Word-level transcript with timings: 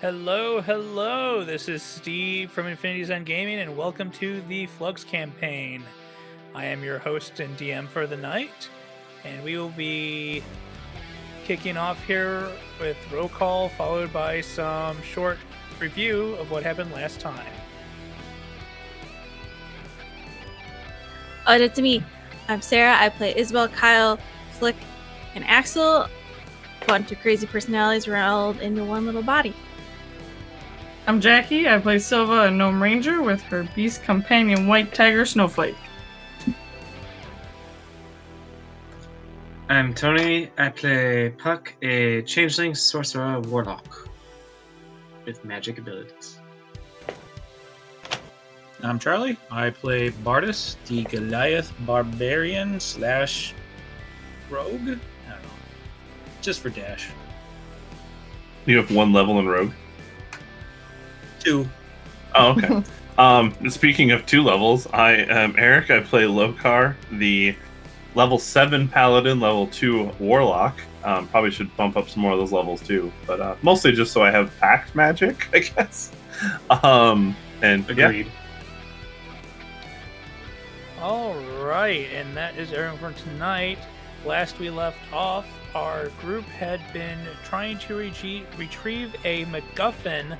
Hello, 0.00 0.62
hello. 0.62 1.44
This 1.44 1.68
is 1.68 1.82
Steve 1.82 2.50
from 2.50 2.66
Infinity 2.66 3.04
Zen 3.04 3.22
Gaming, 3.22 3.58
and 3.58 3.76
welcome 3.76 4.10
to 4.12 4.40
the 4.48 4.64
Flux 4.64 5.04
campaign. 5.04 5.84
I 6.54 6.64
am 6.64 6.82
your 6.82 6.98
host 6.98 7.38
and 7.38 7.54
DM 7.58 7.86
for 7.86 8.06
the 8.06 8.16
night, 8.16 8.70
and 9.24 9.44
we 9.44 9.58
will 9.58 9.68
be 9.68 10.42
kicking 11.44 11.76
off 11.76 12.02
here 12.04 12.48
with 12.80 12.96
roll 13.12 13.28
call, 13.28 13.68
followed 13.68 14.10
by 14.10 14.40
some 14.40 15.02
short 15.02 15.36
review 15.78 16.34
of 16.36 16.50
what 16.50 16.62
happened 16.62 16.92
last 16.92 17.20
time. 17.20 17.52
Oh, 21.46 21.58
that's 21.58 21.78
me. 21.78 22.02
I'm 22.48 22.62
Sarah. 22.62 22.96
I 22.98 23.10
play 23.10 23.34
Isabel, 23.36 23.68
Kyle, 23.68 24.18
Flick, 24.52 24.76
and 25.34 25.44
Axel—a 25.44 26.08
Bunch 26.86 27.12
of 27.12 27.20
crazy 27.20 27.46
personalities 27.46 28.08
rolled 28.08 28.60
into 28.60 28.82
one 28.82 29.04
little 29.04 29.22
body. 29.22 29.54
I'm 31.10 31.20
Jackie. 31.20 31.68
I 31.68 31.76
play 31.80 31.98
Silva, 31.98 32.42
a 32.42 32.50
gnome 32.52 32.80
ranger, 32.80 33.20
with 33.20 33.42
her 33.42 33.68
beast 33.74 34.04
companion, 34.04 34.68
White 34.68 34.94
Tiger 34.94 35.26
Snowflake. 35.26 35.74
I'm 39.68 39.92
Tony. 39.92 40.52
I 40.56 40.68
play 40.68 41.30
Puck, 41.30 41.74
a 41.82 42.22
changeling 42.22 42.76
sorcerer 42.76 43.40
warlock 43.40 44.08
with 45.26 45.44
magic 45.44 45.78
abilities. 45.78 46.38
I'm 48.84 49.00
Charlie. 49.00 49.36
I 49.50 49.70
play 49.70 50.10
Bardus, 50.10 50.76
the 50.86 51.02
Goliath 51.02 51.72
barbarian 51.80 52.78
slash 52.78 53.52
rogue. 54.48 54.70
I 54.74 54.84
don't 54.84 55.42
know. 55.42 55.50
Just 56.40 56.60
for 56.60 56.70
dash. 56.70 57.08
You 58.64 58.76
have 58.76 58.92
one 58.92 59.12
level 59.12 59.40
in 59.40 59.48
Rogue. 59.48 59.72
Two. 61.40 61.68
Oh, 62.34 62.52
okay. 62.52 62.82
um, 63.18 63.54
speaking 63.68 64.12
of 64.12 64.24
two 64.26 64.42
levels, 64.42 64.86
I 64.92 65.12
am 65.12 65.54
Eric. 65.58 65.90
I 65.90 66.00
play 66.00 66.22
Lokar, 66.22 66.94
the 67.12 67.56
level 68.14 68.38
seven 68.38 68.88
paladin, 68.88 69.40
level 69.40 69.66
two 69.66 70.10
warlock. 70.18 70.78
Um, 71.02 71.28
probably 71.28 71.50
should 71.50 71.74
bump 71.76 71.96
up 71.96 72.08
some 72.08 72.22
more 72.22 72.32
of 72.32 72.38
those 72.38 72.52
levels 72.52 72.82
too, 72.82 73.10
but 73.26 73.40
uh, 73.40 73.56
mostly 73.62 73.92
just 73.92 74.12
so 74.12 74.22
I 74.22 74.30
have 74.30 74.56
pact 74.58 74.94
magic, 74.94 75.48
I 75.54 75.60
guess. 75.60 76.12
Um, 76.68 77.34
and 77.62 77.88
yeah, 77.88 78.08
Agreed. 78.08 78.30
All 81.00 81.34
right, 81.62 82.08
and 82.12 82.36
that 82.36 82.58
is 82.58 82.72
everything 82.74 82.98
for 82.98 83.18
tonight. 83.22 83.78
Last 84.26 84.58
we 84.58 84.68
left 84.68 84.98
off, 85.14 85.46
our 85.74 86.08
group 86.20 86.44
had 86.44 86.80
been 86.92 87.18
trying 87.44 87.78
to 87.78 87.94
rege- 87.94 88.44
retrieve 88.58 89.14
a 89.24 89.46
MacGuffin 89.46 90.36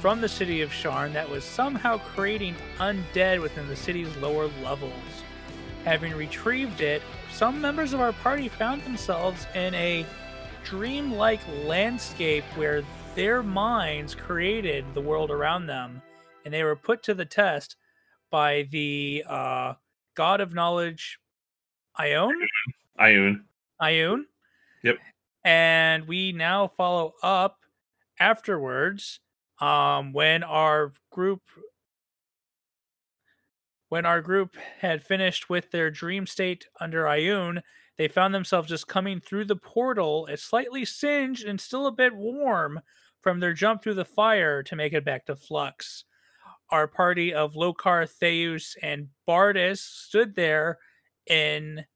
from 0.00 0.20
the 0.20 0.28
city 0.28 0.62
of 0.62 0.70
Sharn 0.70 1.12
that 1.14 1.28
was 1.28 1.44
somehow 1.44 1.98
creating 1.98 2.54
undead 2.78 3.42
within 3.42 3.66
the 3.68 3.74
city's 3.74 4.14
lower 4.18 4.48
levels. 4.62 4.92
Having 5.84 6.14
retrieved 6.14 6.80
it, 6.80 7.02
some 7.32 7.60
members 7.60 7.92
of 7.92 8.00
our 8.00 8.12
party 8.12 8.48
found 8.48 8.82
themselves 8.84 9.46
in 9.54 9.74
a 9.74 10.06
dreamlike 10.64 11.40
landscape 11.64 12.44
where 12.54 12.84
their 13.14 13.42
minds 13.42 14.14
created 14.14 14.84
the 14.94 15.00
world 15.00 15.30
around 15.30 15.66
them, 15.66 16.00
and 16.44 16.54
they 16.54 16.62
were 16.62 16.76
put 16.76 17.02
to 17.02 17.14
the 17.14 17.24
test 17.24 17.76
by 18.30 18.68
the 18.70 19.24
uh, 19.28 19.74
god 20.14 20.40
of 20.40 20.54
knowledge, 20.54 21.18
Ione. 21.98 22.46
Ioun. 23.00 23.40
Ioun. 23.80 24.22
Yep. 24.82 24.96
And 25.44 26.06
we 26.06 26.32
now 26.32 26.68
follow 26.68 27.14
up 27.22 27.58
afterwards 28.20 29.20
um, 29.60 30.12
when 30.12 30.42
our 30.42 30.92
group 31.10 31.42
when 33.88 34.04
our 34.04 34.20
group 34.20 34.54
had 34.80 35.02
finished 35.02 35.48
with 35.48 35.70
their 35.70 35.90
dream 35.90 36.26
state 36.26 36.66
under 36.78 37.04
Ioun, 37.04 37.62
they 37.96 38.06
found 38.06 38.34
themselves 38.34 38.68
just 38.68 38.86
coming 38.86 39.20
through 39.20 39.46
the 39.46 39.56
portal, 39.56 40.26
it's 40.26 40.42
slightly 40.42 40.84
singed 40.84 41.44
and 41.44 41.60
still 41.60 41.86
a 41.86 41.92
bit 41.92 42.14
warm 42.14 42.80
from 43.20 43.40
their 43.40 43.52
jump 43.52 43.82
through 43.82 43.94
the 43.94 44.04
fire 44.04 44.62
to 44.62 44.76
make 44.76 44.92
it 44.92 45.04
back 45.04 45.26
to 45.26 45.36
Flux. 45.36 46.04
Our 46.70 46.86
party 46.86 47.32
of 47.32 47.54
Lokar, 47.54 48.06
Theus, 48.06 48.76
and 48.82 49.08
Bardis 49.26 49.78
stood 49.78 50.34
there 50.34 50.78
in 51.26 51.86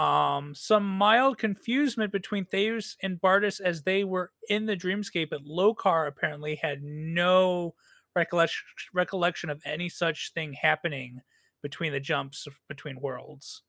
um, 0.00 0.54
some 0.54 0.86
mild 0.86 1.36
confusement 1.36 2.10
between 2.10 2.46
Theus 2.46 2.96
and 3.02 3.20
Bardis 3.20 3.60
as 3.60 3.82
they 3.82 4.02
were 4.02 4.32
in 4.48 4.64
the 4.64 4.76
dreamscape, 4.76 5.28
but 5.28 5.44
Lokar 5.44 6.08
apparently 6.08 6.54
had 6.54 6.82
no 6.82 7.74
recollection 8.16 8.64
recollection 8.94 9.50
of 9.50 9.60
any 9.66 9.90
such 9.90 10.32
thing 10.32 10.54
happening 10.54 11.20
between 11.62 11.92
the 11.92 12.00
jumps 12.00 12.48
between 12.66 12.98
worlds. 12.98 13.62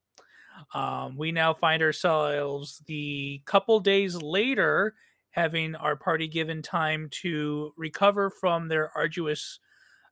Um, 0.74 1.18
we 1.18 1.34
now 1.34 1.54
find 1.54 1.84
ourselves 1.84 2.82
the 2.88 3.42
couple 3.46 3.82
days 3.82 4.16
later 4.16 4.94
having 5.32 5.76
our 5.76 5.98
party 5.98 6.30
given 6.30 6.62
time 6.62 7.10
to 7.24 7.74
recover 7.76 8.30
from 8.30 8.70
their 8.70 8.90
arduous 8.96 9.60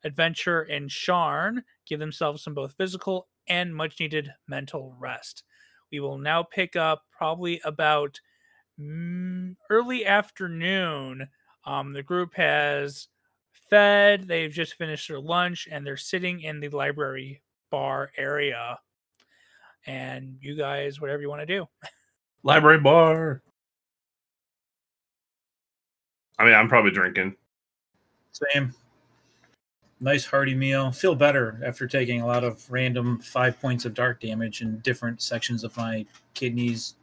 adventure 0.04 0.64
in 0.64 0.88
Sharn, 0.90 1.64
give 1.88 2.00
themselves 2.00 2.44
some 2.44 2.54
both 2.54 2.76
physical 2.78 3.30
and 3.48 3.74
much 3.74 4.02
needed 4.02 4.32
mental 4.48 4.96
rest. 5.00 5.44
We 5.92 6.00
will 6.00 6.18
now 6.18 6.44
pick 6.44 6.76
up 6.76 7.04
probably 7.12 7.62
about 7.64 8.20
mm, 8.80 9.56
early 9.70 10.06
afternoon. 10.06 11.28
Um, 11.66 11.94
the 11.94 12.04
group 12.04 12.34
has 12.36 13.08
fed, 13.70 14.28
they've 14.28 14.52
just 14.52 14.76
finished 14.76 15.08
their 15.08 15.20
lunch, 15.20 15.68
and 15.72 15.86
they're 15.86 15.98
sitting 15.98 16.42
in 16.42 16.60
the 16.60 16.70
library 16.70 17.42
bar 17.72 18.12
area. 18.18 18.80
And 19.86 20.38
you 20.42 20.56
guys, 20.56 21.00
whatever 21.00 21.22
you 21.22 21.30
want 21.30 21.42
to 21.42 21.46
do. 21.46 21.68
Library 22.44 22.80
bar. 22.80 23.42
I 26.38 26.46
mean, 26.46 26.54
I'm 26.54 26.70
probably 26.70 26.92
drinking. 26.92 27.36
Same. 28.32 28.74
Nice 30.02 30.26
hearty 30.26 30.56
meal. 30.56 30.92
Feel 30.92 31.14
better 31.16 31.60
after 31.66 31.86
taking 31.86 32.22
a 32.22 32.26
lot 32.28 32.44
of 32.44 32.70
random 32.72 33.20
five 33.20 33.60
points 33.60 33.84
of 33.86 33.94
dark 33.94 34.22
damage 34.22 34.62
in 34.62 34.80
different 34.80 35.22
sections 35.22 35.64
of 35.64 35.76
my 35.76 36.06
kidneys. 36.34 36.96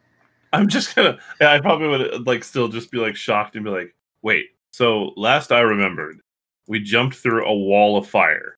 I'm 0.53 0.69
just 0.69 0.95
gonna. 0.95 1.19
Yeah, 1.41 1.53
I 1.53 1.61
probably 1.61 1.89
would 1.89 2.27
like 2.27 2.43
still 2.43 2.69
just 2.69 2.91
be 2.91 2.99
like 2.99 3.17
shocked 3.17 3.57
and 3.57 3.65
be 3.65 3.71
like, 3.71 3.95
wait. 4.23 4.47
So 4.71 5.13
last 5.17 5.53
I 5.53 5.61
remembered, 5.61 6.21
we 6.69 6.81
jumped 6.81 7.17
through 7.17 7.47
a 7.47 7.55
wall 7.55 7.99
of 7.99 8.09
fire, 8.09 8.57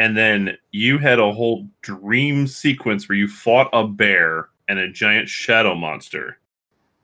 and 0.00 0.16
then 0.16 0.56
you 0.72 0.98
had 0.98 1.20
a 1.20 1.32
whole 1.32 1.68
dream 1.82 2.46
sequence 2.48 3.08
where 3.08 3.16
you 3.16 3.28
fought 3.28 3.68
a 3.72 3.86
bear 3.86 4.48
and 4.68 4.80
a 4.80 4.90
giant 4.90 5.28
shadow 5.28 5.76
monster. 5.76 6.38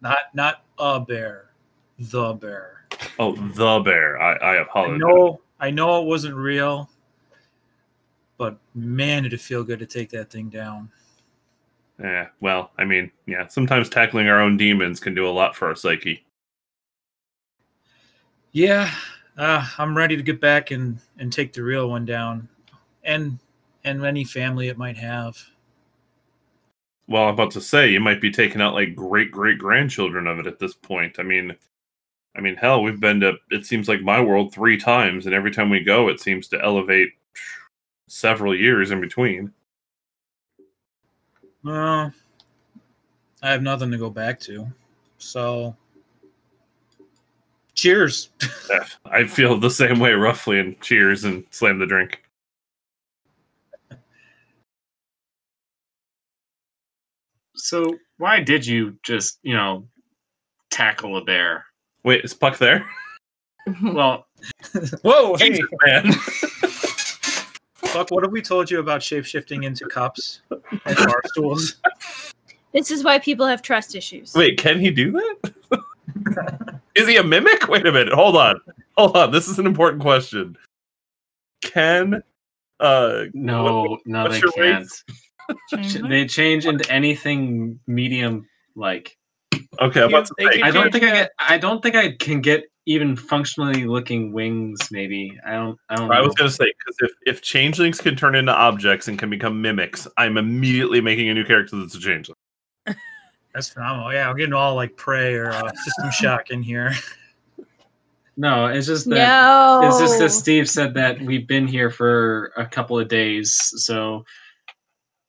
Not 0.00 0.18
not 0.34 0.64
a 0.80 0.98
bear, 0.98 1.50
the 1.98 2.32
bear. 2.32 2.86
Oh, 3.20 3.36
the 3.36 3.80
bear. 3.84 4.20
I, 4.20 4.32
I 4.32 4.54
I 4.54 4.62
apologize. 4.62 4.98
know 4.98 5.40
I 5.62 5.70
know 5.70 6.02
it 6.02 6.06
wasn't 6.06 6.34
real, 6.34 6.90
but 8.36 8.58
man, 8.74 9.22
did 9.22 9.32
it 9.32 9.40
feel 9.40 9.62
good 9.62 9.78
to 9.78 9.86
take 9.86 10.10
that 10.10 10.28
thing 10.28 10.48
down. 10.48 10.90
Yeah, 12.00 12.30
well, 12.40 12.72
I 12.78 12.84
mean, 12.84 13.12
yeah, 13.26 13.46
sometimes 13.46 13.88
tackling 13.88 14.26
our 14.26 14.40
own 14.40 14.56
demons 14.56 14.98
can 14.98 15.14
do 15.14 15.24
a 15.24 15.30
lot 15.30 15.54
for 15.54 15.68
our 15.68 15.76
psyche. 15.76 16.26
Yeah, 18.50 18.92
uh, 19.38 19.64
I'm 19.78 19.96
ready 19.96 20.16
to 20.16 20.22
get 20.24 20.40
back 20.40 20.72
and 20.72 20.98
and 21.18 21.32
take 21.32 21.52
the 21.52 21.62
real 21.62 21.88
one 21.88 22.04
down, 22.04 22.48
and 23.04 23.38
and 23.84 24.04
any 24.04 24.24
family 24.24 24.66
it 24.66 24.76
might 24.76 24.96
have. 24.96 25.38
Well, 27.06 27.28
I'm 27.28 27.34
about 27.34 27.52
to 27.52 27.60
say 27.60 27.88
you 27.88 28.00
might 28.00 28.20
be 28.20 28.32
taking 28.32 28.60
out 28.60 28.74
like 28.74 28.96
great 28.96 29.30
great 29.30 29.58
grandchildren 29.58 30.26
of 30.26 30.40
it 30.40 30.48
at 30.48 30.58
this 30.58 30.74
point. 30.74 31.20
I 31.20 31.22
mean, 31.22 31.54
I 32.36 32.40
mean, 32.40 32.56
hell, 32.56 32.82
we've 32.82 33.00
been 33.00 33.20
to 33.20 33.34
it 33.50 33.66
seems 33.66 33.88
like 33.88 34.00
my 34.00 34.20
world 34.20 34.52
three 34.52 34.76
times, 34.76 35.26
and 35.26 35.34
every 35.34 35.50
time 35.50 35.70
we 35.70 35.80
go, 35.80 36.08
it 36.08 36.20
seems 36.20 36.48
to 36.48 36.62
elevate 36.62 37.10
several 38.08 38.54
years 38.54 38.90
in 38.90 39.00
between. 39.00 39.52
Well, 41.62 42.12
I 43.42 43.50
have 43.50 43.62
nothing 43.62 43.90
to 43.90 43.98
go 43.98 44.10
back 44.10 44.40
to, 44.40 44.66
so 45.18 45.76
cheers. 47.74 48.30
I 49.04 49.26
feel 49.26 49.58
the 49.58 49.70
same 49.70 49.98
way 49.98 50.12
roughly, 50.12 50.58
and 50.58 50.80
cheers 50.80 51.24
and 51.24 51.44
slam 51.50 51.78
the 51.78 51.86
drink. 51.86 52.22
So 57.54 57.96
why 58.18 58.40
did 58.40 58.66
you 58.66 58.98
just, 59.02 59.38
you 59.42 59.54
know, 59.54 59.86
tackle 60.70 61.16
a 61.16 61.24
bear? 61.24 61.66
Wait, 62.04 62.24
is 62.24 62.34
Puck 62.34 62.58
there? 62.58 62.84
Well, 63.80 64.26
Whoa, 65.02 65.36
hey, 65.36 65.50
Jesus, 65.50 65.66
man. 65.86 66.12
fuck! 67.74 68.10
What 68.10 68.24
have 68.24 68.32
we 68.32 68.42
told 68.42 68.68
you 68.68 68.80
about 68.80 69.02
shapeshifting 69.02 69.64
into 69.64 69.86
cups 69.86 70.40
and 70.50 70.96
bar 70.96 71.22
stools? 71.26 71.76
This 72.72 72.90
is 72.90 73.04
why 73.04 73.20
people 73.20 73.46
have 73.46 73.62
trust 73.62 73.94
issues. 73.94 74.34
Wait, 74.34 74.58
can 74.58 74.80
he 74.80 74.90
do 74.90 75.12
that? 75.12 76.80
Is 76.96 77.06
he 77.06 77.18
a 77.18 77.22
mimic? 77.22 77.68
Wait 77.68 77.86
a 77.86 77.92
minute. 77.92 78.12
Hold 78.12 78.36
on. 78.36 78.60
Hold 78.96 79.16
on. 79.16 79.30
This 79.30 79.46
is 79.46 79.60
an 79.60 79.66
important 79.66 80.02
question. 80.02 80.56
Can 81.60 82.20
uh 82.80 83.26
No, 83.32 83.98
no, 84.06 84.24
what's 84.24 84.40
they 84.40 84.48
can't. 84.60 84.88
race? 85.70 86.00
They 86.08 86.26
change 86.26 86.66
into 86.66 86.90
anything 86.90 87.78
medium 87.86 88.48
like. 88.74 89.16
Okay, 89.80 90.02
I'm 90.02 90.08
about 90.08 90.26
to 90.26 90.34
You- 90.38 90.52
say, 90.52 90.62
I 90.62 90.70
don't 90.70 90.92
think 90.92 91.04
I 91.04 91.10
get. 91.10 91.32
I 91.38 91.58
don't 91.58 91.82
think 91.82 91.96
I 91.96 92.12
can 92.12 92.40
get 92.40 92.64
even 92.86 93.14
functionally 93.14 93.84
looking 93.84 94.32
wings. 94.32 94.78
Maybe 94.90 95.38
I 95.46 95.52
don't. 95.52 95.78
I 95.88 95.96
don't. 95.96 96.10
I 96.10 96.16
know. 96.18 96.26
was 96.26 96.34
gonna 96.34 96.50
say 96.50 96.72
because 96.78 96.96
if, 97.00 97.10
if 97.26 97.42
changelings 97.42 98.00
can 98.00 98.16
turn 98.16 98.34
into 98.34 98.52
objects 98.52 99.08
and 99.08 99.18
can 99.18 99.30
become 99.30 99.60
mimics, 99.60 100.06
I'm 100.16 100.36
immediately 100.36 101.00
making 101.00 101.28
a 101.28 101.34
new 101.34 101.44
character 101.44 101.76
that's 101.76 101.94
a 101.94 102.00
changeling. 102.00 102.36
That's 103.54 103.68
phenomenal. 103.68 104.10
Yeah, 104.14 104.30
I'm 104.30 104.36
getting 104.38 104.54
all 104.54 104.74
like 104.74 104.96
prey 104.96 105.34
or 105.34 105.50
uh, 105.50 105.70
system 105.74 106.10
shock 106.12 106.48
in 106.50 106.62
here. 106.62 106.92
No, 108.38 108.66
it's 108.66 108.86
just 108.86 109.06
that. 109.10 109.16
No. 109.16 109.86
It's 109.86 109.98
just 109.98 110.18
that 110.20 110.30
Steve 110.30 110.70
said 110.70 110.94
that 110.94 111.20
we've 111.20 111.46
been 111.46 111.66
here 111.66 111.90
for 111.90 112.50
a 112.56 112.64
couple 112.64 112.98
of 112.98 113.08
days, 113.08 113.54
so 113.76 114.24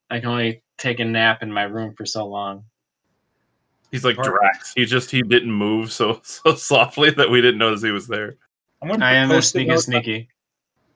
I 0.10 0.22
can 0.22 0.30
only 0.30 0.64
take 0.78 1.00
a 1.02 1.06
nap 1.06 1.44
in 1.44 1.52
my 1.52 1.64
room 1.64 1.96
for 1.98 2.06
so 2.06 2.26
long. 2.26 2.64
He's 3.94 4.04
like 4.04 4.18
Or- 4.18 4.24
Drax. 4.24 4.74
He 4.76 4.86
just 4.86 5.12
he 5.12 5.22
didn't 5.22 5.52
move 5.52 5.92
so 5.94 6.20
so 6.24 6.56
softly 6.56 7.12
that 7.12 7.30
we 7.30 7.42
didn't 7.42 7.60
notice 7.60 7.84
he 7.84 7.92
was 7.92 8.08
there. 8.08 8.36
I'm 8.82 8.90
gonna 8.90 9.06
I 9.06 9.10
put 9.12 9.16
am 9.18 9.30
a 9.30 9.34
post-it 9.36 9.52
sneaky 9.52 9.78
sneaky. 9.78 10.30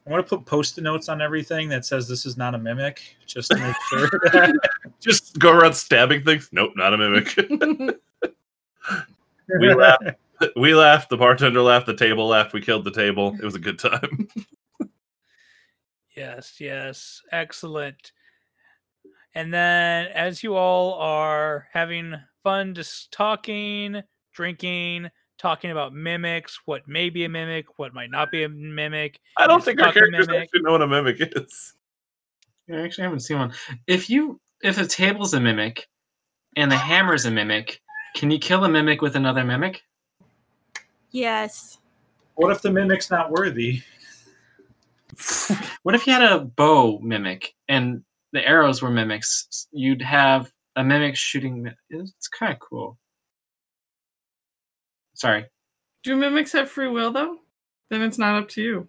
I'm 0.06 0.12
gonna 0.12 0.24
put 0.24 0.46
post-it 0.46 0.82
notes 0.82 1.08
on 1.08 1.22
everything 1.22 1.70
that 1.70 1.86
says 1.86 2.08
this 2.08 2.26
is 2.26 2.38
not 2.38 2.56
a 2.56 2.58
mimic, 2.58 3.16
just 3.28 3.52
to 3.52 3.58
make 3.58 3.76
sure. 3.90 4.10
that- 4.34 4.60
Just 5.00 5.38
go 5.38 5.52
around 5.52 5.74
stabbing 5.76 6.24
things. 6.24 6.50
Nope, 6.52 6.72
not 6.76 6.92
a 6.94 6.98
mimic. 6.98 7.36
we 9.60 9.74
laughed. 9.76 10.04
We 10.56 10.74
laughed. 10.74 11.10
The 11.10 11.18
bartender 11.18 11.62
laughed. 11.62 11.86
The 11.86 11.96
table 11.96 12.28
laughed. 12.28 12.52
We 12.54 12.62
killed 12.62 12.84
the 12.84 12.92
table. 12.92 13.36
It 13.40 13.46
was 13.46 13.54
a 13.54 13.60
good 13.60 13.78
time. 13.78 14.28
Yes, 16.16 16.56
yes. 16.60 17.22
Excellent. 17.32 18.12
And 19.38 19.54
then 19.54 20.08
as 20.16 20.42
you 20.42 20.56
all 20.56 20.96
are 20.96 21.68
having 21.72 22.16
fun 22.44 22.74
just 22.74 23.12
talking, 23.12 24.02
drinking, 24.34 25.12
talking 25.38 25.70
about 25.70 25.94
mimics, 25.94 26.62
what 26.66 26.88
may 26.88 27.12
be 27.12 27.24
a 27.24 27.30
mimic, 27.30 27.78
what 27.78 27.94
might 27.94 28.10
not 28.10 28.32
be 28.32 28.46
a 28.46 28.50
mimic. 28.50 29.20
I 29.38 29.46
don't 29.46 29.64
think 29.64 29.80
our 29.80 29.86
not 29.86 29.94
characters 29.94 30.26
mimic. 30.26 30.42
actually 30.42 30.62
know 30.64 30.72
what 30.72 30.82
a 30.82 30.88
mimic 30.88 31.18
is. 31.20 31.76
I 32.68 32.78
actually 32.78 33.04
haven't 33.04 33.20
seen 33.20 33.38
one. 33.38 33.54
If 33.86 34.10
you 34.10 34.42
if 34.64 34.80
a 34.80 34.88
table's 34.88 35.36
a 35.36 35.40
mimic 35.40 35.88
and 36.56 36.72
the 36.72 36.76
hammer's 36.76 37.28
a 37.28 37.32
mimic, 37.32 37.80
can 38.16 38.32
you 38.32 38.40
kill 38.40 38.66
a 38.66 38.70
mimic 38.70 39.04
with 39.04 39.16
another 39.16 39.44
mimic? 39.44 39.84
Yes. 41.12 41.78
what 42.34 42.52
if 42.52 42.64
the 42.64 42.72
mimic's 42.72 43.12
not 43.12 43.30
worthy? 43.30 43.84
What 45.84 45.94
if 45.94 46.08
you 46.08 46.14
had 46.14 46.24
a 46.24 46.40
bow 46.40 46.98
mimic 47.04 47.54
and 47.70 48.04
the 48.34 48.46
arrows 48.48 48.82
were 48.82 48.90
mimics? 48.90 49.68
You'd 49.72 50.02
have 50.02 50.52
a 50.76 50.84
mimic 50.84 51.16
shooting. 51.16 51.72
It's 51.90 52.28
kind 52.28 52.54
of 52.54 52.60
cool. 52.60 52.98
Sorry. 55.14 55.46
Do 56.04 56.16
mimics 56.16 56.52
have 56.54 56.70
free 56.70 56.88
will 56.88 57.12
though? 57.12 57.38
Then 57.90 58.02
it's 58.02 58.18
not 58.18 58.42
up 58.42 58.50
to 58.50 58.62
you. 58.62 58.88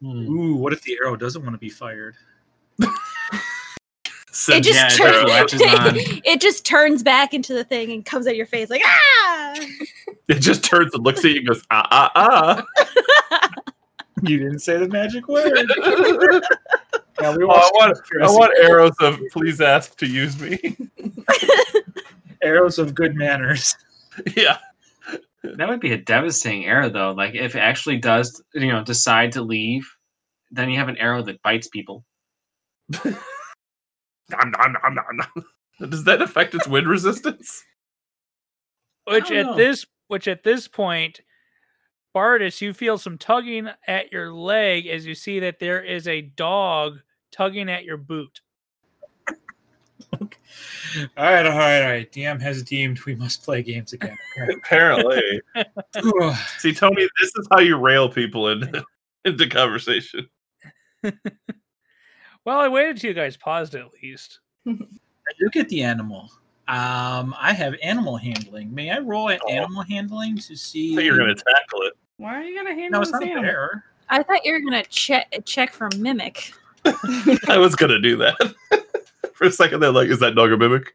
Hmm. 0.00 0.28
Ooh, 0.28 0.56
what 0.56 0.72
if 0.72 0.82
the 0.82 0.98
arrow 1.02 1.16
doesn't 1.16 1.42
want 1.42 1.54
to 1.54 1.58
be 1.58 1.70
fired? 1.70 2.16
It 4.48 4.62
just 4.62 4.98
Yeah, 4.98 5.10
it 5.42 5.48
turns. 5.48 5.50
just 5.52 5.64
it 6.24 6.40
just 6.40 6.64
turns 6.64 7.02
back 7.02 7.34
into 7.34 7.52
the 7.52 7.64
thing 7.64 7.92
and 7.92 8.02
comes 8.04 8.26
at 8.26 8.34
your 8.34 8.46
face 8.46 8.70
like 8.70 8.80
ah. 8.84 9.54
It 10.28 10.40
just 10.40 10.64
turns 10.64 10.94
and 10.94 11.04
looks 11.04 11.22
at 11.24 11.32
you 11.32 11.38
and 11.38 11.48
goes, 11.48 11.62
ah 11.70 11.86
ah, 11.90 12.64
ah, 13.30 13.52
You 14.22 14.38
didn't 14.38 14.60
say 14.60 14.78
the 14.78 14.88
magic 14.88 15.28
word. 15.28 15.52
Ah. 17.18 17.22
Yeah, 17.22 17.36
we 17.36 17.44
Oh, 17.44 17.50
I 17.50 17.70
watched 17.74 18.02
want, 18.14 18.24
I 18.24 18.30
want 18.30 18.52
arrows 18.62 18.94
of 19.00 19.20
please 19.32 19.60
ask 19.60 19.96
to 19.98 20.06
use 20.06 20.40
me. 20.40 20.76
arrows 22.42 22.78
of 22.78 22.94
good 22.94 23.14
manners. 23.14 23.76
yeah. 24.36 24.58
That 25.44 25.68
would 25.68 25.80
be 25.80 25.92
a 25.92 25.98
devastating 25.98 26.66
arrow, 26.66 26.88
though. 26.88 27.10
Like 27.12 27.34
if 27.34 27.56
it 27.56 27.60
actually 27.60 27.98
does, 27.98 28.42
you 28.54 28.70
know, 28.70 28.84
decide 28.84 29.32
to 29.32 29.42
leave, 29.42 29.88
then 30.50 30.70
you 30.70 30.78
have 30.78 30.88
an 30.88 30.98
arrow 30.98 31.22
that 31.22 31.42
bites 31.42 31.68
people. 31.68 32.04
Nom, 33.04 34.50
nom, 34.50 34.72
nom, 34.82 34.94
nom, 34.94 35.16
nom. 35.16 35.90
Does 35.90 36.04
that 36.04 36.22
affect 36.22 36.54
its 36.54 36.66
wind 36.66 36.88
resistance? 36.88 37.62
Which 39.06 39.30
at 39.30 39.46
know. 39.46 39.56
this 39.56 39.84
which 40.08 40.28
at 40.28 40.44
this 40.44 40.68
point, 40.68 41.20
Bardis, 42.14 42.60
you 42.60 42.72
feel 42.74 42.98
some 42.98 43.16
tugging 43.18 43.68
at 43.86 44.12
your 44.12 44.32
leg 44.32 44.86
as 44.86 45.06
you 45.06 45.14
see 45.14 45.40
that 45.40 45.58
there 45.58 45.82
is 45.82 46.06
a 46.06 46.20
dog 46.20 46.98
tugging 47.30 47.70
at 47.70 47.84
your 47.84 47.96
boot. 47.96 48.40
All 50.12 50.28
right, 51.16 51.46
all 51.46 51.56
right, 51.56 51.82
all 51.82 51.88
right. 51.90 52.12
DM 52.12 52.40
has 52.42 52.62
deemed 52.62 53.00
we 53.04 53.14
must 53.14 53.42
play 53.42 53.62
games 53.62 53.94
again. 53.94 54.16
Apparently. 54.56 55.40
See, 56.58 56.74
Tony, 56.74 57.08
this 57.20 57.32
is 57.36 57.48
how 57.50 57.60
you 57.60 57.76
rail 57.78 58.10
people 58.10 58.48
into, 58.48 58.84
into 59.24 59.48
conversation. 59.48 60.28
Well, 62.44 62.58
I 62.58 62.66
waited 62.66 62.96
till 62.96 63.06
you 63.10 63.14
guys 63.14 63.36
paused 63.36 63.76
at 63.76 63.86
least. 64.02 64.40
Look 64.66 65.54
at 65.54 65.68
the 65.68 65.84
animal. 65.84 66.22
Um, 66.66 67.36
I 67.38 67.52
have 67.52 67.76
animal 67.84 68.16
handling. 68.16 68.74
May 68.74 68.90
I 68.90 68.98
roll 68.98 69.30
at 69.30 69.40
Oh. 69.46 69.48
animal 69.52 69.82
handling 69.84 70.38
to 70.38 70.56
see? 70.56 70.98
I 70.98 71.02
you're 71.02 71.16
going 71.16 71.28
to 71.28 71.40
tackle 71.40 71.82
it. 71.82 71.92
Why 72.16 72.36
are 72.36 72.42
you 72.42 72.56
gonna 72.56 72.74
handle 72.74 72.98
No, 72.98 73.02
it's 73.02 73.10
not 73.12 73.22
animal? 73.22 73.42
fair. 73.42 73.84
I 74.08 74.22
thought 74.22 74.44
you 74.44 74.52
were 74.52 74.60
gonna 74.60 74.84
check 74.84 75.32
check 75.44 75.72
for 75.72 75.88
mimic. 75.96 76.52
I 77.48 77.58
was 77.58 77.76
going 77.76 77.90
to 77.90 78.00
do 78.00 78.16
that. 78.16 78.54
For 79.34 79.46
a 79.46 79.52
second, 79.52 79.80
they're 79.80 79.92
like, 79.92 80.08
is 80.08 80.18
that 80.18 80.34
dog 80.34 80.50
a 80.52 80.56
mimic? 80.56 80.94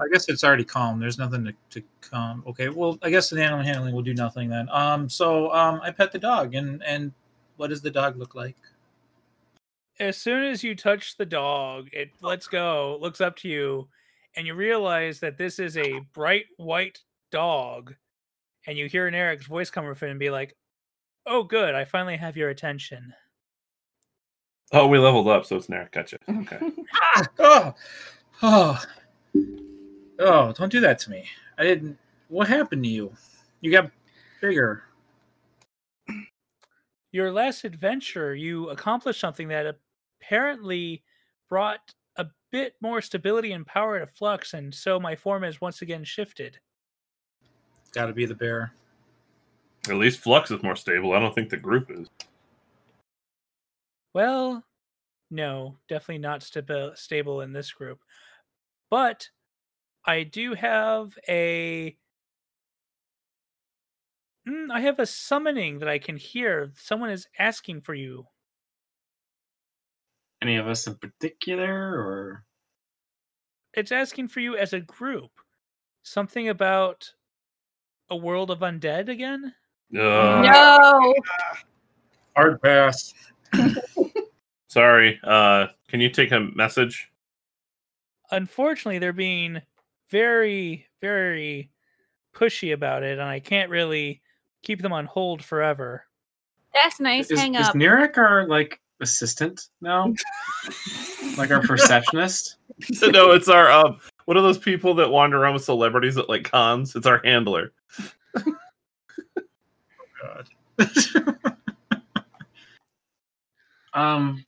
I 0.00 0.04
guess 0.12 0.28
it's 0.28 0.44
already 0.44 0.64
calm. 0.64 0.98
There's 1.00 1.18
nothing 1.18 1.44
to, 1.44 1.52
to 1.70 1.82
calm. 2.00 2.42
Okay, 2.46 2.68
well, 2.68 2.98
I 3.02 3.10
guess 3.10 3.30
the 3.30 3.42
animal 3.42 3.64
handling 3.64 3.94
will 3.94 4.02
do 4.02 4.14
nothing 4.14 4.48
then. 4.48 4.68
Um, 4.70 5.08
so 5.08 5.52
um, 5.52 5.80
I 5.82 5.90
pet 5.90 6.12
the 6.12 6.18
dog, 6.18 6.54
and 6.54 6.82
and 6.82 7.12
what 7.56 7.68
does 7.68 7.82
the 7.82 7.90
dog 7.90 8.16
look 8.16 8.34
like? 8.34 8.56
As 9.98 10.18
soon 10.18 10.44
as 10.44 10.62
you 10.62 10.74
touch 10.74 11.16
the 11.16 11.24
dog, 11.24 11.88
it 11.92 12.10
lets 12.20 12.46
go, 12.46 12.98
looks 13.00 13.22
up 13.22 13.36
to 13.36 13.48
you, 13.48 13.88
and 14.34 14.46
you 14.46 14.54
realize 14.54 15.20
that 15.20 15.38
this 15.38 15.58
is 15.58 15.76
a 15.78 16.00
bright 16.12 16.46
white 16.58 17.00
dog. 17.30 17.94
And 18.66 18.76
you 18.76 18.86
hear 18.86 19.06
an 19.06 19.14
Eric's 19.14 19.46
voice 19.46 19.70
come 19.70 19.92
from 19.94 20.08
and 20.08 20.18
be 20.18 20.30
like, 20.30 20.56
"Oh, 21.24 21.44
good! 21.44 21.74
I 21.74 21.84
finally 21.84 22.16
have 22.16 22.36
your 22.36 22.50
attention." 22.50 23.14
Oh, 24.72 24.88
we 24.88 24.98
leveled 24.98 25.28
up, 25.28 25.46
so 25.46 25.56
it's 25.56 25.68
Narek. 25.68 25.92
Gotcha. 25.92 26.18
Okay. 26.28 26.58
Ah, 27.18 27.26
oh, 27.38 27.74
oh, 28.42 28.84
oh! 30.18 30.52
Don't 30.52 30.72
do 30.72 30.80
that 30.80 30.98
to 31.00 31.10
me. 31.10 31.24
I 31.58 31.64
didn't. 31.64 31.98
What 32.28 32.48
happened 32.48 32.82
to 32.84 32.88
you? 32.90 33.12
You 33.60 33.70
got 33.70 33.90
bigger. 34.40 34.82
your 37.12 37.32
last 37.32 37.64
adventure, 37.64 38.34
you 38.34 38.68
accomplished 38.68 39.20
something 39.20 39.48
that 39.48 39.78
apparently 40.20 41.02
brought 41.48 41.94
a 42.16 42.26
bit 42.50 42.74
more 42.80 43.00
stability 43.00 43.52
and 43.52 43.66
power 43.66 43.98
to 43.98 44.06
Flux, 44.06 44.52
and 44.52 44.74
so 44.74 44.98
my 45.00 45.14
form 45.16 45.42
has 45.44 45.60
once 45.60 45.82
again 45.82 46.04
shifted. 46.04 46.58
Got 47.92 48.06
to 48.06 48.12
be 48.12 48.26
the 48.26 48.34
bear. 48.34 48.72
At 49.88 49.96
least 49.96 50.20
Flux 50.20 50.50
is 50.50 50.62
more 50.62 50.76
stable. 50.76 51.12
I 51.12 51.20
don't 51.20 51.34
think 51.34 51.48
the 51.48 51.56
group 51.56 51.90
is. 51.90 52.08
Well, 54.14 54.64
no, 55.30 55.76
definitely 55.88 56.18
not 56.18 56.40
stabil- 56.40 56.96
stable 56.96 57.40
in 57.42 57.52
this 57.52 57.72
group. 57.72 58.00
But 58.90 59.28
I 60.04 60.22
do 60.22 60.54
have 60.54 61.18
a. 61.28 61.96
Mm, 64.48 64.70
I 64.70 64.80
have 64.80 65.00
a 65.00 65.06
summoning 65.06 65.80
that 65.80 65.88
I 65.88 65.98
can 65.98 66.16
hear. 66.16 66.72
Someone 66.76 67.10
is 67.10 67.26
asking 67.38 67.80
for 67.80 67.94
you. 67.94 68.26
Any 70.42 70.56
of 70.56 70.68
us 70.68 70.86
in 70.86 70.94
particular, 70.96 71.94
or 71.94 72.44
It's 73.74 73.92
asking 73.92 74.28
for 74.28 74.40
you 74.40 74.56
as 74.56 74.72
a 74.72 74.80
group. 74.80 75.30
Something 76.02 76.48
about 76.48 77.12
a 78.10 78.16
world 78.16 78.50
of 78.50 78.60
undead 78.60 79.08
again? 79.08 79.54
Uh, 79.94 80.42
No. 80.42 81.14
Hard 82.36 82.60
pass. 82.62 83.14
Sorry. 84.68 85.18
Uh, 85.24 85.66
can 85.88 86.00
you 86.00 86.10
take 86.10 86.32
a 86.32 86.40
message? 86.40 87.10
unfortunately 88.32 88.98
they're 88.98 89.12
being 89.12 89.62
very 90.10 90.84
very 91.00 91.70
pushy 92.34 92.72
about 92.72 93.04
it 93.04 93.20
and 93.20 93.28
i 93.28 93.38
can't 93.38 93.70
really 93.70 94.20
keep 94.64 94.82
them 94.82 94.92
on 94.92 95.06
hold 95.06 95.44
forever 95.44 96.04
That's 96.74 96.98
nice. 96.98 97.30
is, 97.30 97.38
Hang 97.38 97.54
is 97.54 97.68
up. 97.68 97.76
Nurek 97.76 98.18
our 98.18 98.48
like 98.48 98.80
assistant 99.00 99.68
now? 99.80 100.12
like 101.38 101.52
our 101.52 101.60
receptionist? 101.62 102.56
no, 103.02 103.30
it's 103.30 103.48
our 103.48 103.70
um. 103.70 104.00
What 104.26 104.36
are 104.36 104.42
those 104.42 104.58
people 104.58 104.94
that 104.96 105.10
wander 105.10 105.40
around 105.42 105.54
with 105.54 105.64
celebrities 105.64 106.18
at 106.18 106.28
like 106.28 106.50
cons? 106.50 106.94
It's 106.94 107.06
our 107.06 107.20
handler. 107.24 107.72
God. 110.22 110.48
Um, 113.94 114.44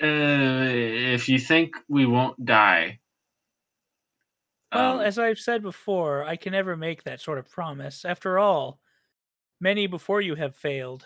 uh, 0.00 0.06
if 0.06 1.28
you 1.28 1.40
think 1.40 1.74
we 1.88 2.06
won't 2.06 2.44
die, 2.44 3.00
Well, 4.72 5.00
um, 5.00 5.04
as 5.04 5.18
I've 5.18 5.40
said 5.40 5.62
before, 5.62 6.22
I 6.24 6.36
can 6.36 6.52
never 6.52 6.76
make 6.76 7.02
that 7.02 7.20
sort 7.20 7.38
of 7.38 7.50
promise. 7.50 8.04
After 8.04 8.38
all, 8.38 8.78
many 9.60 9.88
before 9.88 10.20
you 10.20 10.36
have 10.36 10.54
failed. 10.54 11.04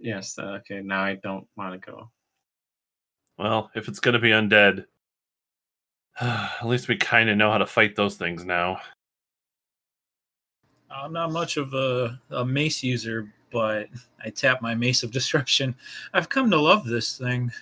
yes, 0.00 0.36
uh, 0.36 0.58
okay. 0.58 0.80
Now 0.82 1.04
I 1.04 1.14
don't 1.14 1.46
want 1.56 1.80
to 1.80 1.90
go. 1.92 2.10
Well, 3.38 3.70
if 3.76 3.86
it's 3.86 4.00
gonna 4.00 4.18
be 4.18 4.30
undead, 4.30 4.84
at 6.20 6.66
least 6.66 6.88
we 6.88 6.96
kind 6.96 7.30
of 7.30 7.36
know 7.36 7.50
how 7.50 7.58
to 7.58 7.66
fight 7.66 7.94
those 7.94 8.16
things 8.16 8.44
now. 8.44 8.80
I'm 10.90 11.12
not 11.12 11.30
much 11.30 11.56
of 11.56 11.74
a, 11.74 12.18
a 12.30 12.44
mace 12.44 12.82
user, 12.82 13.32
but 13.52 13.88
I 14.24 14.30
tap 14.30 14.60
my 14.60 14.74
mace 14.74 15.02
of 15.02 15.12
disruption. 15.12 15.74
I've 16.12 16.28
come 16.28 16.50
to 16.50 16.60
love 16.60 16.84
this 16.84 17.16
thing. 17.16 17.52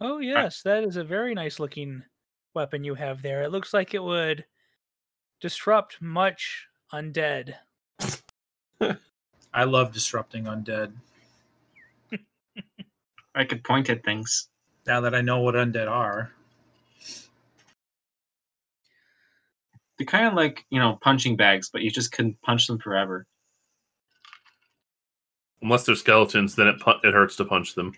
Oh, 0.00 0.18
yes, 0.18 0.62
that 0.62 0.82
is 0.82 0.96
a 0.96 1.04
very 1.04 1.34
nice 1.34 1.60
looking 1.60 2.02
weapon 2.54 2.84
you 2.84 2.94
have 2.94 3.20
there. 3.22 3.42
It 3.42 3.52
looks 3.52 3.74
like 3.74 3.92
it 3.92 4.02
would 4.02 4.46
disrupt 5.40 6.00
much 6.00 6.66
undead. 6.92 7.54
I 9.52 9.64
love 9.64 9.92
disrupting 9.92 10.44
undead. 10.44 10.92
I 13.34 13.44
could 13.44 13.62
point 13.62 13.90
at 13.90 14.02
things. 14.02 14.49
Now 14.90 15.02
that 15.02 15.14
I 15.14 15.20
know 15.20 15.38
what 15.38 15.54
undead 15.54 15.88
are, 15.88 16.32
They're 19.96 20.04
kind 20.04 20.26
of 20.26 20.34
like 20.34 20.66
you 20.68 20.80
know 20.80 20.98
punching 21.00 21.36
bags, 21.36 21.70
but 21.72 21.82
you 21.82 21.92
just 21.92 22.10
couldn't 22.10 22.42
punch 22.42 22.66
them 22.66 22.80
forever. 22.80 23.24
Unless 25.62 25.86
they're 25.86 25.94
skeletons, 25.94 26.56
then 26.56 26.66
it 26.66 26.80
pu- 26.80 26.98
it 27.04 27.14
hurts 27.14 27.36
to 27.36 27.44
punch 27.44 27.76
them. 27.76 27.92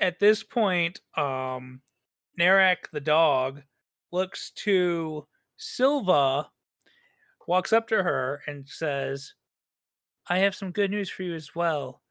At 0.00 0.18
this 0.18 0.42
point, 0.42 1.00
um, 1.16 1.82
Narak 2.36 2.90
the 2.90 3.00
dog 3.00 3.62
looks 4.10 4.50
to 4.64 5.28
Silva, 5.56 6.50
walks 7.46 7.72
up 7.72 7.86
to 7.86 8.02
her, 8.02 8.42
and 8.48 8.68
says, 8.68 9.34
I 10.28 10.38
have 10.38 10.56
some 10.56 10.72
good 10.72 10.90
news 10.90 11.08
for 11.08 11.22
you 11.22 11.36
as 11.36 11.54
well. 11.54 12.02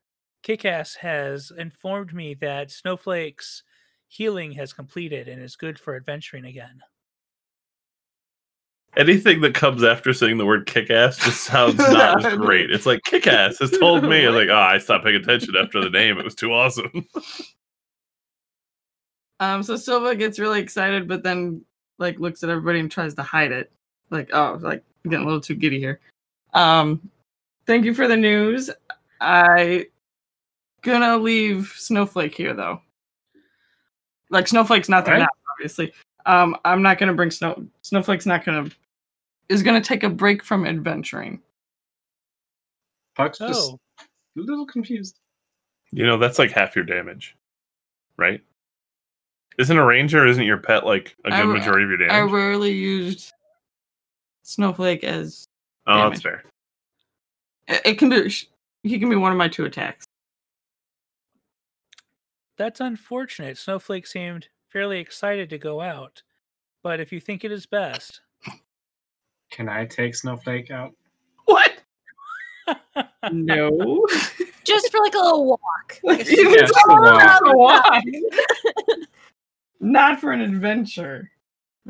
Kickass 0.43 0.97
has 0.97 1.51
informed 1.57 2.13
me 2.13 2.33
that 2.35 2.69
Snowflake's 2.69 3.63
healing 4.07 4.51
has 4.53 4.73
completed 4.73 5.27
and 5.27 5.41
is 5.41 5.55
good 5.55 5.79
for 5.79 5.95
adventuring 5.95 6.45
again. 6.45 6.81
Anything 8.95 9.41
that 9.41 9.55
comes 9.55 9.83
after 9.83 10.13
saying 10.13 10.37
the 10.37 10.45
word 10.45 10.67
kick 10.67 10.91
ass 10.91 11.17
just 11.17 11.45
sounds 11.45 11.77
not 11.79 12.23
as 12.23 12.37
great. 12.37 12.69
It's 12.69 12.85
like 12.85 13.01
kick 13.03 13.25
ass 13.25 13.57
has 13.57 13.71
told 13.71 14.03
me. 14.03 14.25
I'm 14.25 14.35
like, 14.35 14.49
oh, 14.49 14.55
I 14.55 14.77
stopped 14.77 15.05
paying 15.05 15.15
attention 15.15 15.55
after 15.55 15.81
the 15.81 15.89
name. 15.89 16.19
It 16.19 16.25
was 16.25 16.35
too 16.35 16.53
awesome. 16.53 17.07
Um, 19.39 19.61
so 19.61 19.75
Silva 19.75 20.15
gets 20.15 20.39
really 20.39 20.61
excited, 20.61 21.05
but 21.05 21.21
then 21.21 21.65
like 21.97 22.17
looks 22.17 22.43
at 22.43 22.49
everybody 22.49 22.79
and 22.79 22.89
tries 22.89 23.13
to 23.15 23.23
hide 23.23 23.51
it. 23.51 23.73
Like, 24.09 24.29
oh, 24.31 24.57
like 24.61 24.83
getting 25.03 25.19
a 25.19 25.25
little 25.25 25.41
too 25.41 25.55
giddy 25.55 25.79
here. 25.79 25.99
Um, 26.53 27.09
thank 27.65 27.83
you 27.83 27.93
for 27.93 28.07
the 28.07 28.15
news. 28.15 28.69
I 29.19 29.87
gonna 30.83 31.17
leave 31.17 31.73
Snowflake 31.77 32.35
here 32.35 32.53
though. 32.53 32.81
Like 34.29 34.47
Snowflake's 34.47 34.89
not 34.89 35.05
there 35.05 35.15
Alright. 35.15 35.29
now, 35.29 35.51
obviously. 35.53 35.93
Um, 36.25 36.55
I'm 36.65 36.81
not 36.81 36.97
gonna 36.97 37.13
bring 37.13 37.31
Snow. 37.31 37.65
Snowflake's 37.81 38.25
not 38.25 38.45
gonna 38.45 38.69
is 39.49 39.63
gonna 39.63 39.81
take 39.81 40.03
a 40.03 40.09
break 40.09 40.43
from 40.43 40.65
adventuring. 40.65 41.41
Puck's 43.15 43.39
just 43.39 43.71
Oh, 43.71 43.79
a 44.37 44.41
little 44.41 44.65
confused. 44.65 45.19
You 45.91 46.05
know, 46.05 46.17
that's 46.17 46.39
like 46.39 46.51
half 46.51 46.75
your 46.75 46.85
damage, 46.85 47.35
right? 48.17 48.41
Isn't 49.59 49.77
a 49.77 49.85
ranger? 49.85 50.25
Isn't 50.25 50.45
your 50.45 50.57
pet 50.57 50.85
like 50.85 51.15
a 51.25 51.29
good 51.29 51.47
ra- 51.47 51.53
majority 51.53 51.83
of 51.83 51.89
your 51.89 51.97
damage? 51.99 52.13
I 52.13 52.21
rarely 52.21 52.71
used 52.71 53.31
Snowflake 54.41 55.03
as 55.03 55.45
oh, 55.85 56.09
that's 56.09 56.21
fair. 56.21 56.43
it 57.67 57.81
it 57.85 57.97
can 57.99 58.09
be. 58.09 58.33
He 58.81 58.97
can 58.97 59.09
be 59.09 59.15
one 59.15 59.31
of 59.31 59.37
my 59.37 59.47
two 59.47 59.65
attacks. 59.65 60.05
That's 62.57 62.79
unfortunate. 62.79 63.57
Snowflake 63.57 64.07
seemed 64.07 64.47
fairly 64.69 64.99
excited 64.99 65.49
to 65.51 65.57
go 65.57 65.81
out. 65.81 66.21
But 66.81 66.99
if 66.99 67.11
you 67.11 67.19
think 67.19 67.43
it 67.43 67.51
is 67.51 67.65
best, 67.65 68.21
Can 69.51 69.69
I 69.69 69.85
take 69.85 70.15
Snowflake 70.15 70.71
out? 70.71 70.91
What? 71.45 71.73
No. 73.31 74.05
Just 74.63 74.91
for 74.91 74.99
like 74.99 75.13
a 75.15 75.19
little 75.19 75.45
walk. 75.45 75.59
Like 76.03 76.21
a 76.21 76.23
Yeah, 76.31 76.55
just 76.61 76.73
a 76.87 76.89
walk. 76.89 77.21
have 77.21 77.41
walk. 77.45 78.03
Not 79.79 80.19
for 80.21 80.31
an 80.31 80.41
adventure. 80.41 81.29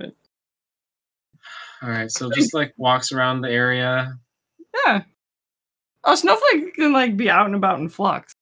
All 0.01 1.89
right, 1.89 2.10
so 2.10 2.32
just 2.32 2.53
like 2.53 2.74
walks 2.77 3.12
around 3.12 3.41
the 3.41 3.50
area. 3.51 4.17
Yeah. 4.86 5.03
Oh, 6.05 6.15
Snowflake 6.15 6.75
can 6.75 6.93
like 6.93 7.17
be 7.17 7.29
out 7.29 7.46
and 7.46 7.55
about 7.55 7.79
in 7.79 7.89
flux. 7.89 8.32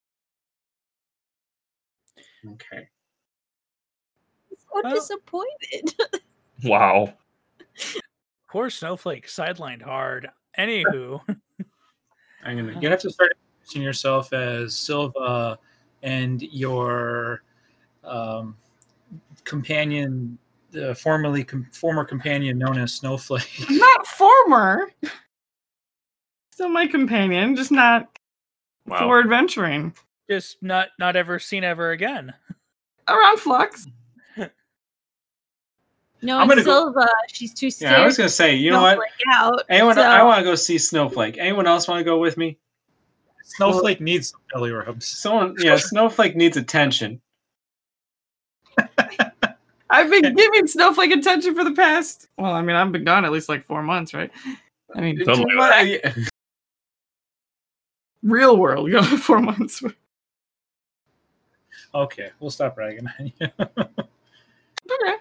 Okay. 2.45 2.88
so 4.57 4.81
Well- 4.83 4.93
disappointed. 4.95 5.93
Wow. 6.63 7.15
poor 8.48 8.69
Snowflake 8.69 9.25
sidelined 9.25 9.81
hard. 9.81 10.29
Anywho, 10.60 11.19
I'm 12.43 12.55
gonna 12.57 12.79
you 12.81 12.88
have 12.89 13.00
to 13.01 13.10
start 13.10 13.31
introducing 13.63 13.81
yourself 13.81 14.31
as 14.31 14.75
Silva 14.75 15.57
and 16.03 16.39
your 16.43 17.41
um, 18.03 18.55
companion, 19.43 20.38
uh, 20.79 20.93
formerly 20.93 21.43
com- 21.43 21.67
former 21.71 22.05
companion 22.05 22.60
known 22.60 22.77
as 22.77 22.93
Snowflake. 22.93 23.65
Not 23.71 24.05
former. 24.05 24.91
Still 26.51 26.69
my 26.69 26.86
companion, 26.86 27.55
just 27.55 27.71
not 27.71 28.07
Wow. 28.86 29.00
for 29.00 29.19
adventuring. 29.19 29.95
Just 30.30 30.58
not 30.62 30.90
not 31.00 31.16
ever 31.16 31.40
seen 31.40 31.63
ever 31.63 31.92
again. 31.92 32.34
Around 33.08 33.40
flux. 33.40 33.88
no, 34.38 34.48
I'm 36.38 36.42
and 36.42 36.50
gonna 36.51 36.63
go- 36.63 36.92
Silva, 36.94 37.08
she's 37.32 37.54
too 37.54 37.72
scared. 37.72 37.94
Yeah, 37.94 38.01
I 38.01 38.06
was 38.06 38.18
gonna 38.18 38.30
say, 38.30 38.56
you 38.56 38.72
know 38.72 38.82
what? 38.82 39.00
Out. 39.34 39.63
Anyone, 39.70 39.96
so- 39.96 40.01
I 40.01 40.24
want 40.24 40.40
to 40.40 40.44
go 40.44 40.56
see 40.56 40.78
Snowflake. 40.78 41.38
Anyone 41.38 41.68
else 41.68 41.88
want 41.88 42.00
to 42.00 42.04
go 42.06 42.20
with 42.20 42.38
me? 42.38 42.58
Snowflake 43.44 44.00
needs 44.00 44.30
some 44.30 44.40
belly 44.54 44.72
rubs. 44.72 45.06
Someone, 45.06 45.56
yeah, 45.60 45.75
Snowflake 45.75 46.38
needs 46.38 46.56
attention. 46.56 47.20
I've 49.90 50.10
been 50.10 50.34
giving 50.36 50.68
Snowflake 50.68 51.12
attention 51.12 51.54
for 51.54 51.66
the 51.66 51.74
past. 51.74 52.30
Well, 52.38 52.54
I 52.54 52.62
mean, 52.62 52.78
I've 52.78 52.94
been 52.94 53.04
gone 53.04 53.25
at 53.25 53.32
least 53.34 53.50
like 53.50 53.66
four 53.66 53.84
months, 53.84 54.13
right? 54.13 54.32
I 54.96 55.01
mean, 55.01 55.22
Something 55.25 55.48
like 55.58 55.58
What- 55.58 55.88
yeah. 55.88 56.13
real 58.24 58.56
world, 58.56 58.88
you 58.88 58.94
know, 58.94 59.04
four 59.04 59.42
months. 59.42 59.84
Okay, 61.93 62.29
we'll 62.39 62.50
stop 62.51 62.77
ragging 62.77 63.07
on 63.19 63.31
you. 63.39 63.48
Okay. 64.89 65.17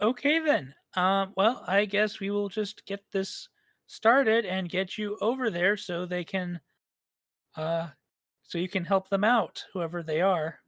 Okay 0.00 0.38
then. 0.38 0.74
Um, 0.94 1.32
well, 1.36 1.64
I 1.66 1.84
guess 1.84 2.20
we 2.20 2.30
will 2.30 2.48
just 2.48 2.86
get 2.86 3.00
this 3.12 3.48
started 3.86 4.44
and 4.44 4.68
get 4.68 4.96
you 4.96 5.18
over 5.20 5.50
there 5.50 5.76
so 5.76 6.06
they 6.06 6.24
can, 6.24 6.60
uh, 7.56 7.88
so 8.42 8.58
you 8.58 8.68
can 8.68 8.84
help 8.84 9.08
them 9.08 9.24
out, 9.24 9.64
whoever 9.72 10.02
they 10.02 10.20
are. 10.20 10.60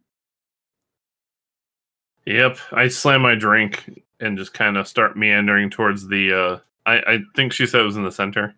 Yep. 2.27 2.59
I 2.73 2.89
slam 2.89 3.23
my 3.23 3.35
drink 3.35 4.03
and 4.21 4.37
just 4.37 4.53
kind 4.53 4.77
of 4.77 4.87
start 4.87 5.17
meandering 5.17 5.71
towards 5.71 6.07
the. 6.07 6.33
uh 6.33 6.59
I, 6.87 7.15
I 7.15 7.19
think 7.37 7.53
she 7.53 7.67
said 7.67 7.83
it 7.83 7.85
was 7.85 7.97
in 7.97 8.05
the 8.05 8.13
center. 8.13 8.55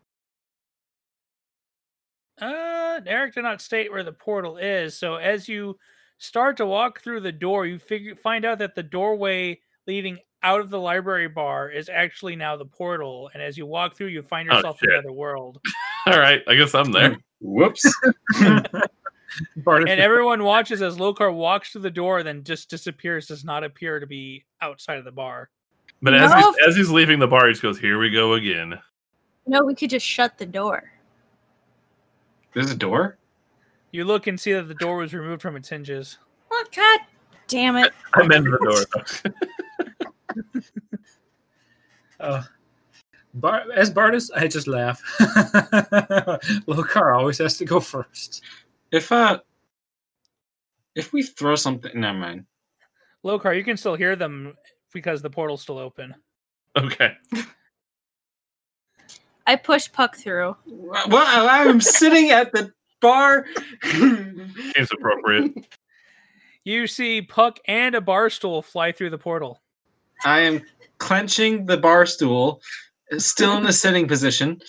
Eric 3.07 3.35
did 3.35 3.43
not 3.43 3.61
state 3.61 3.91
where 3.91 4.03
the 4.05 4.13
portal 4.13 4.57
is. 4.57 4.97
So 4.97 5.17
as 5.17 5.49
you 5.49 5.79
start 6.19 6.57
to 6.59 6.67
walk 6.67 7.01
through 7.01 7.21
the 7.21 7.33
door, 7.33 7.67
you 7.67 7.79
figure 7.79 8.15
find 8.17 8.45
out 8.45 8.59
that 8.59 8.75
the 8.75 8.83
doorway 8.83 9.61
leading 9.87 10.19
out 10.45 10.61
of 10.61 10.71
the 10.71 10.79
library 10.81 11.29
bar 11.29 11.71
is 11.71 11.89
actually 11.89 12.35
now 12.37 12.57
the 12.57 12.65
portal. 12.65 13.31
And 13.35 13.43
as 13.43 13.57
you 13.57 13.67
walk 13.67 13.97
through, 13.97 14.09
you 14.09 14.23
find 14.23 14.51
Oh, 14.51 14.57
yourself 14.57 14.83
in 14.83 14.89
the 14.91 14.97
shit. 14.97 15.05
other 15.05 15.13
world. 15.13 15.61
All 16.07 16.19
right. 16.19 16.43
I 16.49 16.55
guess 16.57 16.75
I'm 16.75 16.91
there. 16.93 17.17
Whoops. 17.41 17.85
And 19.67 19.89
everyone 19.89 20.45
watches 20.45 20.83
as 20.83 20.99
Lokar 20.99 21.33
walks 21.33 21.73
through 21.73 21.81
the 21.81 21.91
door, 21.91 22.23
then 22.23 22.45
just 22.45 22.69
disappears, 22.69 23.27
does 23.29 23.45
not 23.47 23.65
appear 23.65 23.99
to 23.99 24.07
be 24.07 24.45
outside 24.61 24.99
of 24.99 25.07
the 25.07 25.11
bar. 25.11 25.49
But 26.03 26.13
as 26.13 26.31
No. 26.31 26.37
he's, 26.37 26.69
as 26.69 26.77
he's 26.77 26.91
leaving 26.91 27.19
the 27.19 27.27
bar, 27.27 27.47
he 27.47 27.53
just 27.53 27.63
goes, 27.63 27.79
"Here 27.79 27.99
we 27.99 28.11
go 28.11 28.35
again." 28.35 28.79
No, 29.47 29.65
we 29.65 29.75
could 29.75 29.89
just 29.89 30.05
shut 30.05 30.37
the 30.37 30.45
door. 30.45 30.92
There's 32.55 32.71
a 32.71 32.77
door. 32.77 33.19
You 33.93 34.05
look 34.05 34.27
and 34.27 34.39
see 34.41 34.53
that 34.53 34.69
the 34.69 34.75
door 34.75 34.97
was 34.97 35.13
removed 35.15 35.43
from 35.43 35.57
its 35.57 35.69
hinges. 35.69 36.19
Oh, 36.51 36.65
God 36.75 37.01
damn 37.49 37.77
it. 37.77 37.93
I'm 38.15 38.31
in 38.33 38.45
the 38.45 38.59
door. 38.59 39.33
though. 39.35 40.61
Uh, 42.21 42.41
Bar- 43.35 43.65
as 43.75 43.93
Bardis, 43.93 44.31
I 44.37 44.47
just 44.47 44.69
laugh. 44.69 45.03
Lokar 46.69 47.19
always 47.19 47.39
has 47.39 47.57
to 47.59 47.65
go 47.65 47.81
first. 47.81 48.43
If 48.93 49.11
uh, 49.11 49.41
if 50.95 51.13
we 51.13 51.25
throw 51.25 51.57
something, 51.57 51.91
never 52.01 52.17
mind. 52.17 52.45
Lokar, 53.25 53.57
you 53.57 53.65
can 53.65 53.77
still 53.77 53.97
hear 53.97 54.15
them 54.15 54.55
because 54.93 55.21
the 55.21 55.31
portal's 55.31 55.63
still 55.63 55.79
open. 55.79 56.15
okay. 56.77 57.15
I 59.47 59.57
push 59.57 59.91
Puck 59.91 60.17
through. 60.17 60.57
Well, 60.67 61.49
I'm 61.49 61.81
sitting 61.81 62.31
at 62.31 62.53
the 62.53 62.73
bar. 63.01 63.47
Seems 63.83 64.91
appropriate. 64.93 65.67
You 66.65 66.87
see 66.87 67.23
Puck 67.23 67.59
and 67.67 67.97
a 67.97 68.01
bar 68.01 68.31
stool 68.31 68.63
fly 68.63 68.93
through 68.93 69.11
the 69.11 69.19
portal. 69.19 69.61
I 70.25 70.43
am 70.43 70.63
clenching 70.99 71.67
the 71.67 71.77
bar 71.77 72.07
stool, 72.07 72.63
still 73.19 73.57
in 73.57 73.65
the 73.65 73.73
sitting 73.73 74.07
position. 74.07 74.61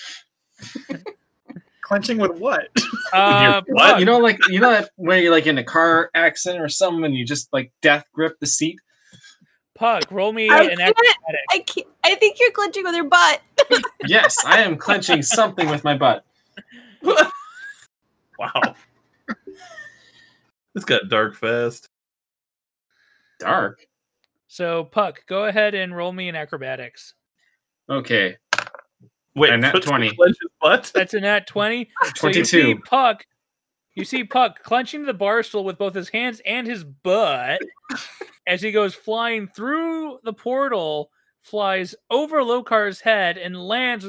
Clenching 1.83 2.17
with 2.17 2.39
what? 2.39 2.69
Uh, 3.13 3.61
what? 3.67 3.99
You 3.99 4.05
know, 4.05 4.17
like 4.17 4.39
you 4.49 4.59
know 4.59 4.71
that 4.71 4.89
where 4.95 5.19
you're 5.21 5.31
like 5.31 5.45
in 5.45 5.59
a 5.59 5.63
car 5.63 6.09
accident 6.15 6.63
or 6.63 6.67
something, 6.67 7.05
and 7.05 7.13
you 7.13 7.25
just 7.25 7.53
like 7.53 7.71
death 7.83 8.05
grip 8.11 8.39
the 8.39 8.47
seat. 8.47 8.79
Puck, 9.83 10.05
roll 10.11 10.31
me 10.31 10.49
I 10.49 10.61
an 10.61 10.67
can't- 10.69 10.79
acrobatic. 10.79 11.41
I 11.51 11.59
can't, 11.59 11.87
I 12.05 12.15
think 12.15 12.37
you're 12.39 12.51
clenching 12.51 12.83
with 12.85 12.95
your 12.95 13.03
butt. 13.09 13.41
Yes, 14.07 14.35
I 14.45 14.59
am 14.59 14.77
clenching 14.77 15.21
something 15.21 15.69
with 15.69 15.83
my 15.83 15.97
butt. 15.97 16.23
Wow. 18.39 18.75
This 20.73 20.85
got 20.85 21.07
dark 21.09 21.35
fast. 21.35 21.87
Dark. 23.39 23.85
So, 24.47 24.85
Puck, 24.85 25.25
go 25.27 25.45
ahead 25.45 25.75
and 25.75 25.95
roll 25.95 26.11
me 26.13 26.29
an 26.29 26.35
acrobatics. 26.35 27.13
Okay, 27.89 28.37
Wait, 29.35 29.51
A 29.53 29.57
nat 29.57 29.71
puts 29.73 29.85
20. 29.85 30.15
clench 30.15 30.35
his 30.41 30.49
butt? 30.61 30.91
That's 30.95 31.13
a 31.13 31.19
nat 31.19 31.45
20. 31.47 31.89
So 32.15 32.27
you 32.29 32.45
see 32.45 32.61
twenty-two. 32.61 32.81
Puck. 32.85 33.25
You 33.95 34.05
see 34.05 34.23
Puck 34.23 34.63
clenching 34.63 35.05
the 35.05 35.13
bar 35.13 35.43
stool 35.43 35.63
with 35.63 35.77
both 35.77 35.93
his 35.93 36.09
hands 36.09 36.41
and 36.45 36.65
his 36.65 36.83
butt 36.83 37.61
as 38.47 38.61
he 38.61 38.71
goes 38.71 38.95
flying 38.95 39.47
through 39.47 40.19
the 40.23 40.33
portal, 40.33 41.11
flies 41.41 41.93
over 42.09 42.39
Lokar's 42.39 42.99
head, 42.99 43.37
and 43.37 43.55
lands 43.67 44.05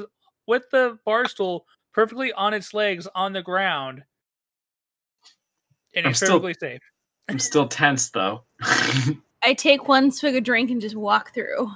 with 0.46 0.64
the 0.70 0.98
bar 1.04 1.28
stool 1.28 1.66
perfectly 1.92 2.32
on 2.32 2.54
its 2.54 2.72
legs 2.72 3.06
on 3.14 3.32
the 3.32 3.42
ground. 3.42 4.02
And 5.94 6.06
I'm 6.06 6.10
he's 6.10 6.16
still- 6.16 6.40
perfectly 6.40 6.54
safe. 6.68 6.80
I'm 7.28 7.38
still 7.38 7.66
tense 7.66 8.10
though. 8.10 8.44
I 9.42 9.54
take 9.54 9.88
one 9.88 10.10
swig 10.10 10.36
of 10.36 10.44
drink 10.44 10.70
and 10.70 10.80
just 10.80 10.96
walk 10.96 11.32
through. 11.32 11.70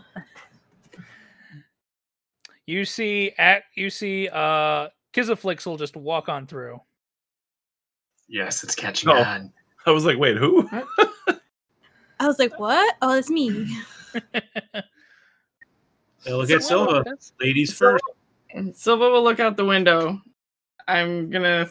You 2.67 2.85
see 2.85 3.33
at 3.39 3.63
you 3.75 3.89
see 3.89 4.29
uh 4.29 4.89
Kizaflix 5.15 5.65
will 5.65 5.79
just 5.79 5.97
walk 5.97 6.29
on 6.29 6.47
through. 6.47 6.81
Yes, 8.29 8.63
it's 8.65 8.75
catching 8.75 9.09
Oh. 9.11 9.15
on. 9.17 9.53
I 9.87 9.91
was 9.91 10.05
like, 10.05 10.19
wait, 10.19 10.37
who? 10.37 10.69
I 12.21 12.27
was 12.27 12.39
like, 12.39 12.59
what? 12.59 12.97
Oh, 13.01 13.17
it's 13.17 13.31
me. 13.31 13.67
They'll 16.25 16.45
get 16.47 16.63
Silva. 16.63 17.05
Ladies 17.41 17.77
So- 17.77 17.99
first. 17.99 18.05
Silva 18.81 19.11
will 19.11 19.23
look 19.23 19.41
out 19.41 19.57
the 19.57 19.65
window. 19.65 20.21
I'm 20.89 21.31
gonna 21.31 21.69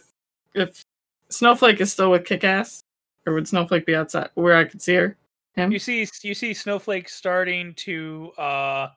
if 0.54 0.86
Snowflake 1.30 1.82
is 1.82 1.92
still 1.92 2.12
with 2.12 2.24
Kickass, 2.24 2.84
or 3.26 3.34
would 3.34 3.48
Snowflake 3.48 3.86
be 3.86 3.96
outside 3.96 4.30
where 4.36 4.56
I 4.56 4.64
could 4.64 4.82
see 4.82 4.94
her? 4.96 5.18
Him? 5.56 5.72
You 5.72 5.80
see 5.80 6.08
you 6.22 6.34
see 6.36 6.54
Snowflake 6.54 7.10
starting 7.10 7.74
to 7.76 8.32
uh 8.38 8.90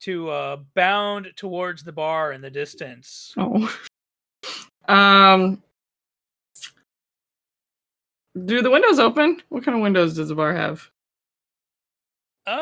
to 0.00 0.30
uh 0.30 0.56
bound 0.74 1.32
towards 1.36 1.82
the 1.82 1.92
bar 1.92 2.32
in 2.32 2.40
the 2.40 2.50
distance. 2.50 3.34
Oh. 3.36 3.72
Um. 4.88 5.60
Do 8.44 8.60
the 8.60 8.70
windows 8.70 8.98
open? 8.98 9.40
What 9.48 9.64
kind 9.64 9.76
of 9.76 9.82
windows 9.82 10.16
does 10.16 10.28
the 10.28 10.34
bar 10.34 10.54
have? 10.54 10.90
Uh 12.46 12.52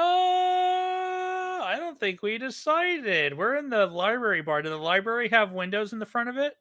I 1.67 1.77
don't 1.79 1.99
think 1.99 2.23
we 2.23 2.39
decided. 2.39 3.37
We're 3.37 3.57
in 3.57 3.69
the 3.71 3.87
library 3.87 4.43
bar. 4.43 4.63
Did 4.63 4.71
the 4.73 4.77
library 4.77 5.29
have 5.31 5.53
windows 5.53 5.93
in 5.93 5.99
the 5.99 6.07
front 6.07 6.29
of 6.29 6.37
it? 6.39 6.57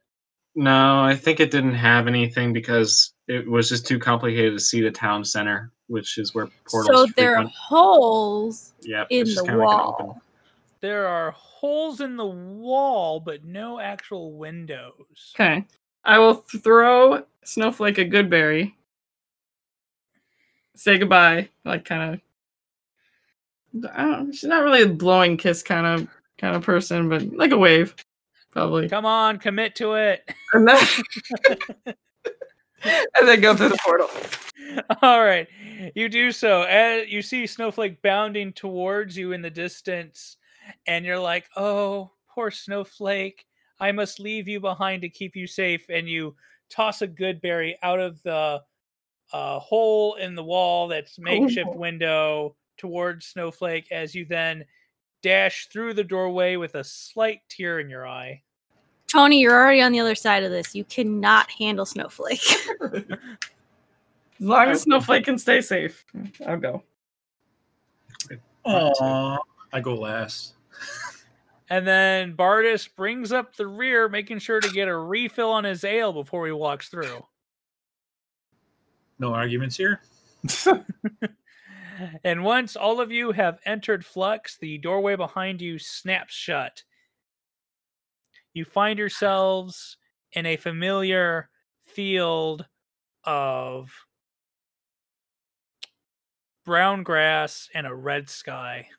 No, 0.56 1.02
I 1.02 1.15
think 1.15 1.39
it 1.39 1.52
didn't 1.52 1.73
have 1.76 2.08
anything 2.08 2.54
because 2.54 3.13
it 3.28 3.47
was 3.47 3.69
just 3.69 3.88
too 3.88 3.97
complicated 3.99 4.54
to 4.54 4.60
see 4.60 4.82
the 4.82 4.91
town 4.91 5.26
center, 5.26 5.71
which 5.88 6.17
is 6.17 6.34
where 6.36 6.47
portals. 6.69 7.08
so 7.08 7.13
there 7.15 7.38
are 7.38 7.45
holes 7.47 8.73
Yep, 8.82 9.08
in 9.10 9.26
the 9.28 9.41
kinda 9.45 9.58
like 9.58 9.67
wall. 9.67 10.21
There 10.82 11.08
are 11.08 11.32
holes 11.32 12.02
in 12.02 12.17
the 12.17 12.26
wall, 12.26 13.19
but 13.19 13.43
no 13.45 13.80
actual 13.80 14.34
windows. 14.34 15.34
Okay. 15.36 15.65
I 16.04 16.19
will 16.19 16.34
throw 16.36 17.23
Snowflake 17.45 17.97
a 17.97 18.06
good 18.06 18.30
berry. 18.30 18.76
Say 20.75 20.97
goodbye, 20.97 21.49
like 21.65 21.86
kind 21.86 22.13
of. 22.13 23.91
I 23.95 24.03
don't. 24.03 24.31
She's 24.31 24.49
not 24.49 24.63
really 24.63 24.83
a 24.83 24.88
blowing 24.88 25.38
kiss 25.38 25.63
kind 25.63 25.86
of 25.86 26.07
kind 26.38 26.55
of 26.55 26.63
person, 26.63 27.09
but 27.09 27.23
like 27.33 27.51
a 27.51 27.57
wave, 27.57 27.95
probably. 28.51 28.89
Come 28.89 29.05
on, 29.05 29.39
commit 29.39 29.75
to 29.75 29.93
it. 29.93 30.29
And 30.53 30.67
then, 30.67 30.88
and 32.83 33.27
then 33.27 33.41
go 33.41 33.55
through 33.55 33.69
the 33.69 33.79
portal. 33.83 34.07
All 35.01 35.23
right. 35.23 35.47
You 35.95 36.09
do 36.09 36.31
so. 36.31 36.62
As 36.62 37.07
you 37.09 37.23
see 37.23 37.47
Snowflake 37.47 38.03
bounding 38.03 38.53
towards 38.53 39.17
you 39.17 39.31
in 39.31 39.41
the 39.41 39.49
distance, 39.49 40.38
and 40.88 41.05
you're 41.05 41.19
like, 41.19 41.45
oh, 41.55 42.12
poor 42.29 42.51
Snowflake. 42.51 43.45
I 43.79 43.91
must 43.91 44.19
leave 44.19 44.47
you 44.47 44.59
behind 44.59 45.01
to 45.01 45.09
keep 45.09 45.36
you 45.36 45.47
safe. 45.47 45.86
And 45.89 46.07
you 46.07 46.36
toss 46.69 47.01
a 47.01 47.07
good 47.07 47.41
berry 47.41 47.77
out 47.83 47.99
of 47.99 48.21
the 48.23 48.62
uh, 49.34 49.60
hole 49.60 50.15
in 50.15 50.36
the 50.36 50.43
wall 50.43 50.88
that's 50.88 51.19
makeshift 51.19 51.69
Oh. 51.74 51.78
window 51.78 52.56
towards 52.78 53.26
Snowflake 53.28 53.91
as 53.91 54.13
you 54.15 54.26
then 54.26 54.63
dash 55.22 55.67
through 55.67 55.93
the 55.96 56.04
doorway 56.04 56.56
with 56.56 56.76
a 56.76 56.84
slight 56.84 57.41
tear 57.50 57.80
in 57.80 57.89
your 57.89 58.08
eye. 58.08 58.41
Tony, 59.08 59.39
you're 59.39 59.54
already 59.54 59.82
on 59.82 59.91
the 59.91 60.00
other 60.00 60.15
side 60.15 60.43
of 60.43 60.52
this. 60.52 60.74
You 60.74 60.84
cannot 60.86 61.50
handle 61.52 61.86
Snowflake. 61.86 62.43
As 64.39 64.48
long 64.50 64.67
as 64.69 64.82
Snowflake 64.82 65.24
can 65.26 65.38
stay 65.38 65.62
safe, 65.62 66.04
I'll 66.46 66.58
go. 66.58 66.84
Aww. 68.65 69.38
I 69.72 69.80
go 69.80 69.96
last. 69.96 70.54
And 71.69 71.88
then 71.88 72.36
Bardis 72.36 72.89
brings 72.93 73.32
up 73.32 73.56
the 73.56 73.67
rear, 73.67 74.10
making 74.10 74.39
sure 74.39 74.60
to 74.60 74.69
get 74.69 74.88
a 74.88 74.98
refill 74.98 75.52
on 75.52 75.63
his 75.63 75.84
ale 75.84 76.12
before 76.13 76.46
he 76.46 76.52
walks 76.52 76.89
through. 76.89 77.24
No 79.23 79.33
arguments 79.33 79.77
here. 79.77 80.01
and 82.25 82.43
once 82.43 82.75
all 82.75 82.99
of 82.99 83.09
you 83.09 83.31
have 83.31 83.57
entered 83.65 84.05
Flux, 84.05 84.57
the 84.57 84.77
doorway 84.79 85.15
behind 85.15 85.62
you 85.62 85.79
snaps 85.79 86.33
shut. 86.33 86.83
You 88.53 88.65
find 88.65 88.99
yourselves 88.99 89.95
in 90.33 90.45
a 90.45 90.57
familiar 90.57 91.47
field 91.86 92.65
of 93.23 93.89
brown 96.65 97.03
grass 97.03 97.69
and 97.73 97.88
a 97.88 97.95
red 97.95 98.29
sky. 98.29 98.89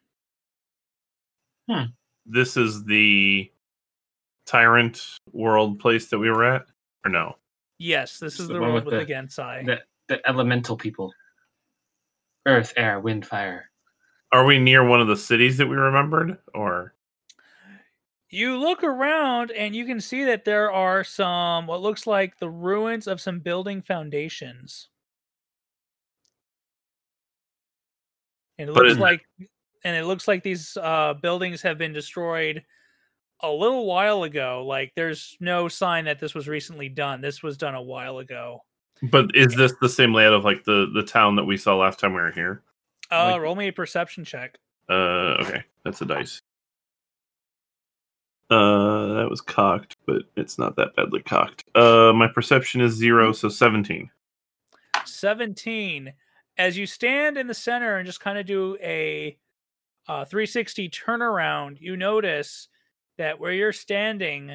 Hmm. 1.71 1.85
this 2.25 2.57
is 2.57 2.83
the 2.85 3.51
tyrant 4.47 5.03
world 5.33 5.81
place 5.81 6.09
that 6.09 6.19
we 6.19 6.31
were 6.31 6.45
at, 6.45 6.63
or 7.05 7.11
no? 7.11 7.37
Yes, 7.79 8.19
this 8.19 8.35
It's 8.35 8.41
is 8.41 8.49
the 8.49 8.55
the 8.55 8.61
world 8.61 8.75
with 8.75 8.85
with 8.85 8.95
the 8.95 9.05
the- 9.05 9.13
Genasi. 9.13 9.67
The 9.67 9.81
the 10.09 10.21
elemental 10.29 10.77
people. 10.77 11.13
Earth, 12.47 12.73
air, 12.77 13.01
wind, 13.01 13.27
fire. 13.27 13.71
Are 14.33 14.45
we 14.45 14.59
near 14.59 14.85
one 14.87 15.01
of 15.01 15.07
the 15.09 15.17
cities 15.17 15.57
that 15.59 15.67
we 15.67 15.77
remembered, 15.77 16.39
or 16.55 16.95
You 18.29 18.57
look 18.59 18.83
around 18.83 19.51
and 19.53 19.75
you 19.77 19.87
can 19.87 20.01
see 20.01 20.25
that 20.25 20.45
there 20.45 20.73
are 20.73 21.05
some 21.05 21.67
what 21.69 21.81
looks 21.83 22.07
like 22.07 22.39
the 22.39 22.51
ruins 22.51 23.07
of 23.07 23.21
some 23.21 23.39
building 23.39 23.81
foundations. 23.81 24.89
And 28.59 28.69
it 28.71 28.75
But 28.75 28.85
looks 28.85 28.95
in- 28.97 29.01
like 29.01 29.23
and 29.85 29.97
it 29.97 30.05
looks 30.07 30.27
like 30.29 30.43
these 30.43 30.77
uh 30.77 31.15
buildings 31.15 31.63
have 31.63 31.79
been 31.79 31.93
destroyed 31.93 32.65
a 33.41 33.51
little 33.51 33.87
while 33.87 34.23
ago. 34.25 34.65
Like 34.67 34.93
there's 34.97 35.37
no 35.41 35.69
sign 35.69 36.07
that 36.07 36.19
this 36.21 36.35
was 36.35 36.49
recently 36.49 36.89
done. 36.89 37.21
This 37.21 37.43
was 37.43 37.57
done 37.57 37.75
a 37.75 37.83
while 37.83 38.19
ago. 38.19 38.65
But 39.03 39.35
is 39.35 39.55
this 39.55 39.73
the 39.81 39.89
same 39.89 40.15
layout 40.15 40.33
of 40.35 40.45
like 40.45 40.65
the 40.65 40.91
the 40.95 41.03
town 41.03 41.37
that 41.37 41.45
we 41.45 41.57
saw 41.57 41.77
last 41.77 41.99
time 41.99 42.13
we 42.15 42.21
were 42.21 42.31
here? 42.33 42.63
Uh 43.11 43.33
Like- 43.33 43.41
roll 43.43 43.55
me 43.55 43.69
a 43.69 43.73
perception 43.73 44.25
check. 44.25 44.59
Uh, 44.89 45.41
okay, 45.41 45.65
that's 45.85 46.01
a 46.03 46.05
dice. 46.05 46.41
Uh, 48.51 49.15
that 49.15 49.31
was 49.31 49.41
cocked, 49.41 49.97
but 50.07 50.23
it's 50.37 50.59
not 50.59 50.77
that 50.77 50.95
badly 50.95 51.23
cocked. 51.23 51.65
Uh, 51.75 52.13
my 52.15 52.29
perception 52.29 52.81
is 52.83 52.93
zero, 52.93 53.33
so 53.33 53.49
seventeen. 53.49 54.11
17 55.07 56.13
as 56.57 56.79
you 56.79 56.87
stand 56.87 57.37
in 57.37 57.47
the 57.47 57.55
center 57.55 57.97
and 57.97 58.07
just 58.07 58.21
kind 58.21 58.39
of 58.39 58.47
do 58.47 58.77
a 58.81 59.37
uh, 60.09 60.25
360 60.25 60.89
turnaround 60.89 61.77
you 61.81 61.97
notice 61.97 62.69
that 63.19 63.39
where 63.39 63.53
you're 63.53 63.73
standing 63.73 64.53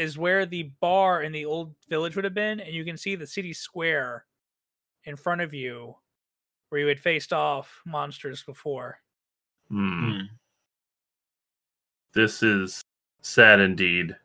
is 0.00 0.16
where 0.16 0.46
the 0.46 0.64
bar 0.80 1.22
in 1.22 1.30
the 1.30 1.44
old 1.44 1.74
village 1.88 2.16
would 2.16 2.24
have 2.24 2.34
been 2.34 2.58
and 2.60 2.74
you 2.74 2.84
can 2.84 2.96
see 2.96 3.14
the 3.14 3.26
city 3.26 3.52
square 3.52 4.24
in 5.04 5.14
front 5.14 5.40
of 5.40 5.52
you 5.52 5.94
where 6.70 6.80
you 6.80 6.86
had 6.86 6.98
faced 6.98 7.32
off 7.32 7.80
monsters 7.84 8.42
before 8.42 8.98
Hmm. 9.70 10.10
Hmm. 10.10 10.20
This 12.12 12.42
is 12.42 12.82
sad 13.22 13.60
indeed. 13.60 14.16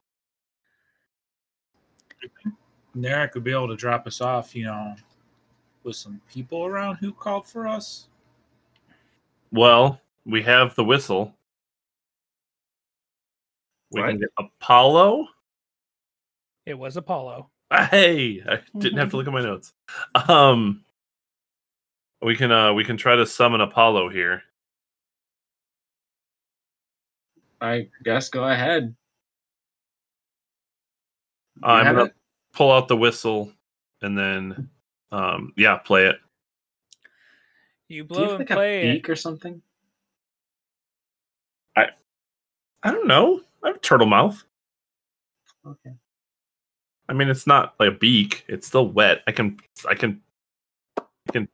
Narek 2.97 3.35
would 3.35 3.43
be 3.43 3.51
able 3.51 3.67
to 3.67 3.75
drop 3.75 4.07
us 4.07 4.21
off, 4.21 4.55
you 4.55 4.65
know, 4.65 4.95
with 5.83 5.95
some 5.95 6.19
people 6.31 6.65
around 6.65 6.95
who 6.95 7.11
called 7.13 7.45
for 7.45 7.67
us. 7.67 8.07
Well, 9.51 10.01
we 10.25 10.41
have 10.41 10.73
the 10.75 10.83
whistle. 10.83 11.35
We 13.91 14.01
can 14.01 14.17
get 14.17 14.29
Apollo. 14.39 15.27
It 16.65 16.77
was 16.77 16.97
apollo 16.97 17.49
Hey, 17.89 18.43
I 18.47 18.59
didn't 18.77 18.99
have 18.99 19.09
to 19.09 19.17
look 19.17 19.27
at 19.27 19.33
my 19.33 19.41
notes. 19.43 19.73
Um, 20.27 20.83
we 22.21 22.35
can 22.35 22.51
uh 22.51 22.73
we 22.73 22.83
can 22.83 22.97
try 22.97 23.15
to 23.15 23.25
summon 23.25 23.61
Apollo 23.61 24.09
here. 24.09 24.43
I 27.61 27.89
guess 28.03 28.29
go 28.29 28.43
ahead. 28.43 28.95
Uh, 31.63 31.67
I'm 31.67 31.85
gonna 31.95 32.05
it? 32.05 32.15
pull 32.53 32.71
out 32.71 32.87
the 32.87 32.97
whistle 32.97 33.51
and 34.01 34.17
then 34.17 34.69
um 35.11 35.53
yeah, 35.57 35.77
play 35.77 36.05
it. 36.05 36.17
you 37.87 38.03
Do 38.03 38.19
you 38.19 38.19
blow 38.19 38.21
have 38.23 38.29
and 38.31 38.39
like 38.39 38.51
a 38.51 38.53
play 38.55 38.89
it 38.97 39.09
or 39.09 39.15
something? 39.15 39.61
I 41.75 41.87
I 42.83 42.91
don't 42.91 43.07
know. 43.07 43.41
I 43.63 43.67
have 43.67 43.77
a 43.77 43.79
turtle 43.79 44.07
mouth. 44.07 44.43
Okay. 45.65 45.91
I 47.07 47.13
mean, 47.13 47.29
it's 47.29 47.47
not 47.47 47.75
like 47.79 47.89
a 47.89 47.97
beak. 47.97 48.43
It's 48.47 48.67
still 48.67 48.87
wet. 48.87 49.21
I 49.27 49.31
can 49.31 49.59
I 49.87 49.95
can 49.95 50.21
I 50.97 51.31
can 51.31 51.47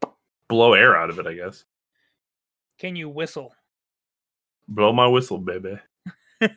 blow 0.48 0.74
air 0.74 0.96
out 0.96 1.10
of 1.10 1.20
it. 1.20 1.28
I 1.28 1.34
guess. 1.34 1.66
can 2.78 2.96
you 2.96 3.10
whistle 3.10 3.54
Blow 4.68 4.94
my 4.94 5.08
whistle, 5.08 5.38
baby. 5.38 5.78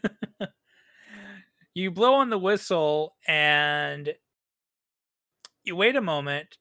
you 1.75 1.91
blow 1.91 2.15
on 2.15 2.31
the 2.31 2.39
whistle 2.39 3.17
and 3.27 4.15
you 5.65 5.75
wait 5.75 5.97
a 5.97 6.01
moment 6.01 6.59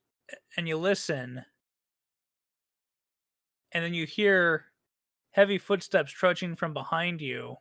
and 0.58 0.68
you 0.68 0.78
listen 0.78 1.46
and 3.72 3.84
then 3.84 3.94
you 3.94 4.06
hear 4.06 4.66
heavy 5.32 5.58
footsteps 5.60 6.12
trudging 6.12 6.56
from 6.56 6.74
behind 6.74 7.22
you 7.22 7.56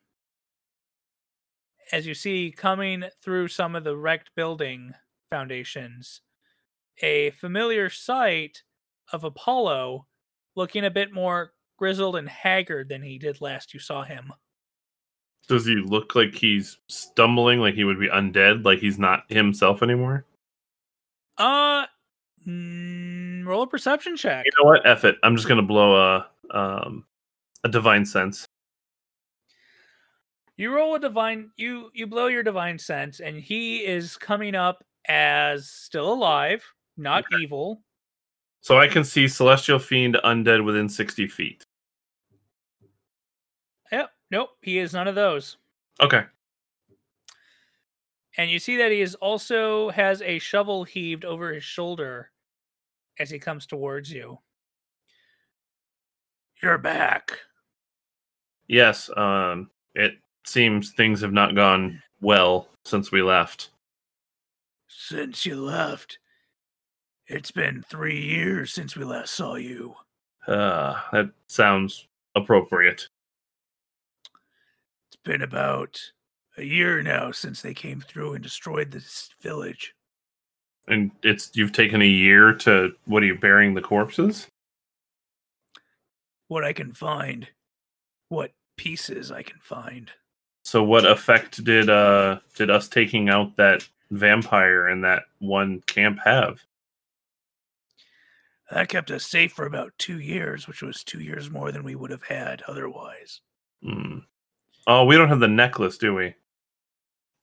as 1.92 2.06
you 2.06 2.14
see 2.14 2.52
coming 2.56 3.04
through 3.22 3.46
some 3.48 3.76
of 3.76 3.84
the 3.84 3.96
wrecked 3.96 4.30
building 4.34 4.92
foundations 5.30 6.22
a 7.02 7.30
familiar 7.30 7.88
sight 7.88 8.62
of 9.12 9.24
apollo 9.24 10.06
looking 10.56 10.84
a 10.84 10.90
bit 10.90 11.12
more 11.12 11.52
grizzled 11.78 12.16
and 12.16 12.28
haggard 12.28 12.88
than 12.88 13.02
he 13.02 13.18
did 13.18 13.40
last 13.40 13.72
you 13.72 13.80
saw 13.80 14.02
him 14.02 14.32
Does 15.48 15.66
he 15.66 15.74
look 15.76 16.14
like 16.14 16.34
he's 16.34 16.78
stumbling, 16.88 17.58
like 17.58 17.74
he 17.74 17.84
would 17.84 17.98
be 17.98 18.08
undead, 18.08 18.64
like 18.64 18.78
he's 18.78 18.98
not 18.98 19.24
himself 19.28 19.82
anymore? 19.82 20.24
Uh, 21.36 21.86
mm, 22.46 23.44
roll 23.44 23.62
a 23.62 23.66
perception 23.66 24.16
check. 24.16 24.44
You 24.46 24.52
know 24.62 24.70
what? 24.70 24.86
F 24.86 25.04
it. 25.04 25.16
I'm 25.24 25.34
just 25.34 25.48
gonna 25.48 25.62
blow 25.62 25.96
a 25.96 26.26
um 26.56 27.04
a 27.64 27.68
divine 27.68 28.06
sense. 28.06 28.46
You 30.56 30.74
roll 30.74 30.94
a 30.94 31.00
divine. 31.00 31.50
You 31.56 31.90
you 31.94 32.06
blow 32.06 32.26
your 32.26 32.42
divine 32.42 32.78
sense, 32.78 33.20
and 33.20 33.36
he 33.36 33.78
is 33.84 34.16
coming 34.16 34.54
up 34.54 34.84
as 35.08 35.68
still 35.68 36.12
alive, 36.12 36.64
not 36.96 37.24
evil. 37.40 37.82
So 38.60 38.78
I 38.78 38.86
can 38.86 39.02
see 39.02 39.26
celestial 39.26 39.80
fiend 39.80 40.16
undead 40.24 40.64
within 40.64 40.88
60 40.88 41.26
feet. 41.26 41.66
Yep. 43.90 44.10
Nope. 44.30 44.50
He 44.62 44.78
is 44.78 44.92
none 44.92 45.08
of 45.08 45.16
those. 45.16 45.56
Okay. 46.00 46.22
And 48.38 48.50
you 48.50 48.60
see 48.60 48.76
that 48.76 48.92
he 48.92 49.00
is 49.00 49.16
also 49.16 49.90
has 49.90 50.22
a 50.22 50.38
shovel 50.38 50.84
heaved 50.84 51.24
over 51.24 51.52
his 51.52 51.64
shoulder 51.64 52.30
as 53.18 53.30
he 53.30 53.38
comes 53.38 53.66
towards 53.66 54.12
you. 54.12 54.38
You're 56.62 56.78
back. 56.78 57.32
Yes. 58.68 59.10
Um. 59.16 59.70
It 59.94 60.14
seems 60.44 60.92
things 60.92 61.20
have 61.20 61.32
not 61.32 61.54
gone 61.54 62.02
well 62.20 62.68
since 62.84 63.12
we 63.12 63.22
left. 63.22 63.70
Since 64.88 65.46
you 65.46 65.56
left, 65.56 66.18
it's 67.26 67.50
been 67.50 67.84
three 67.88 68.20
years 68.20 68.72
since 68.72 68.96
we 68.96 69.04
last 69.04 69.34
saw 69.34 69.54
you. 69.54 69.94
Uh, 70.46 71.00
that 71.12 71.30
sounds 71.46 72.08
appropriate. 72.34 73.08
It's 75.08 75.22
been 75.24 75.42
about 75.42 76.00
a 76.58 76.62
year 76.62 77.02
now 77.02 77.30
since 77.30 77.62
they 77.62 77.74
came 77.74 78.00
through 78.00 78.34
and 78.34 78.42
destroyed 78.42 78.90
this 78.90 79.30
village. 79.40 79.94
And 80.88 81.12
it's 81.22 81.50
you've 81.54 81.72
taken 81.72 82.02
a 82.02 82.06
year 82.06 82.52
to 82.54 82.92
what 83.04 83.22
are 83.22 83.26
you 83.26 83.38
burying 83.38 83.74
the 83.74 83.80
corpses? 83.80 84.48
What 86.48 86.64
I 86.64 86.72
can 86.72 86.92
find, 86.92 87.48
what 88.28 88.52
pieces 88.76 89.30
I 89.30 89.42
can 89.42 89.58
find. 89.60 90.10
So 90.72 90.82
what 90.82 91.04
effect 91.04 91.62
did 91.64 91.90
uh 91.90 92.38
did 92.54 92.70
us 92.70 92.88
taking 92.88 93.28
out 93.28 93.54
that 93.58 93.86
vampire 94.10 94.88
in 94.88 95.02
that 95.02 95.24
one 95.38 95.82
camp 95.82 96.18
have? 96.24 96.62
That 98.70 98.88
kept 98.88 99.10
us 99.10 99.26
safe 99.26 99.52
for 99.52 99.66
about 99.66 99.92
two 99.98 100.18
years, 100.18 100.66
which 100.66 100.80
was 100.80 101.04
two 101.04 101.20
years 101.20 101.50
more 101.50 101.72
than 101.72 101.84
we 101.84 101.94
would 101.94 102.10
have 102.10 102.22
had 102.22 102.62
otherwise. 102.66 103.42
Hmm. 103.82 104.20
Oh, 104.86 105.04
we 105.04 105.18
don't 105.18 105.28
have 105.28 105.40
the 105.40 105.46
necklace, 105.46 105.98
do 105.98 106.14
we? 106.14 106.34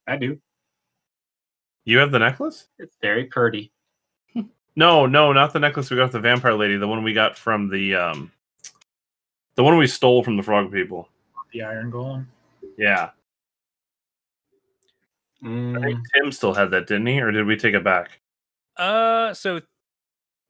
I 0.07 0.17
do. 0.17 0.39
You 1.85 1.99
have 1.99 2.09
the 2.09 2.17
necklace? 2.17 2.67
It's 2.79 2.97
very 2.99 3.25
pretty. 3.25 3.71
No, 4.75 5.05
no, 5.05 5.33
not 5.33 5.53
the 5.53 5.59
necklace 5.59 5.91
we 5.91 5.97
got 5.97 6.11
the 6.11 6.19
vampire 6.19 6.55
lady. 6.55 6.77
The 6.77 6.87
one 6.87 7.03
we 7.03 7.13
got 7.13 7.37
from 7.37 7.69
the 7.69 7.93
um, 7.93 8.31
the 9.53 9.63
one 9.63 9.77
we 9.77 9.85
stole 9.85 10.23
from 10.23 10.35
the 10.35 10.43
frog 10.43 10.71
people. 10.71 11.09
The 11.51 11.61
Iron 11.61 11.91
Golem. 11.91 12.25
Yeah, 12.77 13.09
I 15.41 15.47
Mm, 15.47 15.83
think 15.83 15.99
Tim 16.15 16.31
still 16.31 16.53
had 16.53 16.71
that, 16.71 16.87
didn't 16.87 17.07
he? 17.07 17.21
Or 17.21 17.31
did 17.31 17.45
we 17.45 17.55
take 17.55 17.73
it 17.73 17.83
back? 17.83 18.19
Uh, 18.77 19.33
so, 19.33 19.61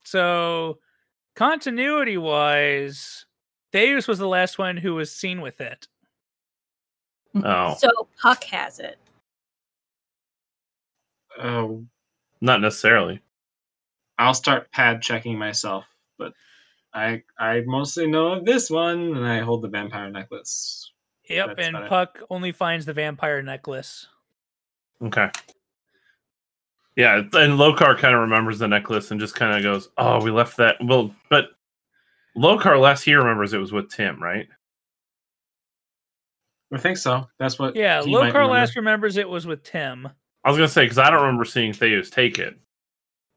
so 0.03 0.79
continuity 1.35 2.17
wise, 2.17 3.25
Theus 3.71 4.07
was 4.07 4.17
the 4.19 4.27
last 4.27 4.57
one 4.57 4.77
who 4.77 4.95
was 4.95 5.11
seen 5.11 5.41
with 5.41 5.61
it. 5.61 5.87
Oh, 7.35 7.75
So 7.79 7.89
Puck 8.21 8.43
has 8.45 8.79
it. 8.79 8.97
oh, 11.39 11.85
not 12.41 12.61
necessarily. 12.61 13.21
I'll 14.17 14.33
start 14.33 14.71
pad 14.71 15.01
checking 15.01 15.37
myself, 15.37 15.85
but 16.17 16.33
I 16.93 17.23
I 17.37 17.61
mostly 17.67 18.07
know 18.07 18.33
of 18.33 18.45
this 18.45 18.69
one, 18.69 19.15
and 19.15 19.25
I 19.25 19.39
hold 19.39 19.61
the 19.61 19.67
vampire 19.69 20.09
necklace. 20.09 20.91
Yep, 21.29 21.47
That's 21.47 21.67
and 21.67 21.73
better. 21.75 21.87
Puck 21.87 22.23
only 22.31 22.51
finds 22.51 22.85
the 22.85 22.93
vampire 22.93 23.41
necklace. 23.43 24.07
Okay. 25.03 25.29
Yeah, 26.95 27.17
and 27.17 27.53
Lokar 27.53 27.97
kind 27.97 28.13
of 28.13 28.21
remembers 28.21 28.59
the 28.59 28.67
necklace 28.67 29.11
and 29.11 29.19
just 29.19 29.35
kind 29.35 29.55
of 29.55 29.63
goes, 29.63 29.89
"Oh, 29.97 30.21
we 30.21 30.31
left 30.31 30.57
that." 30.57 30.75
Well, 30.83 31.15
but 31.29 31.51
Lokar 32.35 32.79
last 32.79 33.03
he 33.03 33.13
remembers 33.13 33.53
it 33.53 33.59
was 33.59 33.71
with 33.71 33.89
Tim, 33.89 34.21
right? 34.21 34.47
I 36.73 36.77
think 36.77 36.97
so. 36.97 37.27
That's 37.39 37.57
what. 37.57 37.75
Yeah, 37.75 38.03
he 38.03 38.11
Lokar 38.11 38.27
remember. 38.27 38.45
last 38.47 38.75
remembers 38.75 39.17
it 39.17 39.29
was 39.29 39.47
with 39.47 39.63
Tim. 39.63 40.09
I 40.43 40.49
was 40.49 40.57
gonna 40.57 40.67
say 40.67 40.83
because 40.83 40.97
I 40.97 41.09
don't 41.09 41.21
remember 41.21 41.45
seeing 41.45 41.71
Theus 41.71 42.09
take 42.09 42.37
it. 42.37 42.57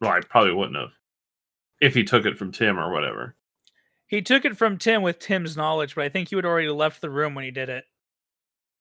Well, 0.00 0.10
I 0.10 0.20
probably 0.20 0.54
wouldn't 0.54 0.76
have 0.76 0.90
if 1.80 1.94
he 1.94 2.02
took 2.04 2.26
it 2.26 2.36
from 2.36 2.52
Tim 2.52 2.78
or 2.78 2.92
whatever. 2.92 3.36
He 4.06 4.22
took 4.22 4.44
it 4.44 4.56
from 4.56 4.76
Tim 4.76 5.02
with 5.02 5.18
Tim's 5.18 5.56
knowledge, 5.56 5.94
but 5.94 6.04
I 6.04 6.08
think 6.08 6.28
he 6.28 6.36
had 6.36 6.44
already 6.44 6.68
left 6.68 7.00
the 7.00 7.10
room 7.10 7.34
when 7.34 7.44
he 7.44 7.50
did 7.50 7.68
it. 7.68 7.84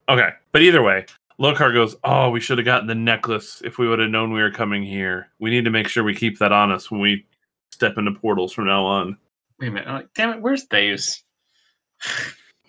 Okay, 0.09 0.29
but 0.51 0.61
either 0.61 0.81
way, 0.81 1.05
Lokar 1.41 1.73
goes, 1.73 1.95
"Oh, 2.03 2.29
we 2.29 2.39
should 2.39 2.59
have 2.59 2.65
gotten 2.65 2.87
the 2.87 2.93
necklace 2.95 3.61
if 3.65 3.77
we 3.79 3.87
would 3.87 3.97
have 3.99 4.09
known 4.11 4.31
we 4.31 4.41
were 4.41 4.51
coming 4.51 4.83
here. 4.83 5.31
We 5.39 5.49
need 5.49 5.65
to 5.65 5.71
make 5.71 5.87
sure 5.87 6.03
we 6.03 6.13
keep 6.13 6.37
that 6.39 6.51
on 6.51 6.71
us 6.71 6.91
when 6.91 7.01
we 7.01 7.25
step 7.71 7.97
into 7.97 8.11
portals 8.11 8.53
from 8.53 8.67
now 8.67 8.85
on." 8.85 9.17
Wait 9.59 9.67
a 9.69 9.71
minute. 9.71 9.87
I'm 9.87 9.95
like, 9.95 10.13
damn 10.13 10.29
it, 10.31 10.41
where's 10.41 10.67
Theus? 10.67 11.23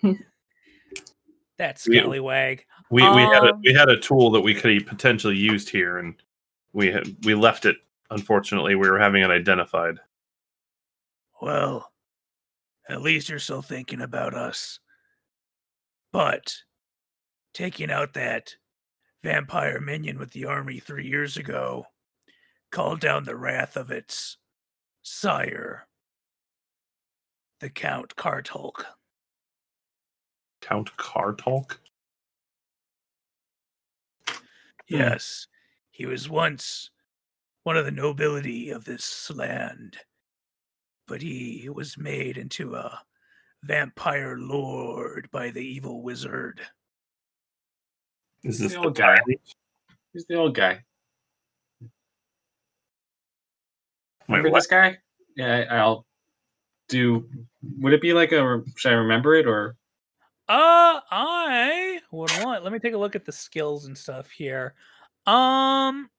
That 1.59 1.79
We- 1.87 1.99
scallywag. 1.99 2.65
We 2.89 3.01
we 3.03 3.21
had 3.21 3.43
a, 3.43 3.53
Um, 3.53 3.61
we 3.63 3.73
had 3.73 3.89
a 3.89 3.99
tool 3.99 4.31
that 4.31 4.41
we 4.41 4.53
could 4.55 4.73
have 4.73 4.87
potentially 4.87 5.37
used 5.37 5.69
here, 5.69 5.99
and 5.99 6.15
we 6.73 6.91
had, 6.91 7.15
we 7.23 7.35
left 7.35 7.65
it. 7.65 7.77
Unfortunately, 8.09 8.73
we 8.75 8.89
were 8.89 8.99
having 8.99 9.21
it 9.23 9.29
identified. 9.29 9.99
Well, 11.41 11.91
at 12.89 13.01
least 13.01 13.29
you're 13.29 13.39
still 13.39 13.61
thinking 13.61 14.01
about 14.01 14.33
us. 14.33 14.79
But 16.11 16.55
taking 17.53 17.89
out 17.91 18.13
that 18.13 18.55
vampire 19.23 19.79
minion 19.79 20.19
with 20.19 20.31
the 20.31 20.45
army 20.45 20.79
three 20.79 21.07
years 21.07 21.37
ago 21.37 21.85
called 22.71 22.99
down 22.99 23.23
the 23.23 23.35
wrath 23.35 23.77
of 23.77 23.89
its 23.89 24.37
sire, 25.01 25.87
the 27.59 27.69
Count 27.69 28.15
Kartulk. 28.15 28.83
Count 30.61 30.95
Kartalk. 30.97 31.77
Hmm. 34.27 34.35
Yes, 34.87 35.47
he 35.91 36.05
was 36.05 36.29
once 36.29 36.89
one 37.63 37.77
of 37.77 37.85
the 37.85 37.91
nobility 37.91 38.71
of 38.71 38.83
this 38.83 39.31
land, 39.31 39.97
but 41.07 41.21
he 41.21 41.69
was 41.73 41.97
made 41.97 42.37
into 42.37 42.75
a 42.75 43.01
vampire 43.63 44.35
lord 44.37 45.29
by 45.31 45.49
the 45.49 45.61
evil 45.61 46.01
wizard. 46.01 46.59
Is 48.43 48.57
The 48.59 48.63
this 48.65 48.73
the 48.73 48.79
old 48.79 48.95
guy. 48.95 49.15
tyrant? 49.15 49.41
Who's 50.13 50.25
the 50.25 50.35
old 50.35 50.55
guy? 50.55 50.83
Wait, 51.81 51.89
Remember 54.27 54.49
what? 54.51 54.59
this 54.59 54.67
guy? 54.67 54.97
Yeah, 55.35 55.65
I- 55.69 55.75
I'll 55.77 56.05
do. 56.89 57.29
Would 57.79 57.93
it 57.93 58.01
be 58.01 58.13
like 58.13 58.31
a? 58.31 58.63
Should 58.75 58.91
I 58.91 58.95
remember 58.95 59.35
it 59.35 59.47
or? 59.47 59.75
Uh, 60.49 60.99
I 61.09 62.01
would 62.11 62.31
want. 62.43 62.63
Let 62.63 62.73
me 62.73 62.79
take 62.79 62.93
a 62.93 62.97
look 62.97 63.15
at 63.15 63.25
the 63.25 63.31
skills 63.31 63.85
and 63.85 63.97
stuff 63.97 64.29
here. 64.29 64.75
Um, 65.25 66.09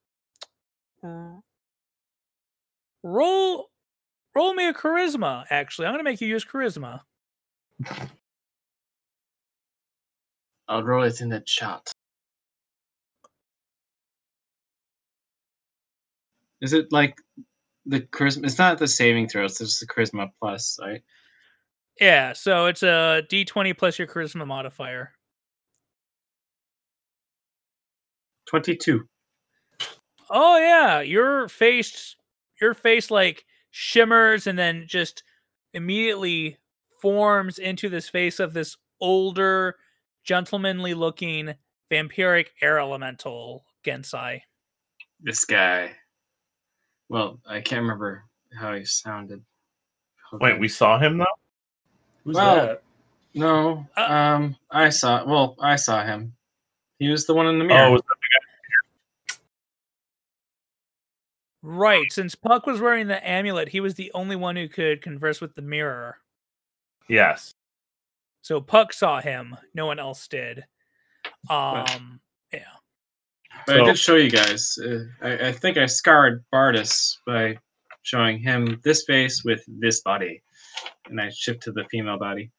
r- 1.02 1.42
roll, 3.02 3.70
roll 4.34 4.54
me 4.54 4.66
a 4.68 4.72
charisma. 4.74 5.44
Actually, 5.50 5.86
I'm 5.88 5.92
gonna 5.92 6.02
make 6.04 6.20
you 6.22 6.28
use 6.28 6.44
charisma. 6.44 7.02
I'll 10.66 10.82
roll 10.82 11.04
it 11.04 11.20
in 11.20 11.28
the 11.28 11.40
chat. 11.40 11.92
Is 16.64 16.72
it 16.72 16.86
like 16.90 17.18
the 17.84 18.00
charisma? 18.00 18.46
It's 18.46 18.58
not 18.58 18.78
the 18.78 18.88
saving 18.88 19.28
throw. 19.28 19.44
It's 19.44 19.58
just 19.58 19.80
the 19.80 19.86
charisma 19.86 20.30
plus, 20.40 20.78
right? 20.80 21.02
Yeah, 22.00 22.32
so 22.32 22.66
it's 22.66 22.82
a 22.82 23.22
D20 23.30 23.76
plus 23.76 23.98
your 23.98 24.08
charisma 24.08 24.46
modifier. 24.46 25.12
Twenty-two. 28.48 29.06
Oh 30.30 30.58
yeah, 30.58 31.02
your 31.02 31.48
face, 31.48 32.16
your 32.60 32.72
face 32.72 33.10
like 33.10 33.44
shimmers 33.70 34.46
and 34.46 34.58
then 34.58 34.84
just 34.86 35.22
immediately 35.74 36.56
forms 37.02 37.58
into 37.58 37.90
this 37.90 38.08
face 38.08 38.40
of 38.40 38.54
this 38.54 38.76
older, 39.02 39.76
gentlemanly 40.24 40.94
looking 40.94 41.54
vampiric 41.92 42.46
air 42.62 42.78
elemental 42.78 43.66
Genasi. 43.84 44.40
This 45.20 45.44
guy. 45.44 45.92
Well, 47.14 47.38
I 47.46 47.60
can't 47.60 47.82
remember 47.82 48.24
how 48.58 48.74
he 48.74 48.84
sounded. 48.84 49.40
Hold 50.28 50.42
Wait, 50.42 50.58
we 50.58 50.66
saw 50.66 50.98
him 50.98 51.18
though. 51.18 51.26
Who's 52.24 52.34
Well, 52.34 52.56
that? 52.56 52.82
No. 53.34 53.86
Uh, 53.96 54.00
um, 54.00 54.56
I 54.68 54.88
saw. 54.88 55.24
Well, 55.24 55.54
I 55.60 55.76
saw 55.76 56.04
him. 56.04 56.34
He 56.98 57.08
was 57.08 57.24
the 57.24 57.32
one 57.32 57.46
in 57.46 57.60
the 57.60 57.64
mirror. 57.64 57.86
Oh, 57.86 57.92
was 57.92 58.02
that 58.02 59.36
Right, 61.62 62.12
since 62.12 62.34
Puck 62.34 62.66
was 62.66 62.80
wearing 62.80 63.06
the 63.06 63.24
amulet, 63.24 63.68
he 63.68 63.78
was 63.78 63.94
the 63.94 64.10
only 64.12 64.34
one 64.34 64.56
who 64.56 64.66
could 64.68 65.00
converse 65.00 65.40
with 65.40 65.54
the 65.54 65.62
mirror. 65.62 66.18
yes. 67.08 67.54
So 68.42 68.60
Puck 68.60 68.92
saw 68.92 69.20
him, 69.20 69.56
no 69.72 69.86
one 69.86 70.00
else 70.00 70.26
did. 70.26 70.64
Um, 71.48 72.20
But 73.66 73.76
I 73.76 73.78
So- 73.80 73.84
did 73.86 73.98
show 73.98 74.16
you 74.16 74.30
guys. 74.30 74.78
Uh, 74.78 75.04
I, 75.22 75.48
I 75.48 75.52
think 75.52 75.76
I 75.78 75.86
scarred 75.86 76.44
Bardus 76.52 77.16
by 77.26 77.56
showing 78.02 78.38
him 78.38 78.80
this 78.84 79.04
face 79.04 79.42
with 79.44 79.62
this 79.66 80.02
body, 80.02 80.42
and 81.06 81.20
I 81.20 81.30
shift 81.30 81.62
to 81.64 81.72
the 81.72 81.84
female 81.90 82.18
body. 82.18 82.50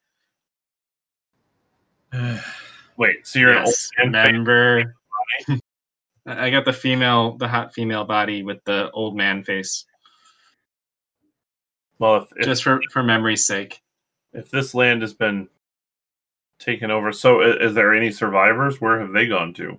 Wait, 2.96 3.26
so 3.26 3.38
you're 3.38 3.52
Yes, 3.54 3.90
an 3.98 4.04
old 4.06 4.12
man 4.12 4.26
remember? 4.26 4.94
I 6.26 6.46
I 6.46 6.50
got 6.50 6.64
the 6.64 6.72
female, 6.72 7.36
the 7.36 7.46
hot 7.48 7.72
female 7.74 8.04
body 8.04 8.42
with 8.42 8.62
the 8.64 8.90
old 8.92 9.16
man 9.16 9.44
face, 9.44 9.84
Well, 11.98 12.16
if, 12.16 12.32
if 12.36 12.44
just 12.46 12.64
for 12.64 12.80
for 12.92 13.02
memory's 13.02 13.46
sake. 13.46 13.80
if 14.32 14.50
this 14.50 14.74
land 14.74 15.02
has 15.02 15.14
been 15.14 15.48
taken 16.58 16.90
over, 16.90 17.12
so 17.12 17.42
i- 17.42 17.56
is 17.62 17.74
there 17.74 17.92
any 17.94 18.10
survivors? 18.10 18.80
Where 18.80 18.98
have 18.98 19.12
they 19.12 19.26
gone 19.28 19.52
to? 19.54 19.78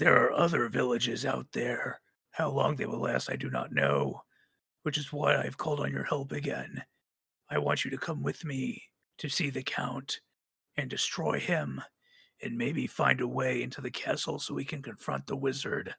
There 0.00 0.24
are 0.24 0.32
other 0.32 0.66
villages 0.70 1.26
out 1.26 1.46
there. 1.52 2.00
How 2.30 2.48
long 2.48 2.74
they 2.74 2.86
will 2.86 3.02
last, 3.02 3.30
I 3.30 3.36
do 3.36 3.50
not 3.50 3.70
know, 3.70 4.22
which 4.82 4.96
is 4.96 5.12
why 5.12 5.36
I've 5.36 5.58
called 5.58 5.78
on 5.78 5.92
your 5.92 6.04
help 6.04 6.32
again. 6.32 6.82
I 7.50 7.58
want 7.58 7.84
you 7.84 7.90
to 7.90 7.98
come 7.98 8.22
with 8.22 8.42
me 8.42 8.82
to 9.18 9.28
see 9.28 9.50
the 9.50 9.62
Count 9.62 10.20
and 10.78 10.88
destroy 10.88 11.38
him, 11.38 11.82
and 12.42 12.56
maybe 12.56 12.86
find 12.86 13.20
a 13.20 13.28
way 13.28 13.62
into 13.62 13.82
the 13.82 13.90
castle 13.90 14.38
so 14.38 14.54
we 14.54 14.64
can 14.64 14.80
confront 14.80 15.26
the 15.26 15.36
wizard. 15.36 15.94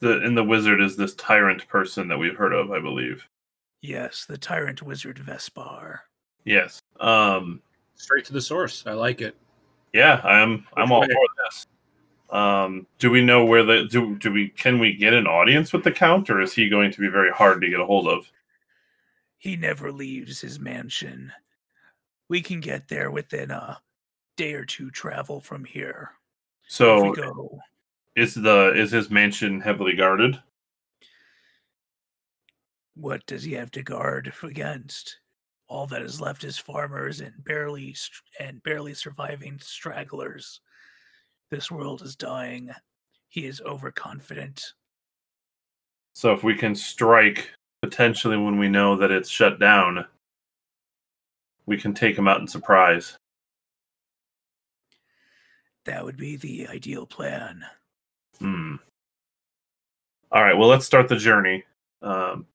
The 0.00 0.22
in 0.22 0.34
the 0.34 0.44
wizard 0.44 0.82
is 0.82 0.94
this 0.94 1.14
tyrant 1.14 1.66
person 1.68 2.08
that 2.08 2.18
we've 2.18 2.36
heard 2.36 2.52
of, 2.52 2.72
I 2.72 2.78
believe. 2.78 3.26
Yes, 3.80 4.26
the 4.28 4.36
tyrant 4.36 4.82
wizard 4.82 5.16
Vespar. 5.16 6.00
Yes. 6.44 6.78
Um. 7.00 7.62
Straight 7.94 8.26
to 8.26 8.34
the 8.34 8.42
source. 8.42 8.84
I 8.86 8.92
like 8.92 9.22
it. 9.22 9.34
Yeah, 9.94 10.20
I'm. 10.24 10.66
I'm 10.76 10.92
all 10.92 11.00
way? 11.00 11.06
for 11.06 11.44
this. 11.46 11.66
Um. 12.32 12.86
Do 12.98 13.10
we 13.10 13.22
know 13.22 13.44
where 13.44 13.62
the 13.62 13.84
do 13.84 14.16
do 14.16 14.32
we 14.32 14.48
can 14.48 14.78
we 14.78 14.94
get 14.94 15.12
an 15.12 15.26
audience 15.26 15.72
with 15.72 15.84
the 15.84 15.92
count, 15.92 16.30
or 16.30 16.40
is 16.40 16.54
he 16.54 16.68
going 16.68 16.90
to 16.90 17.00
be 17.00 17.08
very 17.08 17.30
hard 17.30 17.60
to 17.60 17.68
get 17.68 17.80
a 17.80 17.86
hold 17.86 18.08
of? 18.08 18.26
He 19.38 19.56
never 19.56 19.92
leaves 19.92 20.40
his 20.40 20.58
mansion. 20.58 21.32
We 22.28 22.40
can 22.40 22.60
get 22.60 22.88
there 22.88 23.10
within 23.10 23.50
a 23.50 23.80
day 24.36 24.54
or 24.54 24.64
two 24.64 24.90
travel 24.90 25.40
from 25.40 25.64
here. 25.64 26.12
So 26.66 27.14
is 28.16 28.34
the 28.34 28.72
is 28.74 28.92
his 28.92 29.10
mansion 29.10 29.60
heavily 29.60 29.94
guarded? 29.94 30.40
What 32.94 33.26
does 33.26 33.42
he 33.42 33.52
have 33.52 33.70
to 33.72 33.82
guard 33.82 34.32
against? 34.42 35.18
All 35.66 35.86
that 35.86 36.02
is 36.02 36.20
left 36.20 36.44
is 36.44 36.58
farmers 36.58 37.20
and 37.20 37.32
barely 37.44 37.96
and 38.38 38.62
barely 38.62 38.94
surviving 38.94 39.58
stragglers. 39.60 40.60
This 41.52 41.70
world 41.70 42.00
is 42.00 42.16
dying. 42.16 42.70
He 43.28 43.44
is 43.44 43.60
overconfident. 43.60 44.72
So 46.14 46.32
if 46.32 46.42
we 46.42 46.54
can 46.54 46.74
strike 46.74 47.50
potentially 47.82 48.38
when 48.38 48.58
we 48.58 48.70
know 48.70 48.96
that 48.96 49.10
it's 49.10 49.28
shut 49.28 49.60
down, 49.60 50.06
we 51.66 51.76
can 51.76 51.92
take 51.92 52.16
him 52.16 52.26
out 52.26 52.40
in 52.40 52.48
surprise. 52.48 53.18
That 55.84 56.02
would 56.02 56.16
be 56.16 56.36
the 56.36 56.68
ideal 56.68 57.04
plan. 57.04 57.66
Hmm. 58.38 58.76
All 60.30 60.42
right. 60.42 60.56
Well, 60.56 60.70
let's 60.70 60.86
start 60.86 61.06
the 61.06 61.16
journey. 61.16 61.64
Um, 62.00 62.46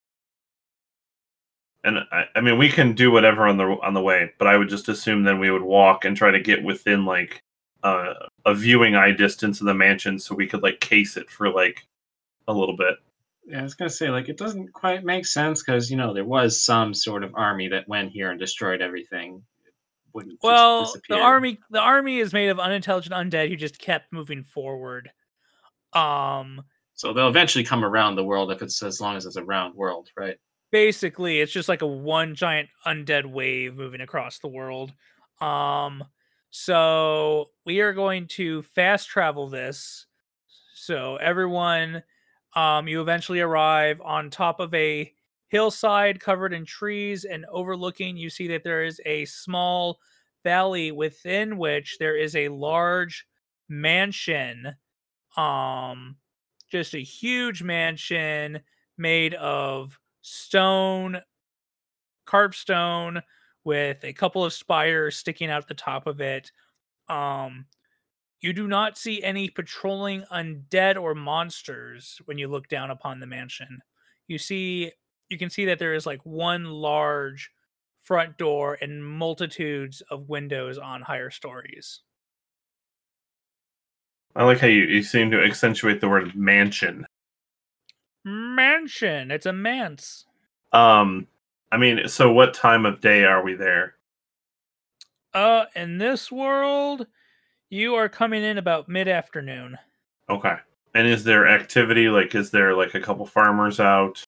and 1.84 2.00
I, 2.12 2.26
I 2.36 2.42
mean, 2.42 2.58
we 2.58 2.70
can 2.70 2.94
do 2.94 3.12
whatever 3.12 3.46
on 3.46 3.58
the 3.58 3.78
on 3.84 3.94
the 3.94 4.02
way, 4.02 4.34
but 4.40 4.48
I 4.48 4.58
would 4.58 4.70
just 4.70 4.90
assume 4.90 5.22
then 5.22 5.38
we 5.38 5.52
would 5.52 5.62
walk 5.62 6.04
and 6.04 6.18
try 6.18 6.32
to 6.32 6.40
get 6.40 6.64
within 6.64 7.06
like 7.06 7.44
uh, 7.88 8.14
a 8.46 8.54
viewing 8.54 8.96
eye 8.96 9.12
distance 9.12 9.62
of 9.62 9.68
the 9.68 9.74
mansion, 9.74 10.20
so 10.20 10.36
we 10.36 10.48
could 10.48 10.64
like 10.64 10.80
case 10.80 11.18
it 11.18 11.30
for 11.30 11.50
like 11.50 11.88
a 12.48 12.54
little 12.54 12.76
bit. 12.76 12.96
Yeah, 13.46 13.62
I 13.62 13.64
was 13.64 13.76
gonna 13.76 13.90
say 13.90 14.10
like 14.10 14.30
it 14.30 14.38
doesn't 14.38 14.74
quite 14.74 15.04
make 15.04 15.26
sense 15.26 15.64
because 15.64 15.90
you 15.90 15.98
know 15.98 16.14
there 16.14 16.26
was 16.26 16.64
some 16.64 16.94
sort 16.94 17.24
of 17.24 17.34
army 17.36 17.68
that 17.70 17.88
went 17.88 18.12
here 18.12 18.32
and 18.32 18.40
destroyed 18.40 18.82
everything. 18.82 19.42
Wouldn't 20.14 20.40
Well, 20.42 20.94
the 21.10 21.20
army 21.20 21.60
the 21.70 21.80
army 21.80 22.20
is 22.20 22.34
made 22.34 22.50
of 22.50 22.60
unintelligent 22.60 23.14
undead 23.14 23.50
who 23.50 23.56
just 23.56 23.80
kept 23.80 24.12
moving 24.12 24.44
forward. 24.44 25.10
Um 25.94 26.64
So 26.96 27.14
they'll 27.14 27.30
eventually 27.30 27.64
come 27.64 27.86
around 27.86 28.16
the 28.16 28.24
world 28.24 28.52
if 28.52 28.62
it's 28.62 28.84
as 28.84 29.00
long 29.00 29.16
as 29.16 29.26
it's 29.26 29.36
a 29.38 29.44
round 29.44 29.76
world, 29.76 30.10
right? 30.18 30.38
basically 30.72 31.40
it's 31.40 31.52
just 31.52 31.70
like 31.70 31.82
a 31.82 31.88
one 31.88 32.36
giant 32.36 32.70
undead 32.86 33.26
wave 33.26 33.76
moving 33.76 34.02
across 34.02 34.40
the 34.40 34.48
world 34.48 34.92
um 35.40 36.04
so 36.60 37.52
we 37.66 37.82
are 37.82 37.94
going 37.94 38.26
to 38.28 38.64
fast 38.64 39.08
travel 39.08 39.48
this 39.48 40.08
so 40.74 41.18
everyone 41.18 42.02
um 42.56 42.88
you 42.88 43.00
eventually 43.00 43.40
arrive 43.40 44.02
on 44.02 44.30
top 44.30 44.60
of 44.60 44.74
a 44.74 45.14
hillside 45.50 46.20
covered 46.20 46.54
in 46.54 46.66
trees 46.66 47.26
and 47.26 47.46
overlooking 47.52 48.18
you 48.18 48.30
see 48.30 48.48
that 48.48 48.64
there 48.64 48.84
is 48.84 49.00
a 49.06 49.24
small 49.26 50.00
valley 50.44 50.92
within 50.92 51.58
which 51.58 51.98
there 52.00 52.16
is 52.16 52.36
a 52.36 52.50
large 52.50 53.28
mansion. 53.70 54.76
Um, 55.36 56.18
just 56.72 56.96
a 56.96 57.00
huge 57.00 57.64
mansion 57.64 58.62
made 58.98 59.34
of 59.36 60.00
stone, 60.22 61.22
carved 62.26 62.56
stone, 62.56 63.22
with 63.68 64.02
a 64.06 64.14
couple 64.14 64.46
of 64.46 64.54
spires 64.54 65.18
sticking 65.18 65.52
out 65.52 65.68
the 65.68 65.74
top 65.74 66.08
of 66.08 66.22
it. 66.22 66.54
Um, 67.10 67.66
you 68.40 68.54
do 68.54 68.66
not 68.66 68.98
see 68.98 69.22
any 69.22 69.50
patrolling 69.50 70.24
undead 70.32 70.96
or 70.96 71.14
monsters 71.14 72.22
when 72.24 72.38
you 72.38 72.48
look 72.48 72.70
down 72.70 72.92
upon 72.92 73.20
the 73.20 73.28
mansion. 73.28 73.82
You 74.26 74.38
see, 74.38 74.94
you 75.28 75.38
can 75.38 75.50
see 75.50 75.66
that 75.66 75.80
there 75.80 75.94
is 75.94 76.06
like 76.06 76.22
one 76.26 76.64
large 76.64 77.52
front 78.02 78.38
door 78.38 78.78
and 78.82 79.06
multitudes 79.06 80.02
of 80.10 80.30
windows 80.30 80.78
on 80.78 81.02
higher 81.02 81.30
stories. 81.30 82.04
I 84.34 84.46
like 84.46 84.60
how 84.60 84.68
you, 84.68 84.84
you 84.84 85.04
seem 85.04 85.30
to 85.32 85.44
accentuate 85.44 86.00
the 86.00 86.08
word 86.08 86.38
mansion. 86.38 87.06
Mansion. 88.24 89.30
It's 89.30 89.46
a 89.46 89.52
manse. 89.52 90.24
Um, 90.72 91.28
I 91.72 91.78
mean, 91.78 92.08
so 92.08 92.32
what 92.32 92.54
time 92.54 92.86
of 92.86 93.02
day 93.02 93.24
are 93.24 93.44
we 93.44 93.56
there? 93.56 93.96
Uh, 95.34 95.66
in 95.76 95.98
this 95.98 96.32
world, 96.32 97.08
you 97.70 97.96
are 97.96 98.10
coming 98.10 98.44
in 98.44 98.58
about 98.58 98.88
mid 98.88 99.08
afternoon. 99.08 99.78
Okay. 100.30 100.56
And 100.96 101.08
is 101.08 101.24
there 101.24 101.48
activity? 101.48 102.10
Like, 102.10 102.34
is 102.34 102.50
there 102.52 102.76
like 102.76 102.96
a 102.96 103.02
couple 103.02 103.26
farmers 103.26 103.80
out? 103.80 104.24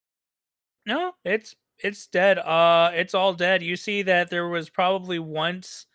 No, 0.85 1.13
it's 1.23 1.55
it's 1.79 2.07
dead. 2.07 2.37
Uh, 2.39 2.91
it's 2.93 3.13
all 3.13 3.33
dead. 3.33 3.63
You 3.63 3.75
see 3.75 4.01
that 4.03 4.29
there 4.29 4.49
was 4.49 4.69
probably 4.69 5.19
once 5.19 5.85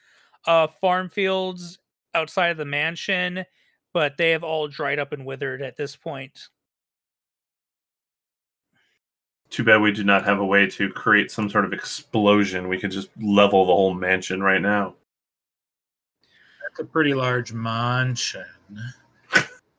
uh 0.47 0.67
farm 0.81 1.09
fields 1.11 1.79
outside 2.15 2.49
of 2.49 2.57
the 2.57 2.65
mansion, 2.65 3.45
but 3.93 4.17
they 4.17 4.31
have 4.31 4.45
all 4.45 4.69
dried 4.69 4.99
up 4.99 5.13
and 5.13 5.27
withered 5.27 5.63
at 5.63 5.77
this 5.77 5.97
point. 5.97 6.49
Too 9.55 9.63
bad 9.63 9.81
we 9.81 9.93
do 9.93 10.03
not 10.03 10.25
have 10.25 10.41
a 10.41 10.45
way 10.45 10.67
to 10.67 10.91
create 10.91 11.31
some 11.31 11.49
sort 11.49 11.65
of 11.65 11.73
explosion. 11.73 12.67
We 12.67 12.77
could 12.77 12.91
just 12.91 13.09
level 13.23 13.65
the 13.65 13.73
whole 13.73 13.95
mansion 13.95 14.43
right 14.43 14.61
now. 14.61 14.97
That's 16.61 16.81
a 16.81 16.85
pretty 16.85 17.15
large 17.15 17.53
mansion 17.53 18.45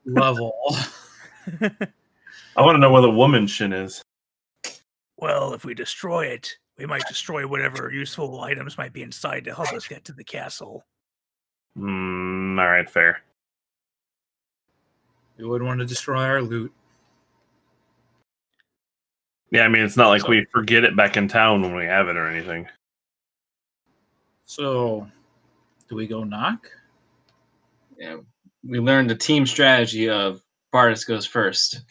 level. 0.06 0.56
I 1.62 2.62
want 2.62 2.76
to 2.76 2.78
know 2.78 2.90
where 2.90 3.02
the 3.02 3.12
woman 3.12 3.48
shin 3.48 3.74
is. 3.74 4.02
Well, 5.18 5.54
if 5.54 5.66
we 5.66 5.74
destroy 5.74 6.28
it, 6.28 6.56
we 6.78 6.86
might 6.86 7.04
destroy 7.10 7.46
whatever 7.46 7.92
useful 7.92 8.40
items 8.40 8.78
might 8.78 8.94
be 8.94 9.04
inside 9.04 9.44
to 9.44 9.54
help 9.54 9.74
us 9.74 9.90
get 9.90 10.06
to 10.06 10.14
the 10.14 10.24
castle. 10.24 10.86
Mm, 11.78 12.58
all 12.58 12.70
right, 12.70 12.90
fair. 12.90 13.24
We 15.38 15.44
would 15.44 15.62
want 15.62 15.82
to 15.82 15.86
destroy 15.86 16.24
our 16.24 16.42
loot. 16.42 16.72
Yeah, 19.56 19.64
I 19.64 19.68
mean, 19.68 19.84
it's 19.84 19.98
not 19.98 20.10
like 20.10 20.22
So- 20.22 20.30
we 20.30 20.46
forget 20.52 20.84
it 20.84 20.96
back 20.96 21.18
in 21.18 21.28
town 21.28 21.62
when 21.62 21.76
we 21.76 21.86
have 21.86 22.08
it 22.08 22.18
or 22.18 22.28
anything. 22.28 22.68
So, 24.46 25.08
do 25.90 25.96
we 25.96 26.08
go 26.08 26.24
knock? 26.24 26.68
Yeah, 27.98 28.18
we 28.64 28.80
learned 28.80 29.10
the 29.10 29.16
team 29.16 29.46
strategy 29.46 30.10
of 30.10 30.42
Bardis 30.74 31.08
goes 31.08 31.26
first. 31.26 31.82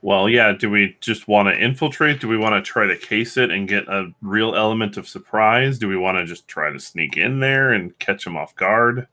Well, 0.00 0.28
yeah, 0.28 0.52
do 0.52 0.68
we 0.68 0.96
just 1.00 1.28
want 1.28 1.48
to 1.48 1.60
infiltrate? 1.60 2.20
Do 2.20 2.28
we 2.28 2.36
want 2.36 2.54
to 2.54 2.62
try 2.68 2.86
to 2.86 2.96
case 2.96 3.36
it 3.36 3.50
and 3.50 3.68
get 3.68 3.86
a 3.88 4.10
real 4.20 4.54
element 4.56 4.96
of 4.96 5.06
surprise? 5.08 5.78
Do 5.78 5.86
we 5.86 5.96
want 5.96 6.18
to 6.18 6.24
just 6.24 6.48
try 6.48 6.72
to 6.72 6.80
sneak 6.80 7.16
in 7.16 7.38
there 7.38 7.72
and 7.72 7.96
catch 8.00 8.24
them 8.24 8.36
off 8.36 8.56
guard? 8.56 9.06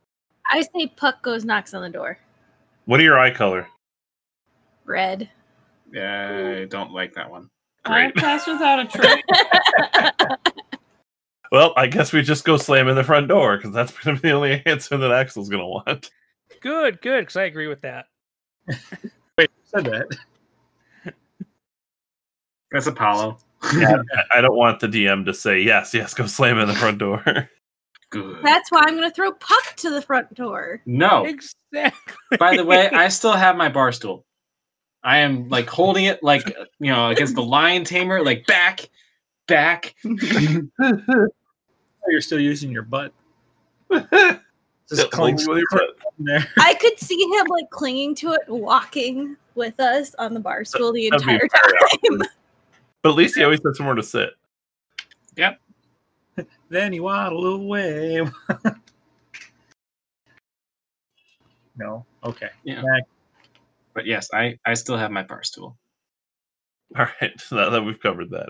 I 0.51 0.61
say 0.61 0.87
Puck 0.87 1.21
goes 1.21 1.45
knocks 1.45 1.75
on 1.75 1.83
the 1.83 1.89
door. 1.89 2.17
What 2.85 2.99
are 2.99 3.03
your 3.03 3.19
eye 3.19 3.31
color? 3.31 3.67
Red. 4.85 5.29
Yeah, 5.91 6.57
I 6.61 6.65
don't 6.65 6.91
like 6.91 7.13
that 7.13 7.29
one. 7.29 7.51
I 7.85 8.03
Great. 8.11 8.15
pass 8.15 8.47
without 8.47 8.79
a 8.79 8.85
trace. 8.85 9.23
Well, 11.51 11.73
I 11.75 11.87
guess 11.87 12.13
we 12.13 12.21
just 12.21 12.45
go 12.45 12.57
slam 12.57 12.87
in 12.89 12.95
the 12.95 13.03
front 13.03 13.27
door 13.27 13.57
because 13.57 13.73
that's 13.73 13.91
going 14.03 14.15
to 14.15 14.21
be 14.21 14.29
the 14.29 14.35
only 14.35 14.61
answer 14.67 14.95
that 14.97 15.11
Axel's 15.11 15.49
going 15.49 15.61
to 15.63 15.65
want. 15.65 16.11
Good, 16.61 17.01
good, 17.01 17.21
because 17.21 17.37
I 17.37 17.45
agree 17.45 17.65
with 17.65 17.81
that. 17.81 18.05
Wait, 18.67 18.77
who 19.39 19.47
said 19.63 19.85
that? 19.85 21.13
That's 22.71 22.85
Apollo. 22.85 23.39
Yeah, 23.75 23.95
I- 24.31 24.37
I 24.37 24.41
don't 24.41 24.55
want 24.55 24.79
the 24.79 24.87
DM 24.87 25.25
to 25.25 25.33
say 25.33 25.59
yes, 25.59 25.91
yes, 25.91 26.13
go 26.13 26.27
slam 26.27 26.59
in 26.59 26.67
the 26.67 26.75
front 26.75 26.99
door. 26.99 27.23
Good. 28.11 28.37
That's 28.43 28.71
why 28.71 28.83
I'm 28.85 28.93
gonna 28.93 29.09
throw 29.11 29.31
Puck 29.31 29.75
to 29.77 29.89
the 29.89 30.03
front 30.03 30.31
door. 30.35 30.81
No. 30.85 31.25
Exactly. 31.25 32.37
By 32.37 32.57
the 32.57 32.65
way, 32.65 32.89
I 32.91 33.07
still 33.09 33.33
have 33.33 33.55
my 33.55 33.69
bar 33.69 33.91
stool. 33.91 34.23
I 35.03 35.19
am 35.19 35.47
like 35.49 35.69
holding 35.69 36.05
it 36.05 36.23
like 36.23 36.47
you 36.79 36.91
know 36.91 37.09
against 37.09 37.35
the 37.35 37.43
lion 37.43 37.83
tamer, 37.83 38.23
like 38.23 38.47
back, 38.47 38.89
back. 39.47 39.93
You're 40.03 41.31
still 42.21 42.39
using 42.39 42.71
your 42.71 42.83
butt. 42.83 43.13
Just 44.89 45.11
clinks 45.11 45.47
Only 45.47 45.61
with 45.61 45.65
your 45.71 45.79
butt. 45.79 45.95
there. 46.19 46.45
I 46.57 46.73
could 46.75 46.99
see 46.99 47.21
him 47.21 47.47
like 47.47 47.69
clinging 47.69 48.15
to 48.15 48.33
it, 48.33 48.41
walking 48.47 49.37
with 49.55 49.79
us 49.79 50.15
on 50.15 50.33
the 50.33 50.39
bar 50.39 50.65
stool 50.65 50.91
the 50.91 51.09
That'd 51.09 51.21
entire 51.21 51.39
very 51.39 51.49
time. 52.19 52.27
But 53.01 53.11
at 53.11 53.15
least 53.15 53.37
he 53.37 53.43
always 53.45 53.61
had 53.63 53.77
somewhere 53.77 53.95
to 53.95 54.03
sit. 54.03 54.31
Yep. 55.37 55.57
then 56.69 56.91
he 56.91 56.99
waddled 56.99 57.61
away. 57.61 58.27
no. 61.77 62.05
Okay. 62.25 62.49
Yeah. 62.65 62.81
Back. 62.81 63.03
But 63.93 64.05
yes, 64.05 64.29
I 64.33 64.57
I 64.65 64.73
still 64.73 64.97
have 64.97 65.11
my 65.11 65.23
bar 65.23 65.43
stool. 65.43 65.77
All 66.97 67.07
right, 67.21 67.41
now 67.51 67.69
that 67.69 67.83
we've 67.83 68.01
covered 68.01 68.31
that. 68.31 68.49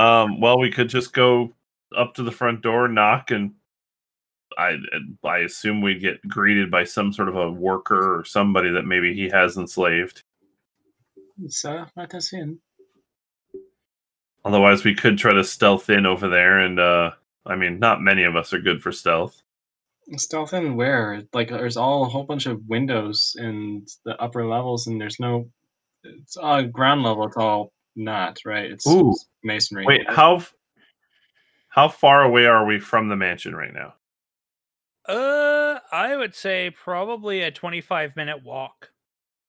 Um, 0.00 0.40
well, 0.40 0.58
we 0.58 0.70
could 0.70 0.88
just 0.88 1.12
go 1.12 1.54
up 1.96 2.14
to 2.14 2.22
the 2.22 2.30
front 2.30 2.62
door, 2.62 2.88
knock, 2.88 3.30
and 3.30 3.52
I 4.56 4.76
I 5.24 5.38
assume 5.38 5.80
we'd 5.80 6.00
get 6.00 6.26
greeted 6.28 6.70
by 6.70 6.84
some 6.84 7.12
sort 7.12 7.28
of 7.28 7.36
a 7.36 7.50
worker 7.50 8.18
or 8.18 8.24
somebody 8.24 8.70
that 8.70 8.86
maybe 8.86 9.14
he 9.14 9.28
has 9.28 9.56
enslaved. 9.56 10.22
So 11.48 11.86
let 11.96 12.14
us 12.14 12.32
in. 12.32 12.58
Otherwise, 14.44 14.84
we 14.84 14.94
could 14.94 15.18
try 15.18 15.32
to 15.32 15.44
stealth 15.44 15.90
in 15.90 16.06
over 16.06 16.28
there, 16.28 16.60
and 16.60 16.78
uh, 16.78 17.10
I 17.46 17.56
mean, 17.56 17.78
not 17.78 18.00
many 18.00 18.24
of 18.24 18.36
us 18.36 18.52
are 18.52 18.60
good 18.60 18.82
for 18.82 18.92
stealth. 18.92 19.42
Stealth 20.16 20.54
in 20.54 20.76
where? 20.76 21.22
Like 21.32 21.48
there's 21.48 21.76
all 21.76 22.04
a 22.04 22.08
whole 22.08 22.24
bunch 22.24 22.46
of 22.46 22.66
windows 22.68 23.36
in 23.38 23.86
the 24.04 24.20
upper 24.20 24.46
levels, 24.46 24.86
and 24.86 25.00
there's 25.00 25.20
no. 25.20 25.48
It's 26.02 26.36
uh, 26.40 26.62
ground 26.62 27.02
level. 27.02 27.26
It's 27.26 27.36
all 27.36 27.72
not 27.96 28.38
right. 28.44 28.70
It's 28.70 28.86
Ooh. 28.86 29.14
masonry. 29.44 29.84
Wait, 29.86 30.08
how 30.08 30.42
how 31.68 31.88
far 31.88 32.22
away 32.22 32.46
are 32.46 32.66
we 32.66 32.78
from 32.78 33.08
the 33.08 33.16
mansion 33.16 33.54
right 33.54 33.72
now? 33.72 33.94
Uh, 35.08 35.78
I 35.92 36.16
would 36.16 36.34
say 36.34 36.70
probably 36.70 37.42
a 37.42 37.50
25 37.50 38.16
minute 38.16 38.44
walk. 38.44 38.90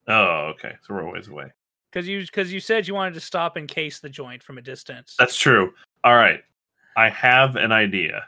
Oh, 0.07 0.51
okay, 0.55 0.73
so 0.83 0.93
we're 0.93 1.05
always 1.05 1.27
away. 1.27 1.51
Because 1.91 2.07
you 2.07 2.21
because 2.21 2.53
you 2.53 2.59
said 2.59 2.87
you 2.87 2.93
wanted 2.93 3.15
to 3.15 3.19
stop 3.19 3.57
and 3.57 3.67
case 3.67 3.99
the 3.99 4.09
joint 4.09 4.41
from 4.41 4.57
a 4.57 4.61
distance. 4.61 5.15
That's 5.19 5.37
true. 5.37 5.73
All 6.03 6.15
right. 6.15 6.41
I 6.95 7.09
have 7.09 7.55
an 7.55 7.71
idea. 7.71 8.25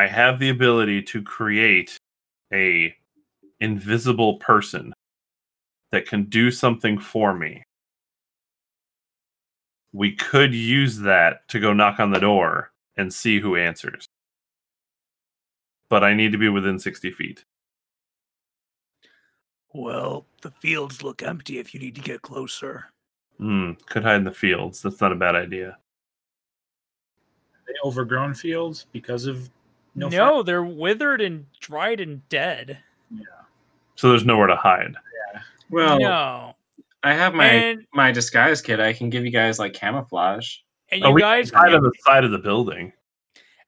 I 0.00 0.06
have 0.06 0.38
the 0.38 0.48
ability 0.48 1.02
to 1.02 1.20
create 1.20 1.98
a 2.54 2.96
invisible 3.60 4.38
person 4.38 4.94
that 5.92 6.06
can 6.06 6.24
do 6.24 6.50
something 6.50 6.98
for 6.98 7.34
me. 7.34 7.62
We 9.92 10.12
could 10.16 10.54
use 10.54 11.00
that 11.00 11.46
to 11.48 11.60
go 11.60 11.74
knock 11.74 12.00
on 12.00 12.12
the 12.12 12.18
door 12.18 12.72
and 12.96 13.12
see 13.12 13.40
who 13.40 13.56
answers. 13.56 14.06
But 15.90 16.02
I 16.02 16.14
need 16.14 16.32
to 16.32 16.38
be 16.38 16.48
within 16.48 16.78
60 16.78 17.10
feet. 17.10 17.44
well, 19.74 20.24
the 20.40 20.50
fields 20.50 21.02
look 21.02 21.22
empty 21.22 21.58
if 21.58 21.74
you 21.74 21.80
need 21.80 21.96
to 21.96 22.00
get 22.00 22.22
closer. 22.22 22.86
Hmm, 23.36 23.72
could 23.84 24.04
hide 24.04 24.16
in 24.16 24.24
the 24.24 24.32
fields. 24.32 24.80
That's 24.80 25.02
not 25.02 25.12
a 25.12 25.16
bad 25.26 25.34
idea. 25.34 25.76
They 27.66 27.74
overgrown 27.84 28.32
fields 28.32 28.86
because 28.92 29.26
of 29.26 29.50
No, 29.94 30.08
no. 30.08 30.42
they're 30.42 30.62
withered 30.64 31.20
and 31.20 31.46
dried 31.60 32.00
and 32.00 32.26
dead. 32.28 32.78
Yeah. 33.12 33.24
So 33.96 34.08
there's 34.10 34.24
nowhere 34.24 34.46
to 34.46 34.56
hide. 34.56 34.94
Yeah. 35.34 35.40
Well, 35.70 35.98
no, 35.98 36.54
I 37.02 37.12
have 37.14 37.34
my 37.34 37.46
and 37.46 37.86
my 37.92 38.12
disguise 38.12 38.60
kit. 38.62 38.80
I 38.80 38.92
can 38.92 39.10
give 39.10 39.24
you 39.24 39.30
guys 39.30 39.58
like 39.58 39.72
camouflage. 39.74 40.56
and 40.90 41.02
Oh, 41.04 41.08
you 41.08 41.14
we 41.14 41.20
guys 41.20 41.50
hide 41.50 41.66
can, 41.68 41.74
on 41.76 41.82
the 41.82 41.92
side 42.06 42.24
of 42.24 42.30
the 42.30 42.38
building. 42.38 42.92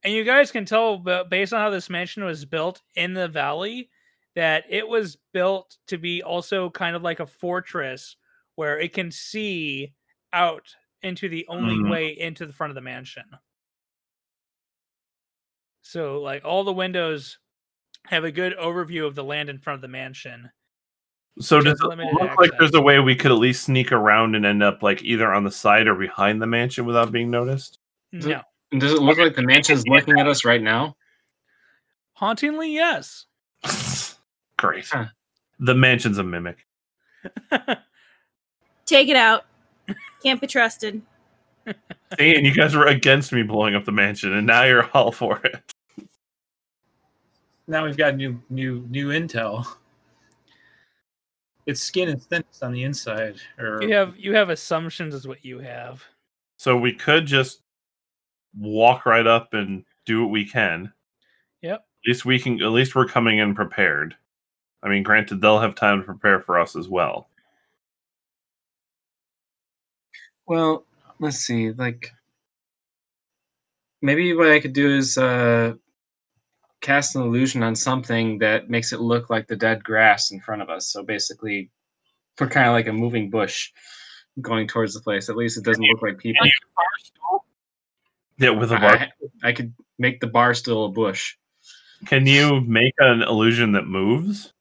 and 0.04 0.12
you 0.12 0.24
guys 0.24 0.50
can 0.50 0.64
tell 0.64 0.98
ba- 0.98 1.24
based 1.28 1.52
on 1.52 1.60
how 1.60 1.70
this 1.70 1.90
mansion 1.90 2.24
was 2.24 2.44
built 2.44 2.82
in 2.94 3.14
the 3.14 3.28
valley 3.28 3.90
that 4.34 4.64
it 4.68 4.86
was 4.88 5.16
built 5.32 5.76
to 5.86 5.98
be 5.98 6.22
also 6.22 6.70
kind 6.70 6.96
of 6.96 7.02
like 7.02 7.20
a 7.20 7.26
fortress 7.26 8.16
where 8.54 8.78
it 8.80 8.92
can 8.92 9.10
see 9.10 9.92
out 10.32 10.74
into 11.02 11.28
the 11.28 11.44
only 11.48 11.74
Mhm. 11.74 11.90
way 11.90 12.08
into 12.18 12.46
the 12.46 12.52
front 12.52 12.70
of 12.70 12.74
the 12.74 12.80
mansion. 12.80 13.24
So 15.82 16.20
like 16.20 16.44
all 16.44 16.64
the 16.64 16.72
windows 16.72 17.38
have 18.06 18.24
a 18.24 18.32
good 18.32 18.54
overview 18.60 19.06
of 19.06 19.14
the 19.14 19.24
land 19.24 19.48
in 19.48 19.58
front 19.58 19.76
of 19.76 19.82
the 19.82 19.88
mansion. 19.88 20.50
So 21.38 21.60
does 21.60 21.80
it 21.80 21.86
limited 21.86 22.12
look 22.14 22.38
like 22.38 22.50
there's 22.58 22.74
a 22.74 22.80
way 22.80 22.98
we 23.00 23.14
could 23.16 23.30
at 23.30 23.38
least 23.38 23.64
sneak 23.64 23.90
around 23.92 24.34
and 24.34 24.44
end 24.44 24.62
up 24.62 24.82
like 24.82 25.02
either 25.02 25.32
on 25.32 25.44
the 25.44 25.50
side 25.50 25.86
or 25.86 25.94
behind 25.94 26.42
the 26.42 26.46
mansion 26.46 26.84
without 26.84 27.10
being 27.12 27.30
noticed? 27.30 27.78
Is 28.12 28.26
it- 28.26 28.28
No. 28.30 28.78
Does 28.78 28.92
it 28.92 29.02
look 29.02 29.18
like 29.18 29.34
the 29.36 29.42
mansion's 29.42 29.86
looking 29.86 30.18
at 30.18 30.26
us 30.26 30.44
right 30.46 30.62
now? 30.62 30.96
Hauntingly, 32.14 32.72
yes. 32.72 33.26
Great. 34.56 34.86
Huh. 34.88 35.06
The 35.58 35.74
mansion's 35.74 36.16
a 36.18 36.22
mimic. 36.22 36.66
Take 38.86 39.08
it 39.08 39.16
out. 39.16 39.44
Can't 40.22 40.40
be 40.40 40.46
trusted. 40.46 41.02
See, 41.66 42.34
and 42.34 42.46
you 42.46 42.54
guys 42.54 42.74
were 42.74 42.86
against 42.86 43.32
me 43.32 43.42
blowing 43.42 43.74
up 43.74 43.84
the 43.84 43.92
mansion, 43.92 44.32
and 44.32 44.46
now 44.46 44.64
you're 44.64 44.88
all 44.94 45.12
for 45.12 45.38
it. 45.44 45.71
Now 47.72 47.86
we've 47.86 47.96
got 47.96 48.16
new 48.16 48.38
new 48.50 48.86
new 48.90 49.08
intel. 49.08 49.66
Its 51.64 51.80
skin 51.80 52.10
is 52.10 52.26
thinnest 52.26 52.62
on 52.62 52.70
the 52.70 52.82
inside. 52.82 53.36
Or 53.58 53.82
you 53.82 53.94
have 53.94 54.14
you 54.18 54.34
have 54.34 54.50
assumptions 54.50 55.14
is 55.14 55.26
what 55.26 55.42
you 55.42 55.58
have. 55.60 56.04
So 56.58 56.76
we 56.76 56.92
could 56.92 57.24
just 57.24 57.62
walk 58.58 59.06
right 59.06 59.26
up 59.26 59.54
and 59.54 59.86
do 60.04 60.20
what 60.20 60.30
we 60.30 60.44
can. 60.44 60.92
Yep. 61.62 61.76
At 61.76 62.08
least 62.08 62.26
we 62.26 62.38
can. 62.38 62.60
At 62.62 62.72
least 62.72 62.94
we're 62.94 63.08
coming 63.08 63.38
in 63.38 63.54
prepared. 63.54 64.16
I 64.82 64.90
mean, 64.90 65.02
granted, 65.02 65.40
they'll 65.40 65.58
have 65.58 65.74
time 65.74 65.98
to 65.98 66.04
prepare 66.04 66.40
for 66.40 66.60
us 66.60 66.76
as 66.76 66.90
well. 66.90 67.30
Well, 70.44 70.84
let's 71.20 71.38
see. 71.38 71.72
Like, 71.72 72.10
maybe 74.02 74.34
what 74.34 74.50
I 74.50 74.60
could 74.60 74.74
do 74.74 74.94
is 74.94 75.16
uh, 75.16 75.72
cast 76.82 77.16
an 77.16 77.22
illusion 77.22 77.62
on 77.62 77.74
something 77.74 78.38
that 78.38 78.68
makes 78.68 78.92
it 78.92 79.00
look 79.00 79.30
like 79.30 79.46
the 79.46 79.56
dead 79.56 79.82
grass 79.82 80.30
in 80.30 80.40
front 80.40 80.60
of 80.60 80.68
us. 80.68 80.92
So 80.92 81.02
basically, 81.02 81.70
we're 82.38 82.48
kind 82.48 82.66
of 82.66 82.72
like 82.72 82.88
a 82.88 82.92
moving 82.92 83.30
bush 83.30 83.70
going 84.40 84.66
towards 84.66 84.92
the 84.92 85.00
place. 85.00 85.28
At 85.28 85.36
least 85.36 85.56
it 85.56 85.64
doesn't 85.64 85.82
look 85.82 86.02
like 86.02 86.18
people. 86.18 86.46
Yeah, 88.38 88.50
with 88.50 88.72
a 88.72 88.76
bar. 88.76 88.96
I, 88.96 89.48
I 89.48 89.52
could 89.52 89.72
make 89.98 90.20
the 90.20 90.26
bar 90.26 90.52
still 90.54 90.86
a 90.86 90.90
bush. 90.90 91.36
Can 92.06 92.26
you 92.26 92.60
make 92.62 92.94
an 92.98 93.22
illusion 93.22 93.72
that 93.72 93.86
moves? 93.86 94.52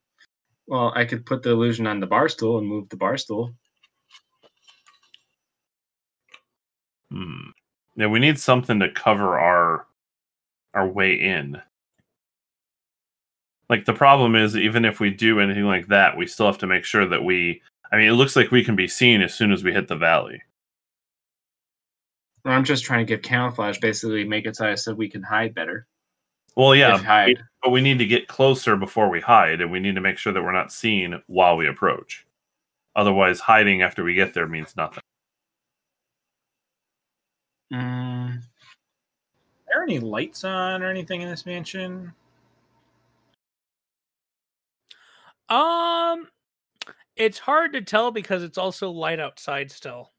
Well, 0.68 0.94
I 0.96 1.06
could 1.06 1.26
put 1.26 1.42
the 1.42 1.50
illusion 1.50 1.88
on 1.88 2.00
the 2.00 2.06
bar 2.06 2.30
stool 2.30 2.60
and 2.60 2.68
move 2.68 2.88
the 2.90 2.98
bar 2.98 3.18
stool. 3.18 3.54
Hmm. 7.12 7.50
Yeah, 7.96 8.08
we 8.08 8.20
need 8.20 8.40
something 8.40 8.80
to 8.80 8.92
cover 8.92 9.40
our 9.40 9.88
our 10.74 10.88
way 10.88 11.14
in. 11.16 11.62
Like 13.72 13.86
the 13.86 13.94
problem 13.94 14.36
is, 14.36 14.58
even 14.58 14.84
if 14.84 15.00
we 15.00 15.12
do 15.12 15.40
anything 15.40 15.64
like 15.64 15.88
that, 15.88 16.18
we 16.18 16.28
still 16.28 16.46
have 16.46 16.58
to 16.58 16.68
make 16.68 16.84
sure 16.84 17.08
that 17.08 17.24
we. 17.24 17.62
I 17.90 17.96
mean, 17.96 18.10
it 18.10 18.14
looks 18.14 18.36
like 18.36 18.52
we 18.52 18.66
can 18.66 18.76
be 18.76 18.88
seen 18.88 19.22
as 19.22 19.34
soon 19.34 19.54
as 19.54 19.64
we 19.64 19.72
hit 19.72 19.88
the 19.88 19.96
valley. 19.96 20.42
I'm 22.44 22.66
just 22.66 22.84
trying 22.84 23.00
to 23.00 23.06
give 23.06 23.22
camouflage, 23.22 23.78
basically 23.80 24.26
make 24.26 24.46
it 24.46 24.58
so 24.58 24.76
so 24.76 24.94
we 24.94 25.08
can 25.08 25.24
hide 25.24 25.56
better. 25.56 25.88
Well, 26.58 26.76
yeah, 26.76 26.98
hide. 26.98 27.42
but 27.64 27.70
we 27.70 27.80
need 27.80 27.98
to 28.00 28.06
get 28.06 28.28
closer 28.28 28.76
before 28.76 29.10
we 29.10 29.22
hide, 29.22 29.62
and 29.62 29.72
we 29.72 29.80
need 29.80 29.96
to 29.96 30.02
make 30.02 30.18
sure 30.18 30.34
that 30.34 30.44
we're 30.44 30.52
not 30.52 30.74
seen 30.74 31.22
while 31.28 31.56
we 31.56 31.70
approach. 31.70 32.26
Otherwise, 32.98 33.40
hiding 33.40 33.84
after 33.84 34.04
we 34.04 34.14
get 34.14 34.34
there 34.34 34.48
means 34.48 34.76
nothing. 34.76 35.04
Mm, 37.72 38.36
Are 38.36 38.42
there 39.70 39.84
any 39.84 40.00
lights 40.00 40.44
on 40.44 40.84
or 40.84 40.90
anything 40.90 41.22
in 41.22 41.30
this 41.30 41.46
mansion? 41.46 42.12
Um, 45.52 46.28
it's 47.18 47.38
hard 47.40 47.74
to 47.74 47.82
tell 47.82 48.12
because 48.12 48.42
it's 48.42 48.58
also 48.58 48.90
light 48.90 49.20
outside 49.20 49.70
still. 49.70 50.12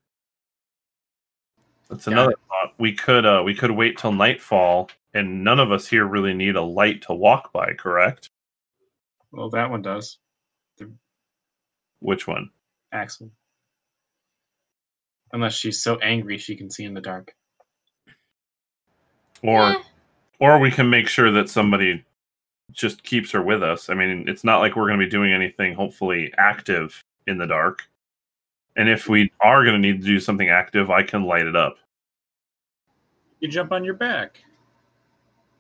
That's 1.89 2.05
Got 2.05 2.13
another 2.13 2.35
thought. 2.49 2.75
We 2.79 2.93
could 2.93 3.25
uh 3.27 3.43
we 3.45 3.55
could 3.55 3.71
wait 3.71 3.99
till 3.99 4.13
nightfall, 4.13 4.91
and 5.15 5.43
none 5.43 5.59
of 5.59 5.73
us 5.73 5.89
here 5.89 6.05
really 6.07 6.35
need 6.35 6.57
a 6.57 6.63
light 6.63 7.03
to 7.03 7.15
walk 7.15 7.53
by, 7.53 7.73
correct? 7.75 8.31
well, 9.31 9.49
that 9.51 9.71
one 9.71 9.81
does. 9.83 10.19
Which 12.01 12.27
one? 12.27 12.51
Axel. 12.93 13.31
Unless 15.33 15.55
she's 15.55 15.83
so 15.83 15.97
angry 16.01 16.37
she 16.37 16.57
can 16.57 16.71
see 16.71 16.85
in 16.85 16.93
the 16.93 17.01
dark. 17.01 17.33
Or 19.43 19.71
Eh. 19.71 19.83
or 20.41 20.59
we 20.59 20.71
can 20.71 20.91
make 20.91 21.09
sure 21.09 21.31
that 21.31 21.49
somebody 21.49 22.05
just 22.73 23.03
keeps 23.03 23.31
her 23.33 23.43
with 23.43 23.63
us. 23.63 23.91
I 23.91 23.95
mean, 23.95 24.25
it's 24.29 24.45
not 24.45 24.61
like 24.61 24.77
we're 24.77 24.87
going 24.89 24.99
to 24.99 25.05
be 25.07 25.11
doing 25.11 25.33
anything 25.33 25.75
hopefully 25.75 26.33
active 26.39 27.03
in 27.27 27.39
the 27.39 27.47
dark. 27.47 27.83
And 28.77 28.89
if 28.89 29.09
we 29.09 29.31
are 29.41 29.65
going 29.65 29.81
to 29.81 29.89
need 29.93 30.01
to 30.01 30.07
do 30.07 30.19
something 30.19 30.49
active, 30.49 30.91
I 30.91 31.03
can 31.03 31.25
light 31.25 31.47
it 31.47 31.57
up. 31.57 31.77
You 33.41 33.49
jump 33.49 33.73
on 33.73 33.85
your 33.85 33.95
back 33.95 34.43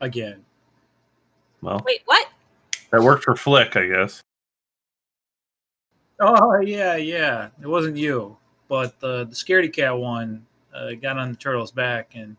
again. 0.00 0.44
Well, 1.60 1.82
Wait, 1.84 2.00
what? 2.06 2.28
that 2.90 3.02
worked 3.02 3.24
for 3.24 3.36
Flick, 3.36 3.76
I 3.76 3.86
guess. 3.86 4.20
Oh 6.20 6.60
yeah, 6.60 6.96
yeah. 6.96 7.48
It 7.60 7.66
wasn't 7.66 7.96
you, 7.96 8.36
but 8.68 9.00
the 9.00 9.24
the 9.24 9.34
scaredy 9.34 9.72
cat 9.72 9.96
one 9.96 10.46
uh, 10.72 10.92
got 10.92 11.18
on 11.18 11.30
the 11.32 11.36
turtle's 11.36 11.72
back 11.72 12.12
and 12.14 12.36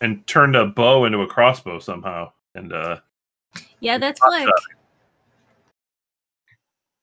And 0.00 0.26
turned 0.26 0.56
a 0.56 0.66
bow 0.66 1.04
into 1.04 1.20
a 1.20 1.26
crossbow 1.26 1.78
somehow. 1.78 2.32
And 2.54 2.72
uh 2.72 3.00
Yeah, 3.80 3.98
that's 3.98 4.20
Flick. 4.20 4.48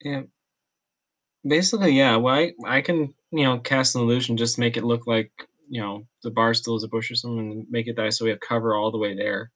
Yeah. 0.02 0.22
Basically, 1.46 1.92
yeah. 1.92 2.16
Well, 2.18 2.36
I, 2.36 2.54
I 2.66 2.82
can, 2.82 3.14
you 3.32 3.44
know, 3.44 3.60
cast 3.60 3.96
an 3.96 4.02
illusion, 4.02 4.38
just 4.38 4.60
make 4.60 4.78
it 4.78 4.84
look 4.84 5.08
like, 5.08 5.32
you 5.70 5.82
know, 5.82 6.06
the 6.24 6.32
bar 6.32 6.54
still 6.54 6.76
is 6.76 6.84
a 6.84 6.88
bush 6.88 7.12
or 7.12 7.16
something, 7.16 7.52
and 7.52 7.66
make 7.70 7.88
it 7.88 7.96
die 7.96 8.10
so 8.10 8.26
we 8.26 8.32
have 8.32 8.40
cover 8.40 8.76
all 8.76 8.92
the 8.92 8.98
way 8.98 9.16
there. 9.16 9.52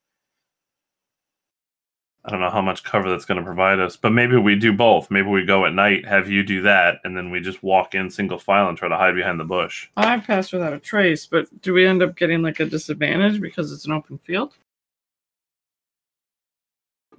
I 2.23 2.29
don't 2.29 2.39
know 2.39 2.51
how 2.51 2.61
much 2.61 2.83
cover 2.83 3.09
that's 3.09 3.25
going 3.25 3.39
to 3.39 3.43
provide 3.43 3.79
us, 3.79 3.95
but 3.95 4.11
maybe 4.11 4.37
we 4.37 4.55
do 4.55 4.71
both. 4.71 5.09
Maybe 5.09 5.27
we 5.27 5.43
go 5.43 5.65
at 5.65 5.73
night, 5.73 6.05
have 6.05 6.29
you 6.29 6.43
do 6.43 6.61
that, 6.61 6.99
and 7.03 7.17
then 7.17 7.31
we 7.31 7.39
just 7.39 7.63
walk 7.63 7.95
in 7.95 8.11
single 8.11 8.37
file 8.37 8.69
and 8.69 8.77
try 8.77 8.87
to 8.87 8.97
hide 8.97 9.15
behind 9.15 9.39
the 9.39 9.43
bush. 9.43 9.89
I 9.97 10.19
passed 10.19 10.53
without 10.53 10.73
a 10.73 10.79
trace, 10.79 11.25
but 11.25 11.47
do 11.61 11.73
we 11.73 11.87
end 11.87 12.03
up 12.03 12.15
getting 12.15 12.43
like 12.43 12.59
a 12.59 12.65
disadvantage 12.65 13.41
because 13.41 13.71
it's 13.71 13.85
an 13.85 13.91
open 13.91 14.19
field? 14.19 14.53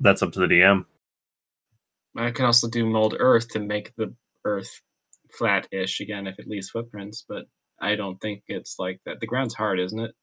That's 0.03 0.22
up 0.22 0.32
to 0.32 0.40
the 0.40 0.46
DM. 0.46 0.84
I 2.16 2.30
can 2.32 2.44
also 2.44 2.68
do 2.68 2.84
mold 2.84 3.14
earth 3.18 3.48
to 3.50 3.61
make 3.61 3.94
the 3.96 4.14
earth 4.44 4.82
flat-ish 5.30 6.00
again 6.00 6.26
if 6.26 6.38
it 6.38 6.48
leaves 6.48 6.68
footprints, 6.68 7.24
but 7.26 7.44
I 7.80 7.94
don't 7.94 8.20
think 8.20 8.42
it's 8.48 8.76
like 8.78 9.00
that. 9.07 9.20
The 9.20 9.26
ground's 9.26 9.55
hard, 9.55 9.80
isn't 9.80 9.98
it? 9.98 10.14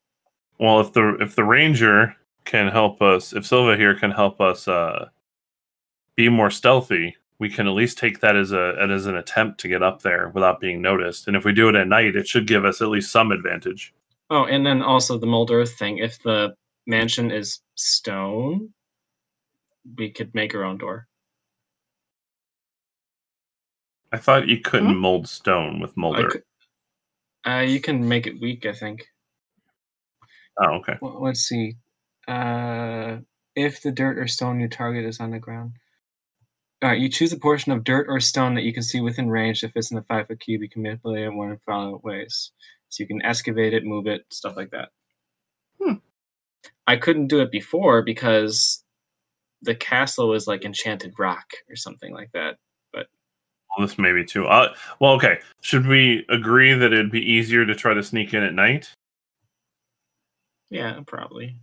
Well, 0.59 0.81
if 0.81 0.93
the 0.93 1.17
if 1.21 1.35
the 1.35 1.45
ranger 1.45 2.15
can 2.45 2.67
help 2.67 3.01
us, 3.01 3.33
if 3.33 3.45
Silva 3.45 3.77
here 3.77 3.95
can 3.97 4.11
help 4.11 4.41
us 4.41 4.67
uh, 4.67 5.07
be 6.15 6.27
more 6.27 6.51
stealthy, 6.51 7.15
we 7.39 7.49
can 7.49 7.65
at 7.65 7.73
least 7.73 7.97
take 7.97 8.19
that 8.19 8.35
as 8.35 8.51
a 8.51 8.75
as 8.77 9.05
an 9.05 9.15
attempt 9.15 9.61
to 9.61 9.69
get 9.69 9.81
up 9.81 10.01
there 10.01 10.29
without 10.29 10.59
being 10.59 10.81
noticed. 10.81 11.27
And 11.27 11.37
if 11.37 11.45
we 11.45 11.53
do 11.53 11.69
it 11.69 11.75
at 11.75 11.87
night, 11.87 12.17
it 12.17 12.27
should 12.27 12.47
give 12.47 12.65
us 12.65 12.81
at 12.81 12.89
least 12.89 13.11
some 13.11 13.31
advantage. 13.31 13.93
Oh, 14.29 14.43
and 14.43 14.65
then 14.65 14.81
also 14.81 15.17
the 15.17 15.25
mold 15.25 15.49
earth 15.49 15.73
thing. 15.79 15.97
If 15.99 16.21
the 16.21 16.53
mansion 16.85 17.31
is 17.31 17.61
stone, 17.75 18.73
we 19.97 20.11
could 20.11 20.33
make 20.35 20.53
our 20.55 20.63
own 20.63 20.77
door. 20.77 21.07
I 24.11 24.17
thought 24.17 24.47
you 24.47 24.59
couldn't 24.59 24.93
Hmm? 24.93 24.99
mold 24.99 25.27
stone 25.29 25.79
with 25.79 25.95
mold 25.95 26.17
earth. 26.19 26.33
cou- 27.45 27.51
uh, 27.51 27.61
you 27.61 27.79
can 27.79 28.07
make 28.07 28.27
it 28.27 28.39
weak, 28.41 28.65
I 28.65 28.73
think. 28.73 29.07
Oh, 30.57 30.75
okay. 30.79 30.97
Well, 31.01 31.21
let's 31.21 31.41
see. 31.41 31.77
Uh, 32.27 33.17
if 33.55 33.81
the 33.81 33.91
dirt 33.91 34.17
or 34.17 34.27
stone 34.27 34.59
you 34.59 34.67
target 34.67 35.05
is 35.05 35.19
on 35.19 35.31
the 35.31 35.39
ground. 35.39 35.73
All 36.81 36.89
right, 36.89 36.99
you 36.99 37.09
choose 37.09 37.33
a 37.33 37.37
portion 37.37 37.71
of 37.73 37.83
dirt 37.83 38.07
or 38.09 38.19
stone 38.19 38.55
that 38.55 38.63
you 38.63 38.73
can 38.73 38.83
see 38.83 39.01
within 39.01 39.29
range. 39.29 39.63
If 39.63 39.71
it's 39.75 39.91
in 39.91 39.95
the 39.97 40.03
five 40.03 40.27
foot 40.27 40.39
cube, 40.39 40.61
you 40.61 40.69
can 40.69 40.81
manipulate 40.81 41.25
it 41.25 41.33
one 41.33 41.51
of 41.51 41.57
the 41.57 41.63
following 41.65 41.99
ways. 42.03 42.51
So 42.89 43.03
you 43.03 43.07
can 43.07 43.21
excavate 43.21 43.73
it, 43.73 43.83
move 43.83 44.07
it, 44.07 44.25
stuff 44.31 44.55
like 44.55 44.71
that. 44.71 44.89
Hmm. 45.81 45.95
I 46.87 46.95
couldn't 46.97 47.27
do 47.27 47.41
it 47.41 47.51
before 47.51 48.01
because 48.01 48.83
the 49.61 49.75
castle 49.75 50.29
was 50.29 50.47
like 50.47 50.65
enchanted 50.65 51.13
rock 51.17 51.45
or 51.69 51.75
something 51.75 52.13
like 52.13 52.31
that. 52.33 52.57
Well, 53.77 53.87
this 53.87 53.97
may 53.99 54.11
be 54.11 54.25
too. 54.25 54.47
Uh, 54.47 54.73
well, 54.99 55.13
okay. 55.13 55.39
Should 55.61 55.85
we 55.85 56.25
agree 56.29 56.73
that 56.73 56.91
it'd 56.91 57.11
be 57.11 57.21
easier 57.21 57.65
to 57.65 57.75
try 57.75 57.93
to 57.93 58.03
sneak 58.03 58.33
in 58.33 58.43
at 58.43 58.53
night? 58.53 58.91
Yeah, 60.69 60.99
probably. 61.05 61.55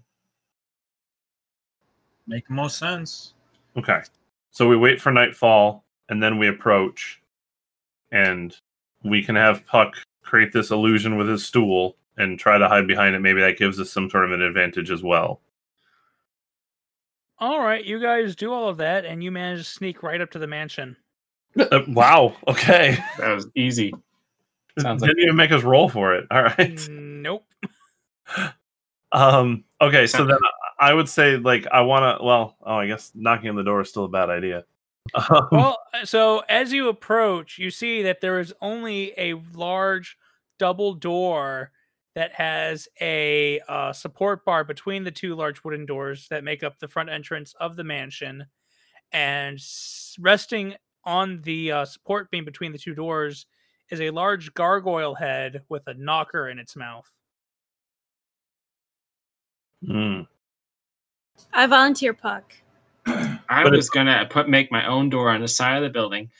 make 2.26 2.46
the 2.48 2.54
most 2.54 2.78
sense. 2.78 3.34
Okay. 3.76 4.00
So 4.50 4.68
we 4.68 4.76
wait 4.76 5.00
for 5.00 5.12
nightfall 5.12 5.84
and 6.08 6.22
then 6.22 6.38
we 6.38 6.48
approach 6.48 7.20
and 8.12 8.56
we 9.04 9.22
can 9.22 9.36
have 9.36 9.66
Puck 9.66 9.94
create 10.22 10.52
this 10.52 10.70
illusion 10.70 11.16
with 11.16 11.28
his 11.28 11.44
stool 11.44 11.96
and 12.16 12.38
try 12.38 12.58
to 12.58 12.68
hide 12.68 12.86
behind 12.86 13.14
it. 13.14 13.20
Maybe 13.20 13.40
that 13.40 13.58
gives 13.58 13.78
us 13.78 13.90
some 13.90 14.10
sort 14.10 14.24
of 14.24 14.32
an 14.32 14.42
advantage 14.42 14.90
as 14.90 15.02
well. 15.02 15.40
All 17.38 17.60
right, 17.60 17.84
you 17.84 18.00
guys 18.00 18.34
do 18.34 18.52
all 18.52 18.68
of 18.68 18.78
that, 18.78 19.04
and 19.04 19.22
you 19.22 19.30
manage 19.30 19.58
to 19.58 19.64
sneak 19.64 20.02
right 20.02 20.20
up 20.20 20.30
to 20.30 20.38
the 20.38 20.46
mansion. 20.46 20.96
Uh, 21.58 21.80
wow. 21.88 22.34
Okay. 22.48 22.98
That 23.18 23.34
was 23.34 23.46
easy. 23.54 23.94
Sounds 24.78 25.00
like 25.00 25.10
Didn't 25.10 25.22
even 25.22 25.36
make 25.36 25.52
us 25.52 25.62
roll 25.62 25.88
for 25.88 26.14
it. 26.14 26.26
All 26.30 26.42
right. 26.42 26.88
Nope. 26.90 27.46
Um. 29.12 29.64
Okay. 29.80 30.06
So 30.06 30.26
then 30.26 30.38
I 30.78 30.92
would 30.92 31.08
say 31.08 31.36
like 31.36 31.66
I 31.66 31.80
want 31.82 32.18
to. 32.18 32.24
Well. 32.24 32.56
Oh, 32.62 32.74
I 32.74 32.86
guess 32.86 33.12
knocking 33.14 33.48
on 33.48 33.56
the 33.56 33.62
door 33.62 33.80
is 33.80 33.88
still 33.88 34.04
a 34.04 34.08
bad 34.08 34.30
idea. 34.30 34.64
Um, 35.14 35.48
Well, 35.52 35.78
uh, 35.94 36.04
so 36.04 36.42
as 36.48 36.72
you 36.72 36.88
approach, 36.88 37.58
you 37.58 37.70
see 37.70 38.02
that 38.02 38.20
there 38.20 38.40
is 38.40 38.52
only 38.60 39.12
a 39.16 39.34
large 39.54 40.18
double 40.58 40.94
door 40.94 41.70
that 42.16 42.32
has 42.32 42.88
a 43.00 43.60
uh, 43.68 43.92
support 43.92 44.42
bar 44.44 44.64
between 44.64 45.04
the 45.04 45.10
two 45.10 45.34
large 45.36 45.62
wooden 45.62 45.84
doors 45.84 46.26
that 46.30 46.42
make 46.42 46.62
up 46.64 46.78
the 46.78 46.88
front 46.88 47.10
entrance 47.10 47.54
of 47.60 47.76
the 47.76 47.84
mansion, 47.84 48.46
and 49.12 49.56
s- 49.56 50.16
resting 50.18 50.74
on 51.04 51.42
the 51.42 51.70
uh, 51.70 51.84
support 51.84 52.30
beam 52.30 52.44
between 52.46 52.72
the 52.72 52.78
two 52.78 52.94
doors 52.94 53.44
is 53.90 54.00
a 54.00 54.10
large 54.10 54.52
gargoyle 54.54 55.14
head 55.14 55.62
with 55.68 55.86
a 55.86 55.94
knocker 55.94 56.48
in 56.48 56.58
its 56.58 56.74
mouth. 56.74 57.06
hmm. 59.86 60.22
I 61.52 61.66
volunteer 61.66 62.14
Puck. 62.14 62.54
I 63.06 63.62
But 63.62 63.72
was 63.72 63.90
gonna 63.90 64.26
put 64.28 64.48
make 64.48 64.72
my 64.72 64.86
own 64.86 65.10
door 65.10 65.28
on 65.28 65.42
the 65.42 65.48
side 65.48 65.76
of 65.76 65.82
the 65.82 65.90
building. 65.90 66.30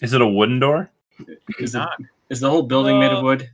Is 0.00 0.14
it 0.14 0.22
a 0.22 0.26
wooden 0.26 0.58
door? 0.58 0.90
Is, 1.58 1.74
it, 1.74 1.78
Not. 1.78 1.98
is 2.30 2.40
the 2.40 2.48
whole 2.50 2.62
building 2.62 2.98
made 2.98 3.12
Uh, 3.12 3.18
of 3.18 3.22
wood? 3.22 3.48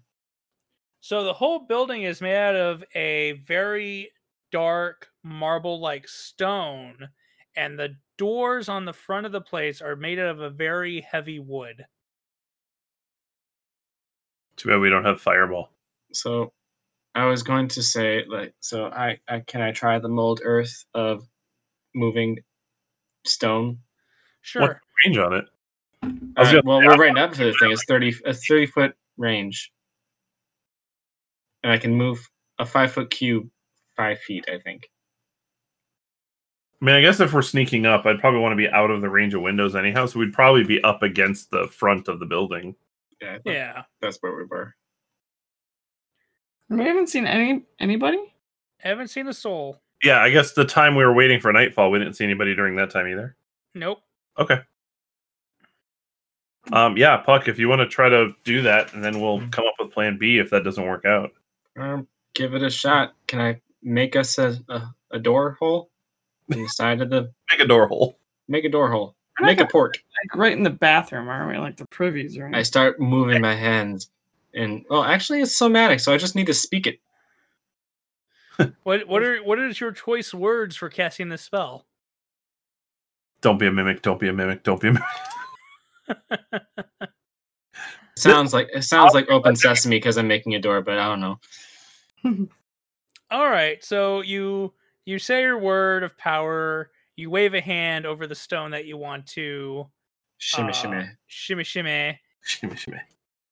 So 1.00 1.24
the 1.24 1.32
whole 1.32 1.60
building 1.60 2.02
is 2.02 2.20
made 2.20 2.36
out 2.36 2.56
of 2.56 2.84
a 2.94 3.32
very 3.46 4.10
dark 4.52 5.08
marble-like 5.22 6.06
stone, 6.06 7.08
and 7.56 7.78
the 7.78 7.96
doors 8.18 8.68
on 8.68 8.84
the 8.84 8.92
front 8.92 9.26
of 9.26 9.32
the 9.32 9.40
place 9.40 9.80
are 9.80 9.96
made 9.96 10.18
out 10.18 10.28
of 10.28 10.40
a 10.40 10.50
very 10.50 11.00
heavy 11.00 11.38
wood. 11.38 11.86
Too 14.56 14.68
bad 14.68 14.80
we 14.80 14.90
don't 14.90 15.06
have 15.06 15.20
fireball. 15.20 15.70
So 16.12 16.52
I 17.14 17.24
was 17.24 17.42
going 17.42 17.68
to 17.68 17.82
say 17.82 18.24
like 18.28 18.54
so 18.60 18.86
I, 18.86 19.18
I 19.26 19.40
can 19.40 19.62
I 19.62 19.72
try 19.72 19.98
the 19.98 20.08
mold 20.08 20.40
earth 20.44 20.84
of 20.92 21.26
moving 21.94 22.38
stone? 23.24 23.78
Sure. 24.42 24.80
Range 25.06 25.18
on 25.18 25.32
it. 25.34 25.44
I 26.36 26.56
Uh, 26.58 26.62
well, 26.64 26.78
we're 26.78 26.96
right 26.96 27.16
up 27.16 27.32
to 27.32 27.44
the 27.44 27.52
thing. 27.54 27.72
It's 27.72 27.84
thirty 27.84 28.14
a 28.26 28.34
thirty 28.34 28.66
foot 28.66 28.94
range, 29.16 29.72
and 31.62 31.72
I 31.72 31.78
can 31.78 31.94
move 31.94 32.28
a 32.58 32.66
five 32.66 32.92
foot 32.92 33.10
cube 33.10 33.48
five 33.96 34.18
feet. 34.20 34.44
I 34.48 34.58
think. 34.58 34.88
I 36.80 36.84
mean, 36.86 36.94
I 36.94 37.02
guess 37.02 37.20
if 37.20 37.34
we're 37.34 37.42
sneaking 37.42 37.84
up, 37.84 38.06
I'd 38.06 38.18
probably 38.20 38.40
want 38.40 38.52
to 38.52 38.56
be 38.56 38.68
out 38.70 38.90
of 38.90 39.02
the 39.02 39.10
range 39.10 39.34
of 39.34 39.42
windows 39.42 39.76
anyhow. 39.76 40.06
So 40.06 40.18
we'd 40.18 40.32
probably 40.32 40.64
be 40.64 40.82
up 40.82 41.02
against 41.02 41.50
the 41.50 41.66
front 41.68 42.08
of 42.08 42.20
the 42.20 42.24
building. 42.26 42.74
Yeah, 43.20 43.36
Yeah. 43.44 43.82
that's 44.00 44.16
where 44.22 44.34
we 44.34 44.44
were. 44.44 44.74
We 46.70 46.84
haven't 46.84 47.08
seen 47.08 47.26
any 47.26 47.64
anybody. 47.80 48.32
Haven't 48.78 49.08
seen 49.08 49.26
a 49.28 49.34
soul. 49.34 49.76
Yeah, 50.02 50.22
I 50.22 50.30
guess 50.30 50.52
the 50.54 50.64
time 50.64 50.94
we 50.94 51.04
were 51.04 51.12
waiting 51.12 51.38
for 51.38 51.52
nightfall, 51.52 51.90
we 51.90 51.98
didn't 51.98 52.14
see 52.14 52.24
anybody 52.24 52.54
during 52.54 52.76
that 52.76 52.90
time 52.90 53.06
either. 53.08 53.36
Nope. 53.74 53.98
Okay. 54.38 54.60
Um, 56.72 56.96
yeah, 56.96 57.16
Puck, 57.18 57.48
if 57.48 57.58
you 57.58 57.68
want 57.68 57.80
to 57.80 57.86
try 57.88 58.08
to 58.08 58.30
do 58.44 58.62
that, 58.62 58.94
and 58.94 59.04
then 59.04 59.20
we'll 59.20 59.40
come 59.50 59.66
up 59.66 59.74
with 59.78 59.90
Plan 59.92 60.16
B 60.16 60.38
if 60.38 60.48
that 60.50 60.64
doesn't 60.64 60.86
work 60.86 61.04
out. 61.04 61.32
Um, 61.80 62.06
give 62.34 62.54
it 62.54 62.62
a 62.62 62.70
shot. 62.70 63.14
Can 63.26 63.40
I 63.40 63.60
make 63.82 64.14
us 64.16 64.38
a 64.38 64.58
a, 64.68 64.82
a 65.12 65.18
door 65.18 65.56
hole 65.58 65.90
in 66.50 66.62
the 66.62 66.68
side 66.68 67.00
of 67.00 67.10
the 67.10 67.32
Make 67.50 67.60
a 67.60 67.66
door 67.66 67.88
hole. 67.88 68.18
make 68.48 68.64
a 68.64 68.68
door 68.68 68.90
hole? 68.90 69.16
We're 69.38 69.46
not 69.46 69.52
Make 69.52 69.60
a 69.60 69.66
port. 69.66 69.98
Like 70.24 70.36
right 70.38 70.52
in 70.52 70.62
the 70.62 70.70
bathroom, 70.70 71.28
aren't 71.28 71.50
we? 71.50 71.56
Like 71.58 71.76
the 71.76 71.86
privies, 71.86 72.38
right? 72.38 72.54
I 72.54 72.62
start 72.62 73.00
moving 73.00 73.40
my 73.40 73.54
hands, 73.54 74.10
and 74.54 74.84
well, 74.90 75.02
actually, 75.02 75.40
it's 75.40 75.56
somatic, 75.56 76.00
so 76.00 76.12
I 76.12 76.18
just 76.18 76.36
need 76.36 76.46
to 76.46 76.54
speak 76.54 76.86
it. 76.86 77.00
What 78.82 79.08
what 79.08 79.22
are 79.22 79.38
what 79.38 79.58
is 79.58 79.80
your 79.80 79.90
choice 79.92 80.34
words 80.34 80.76
for 80.76 80.90
casting 80.90 81.30
this 81.30 81.40
spell? 81.40 81.86
Don't 83.40 83.56
be 83.56 83.66
a 83.66 83.72
mimic. 83.72 84.02
Don't 84.02 84.20
be 84.20 84.28
a 84.28 84.34
mimic. 84.34 84.62
Don't 84.64 84.78
be 84.78 84.88
a 84.88 84.92
mimic. 84.92 86.28
Sounds 88.18 88.52
like 88.52 88.68
it 88.74 88.82
sounds 88.82 89.14
like 89.14 89.30
open 89.30 89.56
sesame 89.56 89.96
because 89.96 90.18
I'm 90.18 90.28
making 90.28 90.54
a 90.54 90.58
door, 90.60 90.82
but 90.82 90.98
I 90.98 91.08
don't 91.08 91.20
know. 91.20 91.38
All 93.30 93.48
right. 93.50 93.82
So 93.84 94.20
you 94.22 94.72
you 95.04 95.18
say 95.18 95.42
your 95.42 95.58
word 95.58 96.02
of 96.02 96.16
power. 96.18 96.90
You 97.16 97.30
wave 97.30 97.54
a 97.54 97.60
hand 97.60 98.06
over 98.06 98.26
the 98.26 98.34
stone 98.34 98.70
that 98.72 98.86
you 98.86 98.96
want 98.96 99.26
to 99.28 99.86
Shimmy, 100.38 100.70
uh, 100.70 100.72
shimmy. 100.72 101.04
shimmy 101.26 101.64
shimmy. 101.64 102.20
Shimmy, 102.42 102.76
shimmy. 102.76 102.98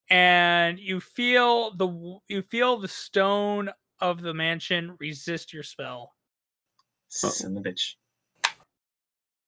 and 0.09 0.79
you 0.79 1.01
feel 1.01 1.73
the 1.77 2.19
you 2.29 2.41
feel 2.43 2.79
the 2.79 2.89
stone 2.89 3.69
of 4.01 4.23
the 4.23 4.33
mansion 4.33 4.97
resist 4.99 5.53
your 5.53 5.63
spell. 5.63 6.15
Son 7.09 7.57
of 7.57 7.65
a 7.67 7.69
bitch. 7.69 7.95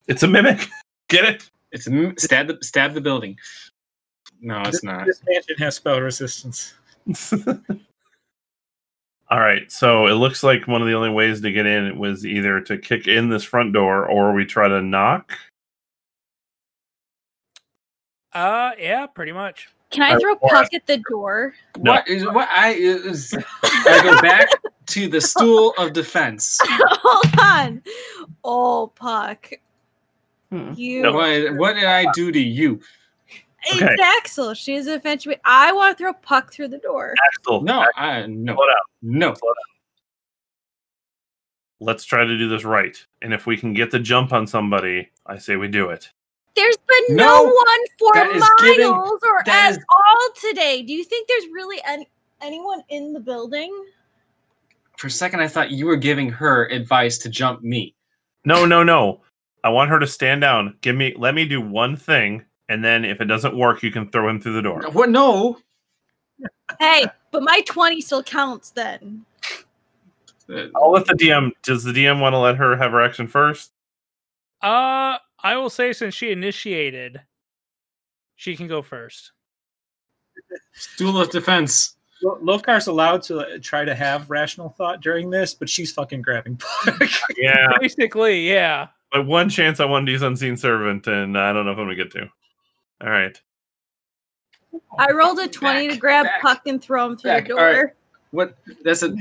It's 0.07 0.23
a 0.23 0.29
mimic. 0.29 0.69
Get 1.09 1.25
it? 1.25 1.51
It's 1.73 1.87
a, 1.87 1.91
m- 1.93 2.15
stab 2.19 2.49
the 2.49 2.59
stab 2.63 2.93
the 2.95 3.01
building. 3.01 3.39
No, 4.41 4.61
it's 4.61 4.71
This- 4.73 4.85
not. 4.85 5.07
This 5.07 5.23
mansion 5.27 5.57
has 5.59 5.77
spell 5.77 6.01
resistance. 6.01 6.75
All 9.31 9.41
right. 9.41 9.71
So 9.71 10.07
it 10.07 10.15
looks 10.15 10.43
like 10.43 10.67
one 10.67 10.83
of 10.83 10.89
the 10.89 10.95
only 10.95 11.11
ways 11.11 11.41
to 11.43 11.53
get 11.53 11.65
in 11.67 11.97
was 11.99 12.27
either 12.27 12.61
to 12.63 12.77
kick 12.79 13.07
in 13.07 13.29
this 13.29 13.45
front 13.45 13.73
door 13.73 14.05
or 14.07 14.33
we 14.33 14.45
try 14.45 14.69
to 14.69 14.83
knock. 14.83 15.33
Uh 18.33 18.73
yeah, 18.79 19.07
pretty 19.07 19.33
much. 19.33 19.69
Can 19.91 20.03
I 20.03 20.15
Uh, 20.15 20.21
throw 20.21 20.37
Puck 20.37 20.73
at 20.73 20.87
the 20.87 21.03
door? 21.11 21.55
No. 21.79 21.93
What 21.93 22.09
is 22.09 22.25
what 22.25 22.49
I 22.49 22.71
is? 22.75 23.35
I 23.63 24.01
go 24.05 24.21
back 24.23 24.49
to 24.87 25.09
the 25.09 25.21
stool 25.21 25.75
of 25.79 25.93
defense. 25.93 26.59
Hold 26.65 27.41
on. 27.41 27.83
Oh, 28.45 28.93
Puck. 28.95 29.51
Hmm. 30.51 30.73
You. 30.75 31.13
What, 31.13 31.57
what 31.57 31.73
did 31.75 31.85
I 31.85 32.07
do 32.13 32.31
to 32.31 32.39
you? 32.41 32.81
It's 33.65 33.83
Okay. 33.83 33.95
Axel. 34.19 34.55
She's 34.55 34.87
eventually. 34.87 35.37
I 35.45 35.73
want 35.73 35.97
to 35.97 36.03
throw 36.03 36.13
Puck 36.15 36.53
through 36.53 36.69
the 36.69 36.79
door. 36.79 37.15
Axel, 37.27 37.63
No, 37.63 37.87
I 37.97 38.27
no 38.27 38.55
Slow 38.55 38.65
down. 38.67 38.75
no. 39.03 39.35
let's 41.81 42.05
try 42.05 42.25
to 42.25 42.39
do 42.39 42.49
this 42.49 42.65
right. 42.65 42.97
And 43.23 43.33
if 43.33 43.47
we 43.47 43.57
can 43.57 43.73
get 43.73 43.91
the 43.91 43.99
jump 43.99 44.33
on 44.33 44.47
somebody, 44.47 45.11
I 45.27 45.39
say 45.39 45.57
we 45.57 45.69
do 45.69 45.91
it. 45.91 46.11
There's 46.57 46.77
been 46.77 47.17
no, 47.17 47.25
No, 47.27 47.45
one 47.45 47.87
for 47.99 48.15
miles 48.15 48.51
giving- 48.63 48.91
or 48.93 49.43
that 49.47 49.67
at 49.71 49.73
is- 49.73 49.85
all 49.89 50.29
today. 50.41 50.83
Do 50.83 50.93
you 50.93 51.05
think 51.05 51.29
there's 51.29 51.47
really 51.53 51.81
any, 51.87 52.09
anyone 52.41 52.83
in 52.89 53.13
the 53.13 53.21
building? 53.21 53.73
For 54.99 55.07
a 55.07 55.11
second, 55.11 55.41
I 55.41 55.49
thought 55.49 55.71
you 55.71 55.87
were 55.87 55.97
giving 55.97 56.29
her 56.31 56.67
advice 56.67 57.17
to 57.19 57.31
jump 57.31 57.63
me. 57.63 57.95
No, 58.45 58.67
no, 58.67 58.83
no. 58.83 59.23
I 59.65 59.69
want 59.71 59.91
her 59.91 59.99
to 59.99 60.07
stand 60.07 60.41
down. 60.41 60.77
Give 60.81 60.97
me 60.97 61.15
let 61.17 61.35
me 61.35 61.45
do 61.47 61.61
one 61.61 61.97
thing, 61.97 62.45
and 62.71 62.85
then 62.85 63.05
if 63.05 63.21
it 63.21 63.25
doesn't 63.25 63.55
work, 63.55 63.83
you 63.83 63.91
can 63.91 64.09
throw 64.09 64.29
him 64.29 64.41
through 64.41 64.55
the 64.55 64.63
door. 64.63 64.83
What? 64.93 65.11
No. 65.11 65.59
Hey, 66.79 67.05
but 67.33 67.43
my 67.43 67.63
20 67.67 68.01
still 68.01 68.23
counts 68.23 68.71
then. 68.71 69.27
I'll 70.75 70.93
let 70.93 71.07
the 71.07 71.15
DM 71.15 71.51
does 71.63 71.85
the 71.85 71.93
DM 71.93 72.21
want 72.21 72.33
to 72.33 72.39
let 72.39 72.57
her 72.57 72.77
have 72.77 72.93
her 72.93 73.03
action 73.03 73.27
first? 73.27 73.73
Uh 74.63 75.19
I 75.43 75.57
will 75.57 75.71
say 75.71 75.93
since 75.93 76.15
she 76.15 76.31
initiated, 76.31 77.21
she 78.37 78.57
can 78.57 78.67
go 78.67 78.83
first. 78.83 79.33
Stool 80.73 81.21
of 81.21 81.31
defense. 81.31 81.97
Lo- 82.23 82.39
Lokar's 82.43 82.87
allowed 82.87 83.23
to 83.25 83.41
uh, 83.41 83.59
try 83.63 83.85
to 83.85 83.95
have 83.95 84.29
rational 84.29 84.71
thought 84.71 85.01
during 85.01 85.31
this, 85.31 85.55
but 85.55 85.69
she's 85.69 85.93
fucking 85.93 86.23
grabbing 86.23 86.57
Puck. 86.57 87.09
Yeah. 87.37 87.69
Basically, 87.81 88.49
yeah. 88.49 88.89
But 89.13 89.27
one 89.27 89.49
chance 89.49 89.81
I 89.81 89.87
wanted 89.87 90.07
to 90.07 90.13
use 90.13 90.23
Unseen 90.23 90.57
Servant, 90.57 91.07
and 91.07 91.39
I 91.39 91.53
don't 91.53 91.65
know 91.65 91.73
if 91.73 91.79
I'm 91.79 91.85
gonna 91.85 91.97
get 91.97 92.11
to. 92.13 92.29
All 93.03 93.11
right. 93.11 93.41
I 94.99 95.09
oh, 95.11 95.15
rolled 95.15 95.39
a 95.41 95.49
20 95.49 95.89
to 95.89 95.97
grab 95.97 96.27
back, 96.27 96.43
Puck 96.43 96.63
and 96.67 96.81
throw 96.83 97.07
him 97.07 97.17
through 97.17 97.31
back. 97.31 97.49
the 97.49 97.55
All 97.55 97.65
right. 97.65 97.73
door. 97.75 97.95
What? 98.31 98.57
That's 98.85 99.03
a. 99.03 99.15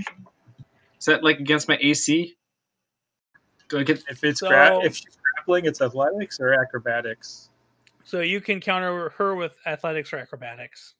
Is 0.99 1.05
that 1.05 1.23
like 1.23 1.39
against 1.39 1.67
my 1.67 1.77
AC? 1.81 2.35
Do 3.69 3.79
I 3.79 3.83
get? 3.83 4.03
if 4.09 4.23
it's 4.23 4.41
So- 4.41 4.47
gra- 4.49 4.79
if 4.83 4.95
she's 4.97 5.17
grappling, 5.35 5.65
it's 5.65 5.81
athletics 5.81 6.39
or 6.39 6.53
acrobatics. 6.53 7.49
So 8.03 8.21
you 8.21 8.41
can 8.41 8.59
counter 8.59 9.09
her 9.17 9.35
with 9.35 9.55
athletics 9.65 10.11
or 10.13 10.17
acrobatics. 10.17 10.95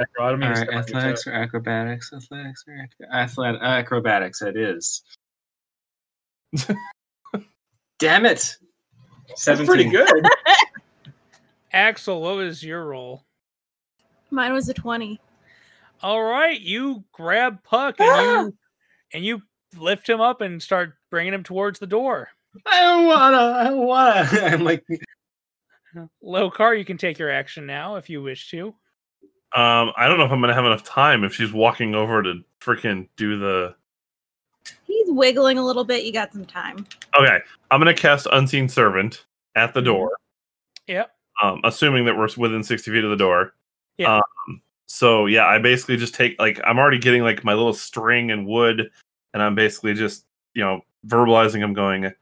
Acro- 0.00 0.24
I 0.26 0.30
don't 0.30 0.40
mean 0.40 0.48
All 0.48 0.54
to 0.54 0.60
right, 0.60 0.68
step 0.68 0.68
on 0.68 0.88
your 0.88 0.96
athletics 0.98 1.26
or 1.26 1.32
acrobatics? 1.32 2.12
Athletics 2.14 2.64
or 2.66 2.74
ac- 2.74 3.10
athlet- 3.12 3.60
acrobatics? 3.62 4.40
It 4.42 4.56
is. 4.56 5.02
Damn 7.98 8.26
it! 8.26 8.56
That's 9.46 9.62
pretty 9.64 9.84
good. 9.84 10.08
Axel, 11.72 12.20
what 12.20 12.36
was 12.36 12.62
your 12.62 12.86
roll? 12.86 13.24
Mine 14.30 14.52
was 14.52 14.68
a 14.68 14.74
20. 14.74 15.20
All 16.02 16.22
right, 16.22 16.60
you 16.60 17.04
grab 17.12 17.62
Puck 17.62 18.00
and 18.00 18.26
you 18.26 18.56
and 19.14 19.24
you 19.24 19.42
lift 19.76 20.08
him 20.08 20.20
up 20.20 20.40
and 20.40 20.62
start 20.62 20.94
bringing 21.10 21.32
him 21.32 21.42
towards 21.42 21.78
the 21.78 21.86
door. 21.86 22.28
I 22.66 22.80
don't 22.80 23.06
wanna. 23.06 23.36
I 23.36 23.64
don't 23.64 23.86
wanna. 23.86 24.28
I'm 24.42 24.64
like, 24.64 24.84
Lokar, 26.22 26.76
you 26.76 26.84
can 26.84 26.98
take 26.98 27.18
your 27.18 27.30
action 27.30 27.66
now 27.66 27.96
if 27.96 28.10
you 28.10 28.22
wish 28.22 28.50
to. 28.50 28.68
Um, 29.54 29.92
I 29.96 30.08
don't 30.08 30.18
know 30.18 30.24
if 30.24 30.32
I'm 30.32 30.40
gonna 30.40 30.54
have 30.54 30.64
enough 30.64 30.82
time 30.82 31.24
if 31.24 31.34
she's 31.34 31.52
walking 31.52 31.94
over 31.94 32.22
to 32.22 32.42
freaking 32.60 33.08
do 33.16 33.38
the. 33.38 33.74
He's 34.86 35.10
wiggling 35.10 35.58
a 35.58 35.64
little 35.64 35.84
bit. 35.84 36.04
You 36.04 36.12
got 36.12 36.32
some 36.32 36.44
time. 36.44 36.86
Okay, 37.18 37.38
I'm 37.70 37.80
gonna 37.80 37.94
cast 37.94 38.26
Unseen 38.32 38.68
Servant 38.68 39.24
at 39.54 39.74
the 39.74 39.82
door. 39.82 40.12
Yep. 40.86 41.10
Um, 41.40 41.60
assuming 41.64 42.04
that 42.04 42.16
we're 42.16 42.28
within 42.36 42.62
60 42.62 42.90
feet 42.90 43.04
of 43.04 43.10
the 43.10 43.16
door. 43.16 43.54
Yeah. 43.96 44.16
Um, 44.16 44.62
so 44.86 45.26
yeah, 45.26 45.46
I 45.46 45.58
basically 45.58 45.96
just 45.96 46.14
take 46.14 46.38
like 46.38 46.60
I'm 46.64 46.78
already 46.78 46.98
getting 46.98 47.22
like 47.22 47.44
my 47.44 47.54
little 47.54 47.72
string 47.72 48.30
and 48.30 48.46
wood, 48.46 48.90
and 49.32 49.42
I'm 49.42 49.54
basically 49.54 49.94
just 49.94 50.26
you 50.52 50.62
know 50.62 50.82
verbalizing. 51.06 51.62
I'm 51.62 51.72
going, 51.72 52.12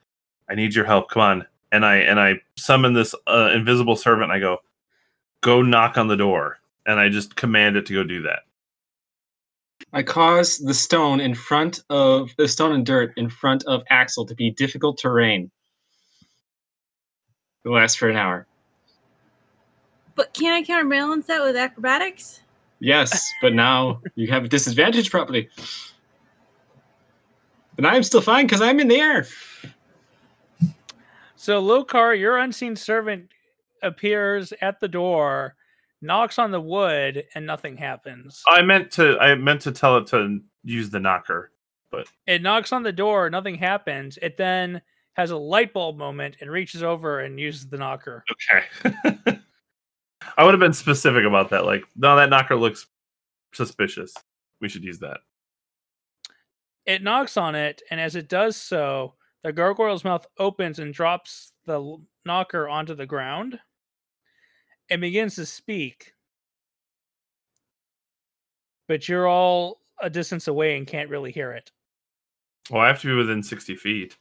I 0.48 0.54
need 0.54 0.74
your 0.74 0.84
help. 0.84 1.10
Come 1.10 1.22
on, 1.22 1.46
and 1.72 1.84
I 1.84 1.96
and 1.96 2.20
I 2.20 2.40
summon 2.56 2.92
this 2.92 3.14
uh, 3.26 3.50
invisible 3.52 3.96
servant. 3.96 4.24
And 4.24 4.32
I 4.32 4.38
go, 4.38 4.58
go 5.40 5.62
knock 5.62 5.98
on 5.98 6.06
the 6.06 6.16
door, 6.16 6.58
and 6.86 7.00
I 7.00 7.08
just 7.08 7.34
command 7.34 7.76
it 7.76 7.86
to 7.86 7.92
go 7.92 8.04
do 8.04 8.22
that. 8.22 8.40
I 9.92 10.04
cause 10.04 10.58
the 10.58 10.74
stone 10.74 11.18
in 11.18 11.34
front 11.34 11.80
of 11.90 12.30
the 12.38 12.46
stone 12.46 12.72
and 12.72 12.86
dirt 12.86 13.12
in 13.16 13.28
front 13.28 13.64
of 13.64 13.82
Axel 13.90 14.24
to 14.26 14.34
be 14.36 14.50
difficult 14.52 14.98
terrain. 14.98 15.50
It 17.64 17.68
lasts 17.68 17.96
for 17.96 18.08
an 18.08 18.16
hour. 18.16 18.46
But 20.20 20.34
can 20.34 20.52
I 20.52 20.62
counterbalance 20.62 21.28
that 21.28 21.42
with 21.42 21.56
acrobatics? 21.56 22.40
Yes, 22.78 23.26
but 23.40 23.54
now 23.54 24.02
you 24.16 24.30
have 24.30 24.44
a 24.44 24.48
disadvantage 24.48 25.10
probably. 25.10 25.48
But 27.74 27.86
I'm 27.86 28.02
still 28.02 28.20
fine 28.20 28.44
because 28.44 28.60
I'm 28.60 28.80
in 28.80 28.88
the 28.88 28.96
air. 28.96 29.26
So 31.36 31.62
Lokar, 31.62 32.20
your 32.20 32.36
unseen 32.36 32.76
servant 32.76 33.30
appears 33.82 34.52
at 34.60 34.78
the 34.78 34.88
door, 34.88 35.54
knocks 36.02 36.38
on 36.38 36.50
the 36.50 36.60
wood, 36.60 37.24
and 37.34 37.46
nothing 37.46 37.78
happens. 37.78 38.42
I 38.46 38.60
meant 38.60 38.90
to 38.90 39.18
I 39.20 39.34
meant 39.36 39.62
to 39.62 39.72
tell 39.72 39.96
it 39.96 40.06
to 40.08 40.38
use 40.64 40.90
the 40.90 41.00
knocker. 41.00 41.50
But 41.90 42.08
it 42.26 42.42
knocks 42.42 42.72
on 42.72 42.82
the 42.82 42.92
door, 42.92 43.30
nothing 43.30 43.54
happens. 43.54 44.18
It 44.20 44.36
then 44.36 44.82
has 45.14 45.30
a 45.30 45.38
light 45.38 45.72
bulb 45.72 45.96
moment 45.96 46.36
and 46.42 46.50
reaches 46.50 46.82
over 46.82 47.20
and 47.20 47.40
uses 47.40 47.70
the 47.70 47.78
knocker. 47.78 48.22
Okay. 48.30 49.36
I 50.36 50.44
would 50.44 50.52
have 50.52 50.60
been 50.60 50.72
specific 50.72 51.24
about 51.24 51.50
that. 51.50 51.64
Like, 51.64 51.84
no, 51.96 52.16
that 52.16 52.30
knocker 52.30 52.56
looks 52.56 52.86
suspicious. 53.52 54.14
We 54.60 54.68
should 54.68 54.84
use 54.84 54.98
that. 55.00 55.18
It 56.86 57.02
knocks 57.02 57.36
on 57.36 57.54
it, 57.54 57.82
and 57.90 58.00
as 58.00 58.16
it 58.16 58.28
does 58.28 58.56
so, 58.56 59.14
the 59.42 59.52
gargoyle's 59.52 60.04
mouth 60.04 60.26
opens 60.38 60.78
and 60.78 60.92
drops 60.92 61.52
the 61.66 61.96
knocker 62.24 62.68
onto 62.68 62.94
the 62.94 63.06
ground 63.06 63.58
and 64.90 65.00
begins 65.00 65.36
to 65.36 65.46
speak. 65.46 66.14
But 68.88 69.08
you're 69.08 69.28
all 69.28 69.80
a 70.02 70.10
distance 70.10 70.48
away 70.48 70.76
and 70.76 70.86
can't 70.86 71.10
really 71.10 71.32
hear 71.32 71.52
it. 71.52 71.70
Well, 72.70 72.82
I 72.82 72.88
have 72.88 73.00
to 73.00 73.06
be 73.06 73.14
within 73.14 73.42
60 73.42 73.76
feet. 73.76 74.16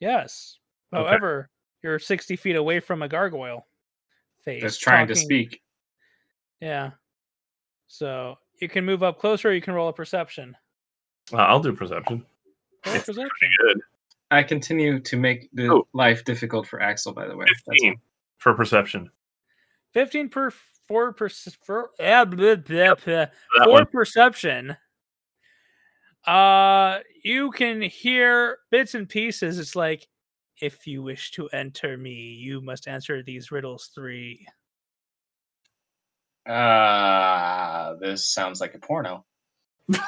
Yes. 0.00 0.58
Okay. 0.94 1.06
However, 1.06 1.50
you're 1.82 1.98
60 1.98 2.36
feet 2.36 2.56
away 2.56 2.80
from 2.80 3.02
a 3.02 3.08
gargoyle 3.08 3.66
face. 4.48 4.62
That's 4.62 4.78
trying 4.78 5.08
to 5.08 5.14
speak. 5.14 5.60
Yeah. 6.60 6.90
So 7.86 8.36
you 8.60 8.68
can 8.68 8.84
move 8.84 9.02
up 9.02 9.18
closer 9.18 9.48
or 9.50 9.52
you 9.52 9.60
can 9.60 9.74
roll 9.74 9.88
a 9.88 9.92
perception. 9.92 10.56
Uh, 11.32 11.36
I'll 11.36 11.60
do 11.60 11.72
perception. 11.72 12.24
Roll 12.86 12.94
It's 12.96 13.04
perception. 13.06 13.50
Good. 13.62 13.80
I 14.30 14.42
continue 14.42 15.00
to 15.00 15.16
make 15.16 15.48
the 15.52 15.68
Oh. 15.72 15.86
life 15.92 16.24
difficult 16.24 16.66
for 16.66 16.80
Axel, 16.82 17.12
by 17.12 17.26
the 17.28 17.36
way. 17.36 17.46
That's 17.46 17.62
15 17.80 18.00
for 18.38 18.54
perception. 18.54 19.10
15 19.94 20.28
per 20.28 20.50
four 20.86 21.12
per, 21.12 21.28
for, 21.64 21.90
yeah, 21.98 22.24
blah, 22.24 22.56
blah, 22.56 22.94
blah. 22.94 23.26
For 23.64 23.70
one. 23.70 23.86
perception. 23.86 24.76
Uh 26.26 26.98
you 27.22 27.50
can 27.52 27.80
hear 27.82 28.58
bits 28.70 28.94
and 28.94 29.08
pieces. 29.08 29.58
It's 29.58 29.76
like 29.76 30.06
if 30.60 30.86
you 30.86 31.02
wish 31.02 31.30
to 31.32 31.48
enter 31.48 31.96
me, 31.96 32.12
you 32.12 32.60
must 32.60 32.88
answer 32.88 33.22
these 33.22 33.50
riddles 33.50 33.90
three. 33.94 34.46
Uh, 36.48 37.94
this 38.00 38.26
sounds 38.26 38.60
like 38.60 38.74
a 38.74 38.78
porno. 38.78 39.24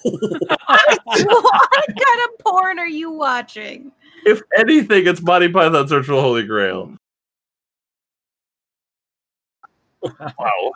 what 0.02 0.98
kind 1.08 2.20
of 2.24 2.38
porn 2.40 2.78
are 2.78 2.88
you 2.88 3.10
watching? 3.10 3.92
If 4.24 4.42
anything, 4.56 5.06
it's 5.06 5.22
Monty 5.22 5.48
Python's 5.48 5.90
Search 5.90 6.06
for 6.06 6.12
the 6.12 6.20
Holy 6.20 6.44
Grail. 6.44 6.96
wow. 10.02 10.72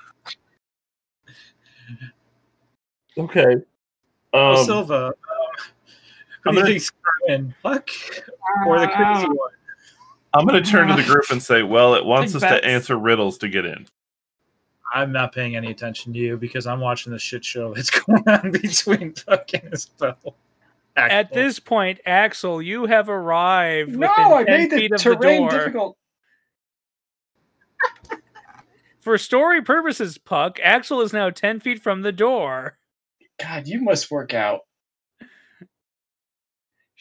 Okay. 3.18 3.56
Um, 4.32 4.56
Silva, 4.64 5.12
who 5.20 5.31
Uh, 6.44 6.48
uh, 6.48 6.50
I'm 6.50 6.54
gonna- 6.54 6.66
think's 6.66 6.90
gonna 7.28 7.84
or 8.66 8.80
the 8.80 8.88
crazy 8.88 9.26
one? 9.28 9.50
I'm 10.34 10.46
going 10.46 10.62
to 10.62 10.70
turn 10.70 10.88
to 10.88 10.94
the 10.94 11.02
group 11.02 11.24
and 11.30 11.42
say, 11.42 11.62
well, 11.62 11.94
it 11.94 12.06
wants 12.06 12.34
us 12.34 12.40
bets. 12.40 12.62
to 12.62 12.66
answer 12.66 12.96
riddles 12.96 13.36
to 13.38 13.48
get 13.50 13.66
in. 13.66 13.86
I'm 14.94 15.12
not 15.12 15.34
paying 15.34 15.56
any 15.56 15.70
attention 15.70 16.12
to 16.14 16.18
you 16.18 16.38
because 16.38 16.66
I'm 16.66 16.80
watching 16.80 17.12
the 17.12 17.18
shit 17.18 17.44
show 17.44 17.74
that's 17.74 17.90
going 18.00 18.26
on 18.26 18.50
between 18.50 19.12
Puck 19.12 19.50
and 19.52 19.72
Isabel. 19.74 20.36
At 20.96 21.10
Axel. 21.10 21.34
this 21.34 21.58
point, 21.58 22.00
Axel, 22.06 22.62
you 22.62 22.86
have 22.86 23.08
arrived 23.10 23.90
No, 23.94 24.08
within 24.08 24.32
I 24.32 24.44
10 24.44 24.58
made 24.58 24.70
the 24.70 24.76
feet 24.76 24.92
of 24.92 25.02
the 25.02 25.14
terrain 25.16 25.48
difficult. 25.50 25.96
For 29.00 29.18
story 29.18 29.60
purposes, 29.62 30.16
Puck, 30.18 30.58
Axel 30.62 31.00
is 31.00 31.12
now 31.12 31.28
10 31.30 31.60
feet 31.60 31.82
from 31.82 32.02
the 32.02 32.12
door. 32.12 32.78
God, 33.40 33.66
you 33.66 33.80
must 33.82 34.10
work 34.10 34.32
out. 34.32 34.60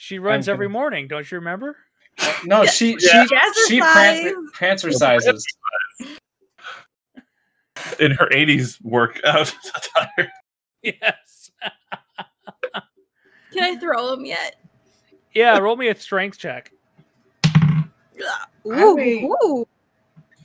She 0.02 0.18
runs 0.18 0.49
every 0.49 0.66
gonna- 0.66 0.74
morning, 0.80 1.08
don't 1.08 1.30
you 1.30 1.38
remember? 1.38 1.78
Uh, 2.20 2.34
no, 2.45 2.66
she 2.66 2.97
Yeah. 2.99 3.24
she 3.28 3.36
she 3.68 3.80
Jazzercise. 3.80 4.34
prancer, 4.54 4.89
prancercises. 4.89 5.43
In 7.99 8.10
her 8.12 8.28
80s 8.32 8.82
workout 8.82 9.54
attire. 9.76 10.32
Yes. 10.82 11.52
Can 13.54 13.62
I 13.64 13.76
throw 13.78 14.14
him 14.14 14.26
yet? 14.26 14.56
Yeah, 15.36 15.60
roll 15.60 15.76
me 15.76 15.89
a 15.89 15.95
strength 15.95 16.39
check. 16.39 16.72
Ooh, 18.66 18.95
weigh- 18.95 19.22
ooh. 19.24 19.68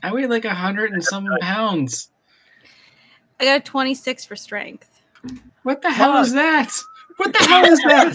I 0.02 0.12
weigh 0.12 0.26
like 0.26 0.44
a 0.44 0.52
hundred 0.52 0.92
and 0.92 1.02
some 1.02 1.26
pounds. 1.40 2.11
I 3.40 3.44
got 3.46 3.61
a 3.61 3.64
26 3.64 4.26
for 4.26 4.36
strength. 4.36 5.00
What 5.62 5.80
the 5.80 5.90
hell 5.98 6.18
is 6.18 6.34
that? 6.34 6.70
What 7.16 7.32
the 7.32 7.38
hell 7.44 7.64
is 7.64 7.78
that? 7.84 8.14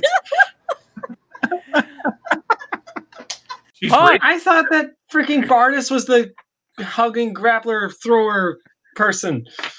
She's 3.73 3.91
Puck. 3.91 4.19
I 4.23 4.39
thought 4.39 4.65
that 4.71 4.91
freaking 5.11 5.45
Bardis 5.45 5.89
was 5.89 6.05
the 6.05 6.31
hugging 6.79 7.33
grappler 7.33 7.91
thrower 8.03 8.59
person. 8.95 9.45
All 9.47 9.65
right, 9.65 9.73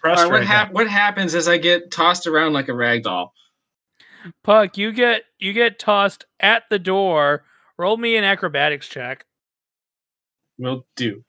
Frustrating. 0.00 0.32
what, 0.32 0.44
hap- 0.46 0.72
what 0.72 0.88
happens 0.88 1.34
is 1.34 1.48
I 1.48 1.58
get 1.58 1.90
tossed 1.90 2.26
around 2.28 2.52
like 2.52 2.68
a 2.68 2.74
rag 2.74 3.02
doll. 3.02 3.32
Puck, 4.44 4.78
you 4.78 4.92
get 4.92 5.22
you 5.38 5.52
get 5.52 5.78
tossed 5.78 6.24
at 6.40 6.64
the 6.70 6.78
door. 6.78 7.44
Roll 7.78 7.96
me 7.96 8.16
an 8.16 8.24
acrobatics 8.24 8.88
check. 8.88 9.24
Will 10.58 10.86
do. 10.96 11.24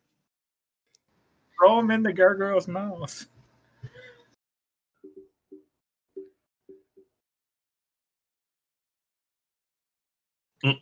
Throw 1.60 1.80
him 1.80 1.92
in 1.92 2.04
the 2.04 2.14
gargoyle's 2.14 2.68
mouth. 2.68 3.26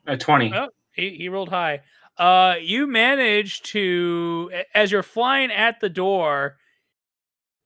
A 0.06 0.18
twenty. 0.18 0.52
Oh. 0.54 0.70
He, 0.92 1.12
he 1.12 1.30
rolled 1.30 1.50
high. 1.50 1.82
Uh, 2.18 2.56
you 2.60 2.88
manage 2.88 3.62
to, 3.62 4.52
as 4.74 4.92
you're 4.92 5.04
flying 5.04 5.52
at 5.52 5.80
the 5.80 5.90
door, 5.90 6.58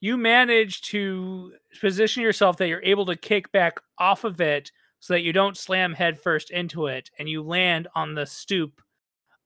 you 0.01 0.17
manage 0.17 0.81
to 0.81 1.53
position 1.79 2.21
yourself 2.21 2.57
that 2.57 2.67
you're 2.67 2.83
able 2.83 3.05
to 3.05 3.15
kick 3.15 3.51
back 3.53 3.79
off 3.97 4.25
of 4.25 4.41
it 4.41 4.71
so 4.99 5.13
that 5.13 5.21
you 5.21 5.31
don't 5.31 5.55
slam 5.57 5.93
headfirst 5.93 6.51
into 6.51 6.87
it, 6.87 7.09
and 7.17 7.29
you 7.29 7.41
land 7.41 7.87
on 7.95 8.13
the 8.13 8.25
stoop 8.25 8.81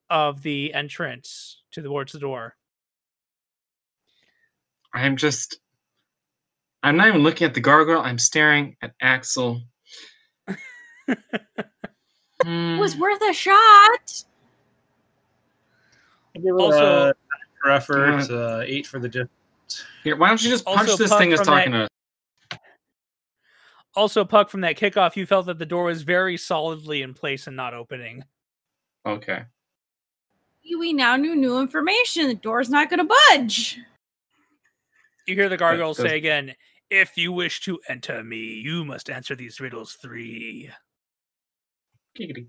of 0.09 0.41
the 0.41 0.73
entrance 0.73 1.61
to 1.71 1.81
the 1.81 1.87
towards 1.87 2.11
the 2.11 2.19
door. 2.19 2.55
I'm 4.93 5.15
just. 5.17 5.59
I'm 6.83 6.97
not 6.97 7.07
even 7.07 7.21
looking 7.21 7.47
at 7.47 7.53
the 7.53 7.61
gargoyle. 7.61 8.01
I'm 8.01 8.19
staring 8.19 8.75
at 8.81 8.93
Axel. 9.01 9.61
It 12.47 12.79
was 12.79 12.95
worth 12.97 13.21
a 13.21 13.33
shot. 13.33 14.23
I 16.35 16.39
give 16.39 16.45
it 16.45 16.51
Also- 16.51 17.09
a 17.09 17.13
for 17.61 17.71
effort, 17.71 18.29
uh, 18.31 18.61
eight 18.65 18.85
for 18.85 18.99
the 18.99 19.09
dip. 19.09 19.29
Here, 20.03 20.15
why 20.15 20.27
don't 20.27 20.43
you 20.43 20.49
just 20.49 20.65
punch 20.65 20.81
Also, 20.81 20.97
this 20.97 21.09
Puck 21.09 21.19
thing 21.19 21.29
that's 21.31 21.41
from 21.43 21.55
that- 21.55 21.65
talking 21.65 21.71
to 21.73 21.83
us? 21.83 22.59
also, 23.95 24.23
Puck, 24.25 24.49
from 24.49 24.61
that 24.61 24.77
kickoff, 24.77 25.15
you 25.15 25.25
felt 25.25 25.47
that 25.47 25.57
the 25.57 25.65
door 25.65 25.85
was 25.85 26.03
very 26.03 26.37
solidly 26.37 27.01
in 27.01 27.13
place 27.13 27.47
and 27.47 27.55
not 27.55 27.73
opening. 27.73 28.23
Okay. 29.05 29.45
We 30.77 30.93
now 30.93 31.15
knew 31.15 31.35
new 31.35 31.59
information. 31.59 32.27
The 32.27 32.33
door's 32.35 32.69
not 32.69 32.89
going 32.89 33.07
to 33.07 33.15
budge. 33.29 33.79
You 35.27 35.35
hear 35.35 35.47
the 35.49 35.57
gargoyle 35.57 35.93
say 35.93 36.17
again, 36.17 36.55
If 36.91 37.17
you 37.17 37.31
wish 37.31 37.61
to 37.61 37.79
enter 37.89 38.23
me, 38.23 38.37
you 38.37 38.85
must 38.85 39.09
answer 39.09 39.35
these 39.35 39.59
riddles 39.59 39.93
three. 39.93 40.71
Giggity. 42.17 42.47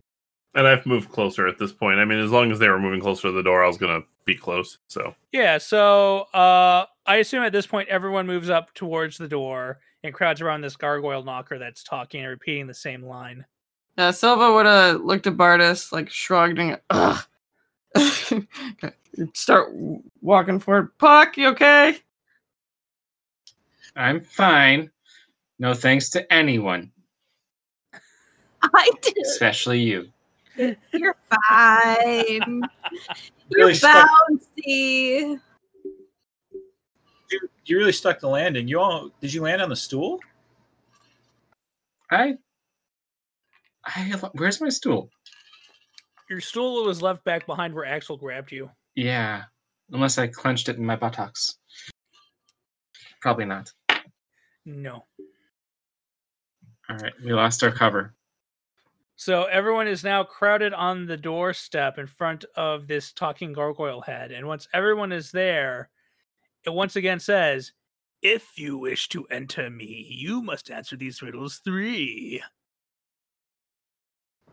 And 0.54 0.66
I've 0.66 0.86
moved 0.86 1.10
closer 1.10 1.46
at 1.46 1.58
this 1.58 1.72
point. 1.72 1.98
I 1.98 2.04
mean, 2.06 2.18
as 2.18 2.30
long 2.30 2.50
as 2.50 2.58
they 2.58 2.68
were 2.68 2.80
moving 2.80 3.00
closer 3.00 3.28
to 3.28 3.32
the 3.32 3.42
door, 3.42 3.62
I 3.62 3.66
was 3.66 3.76
gonna 3.76 4.00
be 4.24 4.34
close. 4.34 4.78
So 4.88 5.14
Yeah, 5.32 5.58
so 5.58 6.20
uh, 6.32 6.86
I 7.06 7.16
assume 7.16 7.42
at 7.42 7.52
this 7.52 7.66
point 7.66 7.88
everyone 7.88 8.26
moves 8.26 8.48
up 8.48 8.72
towards 8.74 9.18
the 9.18 9.28
door 9.28 9.80
and 10.02 10.14
crowds 10.14 10.40
around 10.40 10.62
this 10.62 10.76
gargoyle 10.76 11.24
knocker 11.24 11.58
that's 11.58 11.82
talking 11.82 12.20
and 12.20 12.30
repeating 12.30 12.66
the 12.66 12.74
same 12.74 13.02
line. 13.02 13.44
Yeah, 13.98 14.10
Silva 14.10 14.52
would 14.52 14.66
have 14.66 15.00
looked 15.02 15.26
at 15.26 15.36
Bardis, 15.36 15.92
like 15.92 16.10
shrugged 16.10 16.58
and 16.58 16.80
ugh. 16.90 17.22
Start 19.34 19.72
walking 20.20 20.58
forward. 20.58 20.96
Puck, 20.98 21.36
you 21.38 21.48
okay? 21.48 21.96
I'm 23.94 24.20
fine. 24.20 24.90
No 25.58 25.72
thanks 25.72 26.10
to 26.10 26.30
anyone, 26.32 26.92
I 28.74 28.90
did. 29.02 29.18
especially 29.18 29.80
you. 29.80 30.08
You're 30.92 31.16
fine. 31.48 32.62
You're 33.48 33.66
Really 33.68 33.74
bouncy. 33.74 35.38
You, 37.30 37.48
you 37.64 37.78
really 37.78 37.92
stuck 37.92 38.20
the 38.20 38.28
landing. 38.28 38.66
You 38.66 38.80
all 38.80 39.10
did 39.20 39.32
you 39.32 39.42
land 39.42 39.62
on 39.62 39.68
the 39.68 39.76
stool? 39.76 40.18
I. 42.10 42.36
I. 43.84 44.14
Where's 44.34 44.60
my 44.60 44.68
stool? 44.68 45.10
Your 46.28 46.40
stool 46.40 46.84
was 46.84 47.02
left 47.02 47.24
back 47.24 47.46
behind 47.46 47.72
where 47.74 47.84
Axel 47.84 48.16
grabbed 48.16 48.50
you. 48.50 48.70
Yeah. 48.96 49.42
Unless 49.92 50.18
I 50.18 50.26
clenched 50.26 50.68
it 50.68 50.76
in 50.76 50.84
my 50.84 50.96
buttocks. 50.96 51.56
Probably 53.20 53.44
not. 53.44 53.70
No. 54.64 55.04
All 56.88 56.96
right. 56.96 57.12
We 57.24 57.32
lost 57.32 57.62
our 57.62 57.70
cover. 57.70 58.15
So 59.16 59.44
everyone 59.44 59.88
is 59.88 60.04
now 60.04 60.24
crowded 60.24 60.74
on 60.74 61.06
the 61.06 61.16
doorstep 61.16 61.98
in 61.98 62.06
front 62.06 62.44
of 62.54 62.86
this 62.86 63.12
talking 63.12 63.54
gargoyle 63.54 64.02
head. 64.02 64.30
And 64.30 64.46
once 64.46 64.68
everyone 64.74 65.10
is 65.10 65.32
there, 65.32 65.88
it 66.64 66.70
once 66.70 66.96
again 66.96 67.18
says, 67.18 67.72
If 68.20 68.58
you 68.58 68.76
wish 68.76 69.08
to 69.08 69.24
enter 69.28 69.70
me, 69.70 70.06
you 70.10 70.42
must 70.42 70.70
answer 70.70 70.96
these 70.96 71.22
riddles 71.22 71.58
three. 71.64 72.42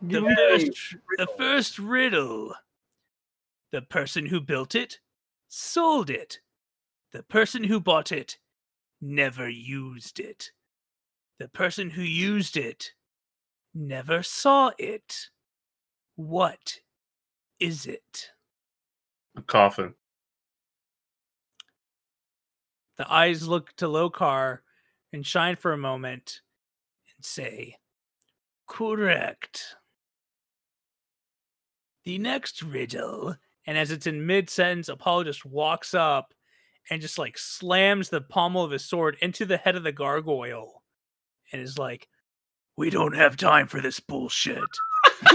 The 0.02 0.22
first, 0.22 0.96
the 1.18 1.28
first 1.38 1.80
riddle. 1.80 2.54
The 3.72 3.82
person 3.82 4.28
who 4.28 4.40
built 4.40 4.76
it 4.76 5.00
sold 5.50 6.10
it. 6.10 6.40
The 7.12 7.24
person 7.24 7.66
who 7.66 7.82
bought 7.82 8.12
it 8.12 8.38
never 9.02 9.50
used 9.50 10.20
it. 10.20 10.52
The 11.38 11.50
person 11.50 11.90
who 11.90 12.02
used 12.02 12.56
it 12.56 12.94
never 13.74 14.24
saw 14.24 14.72
it. 14.78 15.30
What 16.16 16.80
is 17.60 17.86
it? 17.86 18.32
a 19.36 19.42
coffin. 19.42 19.96
The 22.98 23.12
eyes 23.12 23.48
look 23.48 23.76
to 23.78 23.86
Lokar 23.86 24.60
and 25.12 25.26
shine 25.26 25.56
for 25.56 25.74
a 25.74 25.78
moment 25.78 26.42
and 27.16 27.26
say, 27.26 27.78
Correct. 28.68 29.76
The 32.04 32.18
next 32.18 32.62
riddle, 32.62 33.36
and 33.66 33.78
as 33.78 33.92
it's 33.92 34.08
in 34.08 34.26
mid 34.26 34.50
sentence, 34.50 34.90
Apollo 34.90 35.26
just 35.26 35.46
walks 35.46 35.94
up 35.94 36.34
and 36.90 37.02
just 37.02 37.18
like 37.18 37.38
slams 37.38 38.10
the 38.10 38.22
pommel 38.22 38.64
of 38.64 38.72
his 38.72 38.86
sword 38.86 39.18
into 39.22 39.46
the 39.46 39.58
head 39.58 39.76
of 39.76 39.84
the 39.84 39.92
gargoyle 39.92 40.84
and 41.52 41.62
is 41.62 41.78
like, 41.78 42.08
We 42.76 42.90
don't 42.90 43.16
have 43.16 43.38
time 43.38 43.68
for 43.68 43.80
this 43.82 44.00
bullshit. 44.00 44.64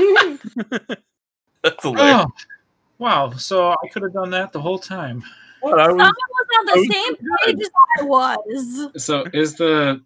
That's 1.63 1.83
hilarious. 1.83 2.27
Oh, 2.27 2.33
wow. 2.99 3.31
So 3.33 3.71
I 3.71 3.89
could 3.93 4.03
have 4.03 4.13
done 4.13 4.31
that 4.31 4.53
the 4.53 4.61
whole 4.61 4.79
time. 4.79 5.23
What, 5.61 5.79
I 5.81 5.87
Someone 5.87 6.07
was, 6.07 6.15
was 6.31 6.47
on 6.59 6.65
the 6.67 6.73
was 6.81 6.89
same 6.93 7.17
page 7.57 7.63
as 7.63 7.71
I 8.01 8.03
was. 8.05 8.89
So 9.03 9.25
is 9.33 9.55
the 9.55 10.03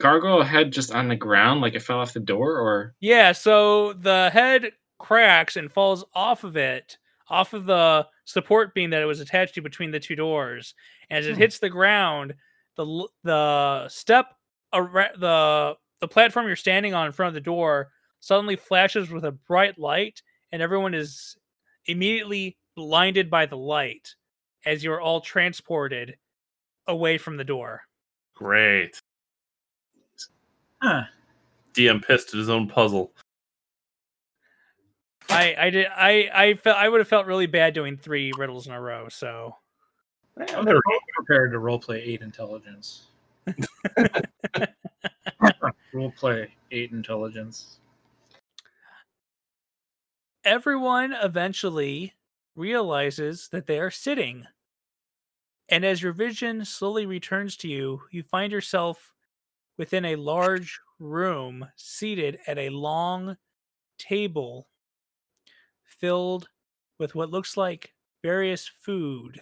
gargoyle 0.00 0.42
head 0.42 0.72
just 0.72 0.92
on 0.92 1.08
the 1.08 1.16
ground, 1.16 1.60
like 1.60 1.74
it 1.74 1.82
fell 1.82 1.98
off 2.00 2.12
the 2.12 2.20
door, 2.20 2.58
or 2.58 2.94
Yeah, 3.00 3.32
so 3.32 3.92
the 3.94 4.30
head 4.32 4.72
cracks 4.98 5.56
and 5.56 5.70
falls 5.70 6.04
off 6.14 6.42
of 6.44 6.56
it, 6.56 6.98
off 7.28 7.52
of 7.52 7.66
the 7.66 8.06
support 8.24 8.74
beam 8.74 8.90
that 8.90 9.02
it 9.02 9.06
was 9.06 9.20
attached 9.20 9.54
to 9.54 9.62
between 9.62 9.90
the 9.90 10.00
two 10.00 10.16
doors. 10.16 10.74
As 11.10 11.26
it 11.26 11.34
Hmm. 11.34 11.38
hits 11.40 11.58
the 11.58 11.70
ground, 11.70 12.34
the 12.76 13.08
the 13.24 13.88
step 13.88 14.34
ar- 14.72 15.10
the 15.16 15.76
the 16.00 16.08
platform 16.08 16.46
you're 16.46 16.56
standing 16.56 16.94
on 16.94 17.06
in 17.06 17.12
front 17.12 17.28
of 17.28 17.34
the 17.34 17.40
door 17.40 17.90
suddenly 18.20 18.56
flashes 18.56 19.10
with 19.10 19.24
a 19.24 19.32
bright 19.32 19.78
light, 19.78 20.22
and 20.52 20.60
everyone 20.60 20.94
is 20.94 21.36
immediately 21.86 22.56
blinded 22.76 23.30
by 23.30 23.46
the 23.46 23.56
light 23.56 24.14
as 24.66 24.84
you're 24.84 25.00
all 25.00 25.20
transported 25.20 26.16
away 26.86 27.18
from 27.18 27.36
the 27.36 27.44
door. 27.44 27.82
great. 28.34 28.98
Huh. 30.82 31.04
DM 31.74 32.04
pissed 32.04 32.32
at 32.32 32.38
his 32.38 32.48
own 32.48 32.66
puzzle. 32.66 33.12
I 35.28 35.54
I 35.58 35.70
did 35.70 35.86
I 35.94 36.30
I 36.34 36.54
felt 36.54 36.78
I 36.78 36.88
would 36.88 37.00
have 37.00 37.08
felt 37.08 37.26
really 37.26 37.46
bad 37.46 37.74
doing 37.74 37.96
three 37.96 38.32
riddles 38.36 38.66
in 38.66 38.72
a 38.72 38.80
row. 38.80 39.08
So 39.08 39.54
I'm 40.38 40.64
never 40.64 40.80
prepared 41.14 41.52
to 41.52 41.58
roleplay 41.58 42.00
eight 42.02 42.22
intelligence. 42.22 43.06
roleplay 45.92 46.48
eight 46.70 46.92
intelligence. 46.92 47.80
everyone 50.44 51.12
eventually 51.12 52.14
realizes 52.56 53.48
that 53.48 53.66
they 53.66 53.78
are 53.78 53.90
sitting. 53.90 54.46
And 55.68 55.84
as 55.84 56.02
your 56.02 56.12
vision 56.12 56.64
slowly 56.64 57.06
returns 57.06 57.56
to 57.58 57.68
you, 57.68 58.02
you 58.10 58.22
find 58.22 58.50
yourself 58.50 59.12
within 59.76 60.04
a 60.04 60.16
large 60.16 60.80
room, 60.98 61.68
seated 61.76 62.38
at 62.46 62.58
a 62.58 62.70
long 62.70 63.36
table 63.98 64.68
filled 65.84 66.48
with 66.98 67.14
what 67.14 67.30
looks 67.30 67.56
like 67.56 67.94
various 68.22 68.66
food. 68.66 69.40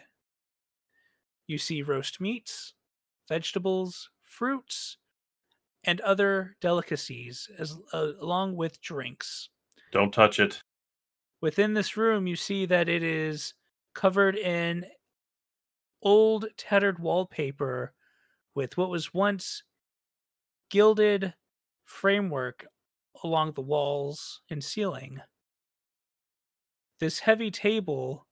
You 1.47 1.59
see 1.59 1.83
roast 1.83 2.21
meats, 2.21 2.75
vegetables, 3.29 4.11
fruits, 4.23 4.99
and 5.89 6.03
other 6.03 6.55
delicacies, 6.61 7.49
as 7.59 7.75
uh, 7.95 8.13
along 8.21 8.55
with 8.55 8.79
drinks. 8.83 9.49
Don't 9.91 10.13
touch 10.13 10.39
it. 10.39 10.61
Within 11.41 11.73
this 11.73 11.97
room, 11.97 12.27
you 12.27 12.37
see 12.37 12.67
that 12.67 12.91
it 12.91 13.03
is 13.03 13.55
covered 13.95 14.37
in 14.37 14.85
old, 16.03 16.45
tattered 16.59 16.99
wallpaper 16.99 17.95
with 18.55 18.77
what 18.77 18.91
was 18.91 19.15
once 19.15 19.63
gilded 20.69 21.33
framework 21.87 22.67
along 23.25 23.53
the 23.53 23.63
walls 23.63 24.43
and 24.51 24.63
ceiling. 24.63 25.23
This 27.01 27.21
heavy 27.21 27.51
table 27.51 28.27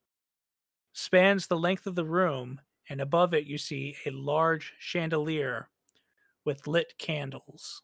spans 0.92 1.46
the 1.46 1.56
length 1.56 1.86
of 1.86 1.94
the 1.94 2.04
room, 2.04 2.60
and 2.90 3.00
above 3.00 3.32
it, 3.32 3.46
you 3.46 3.56
see 3.56 3.96
a 4.04 4.10
large 4.10 4.74
chandelier 4.78 5.70
with 6.46 6.66
lit 6.66 6.94
candles. 6.98 7.82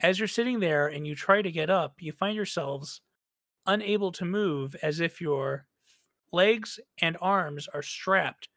As 0.00 0.18
you're 0.18 0.28
sitting 0.28 0.60
there 0.60 0.88
and 0.88 1.06
you 1.06 1.14
try 1.14 1.42
to 1.42 1.50
get 1.52 1.70
up, 1.70 2.02
you 2.02 2.12
find 2.12 2.36
yourselves 2.36 3.00
unable 3.66 4.12
to 4.12 4.24
move 4.24 4.74
as 4.82 5.00
if 5.00 5.20
your 5.20 5.66
legs 6.32 6.80
and 7.00 7.16
arms 7.20 7.68
are 7.68 7.82
strapped 7.82 8.48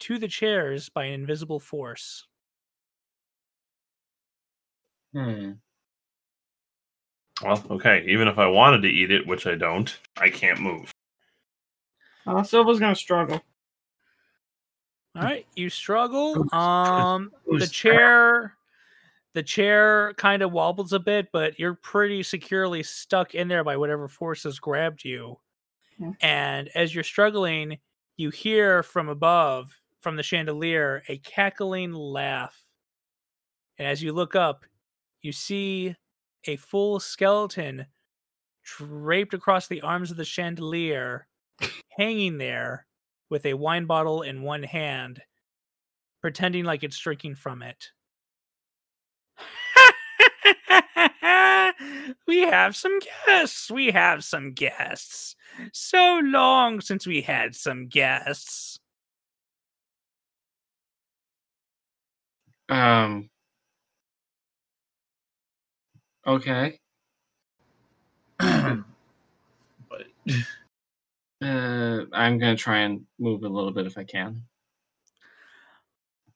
to 0.00 0.18
the 0.18 0.28
chairs 0.28 0.88
by 0.88 1.04
an 1.06 1.14
invisible 1.14 1.60
force. 1.60 2.26
hmm. 5.12 5.60
Well, 7.42 7.64
okay. 7.70 8.04
Even 8.08 8.26
if 8.26 8.38
I 8.38 8.46
wanted 8.48 8.82
to 8.82 8.88
eat 8.88 9.12
it, 9.12 9.26
which 9.26 9.46
I 9.46 9.54
don't, 9.54 9.96
I 10.16 10.30
can't 10.30 10.60
move. 10.60 10.90
Uh, 12.26 12.42
Silva's 12.42 12.78
gonna 12.80 12.94
struggle. 12.94 13.40
All 15.16 15.22
right, 15.22 15.46
you 15.54 15.70
struggle. 15.70 16.52
Um, 16.54 17.32
the 17.46 17.66
chair, 17.66 18.56
the 19.34 19.42
chair 19.42 20.14
kind 20.14 20.42
of 20.42 20.52
wobbles 20.52 20.92
a 20.92 20.98
bit, 20.98 21.28
but 21.32 21.58
you're 21.58 21.74
pretty 21.74 22.22
securely 22.22 22.82
stuck 22.82 23.34
in 23.34 23.48
there 23.48 23.64
by 23.64 23.76
whatever 23.76 24.08
forces 24.08 24.58
grabbed 24.58 25.04
you. 25.04 25.38
Yeah. 25.98 26.12
And 26.20 26.70
as 26.74 26.94
you're 26.94 27.04
struggling, 27.04 27.78
you 28.16 28.30
hear 28.30 28.82
from 28.82 29.08
above, 29.08 29.72
from 30.00 30.16
the 30.16 30.22
chandelier, 30.22 31.02
a 31.08 31.18
cackling 31.18 31.92
laugh 31.92 32.60
And 33.78 33.88
as 33.88 34.02
you 34.02 34.12
look 34.12 34.34
up, 34.34 34.64
you 35.22 35.32
see 35.32 35.96
a 36.44 36.56
full 36.56 37.00
skeleton 37.00 37.86
draped 38.64 39.34
across 39.34 39.68
the 39.68 39.82
arms 39.82 40.10
of 40.10 40.16
the 40.16 40.24
chandelier, 40.24 41.26
hanging 41.96 42.38
there 42.38 42.86
with 43.34 43.44
a 43.46 43.54
wine 43.54 43.84
bottle 43.84 44.22
in 44.22 44.42
one 44.42 44.62
hand, 44.62 45.20
pretending 46.20 46.64
like 46.64 46.84
it's 46.84 46.96
drinking 46.96 47.34
from 47.34 47.64
it. 47.64 47.90
we 52.28 52.42
have 52.42 52.76
some 52.76 53.00
guests. 53.26 53.72
We 53.72 53.90
have 53.90 54.22
some 54.22 54.52
guests. 54.52 55.34
So 55.72 56.20
long 56.22 56.80
since 56.80 57.08
we 57.08 57.22
had 57.22 57.56
some 57.56 57.88
guests. 57.88 58.78
Um. 62.68 63.30
Okay. 66.24 66.78
but 68.38 68.84
Uh, 71.44 72.06
I'm 72.12 72.38
gonna 72.38 72.56
try 72.56 72.78
and 72.78 73.04
move 73.18 73.44
a 73.44 73.48
little 73.48 73.70
bit 73.70 73.86
if 73.86 73.98
I 73.98 74.04
can. 74.04 74.42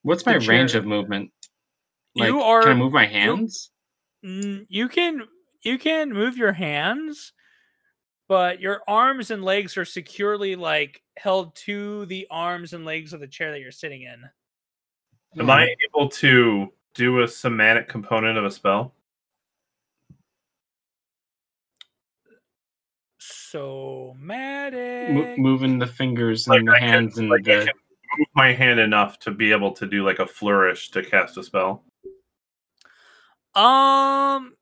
What's 0.03 0.23
The 0.23 0.33
my 0.39 0.47
range 0.47 0.75
of 0.75 0.85
movement? 0.85 1.31
You 2.15 2.41
are- 2.41 2.63
Can 2.63 2.73
I 2.73 2.75
move 2.75 2.93
my 2.93 3.07
hands? 3.07 3.71
Mm, 4.25 4.67
you 4.69 4.89
can 4.89 5.23
you 5.63 5.79
can 5.79 6.11
move 6.11 6.37
your 6.37 6.53
hands 6.53 7.33
but 8.27 8.61
your 8.61 8.83
arms 8.87 9.31
and 9.31 9.43
legs 9.45 9.77
are 9.77 9.85
securely 9.85 10.55
like 10.57 11.03
held 11.17 11.55
to 11.57 12.05
the 12.07 12.27
arms 12.31 12.73
and 12.73 12.85
legs 12.85 13.13
of 13.13 13.21
the 13.21 13.27
chair 13.29 13.53
that 13.53 13.61
you're 13.61 13.71
sitting 13.73 14.03
in 14.03 14.29
Am 15.39 15.51
I 15.51 15.75
able 15.89 16.09
to 16.09 16.73
do 16.95 17.23
a 17.23 17.29
somatic 17.29 17.89
component 17.89 18.37
of 18.37 18.45
a 18.45 18.51
spell? 18.51 18.93
Somatic 23.51 25.11
Mo- 25.11 25.35
moving 25.39 25.79
the 25.79 25.87
fingers 25.87 26.47
Like 26.49 26.61
and 26.61 26.69
the 26.69 26.73
I 26.73 26.79
can- 26.81 26.89
hands 26.89 27.19
and 27.19 27.29
like 27.29 27.49
I 27.49 27.57
the. 27.61 27.65
can 27.67 27.75
move 28.19 28.29
my 28.35 28.53
hand 28.53 28.81
enough 28.81 29.19
to 29.21 29.31
be 29.31 29.53
able 29.53 29.73
to 29.73 29.87
do 29.87 30.05
like 30.05 30.19
a 30.19 30.27
flourish 30.27 30.91
to 30.93 31.03
cast 31.03 31.37
a 31.37 31.43
spell. 31.43 31.85
um 33.55 34.55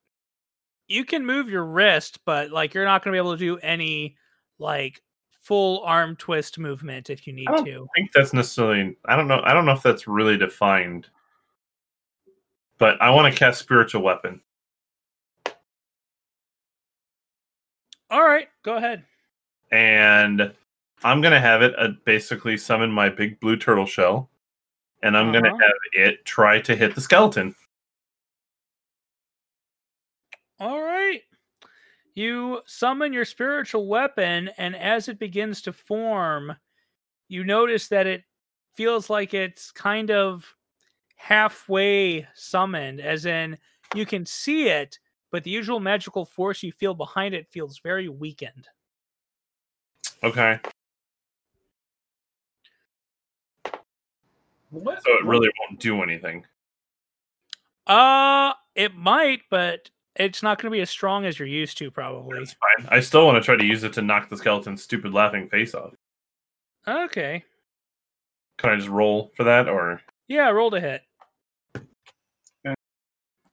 you 0.88 1.04
can 1.04 1.26
move 1.26 1.48
your 1.48 1.64
wrist 1.64 2.20
but 2.24 2.50
like 2.50 2.72
you're 2.74 2.84
not 2.84 3.02
going 3.02 3.12
to 3.12 3.16
be 3.16 3.18
able 3.24 3.32
to 3.36 3.38
do 3.38 3.58
any 3.58 4.16
like 4.58 5.02
full 5.42 5.82
arm 5.84 6.16
twist 6.16 6.58
movement 6.58 7.10
if 7.10 7.26
you 7.26 7.32
need 7.32 7.48
I 7.48 7.52
don't 7.56 7.64
to 7.66 7.86
I 7.94 7.98
think 8.00 8.12
that's 8.12 8.32
necessarily. 8.32 8.96
I 9.04 9.14
don't 9.16 9.28
know. 9.28 9.40
I 9.44 9.52
don't 9.52 9.64
know 9.66 9.72
if 9.72 9.82
that's 9.82 10.08
really 10.08 10.36
defined. 10.36 11.06
But 12.78 13.00
I 13.00 13.10
want 13.10 13.32
to 13.32 13.38
cast 13.38 13.60
spiritual 13.60 14.02
weapon. 14.02 14.40
All 18.10 18.24
right 18.24 18.48
go 18.62 18.76
ahead 18.76 19.04
and 19.72 20.52
I'm 21.04 21.20
gonna 21.20 21.40
have 21.40 21.62
it 21.62 21.74
uh, 21.78 21.88
basically 22.04 22.56
summon 22.56 22.90
my 22.90 23.08
big 23.08 23.38
blue 23.40 23.56
turtle 23.56 23.84
shell, 23.86 24.30
and 25.02 25.16
I'm 25.16 25.30
gonna 25.32 25.48
Uh-huh. 25.48 25.58
have 25.60 25.72
it 25.92 26.24
try 26.24 26.60
to 26.60 26.74
hit 26.74 26.94
the 26.94 27.00
skeleton. 27.00 27.54
All 30.58 30.80
right. 30.80 31.22
You 32.14 32.62
summon 32.64 33.12
your 33.12 33.26
spiritual 33.26 33.88
weapon, 33.88 34.48
and 34.56 34.74
as 34.74 35.08
it 35.08 35.18
begins 35.18 35.60
to 35.62 35.72
form, 35.72 36.56
you 37.28 37.44
notice 37.44 37.88
that 37.88 38.06
it 38.06 38.24
feels 38.74 39.10
like 39.10 39.34
it's 39.34 39.70
kind 39.70 40.10
of 40.10 40.56
halfway 41.16 42.26
summoned, 42.34 43.00
as 43.00 43.26
in 43.26 43.58
you 43.94 44.06
can 44.06 44.24
see 44.24 44.68
it, 44.68 44.98
but 45.36 45.44
the 45.44 45.50
usual 45.50 45.80
magical 45.80 46.24
force 46.24 46.62
you 46.62 46.72
feel 46.72 46.94
behind 46.94 47.34
it 47.34 47.46
feels 47.50 47.78
very 47.80 48.08
weakened. 48.08 48.68
Okay, 50.22 50.58
what? 54.70 55.02
so 55.02 55.12
it 55.12 55.26
really 55.26 55.50
won't 55.60 55.78
do 55.78 56.02
anything. 56.02 56.42
Uh, 57.86 58.54
it 58.74 58.94
might, 58.96 59.42
but 59.50 59.90
it's 60.14 60.42
not 60.42 60.56
going 60.56 60.72
to 60.72 60.74
be 60.74 60.80
as 60.80 60.88
strong 60.88 61.26
as 61.26 61.38
you're 61.38 61.46
used 61.46 61.76
to, 61.76 61.90
probably. 61.90 62.38
That's 62.38 62.56
fine. 62.78 62.88
I 62.90 63.00
still 63.00 63.26
want 63.26 63.36
to 63.36 63.44
try 63.44 63.56
to 63.56 63.64
use 63.64 63.84
it 63.84 63.92
to 63.92 64.00
knock 64.00 64.30
the 64.30 64.38
skeleton's 64.38 64.82
stupid 64.82 65.12
laughing 65.12 65.50
face 65.50 65.74
off. 65.74 65.92
Okay. 66.88 67.44
Can 68.56 68.70
I 68.70 68.76
just 68.76 68.88
roll 68.88 69.32
for 69.36 69.44
that, 69.44 69.68
or 69.68 70.00
Yeah, 70.28 70.48
roll 70.48 70.70
to 70.70 70.80
hit. 70.80 71.02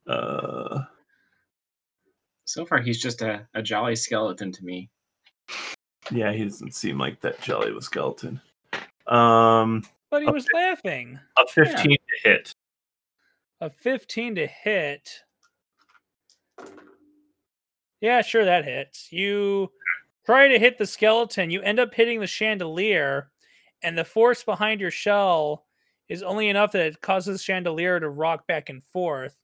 uh, 0.07 0.83
So 2.53 2.67
far, 2.67 2.81
he's 2.81 3.01
just 3.01 3.23
a, 3.23 3.47
a 3.55 3.63
jolly 3.63 3.95
skeleton 3.95 4.51
to 4.51 4.63
me. 4.63 4.87
yeah, 6.11 6.31
he 6.31 6.43
doesn't 6.43 6.75
seem 6.75 6.99
like 6.99 7.19
that 7.21 7.41
jelly 7.41 7.71
of 7.71 7.77
a 7.77 7.81
skeleton. 7.81 8.39
Um, 9.07 9.83
But 10.11 10.21
he 10.21 10.27
Okay. 10.27 10.33
was 10.35 10.45
laughing. 10.53 11.19
a 11.35 11.47
15 11.47 11.89
to 11.89 12.29
hit. 12.29 12.53
A 13.59 13.71
15 13.71 14.35
to 14.35 14.45
hit. 14.45 15.23
Yeah, 18.01 18.21
sure, 18.21 18.45
that 18.45 18.65
hits. 18.65 19.11
You 19.11 19.71
try 20.23 20.47
to 20.47 20.59
hit 20.59 20.77
the 20.77 20.85
skeleton, 20.85 21.49
you 21.49 21.59
end 21.63 21.79
up 21.79 21.95
hitting 21.95 22.19
the 22.19 22.27
chandelier, 22.27 23.31
and 23.81 23.97
the 23.97 24.05
force 24.05 24.43
behind 24.43 24.79
your 24.79 24.91
shell 24.91 25.65
is 26.07 26.21
only 26.21 26.49
enough 26.49 26.73
that 26.73 26.85
it 26.85 27.01
causes 27.01 27.39
the 27.39 27.43
chandelier 27.43 27.99
to 27.99 28.09
rock 28.09 28.45
back 28.45 28.69
and 28.69 28.83
forth, 28.83 29.41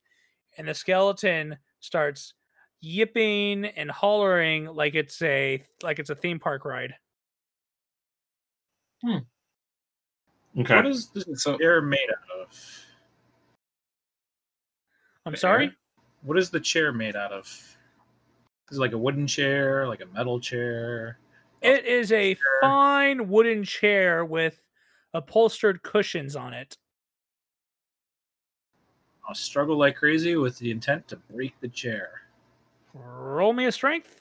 and 0.56 0.68
the 0.68 0.74
skeleton 0.74 1.58
starts 1.80 2.34
yipping 2.80 3.66
and 3.66 3.90
hollering 3.90 4.66
like 4.66 4.94
it's 4.94 5.20
a 5.22 5.62
like 5.82 5.98
it's 5.98 6.10
a 6.10 6.14
theme 6.14 6.38
park 6.38 6.64
ride. 6.64 6.94
Hmm. 9.02 9.18
Okay. 10.58 10.76
What 10.76 10.86
is 10.86 11.08
this 11.08 11.42
So 11.42 11.56
chair 11.58 11.80
made 11.80 12.08
out 12.10 12.40
of? 12.40 12.84
I'm 15.26 15.36
sorry? 15.36 15.72
What 16.22 16.38
is 16.38 16.50
the 16.50 16.60
chair 16.60 16.92
made 16.92 17.16
out 17.16 17.32
of? 17.32 17.46
Is 18.70 18.76
it 18.78 18.80
like 18.80 18.92
a 18.92 18.98
wooden 18.98 19.26
chair, 19.26 19.86
like 19.86 20.00
a 20.00 20.06
metal 20.06 20.40
chair? 20.40 21.18
It 21.62 21.84
is 21.84 22.10
a 22.12 22.36
fine 22.60 23.28
wooden 23.28 23.64
chair 23.64 24.24
with 24.24 24.60
upholstered 25.12 25.82
cushions 25.82 26.36
on 26.36 26.54
it. 26.54 26.76
I'll 29.28 29.34
struggle 29.34 29.76
like 29.76 29.96
crazy 29.96 30.36
with 30.36 30.58
the 30.58 30.70
intent 30.70 31.06
to 31.08 31.16
break 31.16 31.54
the 31.60 31.68
chair. 31.68 32.19
Roll 32.94 33.52
me 33.52 33.66
a 33.66 33.72
strength. 33.72 34.20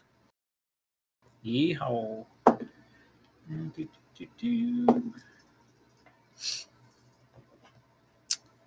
Yeehaw. 1.45 2.25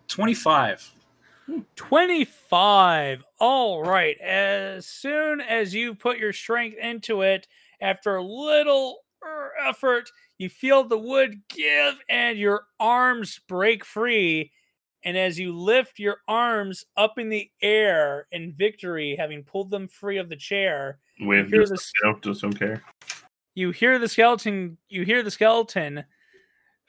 25. 0.09 0.91
25. 1.77 3.25
All 3.39 3.83
right. 3.83 4.19
As 4.21 4.87
soon 4.87 5.41
as 5.41 5.75
you 5.75 5.95
put 5.95 6.19
your 6.19 6.33
strength 6.33 6.77
into 6.79 7.23
it, 7.23 7.47
after 7.81 8.17
a 8.17 8.25
little 8.25 8.99
er, 9.25 9.53
effort, 9.67 10.11
you 10.39 10.49
feel 10.49 10.85
the 10.85 10.99
wood 10.99 11.43
give 11.49 11.99
and 12.09 12.39
your 12.39 12.65
arms 12.81 13.41
break 13.49 13.85
free. 13.85 14.53
And 15.05 15.17
as 15.19 15.39
you 15.39 15.53
lift 15.57 15.99
your 15.99 16.19
arms 16.29 16.85
up 16.97 17.19
in 17.19 17.29
the 17.29 17.51
air 17.61 18.27
in 18.31 18.53
victory, 18.53 19.17
having 19.19 19.43
pulled 19.43 19.71
them 19.71 19.89
free 19.89 20.19
of 20.19 20.29
the 20.29 20.37
chair, 20.37 20.99
Wave 21.21 21.49
hear 21.49 21.61
just, 21.63 21.73
this- 21.73 21.93
you 22.03 22.11
know, 22.13 22.19
just 22.21 22.43
don't 22.43 22.57
care. 22.59 22.83
you 23.55 23.71
hear 23.71 23.99
the 23.99 24.09
skeleton 24.09 24.79
you 24.89 25.05
hear 25.05 25.23
the 25.23 25.31
skeleton 25.31 26.05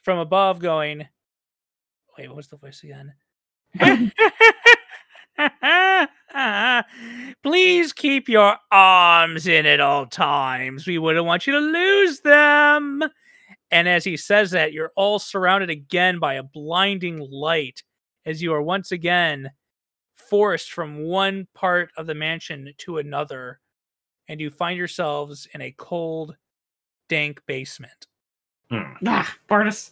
from 0.03 0.18
above 0.20 0.59
going 0.59 1.07
wait 2.18 2.28
what 2.28 2.38
was 2.38 2.47
the 2.47 2.57
voice 2.57 2.84
again? 2.84 3.14
Please 7.43 7.93
keep 7.93 8.30
your 8.30 8.57
arms 8.72 9.47
in 9.47 9.66
at 9.66 9.80
all 9.80 10.05
times. 10.05 10.86
We 10.88 10.97
wouldn't 10.97 11.26
want 11.26 11.47
you 11.47 11.53
to 11.53 11.59
lose 11.59 12.20
them. 12.22 13.03
And 13.72 13.88
as 13.89 14.03
he 14.03 14.18
says 14.18 14.51
that 14.51 14.72
you're 14.74 14.91
all 14.95 15.20
surrounded 15.20 15.70
again 15.70 16.20
by 16.20 16.36
a 16.36 16.43
blinding 16.43 17.18
light 17.20 17.82
as 18.26 18.41
you 18.41 18.53
are 18.53 18.61
once 18.61 18.91
again 18.91 19.51
forced 20.13 20.71
from 20.71 21.03
one 21.03 21.47
part 21.53 21.91
of 21.97 22.07
the 22.07 22.15
mansion 22.15 22.74
to 22.78 22.97
another 22.97 23.59
and 24.28 24.39
you 24.39 24.49
find 24.49 24.78
yourselves 24.78 25.47
in 25.53 25.61
a 25.61 25.74
cold 25.78 26.36
dank 27.09 27.41
basement. 27.45 28.07
Hmm. 28.69 28.93
Ah, 29.05 29.36
Bartus. 29.49 29.91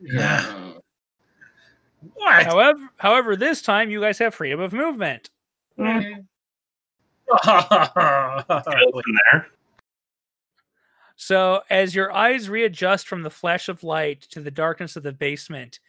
yeah. 0.00 0.72
What? 2.14 2.46
However, 2.46 2.88
however, 2.98 3.34
this 3.34 3.60
time 3.62 3.90
you 3.90 4.00
guys 4.00 4.18
have 4.18 4.32
freedom 4.32 4.60
of 4.60 4.72
movement. 4.72 5.28
Skeleton 5.76 6.24
there. 9.32 9.48
So 11.16 11.62
as 11.68 11.94
your 11.94 12.12
eyes 12.12 12.48
readjust 12.48 13.08
from 13.08 13.22
the 13.22 13.30
flash 13.30 13.68
of 13.68 13.82
light 13.82 14.20
to 14.30 14.40
the 14.40 14.50
darkness 14.52 14.94
of 14.94 15.02
the 15.02 15.12
basement, 15.12 15.80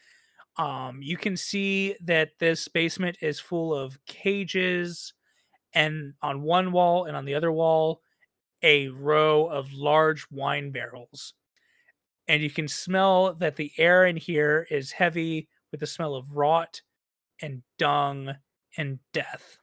Um, 0.58 1.02
you 1.02 1.18
can 1.18 1.38
see 1.38 1.96
that 2.04 2.40
this 2.40 2.68
basement 2.68 3.18
is 3.22 3.40
full 3.40 3.74
of 3.74 4.04
cages, 4.06 5.14
and 5.74 6.14
on 6.22 6.42
one 6.42 6.72
wall 6.72 7.06
and 7.06 7.16
on 7.16 7.26
the 7.26 7.36
other 7.36 7.52
wall, 7.52 8.02
a 8.64 8.88
row 8.90 9.48
of 9.48 9.72
large 9.74 10.26
wine 10.32 10.72
barrels. 10.72 11.34
And 12.28 12.42
you 12.42 12.50
can 12.50 12.68
smell 12.68 13.34
that 13.36 13.56
the 13.56 13.72
air 13.78 14.06
in 14.06 14.18
here 14.18 14.68
is 14.72 14.92
heavy 14.92 15.48
with 15.72 15.80
the 15.80 15.88
smell 15.88 16.16
of 16.16 16.36
rot 16.36 16.82
and 17.42 17.64
dung 17.78 18.36
and 18.78 19.00
death. 19.14 19.60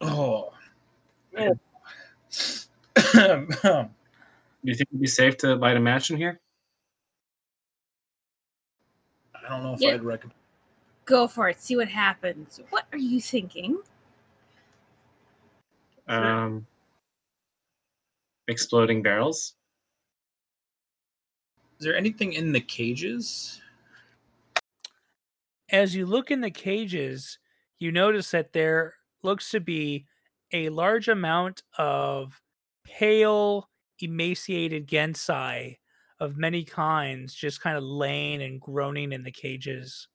Oh. 0.00 0.52
Do 1.36 1.50
you 4.70 4.74
think 4.74 4.88
it'd 4.90 5.00
be 5.00 5.06
safe 5.06 5.36
to 5.38 5.54
light 5.56 5.76
a 5.76 5.80
match 5.80 6.10
in 6.10 6.16
here? 6.16 6.40
I 9.44 9.48
don't 9.48 9.62
know 9.62 9.74
if 9.74 9.80
Yeah. 9.80 9.94
I'd 9.94 10.02
recommend. 10.02 10.34
Go 11.04 11.26
for 11.26 11.48
it. 11.48 11.60
See 11.60 11.76
what 11.76 11.88
happens. 11.88 12.60
What 12.70 12.86
are 12.92 12.98
you 12.98 13.20
thinking? 13.20 13.78
Um, 16.06 16.66
exploding 18.48 19.02
barrels. 19.02 19.54
Is 21.78 21.86
there 21.86 21.96
anything 21.96 22.34
in 22.34 22.52
the 22.52 22.60
cages? 22.60 23.60
As 25.70 25.94
you 25.96 26.06
look 26.06 26.30
in 26.30 26.40
the 26.40 26.50
cages, 26.50 27.38
you 27.78 27.90
notice 27.90 28.30
that 28.30 28.52
there 28.52 28.94
looks 29.22 29.50
to 29.50 29.60
be 29.60 30.06
a 30.52 30.68
large 30.68 31.08
amount 31.08 31.62
of 31.78 32.40
pale, 32.84 33.68
emaciated 34.00 34.86
Genasi 34.86 35.78
of 36.22 36.36
many 36.36 36.62
kinds 36.62 37.34
just 37.34 37.60
kind 37.60 37.76
of 37.76 37.82
laying 37.82 38.42
and 38.42 38.60
groaning 38.60 39.10
in 39.10 39.24
the 39.24 39.32
cages. 39.32 40.06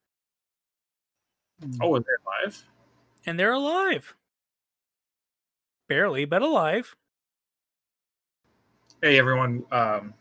Oh, 1.82 1.96
are 1.96 2.00
they 2.00 2.06
alive? 2.26 2.64
And 3.26 3.38
they're 3.38 3.52
alive. 3.52 4.16
Barely, 5.90 6.24
but 6.24 6.42
alive. 6.42 6.96
Hey, 9.02 9.20
everyone. 9.20 9.66
Um, 9.70 10.14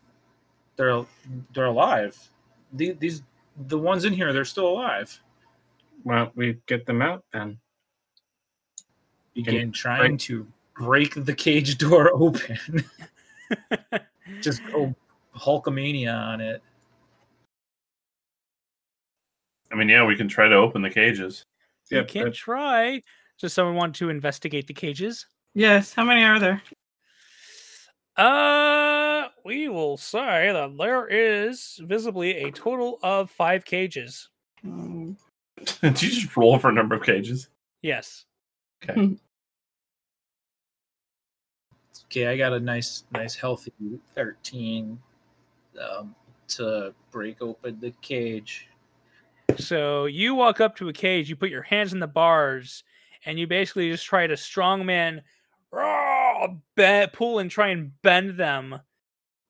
they're 0.75 1.07
they're 1.55 1.67
alive. 1.67 2.19
These, 2.73 2.97
these 2.99 3.23
the 3.69 3.79
ones 3.79 4.05
in 4.05 4.13
here, 4.13 4.33
they're 4.33 4.45
still 4.45 4.67
alive. 4.67 5.21
Well, 6.03 6.33
we 6.35 6.59
get 6.67 6.85
them 6.85 7.01
out 7.01 7.23
then. 7.33 7.59
Begin 9.35 9.71
trying 9.71 10.17
to 10.19 10.47
break 10.75 11.15
the 11.25 11.35
cage 11.35 11.79
door 11.79 12.11
open. 12.15 12.59
Just 14.41 14.61
go 14.73 14.93
Hulkamania 15.37 16.15
on 16.15 16.41
it. 16.41 16.63
I 19.73 19.75
mean, 19.75 19.89
yeah, 19.89 20.05
we 20.05 20.17
can 20.17 20.29
try 20.29 20.49
to 20.49 20.55
open 20.55 20.83
the 20.83 20.91
cages. 20.91 21.45
you 21.91 21.99
Yep, 21.99 22.09
can 22.09 22.25
that- 22.25 22.35
try. 22.35 23.03
Does 23.39 23.53
someone 23.53 23.75
want 23.77 23.95
to 23.97 24.09
investigate 24.09 24.67
the 24.67 24.73
cages? 24.75 25.27
Yes. 25.55 25.93
How 25.93 26.05
many 26.05 26.25
are 26.25 26.39
there? 26.39 26.63
Uh, 28.17 29.29
we 29.45 29.69
will 29.69 29.97
say 29.99 30.51
that 30.53 30.77
there 30.79 31.07
is 31.07 31.79
visibly 31.83 32.45
a 32.45 32.51
total 32.51 32.99
of 33.03 33.31
five 33.31 33.65
cages. 33.65 34.31
Did 34.63 35.17
you 35.83 35.93
just 35.93 36.35
roll 36.37 36.59
for 36.59 36.71
a 36.71 36.73
number 36.73 36.95
of 36.95 37.03
cages? 37.03 37.49
Yes. 37.83 38.25
Okay. 38.83 39.17
okay, 42.07 42.27
I 42.29 42.37
got 42.39 42.55
a 42.55 42.61
nice, 42.61 43.05
nice, 43.13 43.35
healthy 43.35 43.73
thirteen 44.15 44.99
um, 45.79 46.15
to 46.49 46.95
break 47.11 47.43
open 47.43 47.79
the 47.81 47.93
cage. 48.03 48.69
So 49.57 50.07
you 50.07 50.35
walk 50.35 50.61
up 50.61 50.77
to 50.77 50.89
a 50.89 50.93
cage, 50.93 51.29
you 51.29 51.37
put 51.37 51.51
your 51.51 51.63
hands 51.63 51.93
in 51.93 52.01
the 52.01 52.07
bars, 52.07 52.85
and 53.25 53.39
you 53.39 53.47
basically 53.47 53.91
just 53.91 54.05
try 54.05 54.27
to 54.27 54.35
strongman 54.35 55.23
raw, 55.71 56.49
be- 56.75 57.07
pull 57.13 57.39
and 57.39 57.51
try 57.51 57.69
and 57.69 57.93
bend 58.03 58.39
them, 58.39 58.81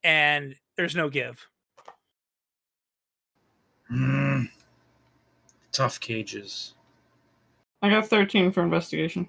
and 0.05 0.55
there's 0.77 0.97
no 0.97 1.09
give. 1.09 1.47
Mm. 3.91 4.49
Tough 5.73 6.01
cages. 6.01 6.75
I 7.83 7.91
got 7.91 8.09
13 8.09 8.53
for 8.53 8.63
investigation. 8.63 9.29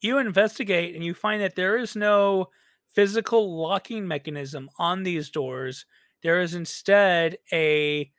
You 0.00 0.18
investigate 0.18 0.94
and 0.94 1.04
you 1.04 1.14
find 1.14 1.42
that 1.42 1.56
there 1.56 1.76
is 1.76 1.96
no 1.96 2.50
physical 2.94 3.60
locking 3.60 4.06
mechanism 4.06 4.70
on 4.78 5.02
these 5.02 5.30
doors. 5.30 5.86
There 6.22 6.40
is 6.40 6.54
instead 6.54 7.38
a 7.52 8.10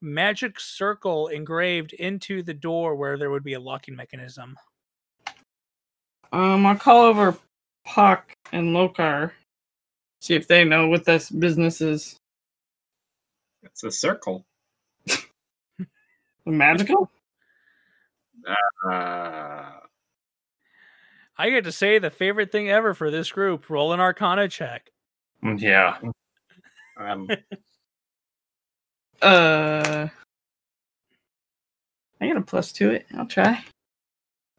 magic 0.00 0.58
circle 0.60 1.28
engraved 1.28 1.92
into 1.92 2.42
the 2.42 2.54
door 2.54 2.94
where 2.94 3.18
there 3.18 3.30
would 3.30 3.44
be 3.44 3.54
a 3.54 3.60
locking 3.60 3.96
mechanism. 3.96 4.56
Um, 6.32 6.64
I'll 6.64 6.76
call 6.76 7.02
over 7.02 7.36
Puck 7.84 8.32
and 8.52 8.68
Lokar. 8.68 9.32
See 10.20 10.34
if 10.34 10.46
they 10.46 10.64
know 10.64 10.86
what 10.88 11.04
this 11.04 11.30
business 11.30 11.80
is. 11.80 12.16
It's 13.62 13.84
a 13.84 13.90
circle. 13.90 14.44
Magical? 16.46 17.10
Uh, 18.88 19.70
I 21.40 21.48
get 21.48 21.64
to 21.64 21.72
say 21.72 21.98
the 21.98 22.10
favorite 22.10 22.52
thing 22.52 22.68
ever 22.68 22.92
for 22.92 23.10
this 23.10 23.32
group 23.32 23.70
roll 23.70 23.94
an 23.94 24.00
arcana 24.00 24.46
check. 24.46 24.90
Mm, 25.42 25.58
Yeah. 25.58 25.96
um, 26.98 27.28
Uh, 29.22 30.08
I 32.20 32.26
got 32.26 32.36
a 32.36 32.42
plus 32.42 32.72
to 32.72 32.90
it. 32.90 33.06
I'll 33.16 33.26
try. 33.26 33.62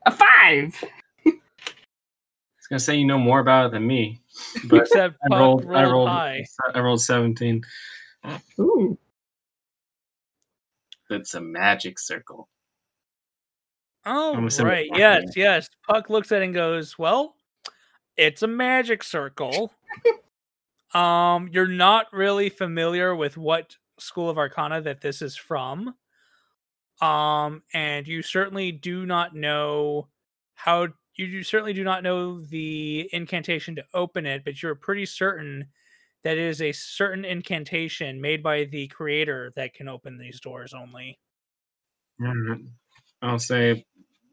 A 0.06 0.12
five. 0.12 0.84
I 1.26 1.30
was 1.30 2.68
gonna 2.70 2.80
say 2.80 2.96
you 2.96 3.06
know 3.06 3.18
more 3.20 3.40
about 3.40 3.68
it 3.68 3.72
than 3.74 3.86
me, 3.88 4.20
but 4.70 4.82
Except 4.82 5.18
I 5.24 5.28
Puck 5.30 5.40
rolled. 5.40 5.66
I 5.66 5.84
rolled 5.84 5.92
rolled. 5.94 6.10
high. 6.10 6.46
I 6.74 6.80
rolled 6.80 7.02
seventeen. 7.02 7.62
Ooh. 8.60 8.98
It's 11.10 11.34
a 11.36 11.42
magic 11.42 11.98
circle. 12.00 12.48
Oh, 14.06 14.50
right. 14.60 14.90
Yes, 14.96 15.24
yes. 15.36 15.70
Puck 15.88 16.10
looks 16.10 16.32
at 16.32 16.42
it 16.42 16.46
and 16.46 16.54
goes, 16.54 16.98
Well, 16.98 17.36
it's 18.18 18.42
a 18.42 18.48
magic 18.48 19.04
circle. 19.04 19.72
um, 20.94 21.50
you're 21.52 21.68
not 21.68 22.08
really 22.12 22.50
familiar 22.50 23.16
with 23.16 23.38
what 23.38 23.76
school 24.00 24.30
of 24.30 24.38
arcana 24.38 24.82
that 24.82 25.02
this 25.02 25.22
is 25.22 25.36
from. 25.36 25.96
Um, 27.02 27.64
and 27.74 28.08
you 28.08 28.22
certainly 28.22 28.72
do 28.72 29.06
not 29.06 29.36
know 29.36 30.08
how 30.54 30.88
you 31.16 31.28
do 31.28 31.44
certainly 31.44 31.74
do 31.74 31.84
not 31.84 32.04
know 32.04 32.40
the 32.40 33.10
incantation 33.12 33.76
to 33.76 33.86
open 33.94 34.26
it, 34.26 34.44
but 34.46 34.62
you're 34.62 34.76
pretty 34.76 35.06
certain 35.06 35.68
that 36.24 36.38
it 36.38 36.44
is 36.44 36.62
a 36.62 36.72
certain 36.72 37.26
incantation 37.26 38.22
made 38.22 38.44
by 38.44 38.66
the 38.66 38.88
creator 38.88 39.52
that 39.56 39.74
can 39.74 39.88
open 39.88 40.18
these 40.18 40.40
doors 40.40 40.74
only. 40.74 41.20
I'll 43.22 43.40
say 43.40 43.86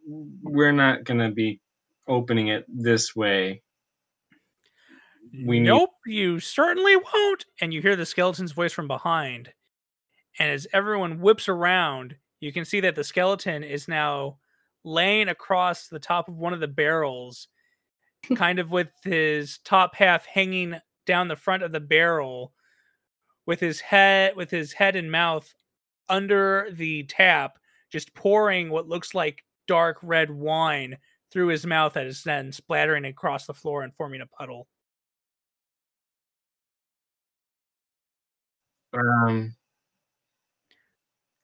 we're 0.08 0.72
not 0.72 1.04
gonna 1.04 1.30
be 1.30 1.60
opening 2.06 2.48
it 2.48 2.64
this 2.68 3.14
way. 3.14 3.62
We 5.32 5.60
need- 5.60 5.68
nope, 5.68 5.90
you 6.06 6.40
certainly 6.40 6.96
won't. 6.96 7.44
And 7.60 7.74
you 7.74 7.82
hear 7.82 7.96
the 7.96 8.06
skeleton's 8.06 8.52
voice 8.52 8.72
from 8.72 8.88
behind. 8.88 9.52
And 10.38 10.50
as 10.50 10.66
everyone 10.72 11.20
whips 11.20 11.48
around, 11.48 12.16
you 12.40 12.52
can 12.52 12.64
see 12.64 12.80
that 12.80 12.94
the 12.94 13.04
skeleton 13.04 13.62
is 13.64 13.88
now 13.88 14.38
laying 14.84 15.28
across 15.28 15.88
the 15.88 15.98
top 15.98 16.28
of 16.28 16.36
one 16.36 16.54
of 16.54 16.60
the 16.60 16.68
barrels, 16.68 17.48
kind 18.36 18.58
of 18.58 18.70
with 18.70 18.88
his 19.02 19.58
top 19.58 19.94
half 19.96 20.24
hanging 20.26 20.80
down 21.04 21.28
the 21.28 21.36
front 21.36 21.62
of 21.62 21.72
the 21.72 21.80
barrel, 21.80 22.54
with 23.46 23.60
his 23.60 23.80
head 23.80 24.36
with 24.36 24.50
his 24.50 24.74
head 24.74 24.96
and 24.96 25.10
mouth 25.10 25.54
under 26.08 26.68
the 26.72 27.02
tap, 27.04 27.58
just 27.90 28.14
pouring 28.14 28.70
what 28.70 28.88
looks 28.88 29.14
like 29.14 29.44
dark 29.68 29.98
red 30.02 30.30
wine 30.30 30.98
through 31.30 31.48
his 31.48 31.64
mouth 31.64 31.92
that 31.92 32.06
is 32.06 32.24
then 32.24 32.50
splattering 32.50 33.04
across 33.04 33.46
the 33.46 33.54
floor 33.54 33.82
and 33.82 33.94
forming 33.94 34.22
a 34.22 34.26
puddle. 34.26 34.66
Um, 38.92 39.54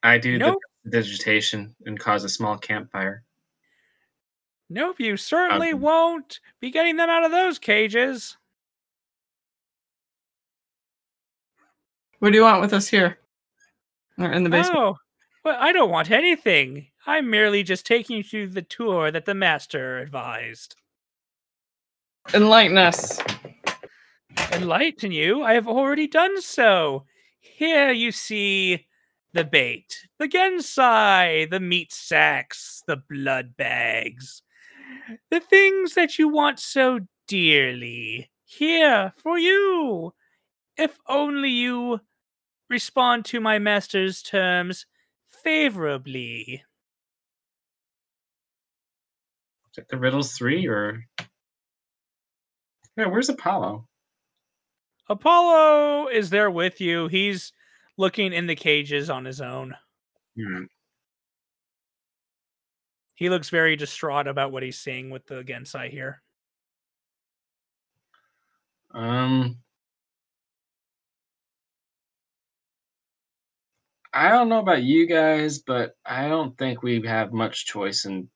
I 0.03 0.19
do 0.19 0.39
Nope. 0.39 0.59
the 0.85 0.91
vegetation 0.99 1.77
and 1.87 2.01
cause 2.01 2.25
a 2.25 2.29
small 2.29 2.57
campfire. 2.59 3.23
Nope, 4.71 4.99
you 4.99 5.17
certainly 5.17 5.73
Um, 5.73 5.81
won't 5.81 6.41
be 6.59 6.71
getting 6.71 6.97
them 6.97 7.11
out 7.11 7.25
of 7.25 7.31
those 7.31 7.59
cages. 7.59 8.37
What 12.19 12.31
do 12.31 12.37
you 12.39 12.43
want 12.45 12.63
with 12.63 12.73
us 12.73 12.89
here? 12.89 13.19
Or 14.19 14.33
in 14.33 14.45
the 14.45 14.51
basement? 14.51 14.79
Oh, 14.79 14.97
well, 15.45 15.59
I 15.61 15.73
don't 15.73 15.91
want 15.91 16.11
anything. 16.11 16.91
I'm 17.07 17.31
merely 17.31 17.63
just 17.63 17.85
taking 17.85 18.17
you 18.17 18.23
to 18.25 18.47
the 18.47 18.63
tour 18.63 19.11
that 19.11 19.27
the 19.27 19.35
master 19.35 19.99
advised. 19.99 20.77
Enlighten 22.33 22.79
us. 22.79 23.21
Enlighten 24.53 25.13
you? 25.13 25.43
I 25.43 25.53
have 25.55 25.69
already 25.69 26.07
done 26.07 26.41
so. 26.41 27.05
Here 27.41 27.91
you 27.91 28.11
see 28.11 28.87
the 29.35 29.45
bait, 29.45 30.09
the 30.19 30.29
genasi, 30.29 31.51
the 31.51 31.61
meat 31.61 31.93
sacks, 31.93 32.83
the 32.87 32.97
blood 32.97 33.57
bags, 33.57 34.43
the 35.31 35.41
things 35.41 35.95
that 35.95 36.19
you 36.19 36.29
want 36.29 36.59
so 36.59 37.01
dearly. 37.29 38.31
Here 38.45 39.13
for 39.23 39.39
you. 39.39 40.15
If 40.77 40.99
only 41.09 41.51
you 41.51 42.01
respond 42.71 43.25
to 43.27 43.41
my 43.41 43.59
master's 43.59 44.23
terms 44.23 44.87
favorably. 45.27 46.65
Is 49.75 49.79
it 49.79 49.89
the 49.89 49.97
riddles 49.97 50.35
three 50.35 50.69
or? 50.69 51.05
Yeah, 52.97 53.07
where's 53.07 53.29
Apollo? 53.29 53.89
Apollo 55.09 56.07
is 56.13 56.31
there 56.31 56.49
with 56.49 56.81
you. 56.81 57.09
He's 57.09 57.53
looking 57.97 58.33
in 58.33 58.47
the 58.47 58.55
cages 58.55 59.11
on 59.11 59.25
his 59.25 59.41
own. 59.41 59.75
Hmm. 60.37 60.67
He 63.17 63.29
looks 63.29 63.51
very 63.51 63.75
distraught 63.75 64.29
about 64.29 64.53
what 64.53 64.63
he's 64.63 64.79
seeing 64.79 65.11
with 65.11 65.27
the 65.27 65.43
Genasi 65.43 65.91
here. 65.91 66.23
Um, 68.93 69.59
I 74.13 74.29
don't 74.29 74.49
know 74.49 74.61
about 74.61 74.85
you 74.85 75.07
guys, 75.09 75.59
but 75.59 75.97
I 76.07 76.29
don't 76.29 76.57
think 76.59 76.85
we 76.85 77.03
have 77.07 77.33
much 77.33 77.67
choice 77.67 78.05
in 78.05 78.29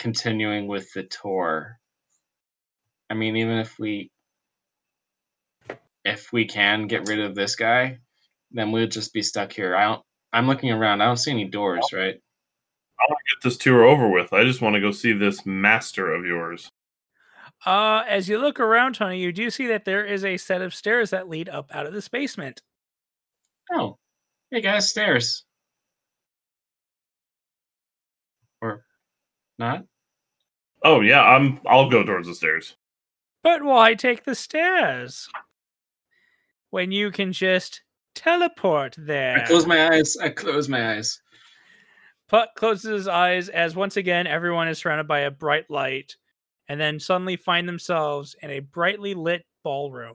continuing 0.00 0.66
with 0.66 0.92
the 0.94 1.04
tour. 1.04 1.78
I 3.08 3.14
mean, 3.14 3.36
even 3.36 3.58
if 3.58 3.78
we 3.78 4.10
if 6.04 6.32
we 6.32 6.46
can 6.46 6.86
get 6.86 7.06
rid 7.06 7.20
of 7.20 7.34
this 7.34 7.54
guy, 7.54 7.98
then 8.50 8.72
we'll 8.72 8.88
just 8.88 9.12
be 9.12 9.22
stuck 9.22 9.52
here. 9.52 9.76
I 9.76 9.84
don't 9.84 10.02
I'm 10.32 10.46
looking 10.46 10.70
around. 10.70 11.02
I 11.02 11.06
don't 11.06 11.18
see 11.18 11.30
any 11.30 11.44
doors, 11.44 11.84
right? 11.92 12.16
I 12.16 13.04
want 13.08 13.18
to 13.18 13.34
get 13.34 13.42
this 13.42 13.58
tour 13.58 13.84
over 13.84 14.08
with. 14.08 14.32
I 14.32 14.44
just 14.44 14.62
want 14.62 14.74
to 14.74 14.80
go 14.80 14.90
see 14.90 15.12
this 15.12 15.44
master 15.44 16.12
of 16.12 16.24
yours. 16.24 16.70
Uh, 17.66 18.02
as 18.08 18.28
you 18.28 18.38
look 18.38 18.58
around, 18.58 18.94
Tony, 18.94 19.20
you 19.20 19.32
do 19.32 19.50
see 19.50 19.66
that 19.66 19.84
there 19.84 20.04
is 20.04 20.24
a 20.24 20.36
set 20.38 20.62
of 20.62 20.74
stairs 20.74 21.10
that 21.10 21.28
lead 21.28 21.48
up 21.48 21.70
out 21.74 21.86
of 21.86 21.92
this 21.92 22.08
basement. 22.08 22.62
Oh. 23.72 23.98
Hey 24.50 24.60
guys, 24.60 24.88
stairs. 24.88 25.44
Not? 29.60 29.84
Oh 30.82 31.00
yeah, 31.00 31.22
I'm. 31.22 31.60
I'll 31.66 31.88
go 31.88 32.02
towards 32.02 32.26
the 32.26 32.34
stairs. 32.34 32.76
But 33.44 33.62
why 33.62 33.94
take 33.94 34.24
the 34.24 34.34
stairs? 34.34 35.28
When 36.70 36.90
you 36.90 37.10
can 37.10 37.32
just 37.32 37.82
teleport 38.14 38.96
there. 38.98 39.38
I 39.38 39.46
close 39.46 39.66
my 39.66 39.94
eyes. 39.94 40.16
I 40.16 40.30
close 40.30 40.68
my 40.68 40.94
eyes. 40.94 41.20
Putt 42.28 42.50
closes 42.56 42.90
his 42.90 43.08
eyes 43.08 43.48
as 43.48 43.74
once 43.74 43.96
again 43.96 44.26
everyone 44.26 44.68
is 44.68 44.78
surrounded 44.78 45.08
by 45.08 45.20
a 45.20 45.30
bright 45.30 45.68
light 45.68 46.16
and 46.68 46.80
then 46.80 47.00
suddenly 47.00 47.36
find 47.36 47.68
themselves 47.68 48.36
in 48.40 48.50
a 48.50 48.60
brightly 48.60 49.14
lit 49.14 49.44
ballroom. 49.64 50.14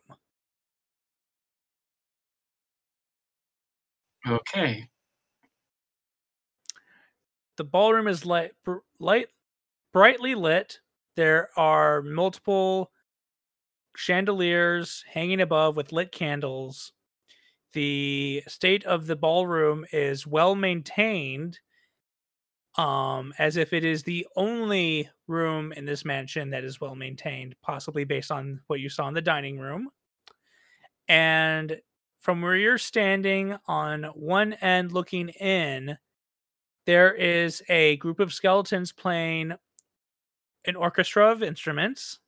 Okay. 4.25 4.87
The 7.57 7.63
ballroom 7.65 8.07
is 8.07 8.25
light, 8.25 8.51
br- 8.63 8.77
light 8.99 9.27
brightly 9.95 10.35
lit. 10.35 10.81
There 11.15 11.47
are 11.55 12.01
multiple 12.01 12.91
chandeliers 13.95 15.05
hanging 15.09 15.39
above 15.39 15.77
with 15.77 15.93
lit 15.93 16.11
candles. 16.11 16.91
The 17.71 18.43
state 18.45 18.83
of 18.83 19.07
the 19.07 19.15
ballroom 19.15 19.85
is 19.93 20.27
well 20.27 20.53
maintained 20.53 21.59
um 22.77 23.33
as 23.39 23.55
if 23.55 23.71
it 23.71 23.85
is 23.85 24.03
the 24.03 24.27
only 24.35 25.09
room 25.27 25.71
in 25.71 25.85
this 25.85 26.03
mansion 26.03 26.49
that 26.49 26.65
is 26.65 26.81
well 26.81 26.93
maintained 26.93 27.55
possibly 27.63 28.03
based 28.03 28.31
on 28.31 28.59
what 28.67 28.81
you 28.81 28.89
saw 28.89 29.07
in 29.07 29.13
the 29.13 29.21
dining 29.21 29.57
room 29.57 29.87
and 31.07 31.79
from 32.19 32.41
where 32.41 32.57
you're 32.57 32.77
standing 32.77 33.55
on 33.65 34.03
one 34.13 34.51
end 34.55 34.91
looking 34.91 35.29
in 35.29 35.97
there 36.85 37.13
is 37.13 37.63
a 37.69 37.95
group 37.95 38.19
of 38.19 38.33
skeletons 38.33 38.91
playing 38.91 39.53
an 40.67 40.75
orchestra 40.75 41.31
of 41.31 41.43
instruments 41.43 42.19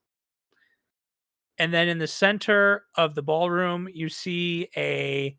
and 1.58 1.74
then 1.74 1.88
in 1.88 1.98
the 1.98 2.08
center 2.08 2.86
of 2.96 3.16
the 3.16 3.24
ballroom 3.24 3.88
you 3.94 4.10
see 4.10 4.70
a 4.76 5.38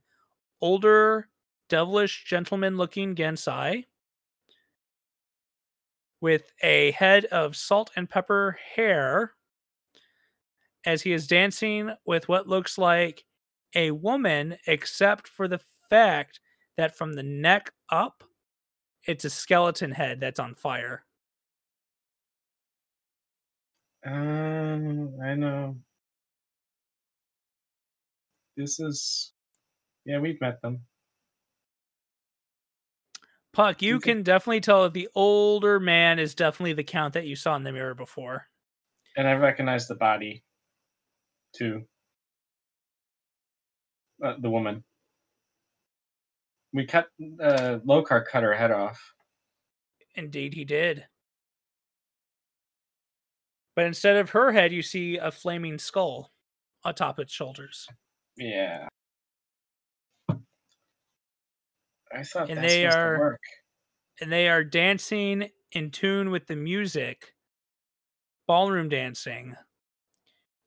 older 0.60 1.28
devilish 1.68 2.24
gentleman 2.24 2.76
looking 2.76 3.14
genasi 3.14 3.84
with 6.20 6.52
a 6.62 6.90
head 6.92 7.24
of 7.26 7.56
salt 7.56 7.90
and 7.96 8.10
pepper 8.10 8.58
hair 8.74 9.34
as 10.84 11.02
he 11.02 11.12
is 11.12 11.26
dancing 11.26 11.90
with 12.06 12.28
what 12.28 12.48
looks 12.48 12.78
like 12.78 13.24
a 13.74 13.90
woman, 13.90 14.56
except 14.66 15.28
for 15.28 15.46
the 15.46 15.60
fact 15.90 16.40
that 16.76 16.96
from 16.96 17.12
the 17.12 17.22
neck 17.22 17.72
up, 17.90 18.24
it's 19.04 19.24
a 19.24 19.30
skeleton 19.30 19.92
head 19.92 20.20
that's 20.20 20.40
on 20.40 20.54
fire. 20.54 21.04
Um, 24.06 25.18
I 25.24 25.34
know. 25.34 25.76
This 28.56 28.80
is. 28.80 29.32
Yeah, 30.04 30.20
we've 30.20 30.40
met 30.40 30.60
them. 30.62 30.80
Puck, 33.52 33.82
you 33.82 33.98
can 33.98 34.22
definitely 34.22 34.60
tell 34.60 34.84
that 34.84 34.92
the 34.92 35.08
older 35.14 35.80
man 35.80 36.18
is 36.18 36.34
definitely 36.34 36.74
the 36.74 36.84
count 36.84 37.14
that 37.14 37.26
you 37.26 37.34
saw 37.34 37.56
in 37.56 37.64
the 37.64 37.72
mirror 37.72 37.94
before. 37.94 38.46
And 39.16 39.26
I 39.26 39.32
recognize 39.32 39.88
the 39.88 39.96
body, 39.96 40.44
too. 41.56 41.82
Uh, 44.24 44.34
the 44.40 44.50
woman. 44.50 44.84
We 46.72 46.86
cut. 46.86 47.08
Uh, 47.42 47.78
Lokar 47.86 48.24
cut 48.26 48.42
her 48.44 48.54
head 48.54 48.70
off. 48.70 49.00
Indeed, 50.14 50.54
he 50.54 50.64
did. 50.64 51.06
But 53.78 53.86
instead 53.86 54.16
of 54.16 54.30
her 54.30 54.50
head, 54.50 54.72
you 54.72 54.82
see 54.82 55.18
a 55.18 55.30
flaming 55.30 55.78
skull 55.78 56.32
atop 56.84 57.20
its 57.20 57.32
shoulders. 57.32 57.86
Yeah. 58.36 58.88
I 60.28 62.24
thought 62.24 62.50
And 62.50 62.58
that's 62.58 62.72
they 62.72 62.86
are- 62.86 63.12
to 63.14 63.20
work. 63.20 63.40
and 64.20 64.32
they 64.32 64.48
are 64.48 64.64
dancing 64.64 65.52
in 65.70 65.92
tune 65.92 66.32
with 66.32 66.48
the 66.48 66.56
music, 66.56 67.36
ballroom 68.48 68.88
dancing. 68.88 69.54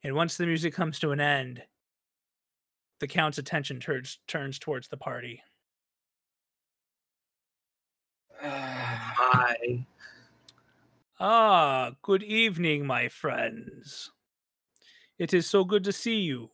And 0.03 0.15
once 0.15 0.38
the 0.38 0.45
music 0.45 0.73
comes 0.73 0.98
to 0.99 1.11
an 1.11 1.19
end, 1.19 1.68
the 3.02 3.10
count's 3.10 3.38
attention 3.38 3.81
turns 3.81 4.19
turns 4.26 4.57
towards 4.57 4.88
the 4.88 4.95
party. 4.95 5.44
Hi. 8.40 9.85
Ah, 11.23 11.91
good 12.02 12.23
evening, 12.23 12.88
my 12.88 13.07
friends. 13.07 14.10
It 15.19 15.35
is 15.35 15.48
so 15.48 15.64
good 15.64 15.84
to 15.84 15.91
see 15.91 16.22
you. 16.22 16.49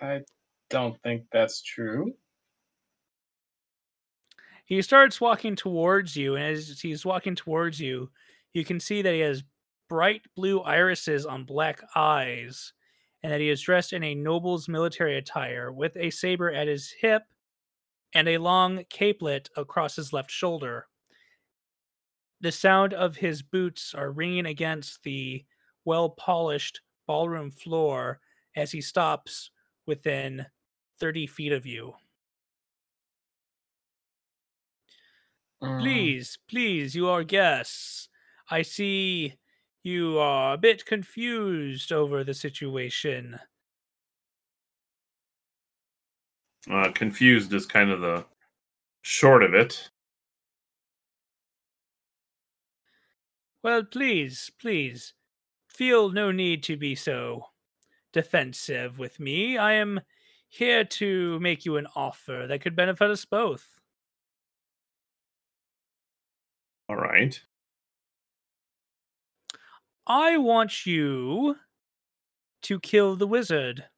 I 0.00 0.22
don't 0.70 0.98
think 1.02 1.26
that's 1.30 1.60
true. 1.60 2.14
He 4.64 4.80
starts 4.80 5.20
walking 5.20 5.56
towards 5.56 6.16
you, 6.16 6.36
and 6.36 6.56
as 6.56 6.80
he's 6.80 7.04
walking 7.04 7.34
towards 7.34 7.78
you, 7.78 8.10
you 8.54 8.64
can 8.64 8.80
see 8.80 9.02
that 9.02 9.12
he 9.12 9.20
has 9.20 9.44
bright 9.90 10.22
blue 10.34 10.62
irises 10.62 11.26
on 11.26 11.44
black 11.44 11.82
eyes, 11.94 12.72
and 13.22 13.30
that 13.30 13.42
he 13.42 13.50
is 13.50 13.60
dressed 13.60 13.92
in 13.92 14.02
a 14.02 14.14
noble's 14.14 14.70
military 14.70 15.18
attire 15.18 15.70
with 15.70 15.98
a 15.98 16.08
saber 16.08 16.50
at 16.50 16.66
his 16.66 16.94
hip 16.98 17.24
and 18.14 18.26
a 18.26 18.38
long 18.38 18.84
capelet 18.88 19.50
across 19.54 19.96
his 19.96 20.14
left 20.14 20.30
shoulder. 20.30 20.86
The 22.40 22.52
sound 22.52 22.92
of 22.94 23.16
his 23.16 23.42
boots 23.42 23.94
are 23.94 24.10
ringing 24.10 24.46
against 24.46 25.02
the 25.02 25.44
well 25.84 26.10
polished 26.10 26.80
ballroom 27.06 27.50
floor 27.50 28.20
as 28.56 28.72
he 28.72 28.80
stops 28.80 29.50
within 29.86 30.46
30 30.98 31.26
feet 31.26 31.52
of 31.52 31.66
you. 31.66 31.94
Um, 35.62 35.80
Please, 35.80 36.38
please, 36.48 36.94
you 36.94 37.08
are 37.08 37.24
guests. 37.24 38.08
I 38.50 38.62
see 38.62 39.38
you 39.82 40.18
are 40.18 40.54
a 40.54 40.58
bit 40.58 40.84
confused 40.84 41.92
over 41.92 42.24
the 42.24 42.34
situation. 42.34 43.38
Uh, 46.70 46.90
confused 46.92 47.52
is 47.52 47.66
kind 47.66 47.90
of 47.90 48.00
the 48.00 48.24
short 49.02 49.42
of 49.42 49.54
it. 49.54 49.90
Well, 53.62 53.84
please, 53.84 54.50
please, 54.58 55.14
feel 55.68 56.10
no 56.10 56.30
need 56.32 56.62
to 56.64 56.76
be 56.76 56.94
so. 56.94 57.50
defensive 58.12 58.98
with 58.98 59.20
me. 59.20 59.58
I 59.58 59.74
am 59.74 60.00
here 60.48 60.84
to 60.84 61.40
make 61.40 61.64
you 61.66 61.76
an 61.78 61.88
offer 61.96 62.46
that 62.48 62.60
could 62.62 62.76
benefit 62.76 63.10
us 63.10 63.24
both. 63.26 63.80
All 66.90 66.96
right. 66.96 67.40
I 70.06 70.36
want 70.36 70.84
you 70.84 71.56
to 72.62 72.80
kill 72.80 73.16
the 73.16 73.26
wizard. 73.26 73.90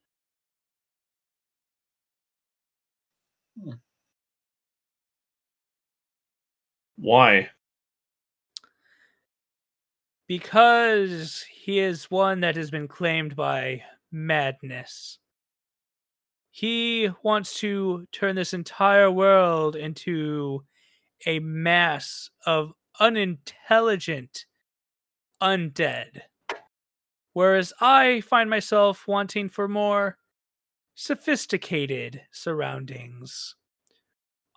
Hmm. 3.57 3.73
Why? 6.97 7.51
Because 10.33 11.45
he 11.53 11.79
is 11.79 12.11
one 12.11 12.41
that 12.41 12.57
has 12.57 12.71
been 12.71 12.89
claimed 12.89 13.37
by 13.37 13.83
madness. 14.11 15.19
He 16.51 17.11
wants 17.23 17.61
to 17.61 18.07
turn 18.13 18.35
this 18.35 18.55
entire 18.55 19.11
world 19.11 19.77
into 19.77 20.65
a 21.27 21.39
mass 21.41 22.31
of 22.47 22.73
unintelligent 22.99 24.47
undead. 25.43 26.23
Whereas 27.35 27.75
I 27.79 28.23
find 28.23 28.49
myself 28.49 29.07
wanting 29.07 29.51
for 29.51 29.69
more 29.69 30.17
sophisticated 30.95 32.23
surroundings. 32.33 33.55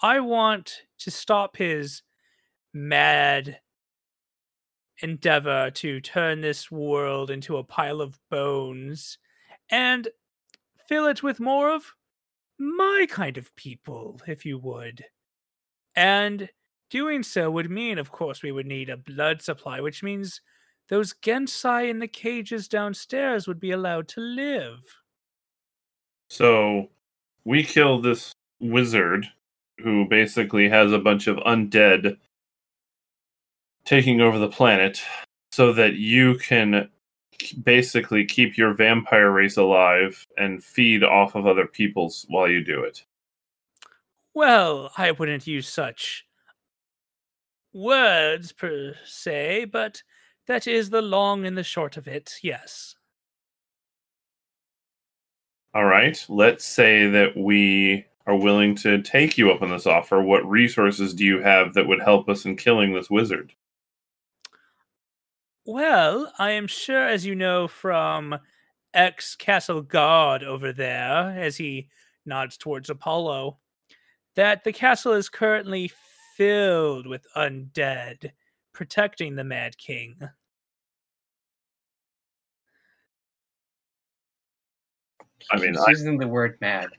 I 0.02 0.22
want 0.22 0.84
to 1.00 1.12
stop 1.12 1.58
his 1.58 2.02
mad 2.74 3.60
endeavor 5.00 5.72
to 5.72 6.00
turn 6.02 6.42
this 6.42 6.72
world 6.72 7.30
into 7.30 7.58
a 7.58 7.64
pile 7.64 8.02
of 8.02 8.20
bones 8.30 9.18
and 9.70 10.08
fill 10.88 11.08
it 11.08 11.24
with 11.24 11.40
more 11.40 11.74
of 11.74 11.96
my 12.58 13.08
kind 13.10 13.38
of 13.38 13.56
people, 13.56 14.22
if 14.28 14.46
you 14.46 14.58
would. 14.58 15.04
And 15.96 16.50
doing 16.90 17.24
so 17.24 17.52
would 17.52 17.70
mean, 17.70 17.98
of 17.98 18.12
course, 18.12 18.44
we 18.44 18.52
would 18.52 18.66
need 18.66 18.90
a 18.90 18.98
blood 18.98 19.42
supply, 19.42 19.82
which 19.82 20.04
means 20.04 20.42
those 20.88 21.14
Genasi 21.14 21.90
in 21.90 22.00
the 22.00 22.08
cages 22.08 22.68
downstairs 22.68 23.48
would 23.48 23.60
be 23.60 23.72
allowed 23.72 24.08
to 24.10 24.22
live. 24.22 24.82
So 26.30 26.90
we 27.44 27.64
kill 27.64 28.02
this 28.02 28.34
wizard 28.60 29.26
who 29.80 30.06
basically 30.08 30.70
has 30.70 30.92
a 30.92 31.00
bunch 31.00 31.28
of 31.28 31.38
undead 31.38 32.18
taking 33.86 34.20
over 34.20 34.40
the 34.40 34.50
planet 34.50 35.02
so 35.52 35.72
that 35.74 35.94
you 35.96 36.36
can 36.36 36.90
basically 37.64 38.26
keep 38.26 38.58
your 38.58 38.74
vampire 38.74 39.32
race 39.32 39.58
alive 39.58 40.26
and 40.38 40.64
feed 40.64 41.04
off 41.04 41.36
of 41.36 41.46
other 41.46 41.68
people's 41.68 42.26
while 42.30 42.50
you 42.50 42.64
do 42.64 42.84
it. 42.84 43.04
Well, 44.34 44.92
I 44.98 45.12
wouldn't 45.12 45.48
use 45.48 45.68
such 45.68 46.26
words 47.74 48.52
per 48.52 48.96
se, 49.06 49.66
but 49.66 50.02
that 50.48 50.68
is 50.68 50.90
the 50.90 51.02
long 51.02 51.46
and 51.46 51.58
the 51.58 51.64
short 51.64 51.98
of 51.98 52.08
it, 52.08 52.36
yes. 52.42 52.96
All 55.74 55.86
right. 55.86 56.26
Let's 56.30 56.66
say 56.66 57.08
that 57.10 57.36
we 57.36 58.06
are 58.28 58.36
willing 58.36 58.76
to 58.76 59.02
take 59.02 59.38
you 59.38 59.52
up 59.52 59.62
on 59.62 59.70
this 59.70 59.86
offer. 59.86 60.22
What 60.22 60.50
resources 60.50 61.14
do 61.14 61.26
you 61.26 61.42
have 61.42 61.74
that 61.74 61.88
would 61.88 62.02
help 62.02 62.30
us 62.30 62.46
in 62.46 62.56
killing 62.56 62.94
this 62.94 63.10
wizard? 63.10 63.54
Well, 65.66 66.32
I 66.38 66.52
am 66.52 66.68
sure, 66.68 67.08
as 67.08 67.26
you 67.26 67.34
know 67.34 67.68
from 67.68 68.38
ex 68.94 69.36
Castle 69.36 69.82
God 69.82 70.44
over 70.44 70.72
there, 70.72 71.36
as 71.40 71.58
he 71.58 71.90
nods 72.26 72.56
towards 72.56 72.90
Apollo, 72.90 73.58
that 74.36 74.64
the 74.64 74.72
castle 74.72 75.14
is 75.14 75.28
currently 75.28 75.92
filled 76.36 77.08
with 77.08 77.26
undead 77.36 78.32
protecting 78.74 79.36
the 79.36 79.44
Mad 79.44 79.78
King. 79.78 80.16
I 85.52 85.58
mean, 85.58 85.74
He's 85.74 85.80
I 85.80 85.90
using 85.90 86.18
the 86.18 86.28
word 86.28 86.58
mad. 86.62 86.90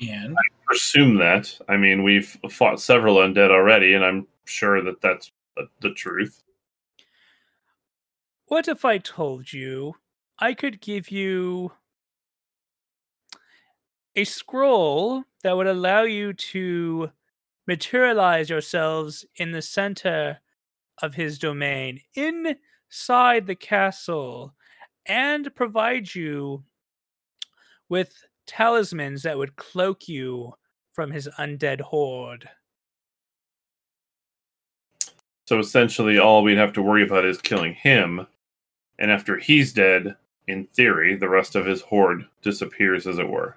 And 0.00 0.36
presume 0.66 1.16
that. 1.18 1.56
I 1.68 1.76
mean, 1.76 2.02
we've 2.02 2.36
fought 2.50 2.80
several 2.80 3.16
undead 3.16 3.50
already, 3.50 3.94
and 3.94 4.04
I'm 4.04 4.26
sure 4.44 4.82
that 4.82 5.00
that's 5.00 5.30
the, 5.56 5.68
the 5.80 5.92
truth. 5.94 6.42
What 8.52 8.68
if 8.68 8.84
I 8.84 8.98
told 8.98 9.50
you 9.50 9.94
I 10.38 10.52
could 10.52 10.82
give 10.82 11.10
you 11.10 11.72
a 14.14 14.24
scroll 14.24 15.24
that 15.42 15.56
would 15.56 15.66
allow 15.66 16.02
you 16.02 16.34
to 16.34 17.10
materialize 17.66 18.50
yourselves 18.50 19.24
in 19.36 19.52
the 19.52 19.62
center 19.62 20.38
of 21.00 21.14
his 21.14 21.38
domain 21.38 22.02
inside 22.14 23.46
the 23.46 23.54
castle 23.54 24.54
and 25.06 25.54
provide 25.54 26.14
you 26.14 26.62
with 27.88 28.22
talismans 28.46 29.22
that 29.22 29.38
would 29.38 29.56
cloak 29.56 30.08
you 30.08 30.52
from 30.92 31.10
his 31.10 31.26
undead 31.38 31.80
horde. 31.80 32.50
So 35.46 35.58
essentially, 35.58 36.18
all 36.18 36.42
we'd 36.42 36.58
have 36.58 36.74
to 36.74 36.82
worry 36.82 37.02
about 37.02 37.24
is 37.24 37.40
killing 37.40 37.72
him. 37.72 38.26
And 39.02 39.10
after 39.10 39.36
he's 39.36 39.72
dead, 39.72 40.14
in 40.46 40.64
theory, 40.64 41.16
the 41.16 41.28
rest 41.28 41.56
of 41.56 41.66
his 41.66 41.82
horde 41.82 42.24
disappears, 42.40 43.04
as 43.08 43.18
it 43.18 43.28
were. 43.28 43.56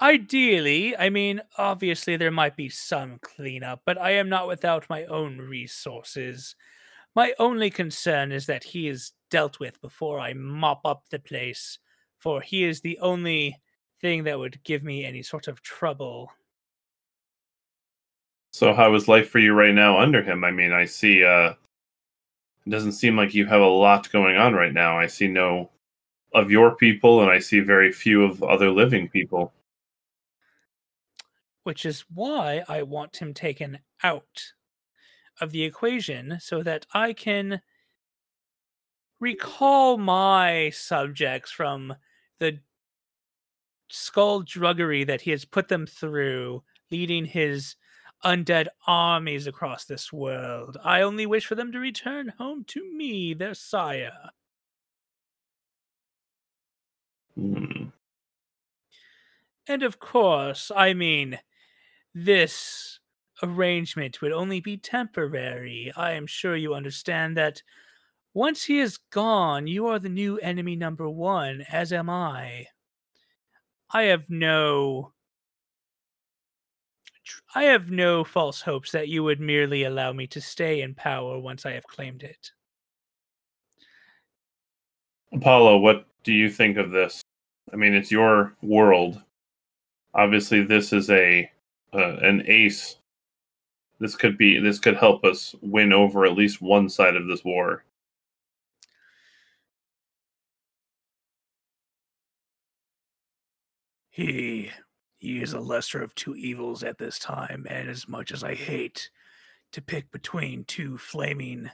Ideally, 0.00 0.96
I 0.96 1.08
mean, 1.08 1.40
obviously 1.56 2.16
there 2.16 2.32
might 2.32 2.56
be 2.56 2.68
some 2.68 3.20
cleanup, 3.20 3.82
but 3.86 3.96
I 3.96 4.10
am 4.10 4.28
not 4.28 4.48
without 4.48 4.90
my 4.90 5.04
own 5.04 5.38
resources. 5.38 6.56
My 7.14 7.32
only 7.38 7.70
concern 7.70 8.32
is 8.32 8.46
that 8.46 8.64
he 8.64 8.88
is 8.88 9.12
dealt 9.30 9.60
with 9.60 9.80
before 9.80 10.18
I 10.18 10.32
mop 10.32 10.80
up 10.84 11.04
the 11.08 11.20
place, 11.20 11.78
for 12.18 12.40
he 12.40 12.64
is 12.64 12.80
the 12.80 12.98
only 12.98 13.56
thing 14.00 14.24
that 14.24 14.40
would 14.40 14.64
give 14.64 14.82
me 14.82 15.04
any 15.04 15.22
sort 15.22 15.46
of 15.46 15.62
trouble. 15.62 16.32
So, 18.52 18.74
how 18.74 18.92
is 18.96 19.06
life 19.06 19.30
for 19.30 19.38
you 19.38 19.52
right 19.52 19.74
now 19.74 20.00
under 20.00 20.22
him? 20.22 20.42
I 20.42 20.50
mean, 20.50 20.72
I 20.72 20.86
see. 20.86 21.22
uh 21.22 21.54
It 22.68 22.70
doesn't 22.70 22.92
seem 22.92 23.16
like 23.16 23.32
you 23.34 23.46
have 23.46 23.62
a 23.62 23.66
lot 23.66 24.12
going 24.12 24.36
on 24.36 24.52
right 24.52 24.74
now. 24.74 24.98
I 24.98 25.06
see 25.06 25.26
no 25.26 25.70
of 26.34 26.50
your 26.50 26.76
people, 26.76 27.22
and 27.22 27.30
I 27.30 27.38
see 27.38 27.60
very 27.60 27.90
few 27.90 28.22
of 28.22 28.42
other 28.42 28.70
living 28.70 29.08
people. 29.08 29.54
which 31.62 31.86
is 31.86 32.04
why 32.12 32.62
I 32.68 32.82
want 32.82 33.16
him 33.18 33.32
taken 33.32 33.78
out 34.02 34.52
of 35.40 35.50
the 35.52 35.64
equation 35.64 36.38
so 36.40 36.62
that 36.62 36.86
I 36.92 37.14
can 37.14 37.62
recall 39.18 39.98
my 39.98 40.70
subjects 40.70 41.50
from 41.50 41.94
the 42.38 42.60
skull 43.90 44.42
druggery 44.42 45.06
that 45.06 45.22
he 45.22 45.30
has 45.30 45.44
put 45.44 45.68
them 45.68 45.86
through, 45.86 46.62
leading 46.90 47.24
his 47.24 47.76
undead 48.24 48.68
armies 48.86 49.46
across 49.46 49.84
this 49.84 50.12
world. 50.12 50.76
I 50.84 51.02
only 51.02 51.26
wish 51.26 51.46
for 51.46 51.54
them 51.54 51.72
to 51.72 51.78
return 51.78 52.32
home 52.38 52.64
to 52.68 52.92
me, 52.92 53.34
their 53.34 53.54
sire. 53.54 54.30
Hmm. 57.34 57.88
And 59.68 59.82
of 59.82 60.00
course, 60.00 60.72
I 60.74 60.94
mean, 60.94 61.38
this 62.14 62.98
arrangement 63.42 64.20
would 64.20 64.32
only 64.32 64.60
be 64.60 64.76
temporary. 64.76 65.92
I 65.94 66.12
am 66.12 66.26
sure 66.26 66.56
you 66.56 66.74
understand 66.74 67.36
that 67.36 67.62
once 68.34 68.64
he 68.64 68.78
is 68.80 68.98
gone, 69.10 69.66
you 69.66 69.86
are 69.86 69.98
the 69.98 70.08
new 70.08 70.38
enemy 70.38 70.74
number 70.74 71.08
one, 71.08 71.64
as 71.70 71.92
am 71.92 72.08
I. 72.08 72.66
I 73.90 74.04
have 74.04 74.28
no. 74.30 75.12
I 77.58 77.64
have 77.64 77.90
no 77.90 78.22
false 78.22 78.60
hopes 78.60 78.92
that 78.92 79.08
you 79.08 79.24
would 79.24 79.40
merely 79.40 79.82
allow 79.82 80.12
me 80.12 80.28
to 80.28 80.40
stay 80.40 80.80
in 80.80 80.94
power 80.94 81.40
once 81.40 81.66
I 81.66 81.72
have 81.72 81.88
claimed 81.88 82.22
it. 82.22 82.52
Apollo, 85.32 85.78
what 85.78 86.06
do 86.22 86.32
you 86.32 86.50
think 86.50 86.76
of 86.76 86.92
this? 86.92 87.20
I 87.72 87.74
mean, 87.74 87.94
it's 87.94 88.12
your 88.12 88.54
world. 88.62 89.20
Obviously, 90.14 90.62
this 90.62 90.92
is 90.92 91.10
a 91.10 91.50
uh, 91.92 92.18
an 92.18 92.44
ace. 92.46 92.98
This 93.98 94.14
could 94.14 94.38
be 94.38 94.60
this 94.60 94.78
could 94.78 94.96
help 94.96 95.24
us 95.24 95.56
win 95.60 95.92
over 95.92 96.24
at 96.24 96.36
least 96.36 96.62
one 96.62 96.88
side 96.88 97.16
of 97.16 97.26
this 97.26 97.44
war. 97.44 97.82
He 104.10 104.70
he 105.18 105.42
is 105.42 105.52
a 105.52 105.60
lesser 105.60 106.00
of 106.00 106.14
two 106.14 106.36
evils 106.36 106.84
at 106.84 106.98
this 106.98 107.18
time, 107.18 107.66
and 107.68 107.90
as 107.90 108.08
much 108.08 108.30
as 108.30 108.44
I 108.44 108.54
hate 108.54 109.10
to 109.72 109.82
pick 109.82 110.12
between 110.12 110.64
two 110.64 110.96
flaming 110.96 111.70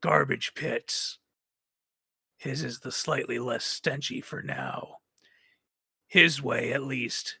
garbage 0.00 0.52
pits, 0.54 1.18
His 2.38 2.62
is 2.62 2.78
the 2.78 2.92
slightly 2.92 3.40
less 3.40 3.64
stenchy 3.64 4.22
for 4.22 4.40
now. 4.40 4.98
His 6.06 6.40
way, 6.40 6.72
at 6.72 6.84
least, 6.84 7.38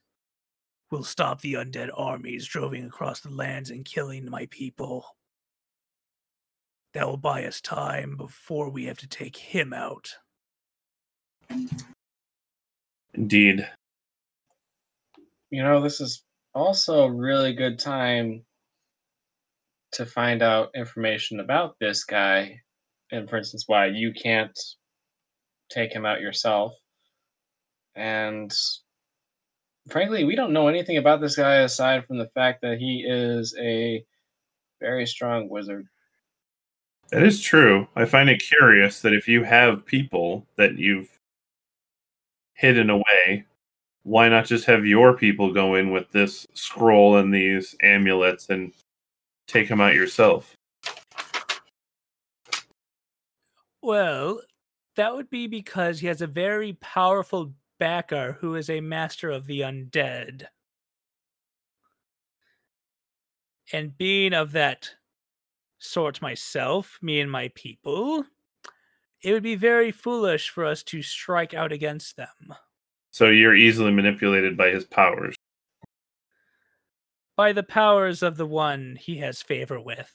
will 0.90 1.04
stop 1.04 1.40
the 1.40 1.54
undead 1.54 1.90
armies 1.94 2.44
droving 2.44 2.84
across 2.84 3.20
the 3.20 3.30
lands 3.30 3.70
and 3.70 3.84
killing 3.84 4.28
my 4.28 4.46
people. 4.50 5.16
That 6.92 7.06
will 7.06 7.18
buy 7.18 7.44
us 7.44 7.60
time 7.60 8.16
before 8.16 8.68
we 8.70 8.86
have 8.86 8.98
to 8.98 9.08
take 9.08 9.36
him 9.36 9.72
out. 9.72 10.16
Indeed. 13.14 13.68
You 15.50 15.62
know, 15.62 15.80
this 15.80 16.00
is 16.00 16.24
also 16.54 17.04
a 17.04 17.12
really 17.12 17.52
good 17.52 17.78
time 17.78 18.44
to 19.92 20.04
find 20.04 20.42
out 20.42 20.70
information 20.74 21.40
about 21.40 21.76
this 21.80 22.04
guy, 22.04 22.60
and 23.12 23.28
for 23.30 23.36
instance, 23.36 23.64
why 23.66 23.86
you 23.86 24.12
can't 24.12 24.58
take 25.70 25.92
him 25.92 26.04
out 26.04 26.20
yourself. 26.20 26.72
And 27.94 28.52
frankly, 29.88 30.24
we 30.24 30.36
don't 30.36 30.52
know 30.52 30.68
anything 30.68 30.96
about 30.96 31.20
this 31.20 31.36
guy 31.36 31.56
aside 31.56 32.06
from 32.06 32.18
the 32.18 32.28
fact 32.34 32.62
that 32.62 32.78
he 32.78 33.04
is 33.06 33.54
a 33.58 34.04
very 34.80 35.06
strong 35.06 35.48
wizard. 35.48 35.86
That 37.10 37.22
is 37.22 37.40
true. 37.40 37.86
I 37.94 38.04
find 38.04 38.28
it 38.28 38.42
curious 38.42 39.00
that 39.00 39.14
if 39.14 39.28
you 39.28 39.44
have 39.44 39.86
people 39.86 40.44
that 40.56 40.76
you've 40.76 41.18
hidden 42.54 42.90
away, 42.90 43.44
why 44.06 44.28
not 44.28 44.46
just 44.46 44.66
have 44.66 44.86
your 44.86 45.16
people 45.16 45.52
go 45.52 45.74
in 45.74 45.90
with 45.90 46.08
this 46.12 46.46
scroll 46.54 47.16
and 47.16 47.34
these 47.34 47.74
amulets 47.82 48.48
and 48.50 48.72
take 49.48 49.68
them 49.68 49.80
out 49.80 49.94
yourself? 49.94 50.54
Well, 53.82 54.42
that 54.94 55.16
would 55.16 55.28
be 55.28 55.48
because 55.48 55.98
he 55.98 56.06
has 56.06 56.22
a 56.22 56.28
very 56.28 56.74
powerful 56.74 57.52
backer 57.80 58.38
who 58.40 58.54
is 58.54 58.70
a 58.70 58.80
master 58.80 59.28
of 59.28 59.48
the 59.48 59.62
undead. 59.62 60.44
And 63.72 63.98
being 63.98 64.34
of 64.34 64.52
that 64.52 64.90
sort 65.80 66.22
myself, 66.22 67.00
me 67.02 67.18
and 67.18 67.30
my 67.30 67.50
people, 67.56 68.24
it 69.20 69.32
would 69.32 69.42
be 69.42 69.56
very 69.56 69.90
foolish 69.90 70.48
for 70.48 70.64
us 70.64 70.84
to 70.84 71.02
strike 71.02 71.54
out 71.54 71.72
against 71.72 72.16
them. 72.16 72.54
So 73.16 73.30
you're 73.30 73.56
easily 73.56 73.92
manipulated 73.92 74.58
by 74.58 74.68
his 74.68 74.84
powers. 74.84 75.34
By 77.34 77.54
the 77.54 77.62
powers 77.62 78.22
of 78.22 78.36
the 78.36 78.44
one 78.44 78.98
he 79.00 79.16
has 79.16 79.40
favor 79.40 79.80
with. 79.80 80.12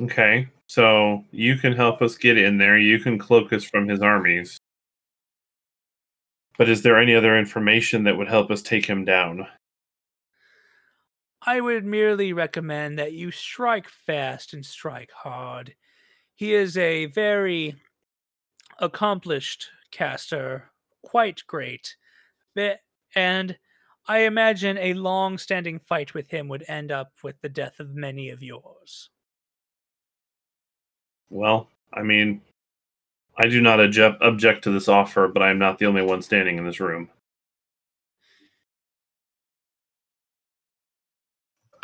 Okay, 0.00 0.48
so 0.66 1.22
you 1.30 1.58
can 1.58 1.74
help 1.74 2.02
us 2.02 2.16
get 2.16 2.36
in 2.36 2.58
there. 2.58 2.76
You 2.76 2.98
can 2.98 3.20
cloak 3.20 3.52
us 3.52 3.62
from 3.62 3.86
his 3.86 4.00
armies. 4.00 4.58
But 6.58 6.68
is 6.68 6.82
there 6.82 6.98
any 6.98 7.14
other 7.14 7.38
information 7.38 8.02
that 8.02 8.18
would 8.18 8.26
help 8.26 8.50
us 8.50 8.60
take 8.60 8.86
him 8.86 9.04
down? 9.04 9.46
I 11.46 11.60
would 11.60 11.84
merely 11.84 12.32
recommend 12.32 12.98
that 12.98 13.12
you 13.12 13.30
strike 13.30 13.88
fast 13.88 14.52
and 14.52 14.66
strike 14.66 15.12
hard. 15.12 15.76
He 16.34 16.52
is 16.52 16.76
a 16.76 17.06
very 17.06 17.76
accomplished 18.80 19.68
caster, 19.94 20.70
quite 21.02 21.42
great. 21.46 21.96
Be- 22.54 22.74
And 23.14 23.56
I 24.06 24.20
imagine 24.20 24.76
a 24.76 24.92
long 24.94 25.38
standing 25.38 25.78
fight 25.78 26.12
with 26.12 26.28
him 26.30 26.48
would 26.48 26.64
end 26.68 26.92
up 26.92 27.12
with 27.22 27.40
the 27.40 27.48
death 27.48 27.80
of 27.80 27.94
many 27.94 28.28
of 28.28 28.42
yours. 28.42 29.08
Well, 31.30 31.68
I 31.92 32.02
mean, 32.02 32.42
I 33.38 33.48
do 33.48 33.60
not 33.60 33.80
object, 33.80 34.22
object 34.22 34.64
to 34.64 34.70
this 34.70 34.88
offer, 34.88 35.28
but 35.28 35.42
I 35.42 35.50
am 35.50 35.58
not 35.58 35.78
the 35.78 35.86
only 35.86 36.02
one 36.02 36.22
standing 36.22 36.58
in 36.58 36.66
this 36.66 36.80
room. 36.80 37.08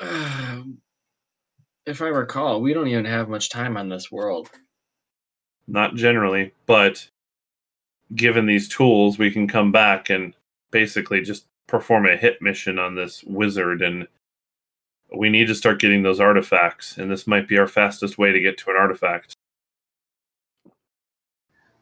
Um, 0.00 0.78
if 1.86 2.02
I 2.02 2.08
recall, 2.08 2.60
we 2.60 2.72
don't 2.72 2.88
even 2.88 3.04
have 3.04 3.28
much 3.28 3.50
time 3.50 3.76
on 3.76 3.88
this 3.88 4.10
world. 4.10 4.50
Not 5.66 5.94
generally, 5.94 6.52
but 6.66 7.08
given 8.14 8.46
these 8.46 8.68
tools, 8.68 9.18
we 9.18 9.30
can 9.30 9.46
come 9.46 9.72
back 9.72 10.10
and 10.10 10.34
basically 10.70 11.22
just 11.22 11.46
perform 11.66 12.06
a 12.06 12.16
hit 12.16 12.42
mission 12.42 12.78
on 12.78 12.94
this 12.94 13.22
wizard. 13.24 13.82
And 13.82 14.06
we 15.16 15.28
need 15.28 15.46
to 15.48 15.54
start 15.54 15.80
getting 15.80 16.02
those 16.02 16.20
artifacts, 16.20 16.98
and 16.98 17.10
this 17.10 17.26
might 17.26 17.48
be 17.48 17.58
our 17.58 17.66
fastest 17.66 18.18
way 18.18 18.32
to 18.32 18.40
get 18.40 18.58
to 18.58 18.70
an 18.70 18.76
artifact. 18.76 19.34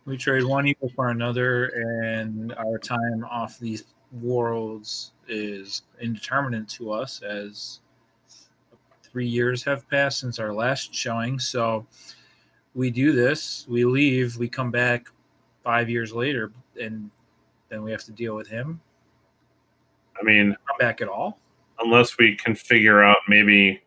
We 0.05 0.17
trade 0.17 0.45
one 0.45 0.67
evil 0.67 0.91
for 0.95 1.11
another, 1.11 1.67
and 1.67 2.55
our 2.55 2.79
time 2.79 3.27
off 3.31 3.59
these 3.59 3.85
worlds 4.23 5.13
is 5.29 5.83
indeterminate 6.01 6.67
to 6.71 6.93
us 6.93 7.21
as 7.21 7.81
three 9.03 9.27
years 9.27 9.63
have 9.65 9.89
passed 9.91 10.21
since 10.21 10.39
our 10.39 10.55
last 10.55 10.95
showing. 10.95 11.39
So 11.39 11.87
we 12.75 12.91
do 12.91 13.13
this, 13.13 13.67
we 13.69 13.85
leave, 13.85 14.39
we 14.39 14.49
come 14.49 14.71
back 14.71 15.09
five 15.69 15.91
years 15.91 16.15
later, 16.15 16.51
and 16.81 17.11
then 17.69 17.83
we 17.83 17.91
have 17.91 18.03
to 18.03 18.13
deal 18.13 18.35
with 18.35 18.49
him. 18.49 18.81
I 20.19 20.25
mean, 20.25 20.57
Come 20.67 20.79
back 20.79 21.03
at 21.03 21.09
all? 21.09 21.39
unless 21.81 22.17
we 22.17 22.35
can 22.37 22.55
figure 22.55 23.03
out 23.05 23.19
maybe 23.29 23.83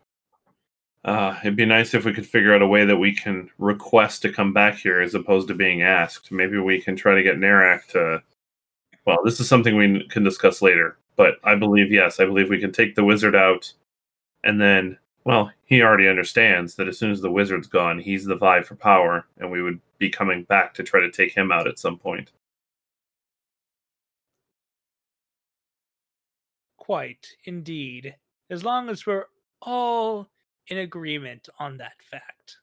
uh, 1.04 1.36
it'd 1.42 1.56
be 1.56 1.66
nice 1.66 1.92
if 1.92 2.04
we 2.04 2.14
could 2.14 2.24
figure 2.24 2.54
out 2.54 2.62
a 2.62 2.66
way 2.66 2.84
that 2.84 2.96
we 2.96 3.12
can 3.12 3.50
request 3.58 4.22
to 4.22 4.32
come 4.32 4.52
back 4.52 4.76
here 4.76 5.00
as 5.00 5.16
opposed 5.16 5.48
to 5.48 5.54
being 5.54 5.82
asked. 5.82 6.30
Maybe 6.30 6.56
we 6.58 6.80
can 6.80 6.94
try 6.94 7.16
to 7.16 7.22
get 7.22 7.36
Narak 7.38 7.86
to. 7.88 8.22
Well, 9.04 9.18
this 9.24 9.40
is 9.40 9.48
something 9.48 9.76
we 9.76 10.06
can 10.08 10.22
discuss 10.22 10.62
later, 10.62 10.96
but 11.16 11.38
I 11.42 11.56
believe 11.56 11.90
yes, 11.90 12.20
I 12.20 12.26
believe 12.26 12.48
we 12.48 12.60
can 12.60 12.70
take 12.70 12.94
the 12.94 13.04
wizard 13.04 13.34
out, 13.34 13.72
and 14.44 14.60
then 14.60 14.96
well, 15.24 15.50
he 15.64 15.82
already 15.82 16.08
understands 16.08 16.74
that 16.74 16.88
as 16.88 16.98
soon 16.98 17.12
as 17.12 17.20
the 17.20 17.30
wizard's 17.30 17.68
gone, 17.68 17.98
he's 17.98 18.24
the 18.24 18.36
vie 18.36 18.62
for 18.62 18.74
power, 18.74 19.26
and 19.38 19.50
we 19.50 19.62
would 19.62 19.80
be 19.98 20.10
coming 20.10 20.42
back 20.44 20.74
to 20.74 20.82
try 20.82 21.00
to 21.00 21.10
take 21.10 21.32
him 21.32 21.52
out 21.52 21.68
at 21.68 21.78
some 21.78 21.98
point. 21.98 22.30
Quite, 26.76 27.28
indeed. 27.44 28.16
As 28.50 28.64
long 28.64 28.90
as 28.90 29.06
we're 29.06 29.26
all 29.60 30.28
in 30.66 30.78
agreement 30.78 31.48
on 31.58 31.76
that 31.78 32.02
fact. 32.02 32.56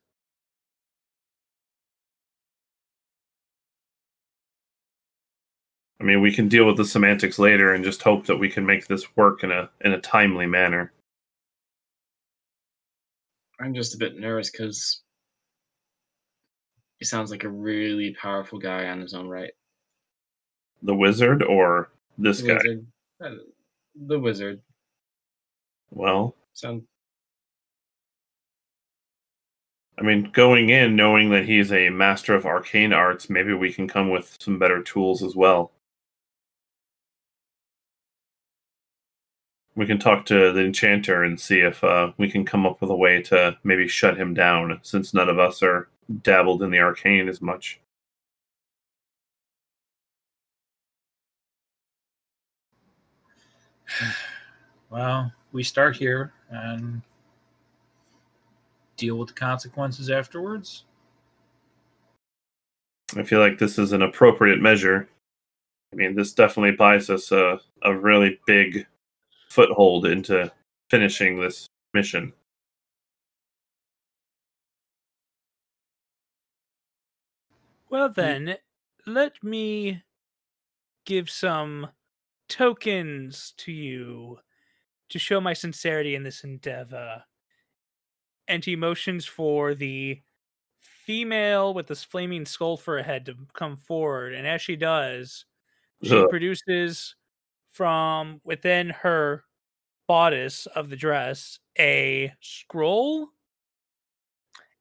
I 6.01 6.05
mean, 6.05 6.21
we 6.21 6.33
can 6.33 6.47
deal 6.47 6.65
with 6.65 6.77
the 6.77 6.85
semantics 6.85 7.39
later 7.39 7.73
and 7.73 7.83
just 7.83 8.01
hope 8.01 8.25
that 8.27 8.37
we 8.37 8.49
can 8.49 8.65
make 8.65 8.87
this 8.87 9.15
work 9.17 9.43
in 9.43 9.51
a 9.51 9.69
in 9.81 9.91
a 9.91 9.99
timely 9.99 10.45
manner. 10.45 10.93
I'm 13.59 13.73
just 13.73 13.95
a 13.95 13.97
bit 13.97 14.17
nervous 14.17 14.49
because 14.49 15.01
he 16.99 17.05
sounds 17.05 17.31
like 17.31 17.43
a 17.43 17.49
really 17.49 18.15
powerful 18.21 18.59
guy 18.59 18.87
on 18.87 19.01
his 19.01 19.13
own 19.13 19.27
right. 19.27 19.51
The 20.83 20.95
wizard 20.95 21.43
or 21.43 21.91
this 22.17 22.41
The 22.41 22.47
guy? 22.47 22.53
wizard, 22.55 22.87
uh, 23.23 23.29
the 24.07 24.19
wizard. 24.19 24.61
Well, 25.91 26.35
Sound 26.53 26.83
I 29.97 30.01
mean, 30.01 30.29
going 30.31 30.69
in 30.69 30.95
knowing 30.95 31.29
that 31.31 31.45
he's 31.45 31.73
a 31.73 31.89
master 31.89 32.33
of 32.33 32.45
arcane 32.45 32.93
arts, 32.93 33.29
maybe 33.29 33.53
we 33.53 33.73
can 33.73 33.87
come 33.87 34.09
with 34.09 34.37
some 34.39 34.57
better 34.57 34.81
tools 34.81 35.21
as 35.21 35.35
well. 35.35 35.71
We 39.79 39.87
can 39.87 39.97
talk 39.97 40.25
to 40.25 40.51
the 40.51 40.65
enchanter 40.65 41.23
and 41.23 41.39
see 41.39 41.61
if 41.61 41.81
uh, 41.85 42.11
we 42.17 42.29
can 42.29 42.43
come 42.43 42.65
up 42.65 42.81
with 42.81 42.89
a 42.89 42.95
way 42.95 43.21
to 43.21 43.57
maybe 43.63 43.87
shut 43.87 44.17
him 44.17 44.33
down, 44.33 44.77
since 44.81 45.13
none 45.13 45.29
of 45.29 45.39
us 45.39 45.63
are 45.63 45.87
dabbled 46.21 46.63
in 46.63 46.69
the 46.69 46.79
arcane 46.79 47.29
as 47.29 47.41
much. 47.41 47.79
Well, 54.89 55.31
we 55.51 55.63
start 55.63 55.95
here 55.95 56.33
and 56.49 57.03
deal 58.97 59.17
with 59.17 59.27
the 59.29 59.35
consequences 59.35 60.09
afterwards. 60.09 60.85
I 63.15 63.21
feel 63.21 63.39
like 63.39 63.59
this 63.59 63.77
is 63.77 63.93
an 63.93 64.01
appropriate 64.01 64.59
measure. 64.59 65.07
I 65.93 65.95
mean, 65.95 66.15
this 66.15 66.33
definitely 66.33 66.75
buys 66.75 67.11
us 67.11 67.31
a, 67.31 67.61
a 67.83 67.95
really 67.95 68.39
big 68.47 68.87
foothold 69.49 70.05
into 70.05 70.51
finishing 70.89 71.39
this 71.39 71.67
mission. 71.93 72.33
Well, 77.89 78.09
mm. 78.09 78.15
then, 78.15 78.55
let 79.05 79.43
me 79.43 80.03
give 81.05 81.29
some 81.29 81.89
tokens 82.47 83.53
to 83.57 83.71
you 83.71 84.39
to 85.09 85.19
show 85.19 85.41
my 85.41 85.53
sincerity 85.53 86.15
in 86.15 86.23
this 86.23 86.43
endeavor. 86.43 87.23
And 88.47 88.63
he 88.63 88.75
motions 88.75 89.25
for 89.25 89.73
the 89.73 90.21
female 90.77 91.73
with 91.73 91.87
this 91.87 92.03
flaming 92.03 92.45
skull 92.45 92.77
for 92.77 92.97
a 92.97 93.03
head 93.03 93.25
to 93.25 93.35
come 93.53 93.75
forward, 93.75 94.33
and 94.33 94.45
as 94.45 94.61
she 94.61 94.75
does, 94.75 95.45
she 96.03 96.15
Ugh. 96.15 96.29
produces 96.29 97.15
from 97.71 98.41
within 98.43 98.89
her 98.89 99.43
bodice 100.07 100.65
of 100.67 100.89
the 100.89 100.95
dress 100.95 101.59
a 101.77 102.33
scroll 102.41 103.29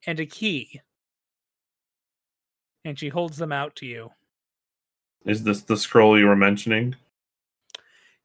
and 0.06 0.18
a 0.18 0.26
key. 0.26 0.80
And 2.84 2.98
she 2.98 3.08
holds 3.08 3.36
them 3.36 3.52
out 3.52 3.76
to 3.76 3.86
you. 3.86 4.10
Is 5.26 5.42
this 5.42 5.62
the 5.62 5.76
scroll 5.76 6.18
you 6.18 6.26
were 6.26 6.36
mentioning? 6.36 6.96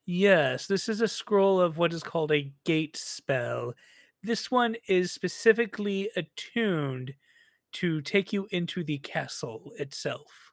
Yes, 0.05 0.67
this 0.67 0.89
is 0.89 1.01
a 1.01 1.07
scroll 1.07 1.59
of 1.59 1.77
what 1.77 1.93
is 1.93 2.03
called 2.03 2.31
a 2.31 2.51
gate 2.65 2.95
spell. 2.95 3.73
This 4.21 4.49
one 4.49 4.75
is 4.87 5.11
specifically 5.11 6.09
attuned 6.15 7.15
to 7.73 8.01
take 8.01 8.31
you 8.31 8.47
into 8.51 8.83
the 8.83 8.99
castle 8.99 9.71
itself. 9.77 10.51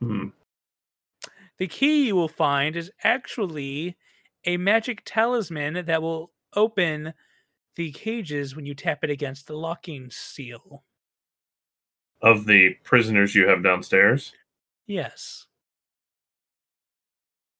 Hmm. 0.00 0.28
The 1.60 1.68
key 1.68 2.06
you 2.06 2.16
will 2.16 2.26
find 2.26 2.74
is 2.74 2.90
actually 3.04 3.98
a 4.46 4.56
magic 4.56 5.02
talisman 5.04 5.84
that 5.84 6.00
will 6.00 6.32
open 6.56 7.12
the 7.76 7.92
cages 7.92 8.56
when 8.56 8.64
you 8.64 8.74
tap 8.74 9.04
it 9.04 9.10
against 9.10 9.46
the 9.46 9.56
locking 9.56 10.10
seal. 10.10 10.84
Of 12.22 12.46
the 12.46 12.76
prisoners 12.82 13.34
you 13.34 13.46
have 13.46 13.62
downstairs. 13.62 14.32
Yes. 14.86 15.46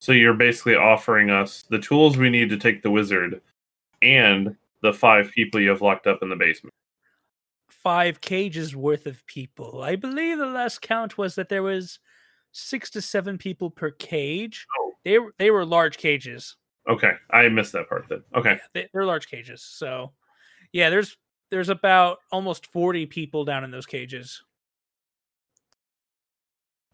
So 0.00 0.12
you're 0.12 0.32
basically 0.32 0.76
offering 0.76 1.28
us 1.28 1.64
the 1.68 1.78
tools 1.78 2.16
we 2.16 2.30
need 2.30 2.48
to 2.48 2.56
take 2.56 2.82
the 2.82 2.90
wizard 2.90 3.42
and 4.00 4.56
the 4.80 4.94
five 4.94 5.30
people 5.30 5.60
you 5.60 5.68
have 5.68 5.82
locked 5.82 6.06
up 6.06 6.20
in 6.22 6.30
the 6.30 6.36
basement. 6.36 6.72
Five 7.68 8.22
cages 8.22 8.74
worth 8.74 9.04
of 9.04 9.26
people. 9.26 9.82
I 9.82 9.96
believe 9.96 10.38
the 10.38 10.46
last 10.46 10.80
count 10.80 11.18
was 11.18 11.34
that 11.34 11.50
there 11.50 11.62
was 11.62 11.98
six 12.52 12.90
to 12.90 13.02
seven 13.02 13.38
people 13.38 13.70
per 13.70 13.90
cage. 13.90 14.66
Oh. 14.78 14.92
They 15.04 15.18
were 15.18 15.34
they 15.38 15.50
were 15.50 15.64
large 15.64 15.96
cages. 15.96 16.56
Okay, 16.88 17.12
I 17.30 17.48
missed 17.48 17.72
that 17.72 17.88
part 17.88 18.06
then. 18.08 18.22
Okay. 18.34 18.52
Yeah, 18.52 18.58
they, 18.74 18.88
they're 18.92 19.04
large 19.04 19.28
cages. 19.28 19.62
So, 19.62 20.12
yeah, 20.72 20.90
there's 20.90 21.16
there's 21.50 21.68
about 21.68 22.18
almost 22.32 22.66
forty 22.66 23.06
people 23.06 23.44
down 23.44 23.64
in 23.64 23.70
those 23.70 23.86
cages. 23.86 24.42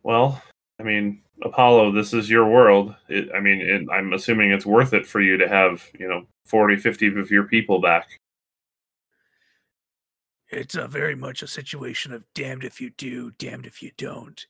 Well, 0.03 0.41
I 0.79 0.83
mean, 0.85 1.23
Apollo, 1.43 1.93
this 1.93 2.13
is 2.13 2.31
your 2.31 2.47
world. 2.47 2.95
It, 3.09 3.29
I 3.35 3.41
mean, 3.41 3.61
it, 3.61 3.83
I'm 3.93 4.13
assuming 4.13 4.53
it's 4.53 4.67
worth 4.67 4.93
it 4.93 5.07
for 5.07 5.21
you 5.21 5.37
to 5.37 5.49
have, 5.49 5.83
you 5.99 6.09
know, 6.09 6.27
40, 6.45 6.77
50 6.77 7.19
of 7.19 7.31
your 7.31 7.45
people 7.45 7.81
back. 7.81 8.07
It's 10.49 10.77
a 10.77 10.87
very 10.87 11.17
much 11.17 11.43
a 11.43 11.49
situation 11.49 12.13
of 12.13 12.25
damned 12.35 12.63
if 12.63 12.81
you 12.81 12.91
do, 12.91 13.33
damned 13.33 13.67
if 13.67 13.83
you 13.83 13.91
don't. 13.97 14.47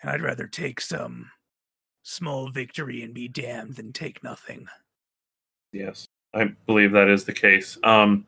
And 0.00 0.10
I'd 0.10 0.22
rather 0.22 0.46
take 0.46 0.80
some 0.80 1.30
small 2.02 2.50
victory 2.50 3.02
and 3.02 3.12
be 3.12 3.28
damned 3.28 3.76
than 3.76 3.92
take 3.92 4.22
nothing. 4.24 4.66
Yes, 5.72 6.06
I 6.34 6.54
believe 6.66 6.92
that 6.92 7.08
is 7.08 7.24
the 7.24 7.32
case. 7.32 7.78
Um, 7.84 8.26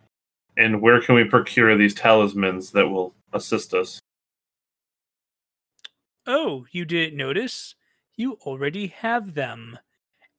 and 0.56 0.80
where 0.80 1.00
can 1.00 1.14
we 1.14 1.24
procure 1.24 1.76
these 1.76 1.94
talismans 1.94 2.70
that 2.72 2.88
will 2.88 3.14
assist 3.32 3.74
us? 3.74 3.98
Oh, 6.26 6.66
you 6.70 6.84
didn't 6.84 7.16
notice? 7.16 7.74
You 8.16 8.34
already 8.42 8.88
have 8.88 9.34
them. 9.34 9.78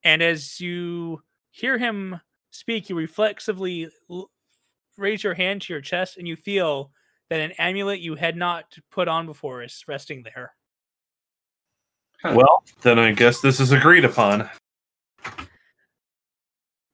And 0.04 0.22
as 0.22 0.62
you 0.62 1.24
hear 1.52 1.78
him 1.78 2.22
speak, 2.52 2.90
you 2.90 2.96
reflexively 2.96 3.90
l- 4.10 4.30
raise 4.98 5.24
your 5.24 5.34
hand 5.34 5.64
to 5.64 5.74
your 5.74 5.82
chest 5.82 6.18
and 6.18 6.28
you 6.28 6.36
feel 6.36 6.92
that 7.30 7.42
an 7.42 7.52
amulet 7.54 8.00
you 8.00 8.16
had 8.16 8.38
not 8.38 8.78
put 8.92 9.08
on 9.08 9.26
before 9.26 9.64
is 9.64 9.84
resting 9.88 10.24
there. 10.24 10.54
Huh. 12.24 12.34
Well, 12.36 12.64
then 12.82 13.00
I 13.00 13.12
guess 13.12 13.42
this 13.42 13.60
is 13.60 13.74
agreed 13.74 14.06
upon. 14.06 14.50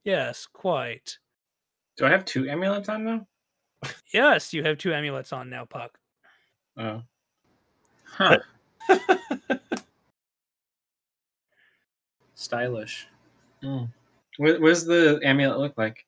Yes, 0.03 0.47
quite. 0.51 1.19
Do 1.97 2.07
I 2.07 2.10
have 2.10 2.26
two 2.26 2.49
amulets 2.49 2.89
on 2.89 3.03
now? 3.03 3.27
Yes, 4.11 4.53
you 4.53 4.64
have 4.64 4.80
two 4.80 4.91
amulets 4.91 5.31
on 5.31 5.51
now, 5.51 5.65
Puck. 5.65 5.99
Oh. 6.77 7.03
Huh. 8.06 8.39
Stylish. 12.34 13.07
Mm. 13.64 13.88
What, 14.38 14.60
what 14.61 14.69
does 14.69 14.85
the 14.85 15.19
amulet 15.23 15.60
look 15.60 15.77
like? 15.77 16.07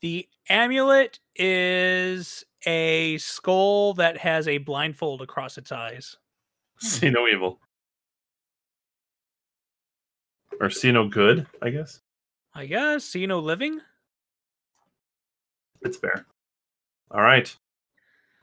The 0.00 0.28
amulet 0.48 1.20
is 1.36 2.44
a 2.66 3.16
skull 3.18 3.94
that 3.94 4.18
has 4.18 4.48
a 4.48 4.58
blindfold 4.58 5.22
across 5.22 5.56
its 5.56 5.70
eyes. 5.70 6.16
See 6.78 7.10
no 7.10 7.26
evil. 7.26 7.58
Or 10.60 10.70
see 10.70 10.90
no 10.92 11.06
good, 11.08 11.46
I 11.60 11.70
guess. 11.70 12.00
I 12.54 12.66
guess. 12.66 13.04
See 13.04 13.26
no 13.26 13.40
living? 13.40 13.80
It's 15.82 15.98
fair. 15.98 16.24
All 17.10 17.20
right. 17.22 17.54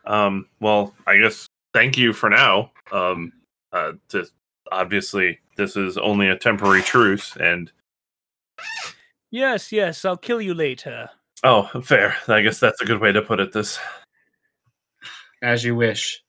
Um, 0.05 0.47
well, 0.59 0.93
I 1.07 1.17
guess 1.17 1.47
thank 1.73 1.97
you 1.97 2.13
for 2.13 2.29
now. 2.29 2.71
Um, 2.91 3.33
uh, 3.71 3.93
to, 4.09 4.25
obviously, 4.71 5.39
this 5.57 5.75
is 5.75 5.97
only 5.97 6.29
a 6.29 6.37
temporary 6.37 6.81
truce, 6.83 7.35
and 7.37 7.71
Yes, 9.31 9.71
yes, 9.71 10.05
I'll 10.05 10.15
kill 10.17 10.39
you 10.41 10.53
later. 10.53 11.09
oh, 11.43 11.63
fair. 11.81 12.15
I 12.27 12.41
guess 12.41 12.59
that's 12.59 12.81
a 12.81 12.85
good 12.85 13.01
way 13.01 13.11
to 13.11 13.21
put 13.23 13.39
it. 13.39 13.51
This 13.51 13.79
As 15.41 15.63
you 15.63 15.75
wish. 15.75 16.22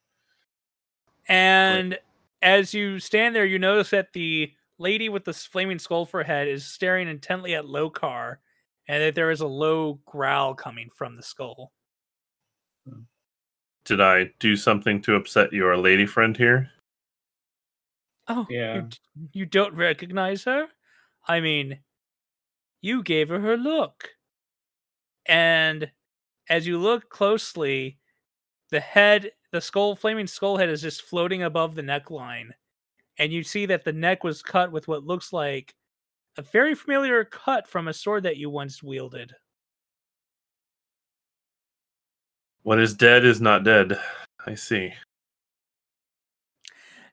And 1.29 1.99
as 2.43 2.75
you 2.75 2.99
stand 2.99 3.35
there, 3.35 3.47
you 3.47 3.59
notice 3.59 3.91
that 3.91 4.13
the 4.13 4.53
lady 4.79 5.09
with 5.09 5.25
the 5.25 5.33
flaming 5.33 5.79
skull 5.79 6.05
for 6.05 6.21
a 6.21 6.27
head 6.27 6.49
is 6.49 6.67
staring 6.67 7.09
intently 7.09 7.55
at 7.55 7.65
Lokar, 7.65 8.37
and 8.89 9.03
that 9.03 9.15
there 9.15 9.31
is 9.31 9.41
a 9.41 9.47
low 9.47 10.01
growl 10.05 10.55
coming 10.55 10.91
from 10.91 11.17
the 11.17 11.23
skull. 11.23 11.73
did 13.85 14.01
I 14.01 14.31
do 14.39 14.57
something 14.57 15.03
to 15.03 15.15
upset 15.15 15.53
your 15.53 15.77
lady 15.77 16.07
friend 16.07 16.37
here? 16.37 16.71
Oh, 18.29 18.47
Yeah. 18.49 18.77
you, 19.15 19.29
you 19.33 19.47
don't 19.47 19.75
recognize 19.75 20.45
her? 20.45 20.69
I 21.29 21.41
mean, 21.41 21.81
you 22.81 23.03
gave 23.03 23.29
her 23.29 23.41
her 23.41 23.57
look. 23.57 24.11
And 25.27 25.91
as 26.49 26.67
you 26.67 26.79
look 26.79 27.09
closely, 27.09 27.99
the 28.75 28.81
head, 28.81 29.31
the 29.53 29.61
skull, 29.61 29.95
flaming 29.95 30.27
skull 30.27 30.57
head 30.57 30.69
is 30.69 30.83
just 30.83 31.03
floating 31.03 31.45
above 31.45 31.77
the 31.77 31.83
neckline. 31.83 32.51
And 33.21 33.33
you 33.33 33.45
see 33.45 33.67
that 33.67 33.85
the 33.85 33.93
neck 33.93 34.25
was 34.25 34.43
cut 34.43 34.73
with 34.73 34.89
what 34.89 35.05
looks 35.05 35.33
like 35.33 35.77
a 36.37 36.43
very 36.43 36.75
familiar 36.75 37.25
cut 37.25 37.69
from 37.69 37.87
a 37.87 37.93
sword 37.93 38.25
that 38.25 38.37
you 38.37 38.51
once 38.51 38.83
wielded. 38.83 39.33
What 42.65 42.81
is 42.81 42.95
dead 42.95 43.25
is 43.25 43.41
not 43.41 43.63
dead. 43.63 43.97
I 44.45 44.57
see. 44.57 44.93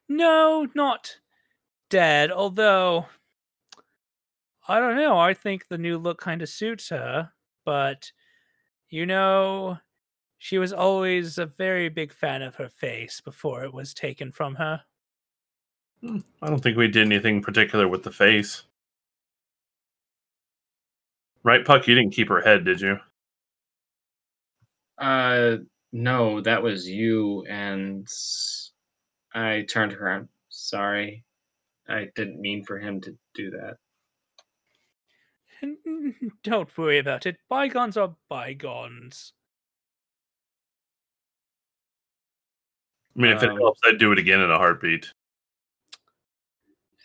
No, 0.10 0.68
not 0.74 1.16
dead, 1.92 2.32
although 2.32 3.06
I 4.68 4.80
don't 4.80 4.96
know. 4.96 5.20
I 5.20 5.36
think 5.36 5.68
the 5.68 5.78
new 5.78 6.00
look 6.00 6.20
kind 6.20 6.42
of 6.42 6.50
suits 6.50 6.90
her, 6.90 7.32
but 7.66 8.12
you 8.90 9.06
know, 9.06 9.78
she 10.44 10.58
was 10.58 10.74
always 10.74 11.38
a 11.38 11.46
very 11.46 11.88
big 11.88 12.12
fan 12.12 12.42
of 12.42 12.56
her 12.56 12.68
face 12.68 13.22
before 13.22 13.64
it 13.64 13.72
was 13.72 13.94
taken 13.94 14.32
from 14.32 14.56
her. 14.56 14.82
I 16.04 16.48
don't 16.48 16.64
think 16.64 16.78
we 16.78 16.88
did 16.88 17.06
anything 17.06 17.44
particular 17.44 17.88
with 17.88 18.02
the 18.02 18.10
face. 18.10 18.64
Right, 21.44 21.64
Puck? 21.64 21.88
You 21.88 21.94
didn't 21.94 22.16
keep 22.16 22.28
her 22.30 22.42
head, 22.42 22.66
did 22.66 22.82
you? 22.82 22.98
Uh, 24.98 25.58
no, 25.94 26.42
that 26.42 26.64
was 26.64 26.90
you, 26.90 27.46
and 27.48 28.08
I 29.36 29.68
turned 29.70 29.92
her. 29.92 30.10
I'm 30.10 30.30
sorry. 30.50 31.24
I 31.88 32.08
didn't 32.16 32.42
mean 32.42 32.66
for 32.66 32.80
him 32.80 33.00
to 33.02 33.16
do 33.36 33.52
that. 33.52 33.78
Don't 36.44 36.76
worry 36.76 36.98
about 36.98 37.28
it. 37.28 37.38
Bygones 37.48 37.96
are 37.96 38.16
bygones. 38.28 39.34
I 43.18 43.22
mean, 43.22 43.32
if 43.32 43.44
it 43.44 43.50
Um, 43.50 43.58
helps, 43.58 43.80
I'd 43.86 43.98
do 44.00 44.12
it 44.12 44.20
again 44.20 44.42
in 44.42 44.52
a 44.52 44.58
heartbeat. 44.58 45.12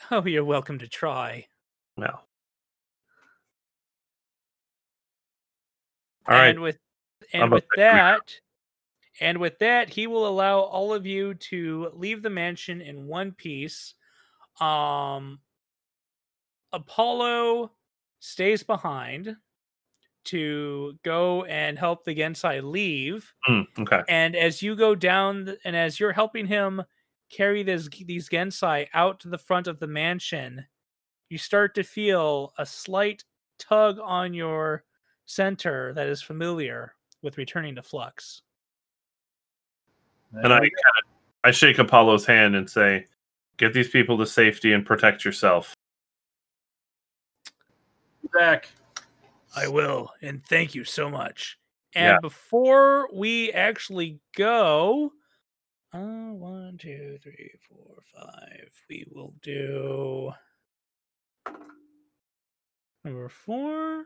Oh, 0.08 0.24
you're 0.24 0.44
welcome 0.44 0.78
to 0.78 0.86
try. 0.86 1.48
Well. 1.96 2.22
All 6.28 6.36
right. 6.36 6.50
and 6.50 6.60
with 6.60 6.78
and 7.32 7.50
with 7.50 7.64
that, 7.76 7.94
that 8.26 8.40
and 9.20 9.38
with 9.38 9.58
that 9.58 9.88
he 9.88 10.06
will 10.06 10.28
allow 10.28 10.60
all 10.60 10.92
of 10.94 11.06
you 11.06 11.34
to 11.34 11.90
leave 11.94 12.22
the 12.22 12.30
mansion 12.30 12.80
in 12.80 13.06
one 13.06 13.32
piece 13.32 13.94
um 14.60 15.40
apollo 16.72 17.72
stays 18.20 18.62
behind 18.62 19.36
to 20.26 20.98
go 21.04 21.44
and 21.44 21.78
help 21.78 22.04
the 22.04 22.14
Genasi 22.14 22.62
leave. 22.62 23.32
Mm, 23.48 23.66
okay. 23.80 24.02
And 24.08 24.36
as 24.36 24.62
you 24.62 24.76
go 24.76 24.94
down, 24.94 25.56
and 25.64 25.76
as 25.76 25.98
you're 25.98 26.12
helping 26.12 26.46
him 26.46 26.82
carry 27.30 27.62
this 27.62 27.88
these 27.88 28.28
Genasi 28.28 28.88
out 28.94 29.20
to 29.20 29.28
the 29.28 29.38
front 29.38 29.66
of 29.66 29.78
the 29.78 29.86
mansion, 29.86 30.66
you 31.28 31.38
start 31.38 31.74
to 31.74 31.82
feel 31.82 32.52
a 32.58 32.66
slight 32.66 33.24
tug 33.58 33.98
on 34.02 34.34
your 34.34 34.84
center 35.26 35.92
that 35.94 36.08
is 36.08 36.22
familiar 36.22 36.94
with 37.22 37.38
returning 37.38 37.74
to 37.76 37.82
Flux. 37.82 38.42
And 40.32 40.52
I 40.52 40.68
I 41.44 41.50
shake 41.50 41.78
Apollo's 41.78 42.26
hand 42.26 42.56
and 42.56 42.68
say, 42.68 43.06
"Get 43.56 43.72
these 43.72 43.88
people 43.88 44.18
to 44.18 44.26
safety 44.26 44.72
and 44.72 44.84
protect 44.84 45.24
yourself." 45.24 45.74
back. 48.36 48.68
I 49.56 49.68
will, 49.68 50.12
and 50.20 50.44
thank 50.44 50.74
you 50.74 50.84
so 50.84 51.08
much. 51.10 51.58
And 51.94 52.12
Yeah. 52.12 52.18
before 52.20 53.08
we 53.12 53.50
actually 53.52 54.20
go, 54.36 55.12
uh, 55.94 55.98
one, 55.98 56.76
two, 56.76 57.18
three, 57.22 57.52
four, 57.66 58.02
five. 58.14 58.70
We 58.90 59.06
will 59.10 59.32
do 59.40 60.30
number 63.02 63.28
four 63.30 64.04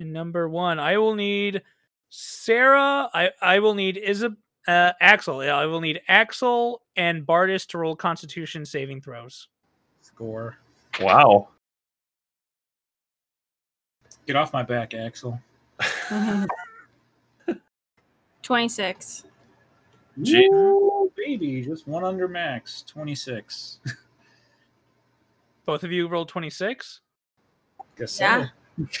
and 0.00 0.12
number 0.12 0.48
one. 0.48 0.80
I 0.80 0.98
will 0.98 1.14
need 1.14 1.62
Sarah. 2.10 3.08
I 3.14 3.30
I 3.40 3.60
will 3.60 3.74
need 3.74 3.96
Isab. 4.04 4.36
Uh, 4.66 4.92
Axel. 5.00 5.44
Yeah, 5.44 5.56
I 5.56 5.64
will 5.66 5.80
need 5.80 6.02
Axel 6.08 6.82
and 6.96 7.24
Bardis 7.24 7.66
to 7.68 7.78
roll 7.78 7.96
Constitution 7.96 8.66
saving 8.66 9.00
throws. 9.00 9.48
Score. 10.02 10.58
Wow. 11.00 11.48
Get 14.28 14.36
off 14.36 14.52
my 14.52 14.62
back, 14.62 14.92
Axel. 14.92 15.40
26. 18.42 19.24
Gee. 20.20 20.44
Ooh, 20.52 21.10
baby, 21.16 21.62
just 21.62 21.88
one 21.88 22.04
under 22.04 22.28
max. 22.28 22.84
26. 22.86 23.78
Both 25.64 25.82
of 25.82 25.90
you 25.92 26.08
rolled 26.08 26.28
twenty 26.28 26.50
six. 26.50 27.00
Guess 27.96 28.20
Yeah. 28.20 28.48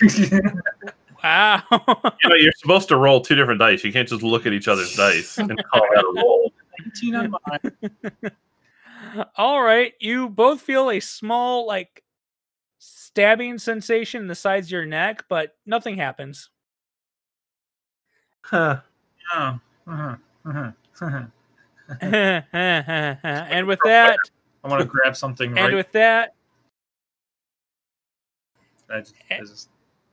so. 0.00 0.40
Wow. 1.22 1.62
You 1.72 2.30
know, 2.30 2.36
you're 2.36 2.52
supposed 2.56 2.88
to 2.88 2.96
roll 2.96 3.20
two 3.20 3.34
different 3.34 3.58
dice. 3.60 3.84
You 3.84 3.92
can't 3.92 4.08
just 4.08 4.22
look 4.22 4.46
at 4.46 4.54
each 4.54 4.66
other's 4.68 4.94
dice 4.96 5.36
and 5.36 5.48
call 5.66 5.82
that 5.94 6.04
a 6.04 6.12
roll. 6.22 6.52
19 6.80 7.14
on 7.16 7.34
mine. 7.50 9.26
All 9.36 9.60
right. 9.62 9.92
You 10.00 10.30
both 10.30 10.62
feel 10.62 10.90
a 10.90 11.00
small, 11.00 11.66
like, 11.66 12.02
stabbing 13.08 13.56
sensation 13.56 14.20
in 14.20 14.28
the 14.28 14.34
sides 14.34 14.66
of 14.66 14.72
your 14.72 14.84
neck, 14.84 15.24
but 15.30 15.56
nothing 15.64 15.96
happens. 15.96 16.50
Huh. 18.42 18.80
Oh, 19.34 19.58
uh-huh, 19.86 20.16
uh-huh, 20.44 20.72
uh-huh. 21.00 21.24
and 22.02 22.44
with 23.66 23.78
that, 23.84 24.18
I 24.62 24.68
want 24.68 24.82
to 24.82 24.86
grab 24.86 25.16
something 25.16 25.48
and 25.48 25.58
right. 25.58 25.74
with 25.74 25.90
that, 25.92 26.34
I 28.90 29.00
just, 29.00 29.14
I 29.30 29.38
just, 29.38 29.70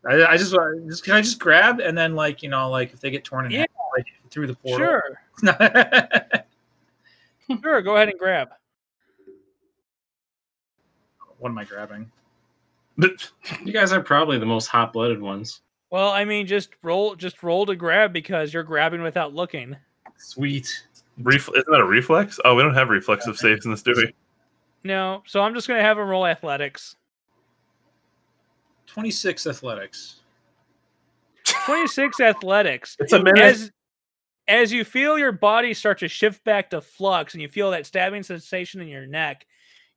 I, 0.07 0.25
I 0.25 0.37
just, 0.37 0.53
want- 0.53 0.87
just, 0.87 1.03
can 1.03 1.15
I 1.15 1.21
just 1.21 1.39
grab 1.39 1.81
and 1.81 1.97
then, 1.97 2.15
like, 2.15 2.43
you 2.43 2.49
know, 2.49 2.69
like 2.69 2.93
if 2.93 3.01
they 3.01 3.11
get 3.11 3.25
torn 3.25 3.45
in 3.45 3.51
Yeah. 3.51 3.59
half, 3.59 3.67
like 3.97 4.05
through 4.29 4.47
the 4.47 4.55
portal. 4.55 4.87
sure, 4.87 5.19
sure, 7.61 7.81
go 7.81 7.97
ahead 7.97 8.07
and 8.07 8.17
grab. 8.17 8.51
what 11.39 11.49
am 11.49 11.57
I 11.57 11.65
grabbing? 11.65 12.09
But 12.97 13.29
you 13.63 13.73
guys 13.73 13.91
are 13.91 14.01
probably 14.01 14.37
the 14.37 14.45
most 14.45 14.67
hot 14.67 14.93
blooded 14.93 15.21
ones. 15.21 15.61
Well, 15.91 16.11
I 16.11 16.25
mean, 16.25 16.47
just 16.47 16.69
roll, 16.81 17.15
just 17.15 17.43
roll 17.43 17.65
to 17.65 17.75
grab 17.75 18.13
because 18.13 18.53
you're 18.53 18.63
grabbing 18.63 19.01
without 19.01 19.33
looking. 19.33 19.75
Sweet. 20.17 20.83
Ref- 21.19 21.49
isn't 21.49 21.67
that 21.67 21.79
a 21.79 21.85
reflex? 21.85 22.39
Oh, 22.43 22.55
we 22.55 22.63
don't 22.63 22.73
have 22.73 22.89
reflexive 22.89 23.37
saves 23.37 23.65
in 23.65 23.71
this, 23.71 23.81
do 23.81 23.93
we? 23.95 24.13
No, 24.83 25.23
so 25.25 25.41
I'm 25.41 25.53
just 25.53 25.67
gonna 25.67 25.81
have 25.81 25.97
him 25.97 26.07
roll 26.07 26.25
athletics. 26.25 26.95
26 28.87 29.47
athletics. 29.47 30.21
Twenty 31.65 31.87
six 31.87 32.19
athletics. 32.19 32.95
It's 32.99 33.13
a 33.13 33.21
minute. 33.21 33.39
as 33.43 33.71
as 34.47 34.71
you 34.71 34.83
feel 34.83 35.17
your 35.17 35.31
body 35.31 35.73
start 35.73 35.99
to 35.99 36.07
shift 36.07 36.43
back 36.43 36.69
to 36.69 36.79
flux 36.81 37.33
and 37.33 37.41
you 37.41 37.49
feel 37.49 37.71
that 37.71 37.85
stabbing 37.85 38.21
sensation 38.21 38.79
in 38.81 38.87
your 38.87 39.07
neck 39.07 39.47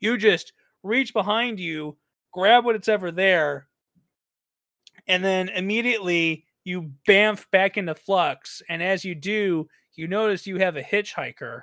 you 0.00 0.16
just 0.16 0.54
reach 0.82 1.12
behind 1.12 1.60
you 1.60 1.94
grab 2.32 2.64
what 2.64 2.74
it's 2.76 2.88
ever 2.88 3.10
there 3.10 3.68
and 5.06 5.24
then 5.24 5.48
immediately 5.48 6.44
you 6.64 6.92
bamf 7.08 7.46
back 7.50 7.76
into 7.76 7.94
flux 7.94 8.62
and 8.68 8.82
as 8.82 9.04
you 9.04 9.14
do 9.14 9.68
you 9.94 10.06
notice 10.06 10.46
you 10.46 10.58
have 10.58 10.76
a 10.76 10.82
hitchhiker 10.82 11.62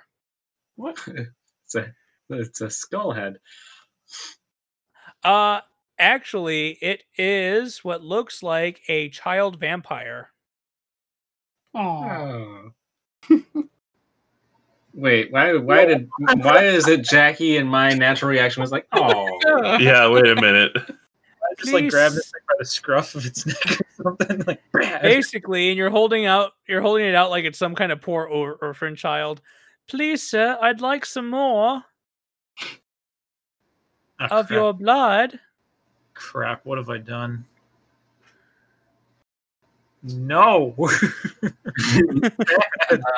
What? 0.76 0.98
It's 1.66 1.76
a 1.76 1.94
it's 2.30 2.62
a 2.62 2.70
skull 2.70 3.12
head. 3.12 3.38
uh 5.24 5.62
actually 5.98 6.72
it 6.82 7.04
is 7.18 7.84
what 7.84 8.04
looks 8.04 8.44
like 8.44 8.82
a 8.88 9.10
child 9.10 9.60
vampire 9.60 10.32
Oh. 11.74 12.70
Wait, 14.98 15.30
why 15.32 15.54
why 15.58 15.84
did 15.86 16.10
why 16.38 16.64
is 16.64 16.88
it 16.88 17.02
Jackie 17.04 17.58
and 17.58 17.70
my 17.70 17.92
natural 17.94 18.32
reaction 18.32 18.62
was 18.62 18.72
like, 18.72 18.88
oh 18.94 19.78
Yeah, 19.80 20.10
wait 20.10 20.26
a 20.28 20.36
minute. 20.36 20.72
I 20.78 21.54
just 21.60 21.74
like 21.74 21.90
grab 21.90 22.12
Please. 22.14 22.16
this 22.16 22.32
by 22.32 22.56
the 22.60 22.66
scruff 22.66 23.14
of 23.16 23.26
its 23.26 23.46
neck 23.46 23.82
or 24.00 24.04
something. 24.04 24.44
Like, 24.48 24.62
basically 25.02 25.70
and 25.70 25.78
you're 25.78 25.90
holding 25.90 26.26
out 26.26 26.54
you're 26.68 26.82
holding 26.82 27.06
it 27.06 27.14
out 27.16 27.30
like 27.30 27.44
it's 27.46 27.60
some 27.60 27.76
kind 27.76 27.92
of 27.92 28.02
poor 28.02 28.24
or- 28.26 28.58
orphan 28.62 28.96
child 28.96 29.42
please 29.88 30.24
sir 30.24 30.58
i'd 30.62 30.80
like 30.82 31.06
some 31.06 31.30
more 31.30 31.84
Oh, 34.20 34.26
of 34.26 34.48
crap. 34.48 34.50
your 34.50 34.74
blood 34.74 35.40
crap. 36.14 36.66
What 36.66 36.78
have 36.78 36.90
I 36.90 36.98
done? 37.00 37.44
No. 40.08 40.76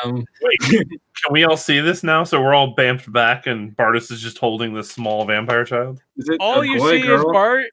um 0.03 0.25
Wait, 0.41 0.59
can 0.69 1.31
we 1.31 1.43
all 1.43 1.57
see 1.57 1.79
this 1.81 2.01
now? 2.03 2.23
So 2.23 2.41
we're 2.41 2.53
all 2.53 2.73
bamped 2.75 3.11
back, 3.11 3.45
and 3.45 3.75
Bardis 3.75 4.11
is 4.11 4.21
just 4.21 4.37
holding 4.37 4.73
this 4.73 4.89
small 4.89 5.25
vampire 5.25 5.65
child. 5.65 6.01
is 6.15 6.29
it 6.29 6.37
all 6.39 6.63
you 6.63 6.79
boy, 6.79 6.91
see 7.01 7.07
is 7.07 7.23
bart 7.31 7.65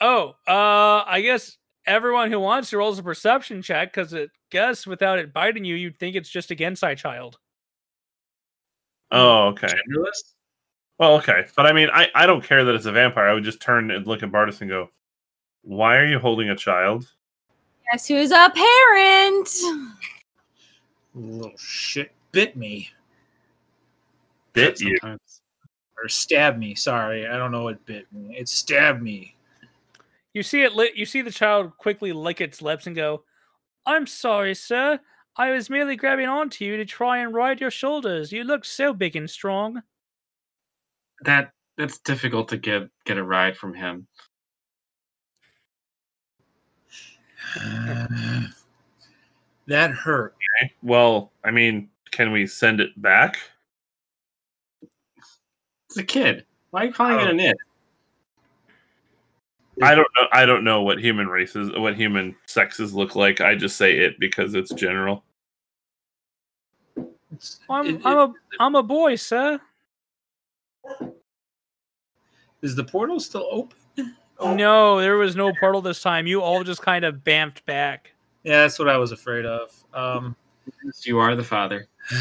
oh 0.00 0.34
uh 0.48 1.04
i 1.06 1.20
guess 1.22 1.56
everyone 1.86 2.30
who 2.32 2.40
wants 2.40 2.70
to 2.70 2.76
rolls 2.78 2.98
a 2.98 3.02
perception 3.02 3.62
check 3.62 3.92
because 3.92 4.12
it 4.12 4.30
guess 4.50 4.86
without 4.86 5.18
it 5.20 5.32
biting 5.32 5.64
you 5.64 5.76
you'd 5.76 5.98
think 5.98 6.16
it's 6.16 6.28
just 6.28 6.50
a 6.50 6.56
genasi 6.56 6.96
child 6.96 7.38
Oh, 9.12 9.48
okay. 9.48 9.68
genderless? 9.68 10.32
Well, 10.98 11.16
okay. 11.16 11.44
But 11.54 11.66
I 11.66 11.72
mean, 11.72 11.90
I, 11.92 12.08
I 12.14 12.26
don't 12.26 12.42
care 12.42 12.64
that 12.64 12.74
it's 12.74 12.86
a 12.86 12.92
vampire. 12.92 13.28
I 13.28 13.34
would 13.34 13.44
just 13.44 13.60
turn 13.60 13.90
and 13.90 14.06
look 14.06 14.22
at 14.22 14.30
Bardis 14.32 14.62
and 14.62 14.70
go, 14.70 14.88
Why 15.62 15.98
are 15.98 16.06
you 16.06 16.18
holding 16.18 16.48
a 16.48 16.56
child? 16.56 17.12
Guess 17.92 18.08
who's 18.08 18.30
a 18.30 18.50
parent? 18.54 19.48
Little 21.14 21.52
shit 21.58 22.12
bit 22.32 22.56
me 22.56 22.88
Bit 24.54 24.80
you. 24.80 24.98
Or 25.02 26.08
stabbed 26.08 26.58
me. 26.58 26.74
Sorry, 26.74 27.26
I 27.26 27.36
don't 27.36 27.52
know 27.52 27.62
what 27.64 27.84
bit 27.86 28.06
me. 28.12 28.36
It 28.36 28.48
stabbed 28.48 29.02
me. 29.02 29.34
you 30.34 30.42
see 30.42 30.62
it 30.62 30.74
lit 30.74 30.96
you 30.96 31.04
see 31.04 31.20
the 31.22 31.30
child 31.30 31.76
quickly 31.76 32.12
lick 32.12 32.40
its 32.40 32.62
lips 32.62 32.86
and 32.86 32.96
go 32.96 33.22
i'm 33.84 34.06
sorry 34.06 34.54
sir 34.54 34.98
i 35.36 35.50
was 35.50 35.68
merely 35.68 35.94
grabbing 35.94 36.26
onto 36.26 36.64
you 36.64 36.78
to 36.78 36.86
try 36.86 37.18
and 37.18 37.34
ride 37.34 37.60
your 37.60 37.70
shoulders 37.70 38.32
you 38.32 38.42
look 38.42 38.64
so 38.64 38.94
big 38.94 39.14
and 39.14 39.28
strong 39.28 39.82
That 41.24 41.52
that's 41.76 41.98
difficult 41.98 42.48
to 42.48 42.56
get 42.56 42.88
get 43.04 43.18
a 43.18 43.22
ride 43.24 43.56
from 43.56 43.74
him. 43.74 44.06
Uh, 47.60 48.42
that 49.66 49.90
hurt. 49.90 50.34
Okay. 50.60 50.72
Well, 50.82 51.30
I 51.44 51.50
mean, 51.50 51.88
can 52.10 52.32
we 52.32 52.46
send 52.46 52.80
it 52.80 53.00
back? 53.00 53.38
It's 55.86 55.98
a 55.98 56.02
kid. 56.02 56.44
Why 56.70 56.82
are 56.82 56.84
you 56.86 56.92
calling 56.92 57.20
it 57.20 57.26
oh. 57.26 57.30
an 57.30 57.40
it? 57.40 57.56
I 59.82 59.94
don't 59.94 60.08
know. 60.16 60.26
I 60.32 60.44
don't 60.44 60.64
know 60.64 60.82
what 60.82 60.98
human 60.98 61.28
races, 61.28 61.70
what 61.74 61.96
human 61.96 62.36
sexes 62.46 62.94
look 62.94 63.16
like. 63.16 63.40
I 63.40 63.54
just 63.54 63.76
say 63.76 63.98
it 63.98 64.18
because 64.20 64.54
it's 64.54 64.72
general. 64.72 65.24
It's, 67.32 67.60
i'm, 67.68 67.86
it- 67.86 68.00
I'm 68.04 68.18
a 68.18 68.34
i'm 68.60 68.74
a 68.74 68.82
boy 68.82 69.14
sir 69.14 69.58
is 72.60 72.76
the 72.76 72.84
portal 72.84 73.18
still 73.18 73.48
open? 73.50 74.16
No 74.42 75.00
there 75.00 75.16
was 75.16 75.36
no 75.36 75.52
portal 75.58 75.80
this 75.80 76.02
time 76.02 76.26
you 76.26 76.42
all 76.42 76.62
just 76.64 76.82
kind 76.82 77.04
of 77.04 77.24
bamped 77.24 77.64
back 77.66 78.12
Yeah, 78.42 78.62
that's 78.62 78.78
what 78.78 78.88
I 78.88 78.96
was 78.96 79.12
afraid 79.12 79.44
of. 79.46 79.72
Um, 79.94 80.36
You 81.04 81.18
are 81.18 81.36
the 81.36 81.44
father. 81.44 81.86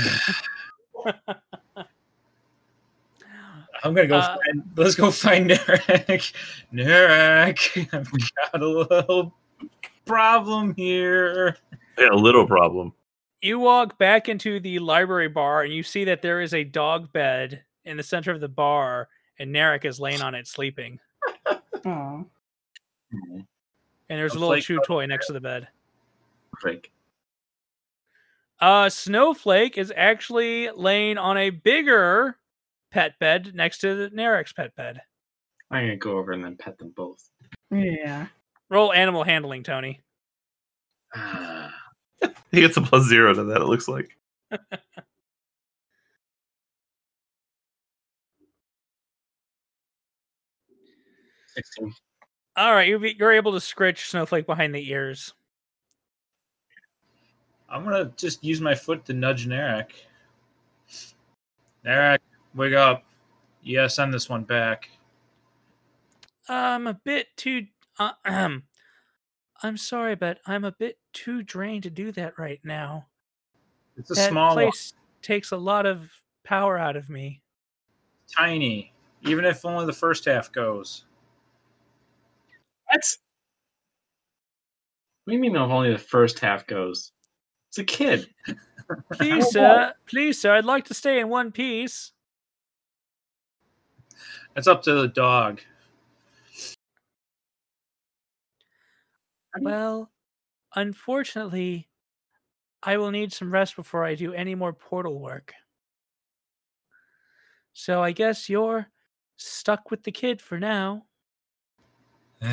I'm 3.83 3.93
gonna 3.95 4.07
go. 4.07 4.17
Uh, 4.17 4.37
find, 4.45 4.63
let's 4.75 4.95
go 4.95 5.11
find 5.11 5.49
Narak. 5.49 6.33
Narak, 6.73 7.93
I've 7.93 8.11
got 8.51 8.61
a 8.61 8.67
little 8.67 9.33
problem 10.05 10.75
here. 10.75 11.57
Yeah, 11.97 12.09
a 12.11 12.15
little 12.15 12.45
problem. 12.45 12.93
You 13.41 13.57
walk 13.57 13.97
back 13.97 14.29
into 14.29 14.59
the 14.59 14.77
library 14.79 15.29
bar 15.29 15.63
and 15.63 15.73
you 15.73 15.81
see 15.81 16.03
that 16.05 16.21
there 16.21 16.41
is 16.41 16.53
a 16.53 16.63
dog 16.63 17.11
bed 17.11 17.63
in 17.85 17.97
the 17.97 18.03
center 18.03 18.31
of 18.31 18.39
the 18.39 18.47
bar, 18.47 19.09
and 19.39 19.53
Narek 19.53 19.83
is 19.83 19.99
laying 19.99 20.21
on 20.21 20.35
it 20.35 20.47
sleeping. 20.47 20.99
Aw. 21.85 22.23
Mhm. 23.13 23.47
And 24.09 24.19
there's 24.19 24.35
a 24.35 24.37
A 24.37 24.39
little 24.39 24.59
chew 24.61 24.79
toy 24.85 25.05
next 25.05 25.27
to 25.27 25.33
the 25.33 25.41
bed. 25.41 25.67
Fake. 26.61 26.91
Uh, 28.59 28.89
Snowflake 28.89 29.77
is 29.77 29.91
actually 29.95 30.69
laying 30.71 31.17
on 31.17 31.37
a 31.37 31.49
bigger 31.49 32.37
pet 32.91 33.17
bed 33.19 33.55
next 33.55 33.79
to 33.79 33.95
the 33.95 34.09
Narek's 34.15 34.53
pet 34.53 34.75
bed. 34.75 35.01
I'm 35.71 35.83
gonna 35.85 35.95
go 35.97 36.17
over 36.17 36.33
and 36.33 36.43
then 36.43 36.57
pet 36.57 36.77
them 36.77 36.89
both. 36.95 37.29
Yeah. 37.71 38.27
Roll 38.69 38.93
animal 38.93 39.23
handling, 39.23 39.63
Tony. 39.63 40.01
Ah, 41.15 41.73
He 42.51 42.59
gets 42.61 42.77
a 42.77 42.81
plus 42.81 43.07
zero 43.07 43.33
to 43.33 43.43
that. 43.45 43.61
It 43.61 43.65
looks 43.65 43.87
like. 43.87 44.17
Sixteen. 51.55 51.93
All 52.55 52.73
right, 52.73 52.87
you're, 52.87 53.05
you're 53.05 53.31
able 53.31 53.53
to 53.53 53.61
scritch 53.61 54.09
Snowflake 54.09 54.45
behind 54.45 54.75
the 54.75 54.91
ears. 54.91 55.33
I'm 57.69 57.83
gonna 57.83 58.11
just 58.17 58.43
use 58.43 58.59
my 58.59 58.75
foot 58.75 59.05
to 59.05 59.13
nudge 59.13 59.47
Narek. 59.47 59.91
Narek, 61.85 62.19
wake 62.53 62.73
up. 62.73 63.03
You 63.63 63.77
gotta 63.77 63.89
send 63.89 64.13
this 64.13 64.29
one 64.29 64.43
back. 64.43 64.89
I'm 66.49 66.87
a 66.87 66.93
bit 66.93 67.27
too. 67.37 67.67
Uh, 67.97 68.11
ahem. 68.25 68.63
I'm 69.63 69.77
sorry, 69.77 70.15
but 70.15 70.39
I'm 70.47 70.63
a 70.63 70.71
bit 70.71 70.97
too 71.13 71.43
drained 71.43 71.83
to 71.83 71.91
do 71.91 72.11
that 72.13 72.39
right 72.39 72.59
now. 72.63 73.05
It's 73.95 74.09
a 74.09 74.15
that 74.15 74.29
small 74.31 74.55
one, 74.55 74.65
place 74.65 74.93
takes 75.21 75.51
a 75.51 75.57
lot 75.57 75.85
of 75.85 76.09
power 76.43 76.77
out 76.77 76.95
of 76.95 77.09
me. 77.09 77.41
tiny. 78.35 78.91
Even 79.21 79.45
if 79.45 79.63
only 79.65 79.85
the 79.85 79.93
first 79.93 80.25
half 80.25 80.51
goes. 80.51 81.05
What? 82.91 83.03
What 85.23 85.31
do 85.31 85.35
you 85.35 85.41
mean 85.41 85.55
if 85.55 85.61
only 85.61 85.91
the 85.91 85.97
first 85.97 86.39
half 86.39 86.67
goes? 86.67 87.11
It's 87.69 87.77
a 87.77 87.83
kid. 87.83 88.27
Please, 89.13 89.49
sir. 89.51 89.93
Please, 90.05 90.41
sir. 90.41 90.53
I'd 90.53 90.65
like 90.65 90.85
to 90.85 90.93
stay 90.93 91.19
in 91.19 91.29
one 91.29 91.51
piece. 91.51 92.11
It's 94.55 94.67
up 94.67 94.83
to 94.83 94.93
the 94.93 95.07
dog. 95.07 95.61
Well, 99.59 100.11
unfortunately, 100.75 101.87
I 102.83 102.97
will 102.97 103.11
need 103.11 103.31
some 103.31 103.53
rest 103.53 103.75
before 103.75 104.03
I 104.03 104.15
do 104.15 104.33
any 104.33 104.55
more 104.55 104.73
portal 104.73 105.19
work. 105.19 105.53
So 107.73 108.03
I 108.03 108.11
guess 108.11 108.49
you're 108.49 108.87
stuck 109.37 109.91
with 109.91 110.03
the 110.03 110.11
kid 110.11 110.41
for 110.41 110.59
now. 110.59 111.05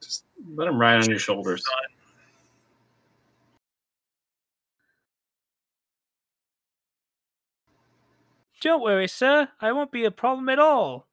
Just 0.00 0.24
let 0.54 0.68
him 0.68 0.78
ride 0.78 1.02
on 1.02 1.08
your 1.08 1.18
shoulders. 1.18 1.64
Don't 8.60 8.82
worry, 8.82 9.08
sir. 9.08 9.48
I 9.60 9.72
won't 9.72 9.92
be 9.92 10.04
a 10.04 10.10
problem 10.10 10.48
at 10.48 10.58
all. 10.58 11.06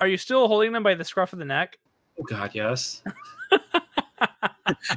Are 0.00 0.08
you 0.08 0.16
still 0.16 0.48
holding 0.48 0.72
them 0.72 0.82
by 0.82 0.94
the 0.94 1.04
scruff 1.04 1.32
of 1.32 1.38
the 1.38 1.44
neck? 1.44 1.78
Oh 2.18 2.24
God, 2.24 2.50
yes. 2.52 3.02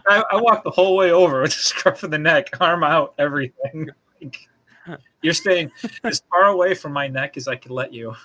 I, 0.07 0.23
I 0.31 0.41
walked 0.41 0.63
the 0.63 0.71
whole 0.71 0.95
way 0.95 1.11
over 1.11 1.41
with 1.41 1.51
the 1.51 1.57
scruff 1.59 2.03
of 2.03 2.11
the 2.11 2.17
neck, 2.17 2.49
arm 2.59 2.83
out, 2.83 3.13
everything. 3.17 3.89
Like, 4.19 4.99
You're 5.21 5.35
staying 5.35 5.69
as 6.03 6.23
far 6.31 6.45
away 6.45 6.73
from 6.73 6.91
my 6.91 7.07
neck 7.07 7.37
as 7.37 7.47
I 7.47 7.55
could 7.55 7.69
let 7.69 7.93
you. 7.93 8.15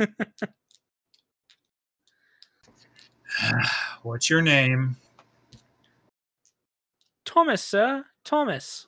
What's 4.02 4.30
your 4.30 4.42
name? 4.42 4.96
Thomas, 7.24 7.62
sir. 7.62 8.04
Thomas. 8.24 8.86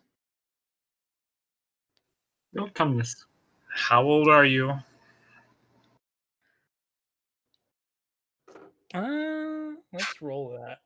Don't 2.55 2.74
come 2.74 2.98
this. 2.98 3.24
How 3.74 4.02
old 4.02 4.28
are 4.28 4.44
you? 4.44 4.72
Uh, 8.94 9.70
let's 9.93 10.20
roll 10.20 10.51
that. 10.51 10.80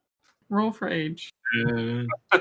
Roll 0.48 0.70
for 0.70 0.88
age. 0.88 1.32
Uh, 1.68 2.04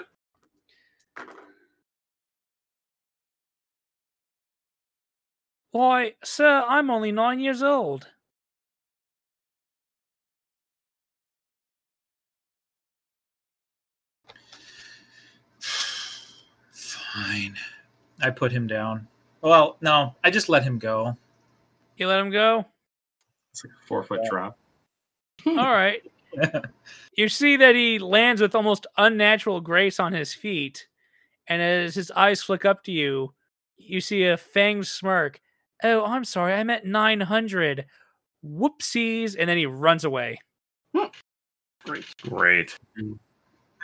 Why, 5.76 6.14
sir, 6.24 6.64
I'm 6.70 6.90
only 6.90 7.12
nine 7.12 7.42
years 7.42 7.62
old. 7.62 8.08
Fine. 16.72 17.58
I 18.22 18.30
put 18.30 18.54
him 18.54 18.68
down. 18.68 19.06
Well, 19.42 19.76
no, 19.82 20.16
I 20.24 20.32
just 20.32 20.48
let 20.48 20.64
him 20.64 20.80
go. 20.80 21.18
You 21.98 22.08
let 22.08 22.22
him 22.22 22.30
go? 22.30 22.66
it's 23.52 23.66
like 23.66 23.74
a 23.74 23.86
four 23.86 24.02
foot 24.06 24.22
drop. 24.32 24.58
All 25.46 25.54
hmm. 25.56 25.60
right. 25.60 26.02
You 27.18 27.28
see 27.28 27.58
that 27.58 27.76
he 27.76 28.00
lands 28.00 28.42
with 28.42 28.56
almost 28.56 28.88
unnatural 28.98 29.60
grace 29.60 30.00
on 30.00 30.14
his 30.14 30.34
feet. 30.34 30.88
And 31.48 31.62
as 31.62 31.96
his 31.96 32.12
eyes 32.12 32.42
flick 32.42 32.64
up 32.64 32.84
to 32.86 32.94
you, 32.94 33.34
you 33.78 34.00
see 34.00 34.24
a 34.24 34.38
fanged 34.38 34.88
smirk. 34.88 35.42
Oh, 35.86 36.04
I'm 36.04 36.26
sorry. 36.26 36.54
I 36.54 36.64
meant 36.64 36.84
900. 36.84 37.86
Whoopsies. 38.44 39.36
And 39.38 39.48
then 39.48 39.58
he 39.58 39.68
runs 39.68 40.04
away. 40.04 40.40
Great. 41.86 42.06
Great. 42.24 42.76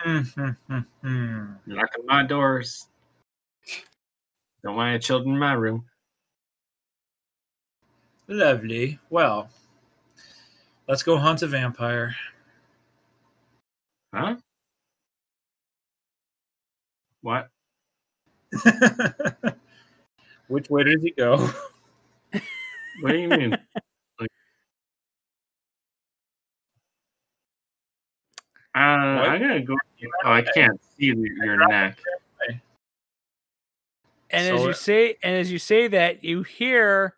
Mm-hmm. 0.04 1.46
Knocking 1.68 2.06
my 2.08 2.24
doors. 2.24 2.88
Don't 4.64 4.76
mind 4.76 5.04
children 5.04 5.34
in 5.36 5.40
my 5.40 5.54
room. 5.54 5.86
Lovely. 8.28 8.98
Well, 9.12 9.52
let's 10.88 11.04
go 11.04 11.18
hunt 11.18 11.44
a 11.44 11.48
vampire. 11.48 12.16
Huh? 14.12 14.38
What? 17.22 17.50
Which 20.48 20.68
way 20.72 20.84
does 20.84 21.04
he 21.04 21.12
go? 21.12 21.48
What 23.02 23.12
do 23.12 23.18
you 23.18 23.30
mean? 23.30 23.52
like, 24.20 24.30
uh, 28.76 28.80
I'm 28.80 29.42
gonna 29.42 29.62
go. 29.62 29.76
Oh, 30.24 30.32
I 30.32 30.42
can't 30.42 30.80
see 30.98 31.14
your 31.44 31.68
neck. 31.68 32.00
And 34.32 34.48
So 34.48 34.56
as 34.56 34.66
you 34.66 34.74
say 34.74 35.16
and 35.24 35.36
as 35.36 35.52
you 35.52 35.60
say 35.60 35.88
that, 35.90 36.24
you 36.24 36.44
hear 36.44 37.16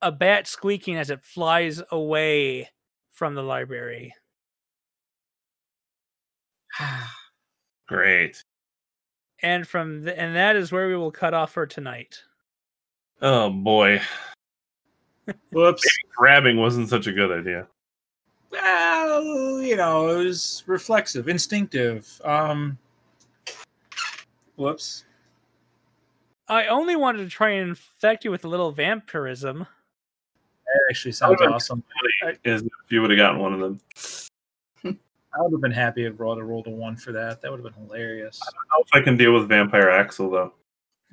a 0.00 0.12
bat 0.12 0.46
squeaking 0.46 0.96
as 0.96 1.10
it 1.10 1.24
flies 1.24 1.82
away 1.90 2.70
from 3.10 3.34
the 3.34 3.42
library. 3.42 4.14
Great. 7.88 8.44
And 9.42 9.66
from 9.66 10.02
the, 10.02 10.18
and 10.18 10.36
that 10.36 10.56
is 10.56 10.72
where 10.72 10.88
we 10.88 10.96
will 10.96 11.10
cut 11.10 11.34
off 11.34 11.52
for 11.52 11.66
tonight. 11.66 12.22
Oh 13.20 13.50
boy. 13.50 14.00
Whoops. 15.50 15.84
Grabbing 16.16 16.56
wasn't 16.56 16.88
such 16.88 17.06
a 17.06 17.12
good 17.12 17.32
idea. 17.32 17.66
Well, 18.50 19.60
you 19.60 19.76
know, 19.76 20.08
it 20.08 20.24
was 20.24 20.62
reflexive, 20.66 21.28
instinctive. 21.28 22.20
Um, 22.24 22.78
whoops. 24.56 25.04
I 26.48 26.66
only 26.66 26.94
wanted 26.96 27.18
to 27.24 27.28
try 27.28 27.50
and 27.50 27.68
infect 27.70 28.24
you 28.24 28.30
with 28.30 28.44
a 28.44 28.48
little 28.48 28.70
vampirism. 28.70 29.58
That 29.60 30.80
actually 30.90 31.12
sounds 31.12 31.40
Okay. 31.40 31.52
awesome. 31.52 31.82
Is 32.44 32.62
if 32.62 32.70
you 32.88 33.00
would 33.00 33.10
have 33.10 33.18
gotten 33.18 33.40
one 33.40 33.52
of 33.52 33.60
them. 33.60 33.80
I 34.84 35.42
would 35.42 35.52
have 35.52 35.60
been 35.60 35.70
happy 35.72 36.04
if 36.06 36.18
Rod 36.18 36.38
had 36.38 36.46
rolled 36.46 36.66
a 36.66 36.70
one 36.70 36.96
for 36.96 37.12
that. 37.12 37.42
That 37.42 37.50
would 37.50 37.62
have 37.62 37.74
been 37.74 37.84
hilarious. 37.84 38.40
I 38.42 38.46
don't 38.52 38.78
know 38.78 38.84
if 38.86 38.88
I 38.94 39.04
can 39.04 39.16
deal 39.18 39.34
with 39.34 39.48
Vampire 39.48 39.90
Axel 39.90 40.30
though. 40.30 40.54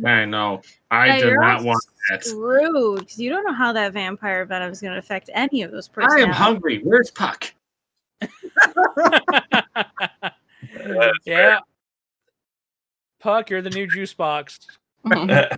I 0.05 0.25
know. 0.25 0.61
I 0.91 1.17
Yeah, 1.17 1.19
do 1.23 1.35
not 1.35 1.63
want 1.63 1.83
that. 2.09 2.25
Screwed, 2.25 2.99
because 2.99 3.19
you 3.19 3.29
don't 3.29 3.43
know 3.45 3.53
how 3.53 3.71
that 3.73 3.93
vampire 3.93 4.45
venom 4.45 4.71
is 4.71 4.81
going 4.81 4.93
to 4.93 4.99
affect 4.99 5.29
any 5.33 5.61
of 5.61 5.71
those 5.71 5.87
people. 5.87 6.09
I 6.11 6.19
am 6.19 6.29
hungry. 6.29 6.81
Where's 6.83 7.11
Puck? 7.11 7.53
yeah. 11.25 11.59
Puck, 13.19 13.49
you're 13.49 13.61
the 13.61 13.69
new 13.69 13.87
juice 13.87 14.13
box. 14.13 14.59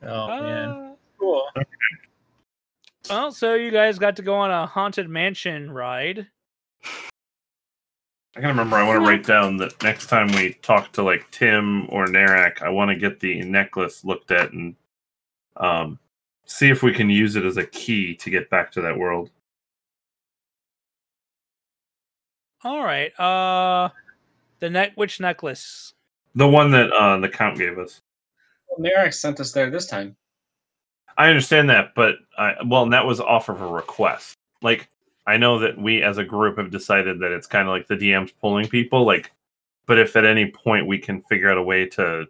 Oh 0.00 0.28
man, 0.28 0.68
Ah. 0.68 0.92
cool. 1.18 1.48
Well, 3.10 3.32
so 3.32 3.54
you 3.54 3.72
guys 3.72 3.98
got 3.98 4.14
to 4.16 4.22
go 4.22 4.36
on 4.36 4.50
a 4.52 4.64
haunted 4.66 5.08
mansion 5.08 5.72
ride. 5.72 6.28
I 8.36 8.40
can 8.40 8.48
remember. 8.50 8.76
I 8.76 8.86
want 8.86 9.02
to 9.02 9.08
write 9.08 9.26
down 9.26 9.56
that 9.56 9.82
next 9.82 10.06
time 10.06 10.28
we 10.28 10.54
talk 10.62 10.92
to 10.92 11.02
like 11.02 11.28
Tim 11.30 11.88
or 11.90 12.06
Narek, 12.06 12.62
I 12.62 12.68
want 12.68 12.90
to 12.90 12.96
get 12.96 13.20
the 13.20 13.42
necklace 13.42 14.04
looked 14.04 14.30
at 14.30 14.52
and 14.52 14.76
um, 15.56 15.98
see 16.44 16.68
if 16.68 16.82
we 16.82 16.92
can 16.92 17.10
use 17.10 17.36
it 17.36 17.44
as 17.44 17.56
a 17.56 17.66
key 17.66 18.14
to 18.14 18.30
get 18.30 18.48
back 18.50 18.70
to 18.72 18.80
that 18.82 18.96
world. 18.96 19.30
All 22.64 22.82
right. 22.82 23.18
Uh, 23.18 23.90
the 24.58 24.70
neck. 24.70 24.92
Which 24.96 25.20
necklace? 25.20 25.94
The 26.34 26.48
one 26.48 26.70
that 26.72 26.92
uh, 26.92 27.18
the 27.18 27.28
count 27.28 27.58
gave 27.58 27.78
us. 27.78 28.00
Well, 28.68 28.88
Narek 28.88 29.14
sent 29.14 29.40
us 29.40 29.52
there 29.52 29.70
this 29.70 29.86
time. 29.86 30.16
I 31.16 31.28
understand 31.28 31.70
that, 31.70 31.94
but 31.96 32.16
I, 32.36 32.54
well, 32.64 32.84
and 32.84 32.92
that 32.92 33.04
was 33.04 33.20
off 33.20 33.48
of 33.48 33.60
a 33.60 33.66
request. 33.66 34.34
Like, 34.62 34.88
I 35.28 35.36
know 35.36 35.58
that 35.58 35.76
we 35.76 36.02
as 36.02 36.16
a 36.16 36.24
group 36.24 36.56
have 36.56 36.70
decided 36.70 37.20
that 37.20 37.32
it's 37.32 37.46
kind 37.46 37.68
of 37.68 37.72
like 37.72 37.86
the 37.86 37.96
DM's 37.96 38.32
pulling 38.32 38.66
people. 38.66 39.04
Like, 39.04 39.30
but 39.86 39.98
if 39.98 40.16
at 40.16 40.24
any 40.24 40.50
point 40.50 40.86
we 40.86 40.98
can 40.98 41.20
figure 41.20 41.50
out 41.50 41.58
a 41.58 41.62
way 41.62 41.84
to, 41.90 42.26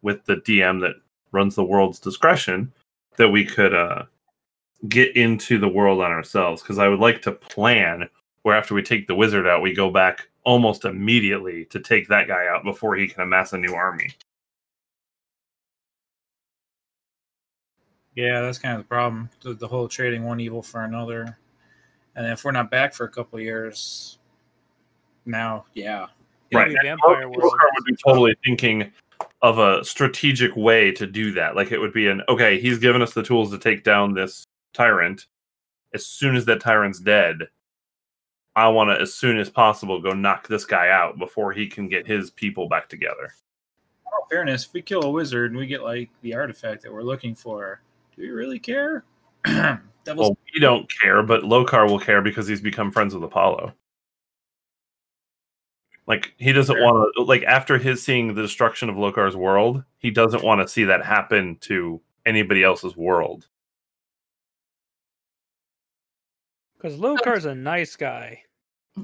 with 0.00 0.24
the 0.24 0.36
DM 0.36 0.80
that 0.80 0.94
runs 1.32 1.54
the 1.54 1.64
world's 1.64 2.00
discretion, 2.00 2.72
that 3.18 3.28
we 3.28 3.44
could 3.44 3.74
uh 3.74 4.04
get 4.88 5.14
into 5.16 5.58
the 5.58 5.68
world 5.68 6.00
on 6.00 6.10
ourselves. 6.10 6.62
Because 6.62 6.78
I 6.78 6.88
would 6.88 6.98
like 6.98 7.20
to 7.22 7.32
plan 7.32 8.08
where 8.42 8.56
after 8.56 8.74
we 8.74 8.82
take 8.82 9.06
the 9.06 9.14
wizard 9.14 9.46
out, 9.46 9.60
we 9.60 9.74
go 9.74 9.90
back 9.90 10.28
almost 10.44 10.86
immediately 10.86 11.66
to 11.66 11.78
take 11.78 12.08
that 12.08 12.26
guy 12.26 12.46
out 12.46 12.64
before 12.64 12.96
he 12.96 13.06
can 13.06 13.20
amass 13.22 13.52
a 13.52 13.58
new 13.58 13.74
army. 13.74 14.10
Yeah, 18.14 18.40
that's 18.40 18.58
kind 18.58 18.76
of 18.76 18.84
the 18.84 18.88
problem. 18.88 19.28
The, 19.42 19.52
the 19.54 19.68
whole 19.68 19.88
trading 19.88 20.24
one 20.24 20.40
evil 20.40 20.62
for 20.62 20.84
another. 20.84 21.36
And 22.16 22.26
if 22.26 22.44
we're 22.44 22.52
not 22.52 22.70
back 22.70 22.94
for 22.94 23.04
a 23.04 23.08
couple 23.08 23.38
of 23.38 23.44
years, 23.44 24.18
now, 25.24 25.64
yeah. 25.74 26.06
It'll 26.50 26.62
Right. 26.62 26.68
be 26.68 26.74
And 26.76 26.82
Vampire 26.82 27.26
Lokar 27.26 27.36
World. 27.36 27.54
would 27.74 27.84
be 27.86 27.96
totally 28.04 28.34
thinking 28.44 28.92
of 29.40 29.58
a 29.58 29.84
strategic 29.84 30.54
way 30.56 30.92
to 30.92 31.06
do 31.06 31.32
that. 31.32 31.56
Like 31.56 31.72
it 31.72 31.78
would 31.78 31.92
be 31.92 32.08
an 32.08 32.22
okay, 32.28 32.60
he's 32.60 32.78
given 32.78 33.00
us 33.02 33.14
the 33.14 33.22
tools 33.22 33.50
to 33.50 33.58
take 33.58 33.84
down 33.84 34.12
this 34.12 34.44
tyrant. 34.74 35.26
As 35.94 36.06
soon 36.06 36.36
as 36.36 36.44
that 36.46 36.60
tyrant's 36.60 37.00
dead, 37.00 37.48
I 38.54 38.68
want 38.68 38.90
to, 38.90 39.00
as 39.00 39.14
soon 39.14 39.38
as 39.38 39.48
possible, 39.48 40.00
go 40.00 40.12
knock 40.12 40.48
this 40.48 40.64
guy 40.64 40.90
out 40.90 41.18
before 41.18 41.52
he 41.52 41.66
can 41.66 41.88
get 41.88 42.06
his 42.06 42.30
people 42.30 42.68
back 42.68 42.88
together. 42.88 43.24
In 44.06 44.12
all 44.12 44.26
fairness, 44.28 44.66
if 44.66 44.72
we 44.74 44.82
kill 44.82 45.04
a 45.04 45.10
wizard 45.10 45.52
and 45.52 45.58
we 45.58 45.66
get 45.66 45.82
like 45.82 46.10
the 46.20 46.34
artifact 46.34 46.82
that 46.82 46.92
we're 46.92 47.02
looking 47.02 47.34
for, 47.34 47.80
do 48.14 48.22
we 48.22 48.28
really 48.28 48.58
care? 48.58 49.04
Devil's 49.44 49.80
Well, 50.30 50.38
we 50.54 50.60
don't 50.60 50.90
care, 51.00 51.22
but 51.22 51.42
Lokar 51.42 51.88
will 51.88 51.98
care 52.00 52.22
because 52.22 52.46
he's 52.46 52.60
become 52.60 52.90
friends 52.92 53.14
with 53.14 53.22
Apollo. 53.24 53.72
Like 56.06 56.34
he 56.38 56.52
doesn't 56.52 56.74
Sure. 56.76 56.84
want 56.84 57.12
to 57.16 57.22
like 57.22 57.44
after 57.44 57.78
his 57.78 58.02
seeing 58.02 58.34
the 58.34 58.42
destruction 58.42 58.88
of 58.88 58.96
Lokar's 58.96 59.36
world, 59.36 59.84
he 59.98 60.10
doesn't 60.10 60.42
want 60.42 60.60
to 60.60 60.66
see 60.68 60.84
that 60.84 61.04
happen 61.04 61.56
to 61.62 62.00
anybody 62.26 62.64
else's 62.64 62.96
world. 62.96 63.46
Because 66.76 66.98
Lokar's 66.98 67.44
a 67.44 67.54
nice 67.54 67.94
guy. 67.94 68.42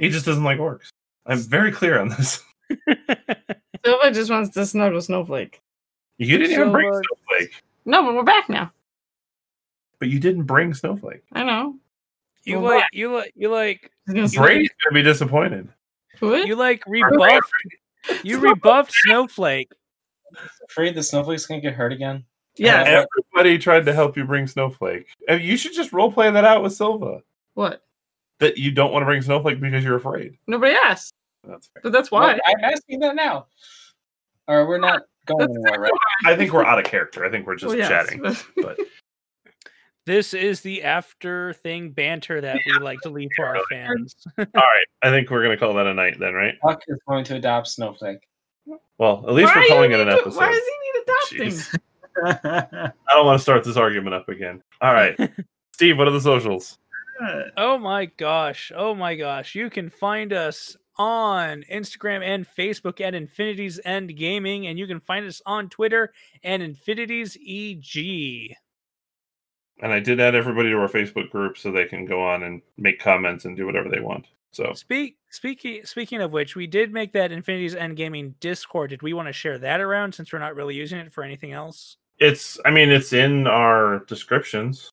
He 0.01 0.09
just 0.09 0.27
doesn't 0.27 0.43
like 0.43 0.59
orcs. 0.59 0.89
I'm 1.27 1.39
very 1.39 1.71
clear 1.71 2.01
on 2.01 2.09
this. 2.09 2.43
Silva 3.85 4.11
just 4.11 4.31
wants 4.31 4.51
to 4.51 4.67
snuggle 4.67 5.01
Snowflake. 5.01 5.61
You 6.19 6.37
didn't 6.37 6.53
even 6.53 6.73
bring 6.73 6.91
Snowflake, 6.93 7.63
No, 7.85 8.03
but 8.03 8.15
we're 8.17 8.25
back 8.25 8.49
now. 8.49 8.73
But 9.99 10.09
you 10.09 10.19
didn't 10.21 10.45
bring 10.45 10.75
Snowflake. 10.75 11.23
I 11.33 11.45
know. 11.45 11.77
you 12.45 12.61
Well, 12.61 12.77
like 12.77 12.85
you 12.93 13.15
like 13.15 13.33
you 13.37 13.51
like 13.51 13.91
He's 14.07 14.15
gonna 14.15 14.29
say- 14.29 14.39
Brady's 14.39 14.71
gonna 14.85 14.95
be 14.95 15.03
disappointed. 15.03 15.69
What? 16.21 16.47
you 16.47 16.57
like 16.57 16.83
rebuffed 16.87 17.53
you 18.25 18.39
rebuffed 18.41 18.93
Snowflake. 18.93 19.71
Afraid 20.69 20.95
the 20.95 21.03
snowflake's 21.03 21.47
gonna 21.47 21.61
get 21.61 21.75
hurt 21.75 21.93
again. 21.93 22.25
Yeah. 22.57 23.05
Everybody 23.35 23.57
tried 23.59 23.85
to 23.87 23.93
help 23.93 24.17
you 24.17 24.25
bring 24.25 24.47
Snowflake. 24.47 25.07
And 25.29 25.41
You 25.43 25.57
should 25.57 25.73
just 25.75 25.93
role 25.93 26.11
play 26.13 26.31
that 26.31 26.45
out 26.45 26.63
with 26.63 26.73
Silva. 26.73 27.23
What? 27.55 27.83
That 28.41 28.59
you 28.59 28.71
don't 28.73 28.93
want 28.93 29.03
to 29.03 29.07
bring 29.07 29.23
Snowflake 29.23 29.61
because 29.61 29.85
you're 29.85 29.97
afraid. 29.97 30.37
Nobody 30.47 30.75
asked. 30.85 31.15
That's 31.45 31.69
fair. 31.69 31.83
But 31.83 31.93
that's 31.93 32.11
Well, 32.11 32.23
why. 32.23 32.39
I'm 32.47 32.65
asking 32.65 33.01
that 33.01 33.15
now. 33.15 33.47
Or 34.49 34.67
we're 34.67 34.79
not 34.79 35.03
going 35.27 35.41
That's 35.41 35.53
anywhere, 35.53 35.81
right? 35.81 35.93
I 36.27 36.37
think 36.37 36.53
we're 36.53 36.65
out 36.65 36.79
of 36.79 36.85
character. 36.85 37.25
I 37.25 37.31
think 37.31 37.47
we're 37.47 37.57
just 37.57 37.69
Well, 37.69 37.77
yes, 37.79 37.89
chatting. 37.89 38.21
but- 38.23 38.45
But 38.57 38.79
This 40.09 40.33
is 40.33 40.63
the 40.63 40.85
after 40.85 41.53
thing 41.53 41.91
banter 41.91 42.41
that 42.41 42.61
we 42.65 42.79
like 42.79 42.99
to 43.03 43.11
leave 43.11 43.29
for 43.37 43.45
our 43.45 43.63
fans. 43.71 44.17
all 44.39 44.47
right, 44.55 44.87
I 45.03 45.11
think 45.11 45.29
we're 45.29 45.43
gonna 45.43 45.59
call 45.59 45.75
that 45.75 45.87
a 45.87 45.93
night 45.93 46.19
then, 46.19 46.33
right? 46.33 46.55
Huck 46.65 46.81
is 46.89 46.99
going 47.07 47.25
to 47.25 47.37
adopt 47.37 47.69
Snowflake. 47.69 48.27
Well, 48.97 49.23
at 49.29 49.35
least 49.35 49.55
Why 49.55 49.61
we're 49.61 49.63
you 49.65 49.69
calling 49.69 49.93
it 49.93 50.01
an 50.01 50.09
need 50.09 50.15
to- 50.15 50.21
episode. 50.23 50.39
Why 50.39 50.51
does 50.51 50.63
he 50.65 51.39
need 51.43 51.51
adopting? 51.51 51.63
I 53.11 53.15
don't 53.15 53.27
want 53.27 53.39
to 53.39 53.43
start 53.43 53.65
this 53.65 53.77
argument 53.77 54.15
up 54.15 54.31
again. 54.31 54.63
All 54.81 54.95
right, 54.95 55.15
Steve, 55.75 55.99
what 55.99 56.09
are 56.09 56.13
the 56.13 56.23
socials? 56.23 56.79
Uh, 57.23 57.43
oh 57.59 57.77
my 57.77 58.07
gosh. 58.07 58.73
Oh 58.75 58.95
my 58.95 59.15
gosh. 59.15 59.55
You 59.55 59.69
can 59.69 59.91
find 59.91 60.33
us 60.33 60.75
on 60.97 61.65
Instagram 61.71 62.23
and 62.25 62.47
Facebook 62.59 63.03
at 63.03 63.15
Infinities 63.15 63.79
End 63.85 64.17
Gaming, 64.17 64.69
and 64.69 64.79
you 64.79 64.87
can 64.87 65.01
find 65.01 65.27
us 65.27 65.43
on 65.45 65.69
Twitter 65.69 66.15
and 66.43 66.63
Infinities 66.63 67.37
EG. 67.47 68.57
And 69.81 69.93
I 69.93 70.01
did 70.01 70.21
add 70.21 70.35
everybody 70.35 70.71
to 70.71 70.77
our 70.77 70.89
Facebook 70.89 71.31
group 71.31 71.57
so 71.57 71.71
they 71.71 71.85
can 71.85 72.05
go 72.05 72.21
on 72.23 72.43
and 72.43 72.63
make 72.77 72.99
comments 72.99 73.45
and 73.45 73.57
do 73.57 73.65
whatever 73.67 73.89
they 73.89 74.01
want. 74.01 74.27
So 74.51 74.73
Speak 74.75 75.17
speaking 75.31 75.83
speaking 75.85 76.21
of 76.21 76.33
which, 76.33 76.57
we 76.57 76.67
did 76.67 76.93
make 76.93 77.13
that 77.13 77.31
Infinities 77.33 77.75
End 77.75 77.97
Gaming 77.97 78.35
Discord. 78.41 78.91
Did 78.91 79.03
we 79.03 79.13
want 79.13 79.29
to 79.29 79.33
share 79.33 79.59
that 79.59 79.81
around 79.81 80.15
since 80.15 80.33
we're 80.33 80.39
not 80.39 80.55
really 80.57 80.75
using 80.75 80.99
it 80.99 81.13
for 81.13 81.23
anything 81.23 81.53
else? 81.53 81.97
it's, 82.21 82.59
I 82.65 82.71
mean, 82.73 82.89
it's 82.91 83.13
in 83.13 83.47
our 83.47 84.01
descriptions. 84.09 84.91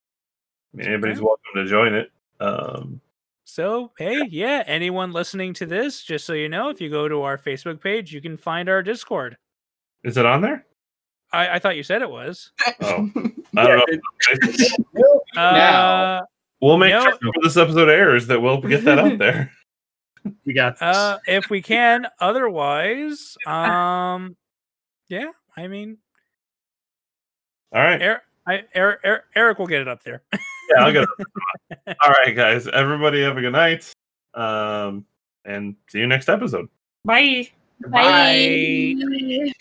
I 0.73 0.77
mean, 0.77 0.87
anybody's 0.89 1.17
Okay. 1.17 1.25
welcome 1.25 1.51
to 1.55 1.65
join 1.65 1.95
it. 1.95 2.11
Um, 2.39 3.01
So, 3.45 3.91
hey, 3.97 4.23
yeah, 4.29 4.63
anyone 4.67 5.11
listening 5.11 5.53
to 5.55 5.65
this, 5.65 6.03
just 6.03 6.25
so 6.25 6.33
you 6.33 6.49
know, 6.49 6.69
if 6.69 6.79
you 6.79 6.89
go 6.91 7.07
to 7.07 7.23
our 7.23 7.37
Facebook 7.39 7.81
page, 7.81 8.13
you 8.13 8.21
can 8.21 8.37
find 8.37 8.69
our 8.69 8.83
Discord. 8.83 9.37
is 10.03 10.17
it 10.17 10.25
on 10.27 10.41
there? 10.41 10.67
I, 11.35 11.55
I 11.55 11.59
thought 11.59 11.75
you 11.75 11.83
said 11.83 12.01
it 12.01 12.09
was. 12.09 12.51
Oh, 12.81 13.09
I 13.57 13.67
don't 13.67 13.77
know. 13.77 15.05
Uh, 15.41 16.21
We'll 16.61 16.77
make 16.77 16.91
No. 16.91 17.01
sure 17.03 17.11
before 17.11 17.33
this 17.43 17.57
episode 17.57 17.89
airs 17.89 18.27
that 18.27 18.41
we'll 18.41 18.61
get 18.61 18.85
that 18.85 18.97
out 18.97 19.17
there. 19.17 19.51
we 20.45 20.53
got 20.53 20.73
this. 20.75 20.81
uh, 20.81 21.17
if 21.27 21.49
we 21.49 21.61
can. 21.61 22.07
Otherwise, 22.21 23.37
um, 23.45 24.35
yeah, 25.09 25.31
I 25.57 25.67
mean, 25.67 25.97
All 27.73 27.81
right. 27.81 28.01
Eric, 28.01 28.21
I, 28.47 28.63
Eric, 28.73 28.99
Eric, 29.03 29.23
Eric 29.35 29.59
will 29.59 29.67
get 29.67 29.81
it 29.81 29.87
up 29.89 30.03
there. 30.03 30.23
Yeah, 30.33 30.85
I'll 30.85 30.91
get 30.93 31.03
it. 31.03 31.97
All 32.03 32.11
right, 32.11 32.35
guys. 32.35 32.67
Everybody 32.67 33.21
have 33.21 33.37
a 33.37 33.41
good 33.41 33.51
night. 33.53 33.91
Um, 34.33 35.05
and 35.43 35.75
see 35.89 35.99
you 35.99 36.07
next 36.07 36.29
episode. 36.29 36.69
Bye. 37.03 37.49
Bye. 37.89 39.51